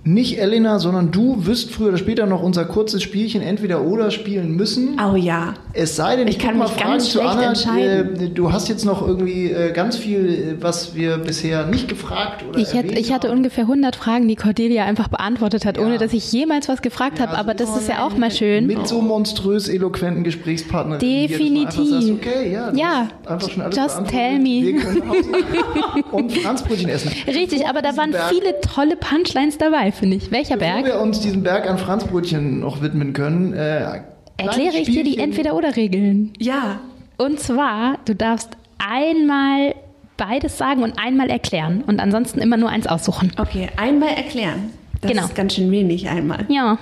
nicht 0.05 0.37
Elena, 0.37 0.79
sondern 0.79 1.11
du 1.11 1.45
wirst 1.45 1.71
früher 1.71 1.89
oder 1.89 1.97
später 1.97 2.25
noch 2.25 2.43
unser 2.43 2.65
kurzes 2.65 3.01
Spielchen 3.01 3.41
entweder 3.41 3.83
oder 3.83 4.11
spielen 4.11 4.51
müssen. 4.51 4.99
Oh 4.99 5.15
ja. 5.15 5.53
Es 5.71 5.95
sei 5.95 6.17
denn, 6.17 6.27
ich, 6.27 6.37
ich 6.37 6.43
kann 6.43 6.59
mich 6.59 6.75
ganz 6.75 7.09
schlecht 7.09 7.27
Anna, 7.27 7.49
entscheiden. 7.49 8.19
Äh, 8.19 8.29
du 8.29 8.51
hast 8.51 8.67
jetzt 8.67 8.83
noch 8.83 9.07
irgendwie 9.07 9.49
äh, 9.49 9.71
ganz 9.71 9.95
viel, 9.95 10.57
äh, 10.59 10.61
was 10.61 10.93
wir 10.93 11.19
bisher 11.19 11.67
nicht 11.67 11.87
gefragt 11.87 12.43
oder 12.47 12.59
ich, 12.59 12.73
hätte, 12.73 12.93
ich 12.95 13.13
hatte 13.13 13.31
ungefähr 13.31 13.63
100 13.63 13.95
Fragen, 13.95 14.27
die 14.27 14.35
Cordelia 14.35 14.83
einfach 14.83 15.07
beantwortet 15.07 15.65
hat, 15.65 15.77
ja. 15.77 15.83
ohne 15.83 15.97
dass 15.97 16.11
ich 16.11 16.29
jemals 16.33 16.67
was 16.67 16.81
gefragt 16.81 17.19
ja, 17.19 17.27
habe. 17.27 17.37
Aber 17.37 17.53
das 17.53 17.75
ist 17.77 17.87
ja 17.87 18.05
auch 18.05 18.17
mal 18.17 18.31
schön. 18.31 18.67
Mit 18.67 18.85
so 18.85 19.01
monströs 19.01 19.69
eloquenten 19.69 20.25
Gesprächspartnern. 20.25 20.99
Definitiv. 20.99 21.89
Sagst, 21.89 22.11
okay, 22.11 22.51
ja. 22.51 22.73
ja. 22.73 23.07
Einfach 23.25 23.49
schon 23.49 23.63
alles 23.63 23.77
Just 23.77 24.05
tell 24.07 24.37
me. 24.39 24.63
Wir 24.63 24.81
können 24.81 25.01
und 26.11 26.31
Franzbrötchen 26.33 26.89
essen. 26.89 27.09
Richtig, 27.27 27.67
aber 27.67 27.81
da 27.81 27.95
waren 27.95 28.13
viele 28.29 28.59
tolle 28.59 28.97
Punchlines 28.97 29.57
dabei 29.57 29.92
finde 29.95 30.17
ich. 30.17 30.31
Welcher 30.31 30.57
Bevor 30.57 30.73
Berg? 30.81 30.85
wir 30.85 30.99
uns 30.99 31.19
diesem 31.19 31.43
Berg 31.43 31.69
an 31.69 31.77
Franzbrötchen 31.77 32.59
noch 32.59 32.81
widmen 32.81 33.13
können, 33.13 33.53
äh, 33.53 34.01
erkläre 34.37 34.77
ich 34.77 34.87
dir 34.87 35.03
die 35.03 35.17
Entweder-Oder-Regeln. 35.17 36.33
Ja. 36.39 36.79
Und 37.17 37.39
zwar, 37.39 37.97
du 38.05 38.15
darfst 38.15 38.49
einmal 38.79 39.75
beides 40.17 40.57
sagen 40.57 40.83
und 40.83 40.99
einmal 40.99 41.29
erklären 41.29 41.83
und 41.85 41.99
ansonsten 41.99 42.39
immer 42.39 42.57
nur 42.57 42.69
eins 42.69 42.87
aussuchen. 42.87 43.31
Okay, 43.37 43.69
einmal 43.77 44.09
erklären. 44.09 44.71
Das 45.01 45.11
genau. 45.11 45.25
ist 45.25 45.35
ganz 45.35 45.55
schön 45.55 45.69
wenig 45.69 46.07
einmal. 46.07 46.45
Ja. 46.47 46.77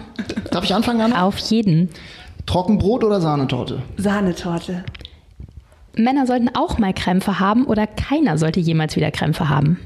Darf 0.51 0.63
ich 0.63 0.75
anfangen, 0.75 1.01
Anna? 1.01 1.23
Auf 1.23 1.37
jeden. 1.37 1.89
Trockenbrot 2.45 3.03
oder 3.03 3.19
Sahnetorte? 3.19 3.81
Sahnetorte. 3.97 4.83
Männer 5.95 6.25
sollten 6.25 6.49
auch 6.55 6.77
mal 6.77 6.93
Krämpfe 6.93 7.39
haben 7.39 7.65
oder 7.65 7.87
keiner 7.87 8.37
sollte 8.37 8.59
jemals 8.59 8.95
wieder 8.95 9.11
Krämpfe 9.11 9.49
haben? 9.49 9.79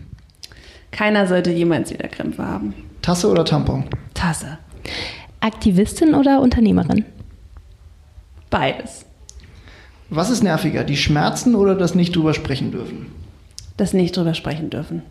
Keiner 0.95 1.27
sollte 1.27 1.51
jemals 1.51 1.91
wieder 1.91 2.07
Krämpfe 2.07 2.45
haben. 2.45 2.73
Tasse 3.01 3.29
oder 3.29 3.43
Tampon? 3.43 3.83
Tasse. 4.13 4.59
Aktivistin 5.41 6.15
oder 6.15 6.39
Unternehmerin? 6.39 7.03
Beides. 8.49 9.05
Was 10.09 10.29
ist 10.29 10.41
nerviger, 10.41 10.85
die 10.85 10.95
Schmerzen 10.95 11.53
oder 11.55 11.75
das 11.75 11.95
nicht 11.95 12.15
drüber 12.15 12.33
sprechen 12.33 12.71
dürfen? 12.71 13.07
Das 13.75 13.91
nicht 13.91 14.15
drüber 14.15 14.33
sprechen 14.33 14.69
dürfen. 14.69 15.01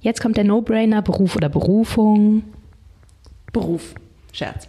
Jetzt 0.00 0.22
kommt 0.22 0.38
der 0.38 0.44
No-Brainer, 0.44 1.02
Beruf 1.02 1.36
oder 1.36 1.50
Berufung? 1.50 2.44
Beruf. 3.52 3.94
Scherz. 4.32 4.66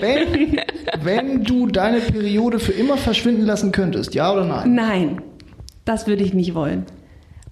wenn, 0.00 0.60
wenn 1.02 1.44
du 1.44 1.66
deine 1.66 2.00
Periode 2.00 2.58
für 2.58 2.72
immer 2.72 2.98
verschwinden 2.98 3.46
lassen 3.46 3.72
könntest, 3.72 4.14
ja 4.14 4.30
oder 4.30 4.44
nein? 4.44 4.74
Nein, 4.74 5.22
das 5.86 6.06
würde 6.06 6.24
ich 6.24 6.34
nicht 6.34 6.54
wollen. 6.54 6.84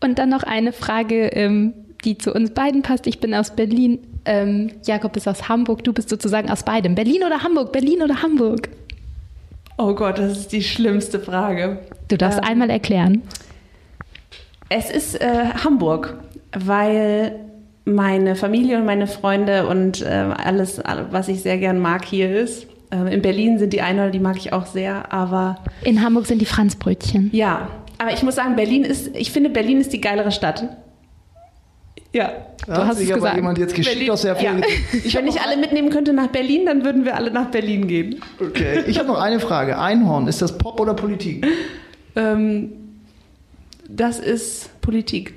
Und 0.02 0.18
dann 0.18 0.30
noch 0.30 0.42
eine 0.42 0.72
Frage, 0.72 1.28
ähm, 1.28 1.74
die 2.04 2.16
zu 2.16 2.32
uns 2.32 2.50
beiden 2.50 2.82
passt. 2.82 3.06
Ich 3.06 3.20
bin 3.20 3.34
aus 3.34 3.50
Berlin. 3.50 3.98
Ähm, 4.24 4.72
Jakob 4.84 5.16
ist 5.16 5.28
aus 5.28 5.48
Hamburg. 5.48 5.84
Du 5.84 5.92
bist 5.92 6.08
sozusagen 6.08 6.50
aus 6.50 6.62
beidem. 6.62 6.94
Berlin 6.94 7.22
oder 7.26 7.42
Hamburg? 7.42 7.72
Berlin 7.72 8.02
oder 8.02 8.22
Hamburg? 8.22 8.68
Oh 9.76 9.94
Gott, 9.94 10.18
das 10.18 10.32
ist 10.32 10.52
die 10.52 10.62
schlimmste 10.62 11.20
Frage. 11.20 11.78
Du 12.08 12.16
darfst 12.16 12.38
ähm, 12.38 12.44
einmal 12.44 12.70
erklären. 12.70 13.22
Es 14.68 14.90
ist 14.90 15.20
äh, 15.20 15.46
Hamburg, 15.64 16.18
weil 16.52 17.34
meine 17.84 18.36
Familie 18.36 18.78
und 18.78 18.84
meine 18.84 19.06
Freunde 19.06 19.66
und 19.66 20.02
äh, 20.02 20.06
alles, 20.06 20.82
was 21.10 21.28
ich 21.28 21.42
sehr 21.42 21.58
gern 21.58 21.78
mag, 21.78 22.04
hier 22.04 22.30
ist. 22.30 22.66
Äh, 22.90 23.14
in 23.14 23.22
Berlin 23.22 23.58
sind 23.58 23.72
die 23.72 23.80
Einhörner, 23.80 24.10
die 24.10 24.20
mag 24.20 24.36
ich 24.36 24.52
auch 24.52 24.66
sehr, 24.66 25.12
aber. 25.12 25.58
In 25.82 26.02
Hamburg 26.02 26.26
sind 26.26 26.40
die 26.40 26.46
Franzbrötchen. 26.46 27.30
Ja, 27.32 27.68
aber 28.00 28.14
ich 28.14 28.22
muss 28.22 28.36
sagen, 28.36 28.56
Berlin 28.56 28.82
ist, 28.82 29.14
ich 29.14 29.30
finde, 29.30 29.50
Berlin 29.50 29.78
ist 29.78 29.92
die 29.92 30.00
geilere 30.00 30.32
Stadt. 30.32 30.64
Ja, 32.14 32.32
du 32.66 32.72
hast 32.72 32.96
sich 32.96 33.10
es 33.10 33.14
gesagt. 33.14 33.36
jemand 33.36 33.58
jetzt 33.58 33.74
geschickt 33.74 33.94
Berlin, 33.94 34.10
aus 34.10 34.22
der 34.22 34.40
ja. 34.40 34.54
ich 35.04 35.14
Wenn 35.14 35.26
ich 35.26 35.38
alle 35.42 35.58
mitnehmen 35.58 35.90
könnte 35.90 36.14
nach 36.14 36.28
Berlin, 36.28 36.64
dann 36.64 36.82
würden 36.82 37.04
wir 37.04 37.14
alle 37.14 37.30
nach 37.30 37.50
Berlin 37.50 37.86
gehen. 37.88 38.22
Okay. 38.40 38.84
Ich 38.86 38.98
habe 38.98 39.06
noch 39.06 39.20
eine 39.20 39.38
Frage. 39.38 39.78
Einhorn, 39.78 40.28
ist 40.28 40.40
das 40.40 40.56
Pop 40.56 40.80
oder 40.80 40.94
Politik? 40.94 41.46
Ähm, 42.16 42.72
das 43.86 44.18
ist 44.18 44.80
Politik. 44.80 45.34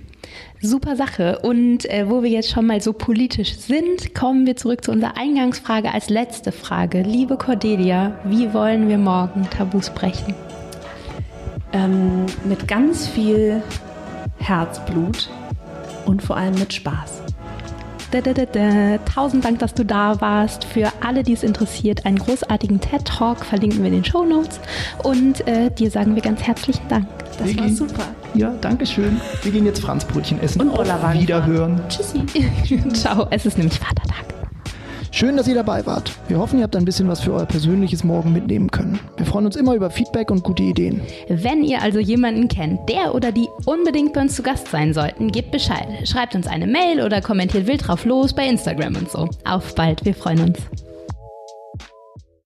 Super 0.62 0.96
Sache. 0.96 1.40
Und 1.40 1.84
äh, 1.90 2.10
wo 2.10 2.24
wir 2.24 2.30
jetzt 2.30 2.50
schon 2.50 2.66
mal 2.66 2.80
so 2.80 2.94
politisch 2.94 3.56
sind, 3.58 4.16
kommen 4.16 4.46
wir 4.46 4.56
zurück 4.56 4.86
zu 4.86 4.92
unserer 4.92 5.18
Eingangsfrage 5.18 5.94
als 5.94 6.10
letzte 6.10 6.54
Frage. 6.54 7.02
Liebe 7.02 7.36
Cordelia, 7.36 8.18
wie 8.24 8.54
wollen 8.54 8.88
wir 8.88 8.98
morgen 8.98 9.50
Tabus 9.50 9.90
brechen? 9.90 10.34
Ähm, 11.74 12.26
mit 12.46 12.68
ganz 12.68 13.08
viel 13.08 13.62
Herzblut 14.38 15.30
und 16.06 16.22
vor 16.22 16.38
allem 16.38 16.56
mit 16.56 16.74
Spaß. 16.74 17.24
Da, 18.12 18.22
da, 18.22 18.34
da, 18.46 18.98
Tausend 19.12 19.44
Dank, 19.44 19.58
dass 19.58 19.74
du 19.74 19.84
da 19.84 20.22
warst. 20.22 20.66
Für 20.66 20.92
alle, 21.02 21.24
die 21.24 21.34
es 21.34 21.42
interessiert, 21.42 22.06
einen 22.06 22.20
großartigen 22.20 22.80
TED 22.80 23.06
Talk 23.06 23.44
verlinken 23.44 23.80
wir 23.80 23.88
in 23.88 23.94
den 23.94 24.06
Show 24.06 24.24
Notes. 24.24 24.60
Und 25.02 25.48
äh, 25.48 25.72
dir 25.72 25.90
sagen 25.90 26.14
wir 26.14 26.22
ganz 26.22 26.44
herzlichen 26.44 26.88
Dank. 26.90 27.08
Das 27.40 27.48
wir 27.48 27.58
war 27.58 27.66
gehen, 27.66 27.76
super. 27.76 28.04
Ja, 28.36 28.54
danke 28.62 28.86
schön. 28.86 29.20
Wir 29.42 29.52
gehen 29.52 29.66
jetzt 29.66 29.80
Franzbrötchen 29.82 30.40
essen 30.42 30.70
und 30.70 30.78
Wiederhören. 30.78 31.82
Tschüssi. 31.90 32.22
Ciao, 32.94 33.26
es 33.32 33.48
ist 33.48 33.58
nämlich 33.58 33.80
Vatertag. 33.80 34.43
Schön 35.16 35.38
dass 35.38 35.48
ihr 35.48 35.54
dabei 35.54 35.86
wart. 35.86 36.12
Wir 36.28 36.40
hoffen, 36.40 36.58
ihr 36.58 36.64
habt 36.64 36.76
ein 36.76 36.86
bisschen 36.86 37.08
was 37.08 37.22
für 37.22 37.34
euer 37.34 37.46
persönliches 37.46 38.04
Morgen 38.04 38.34
mitnehmen 38.34 38.72
können. 38.72 39.00
Wir 39.16 39.28
freuen 39.28 39.46
uns 39.46 39.56
immer 39.56 39.76
über 39.76 39.92
Feedback 39.92 40.32
und 40.32 40.44
gute 40.44 40.64
Ideen. 40.64 41.02
Wenn 41.28 41.64
ihr 41.64 41.84
also 41.84 42.00
jemanden 42.00 42.48
kennt, 42.48 42.90
der 42.90 43.14
oder 43.14 43.32
die 43.32 43.48
unbedingt 43.66 44.14
bei 44.14 44.22
uns 44.22 44.36
zu 44.36 44.42
Gast 44.42 44.70
sein 44.70 44.92
sollten, 44.92 45.32
gebt 45.32 45.52
Bescheid. 45.52 45.86
Schreibt 46.10 46.34
uns 46.34 46.48
eine 46.48 46.66
Mail 46.66 47.00
oder 47.06 47.22
kommentiert 47.22 47.68
wild 47.68 47.88
drauf 47.88 48.06
los 48.06 48.34
bei 48.34 48.48
Instagram 48.48 48.96
und 48.96 49.12
so. 49.12 49.30
Auf 49.46 49.76
bald, 49.76 50.04
wir 50.04 50.16
freuen 50.16 50.46
uns. 50.46 50.58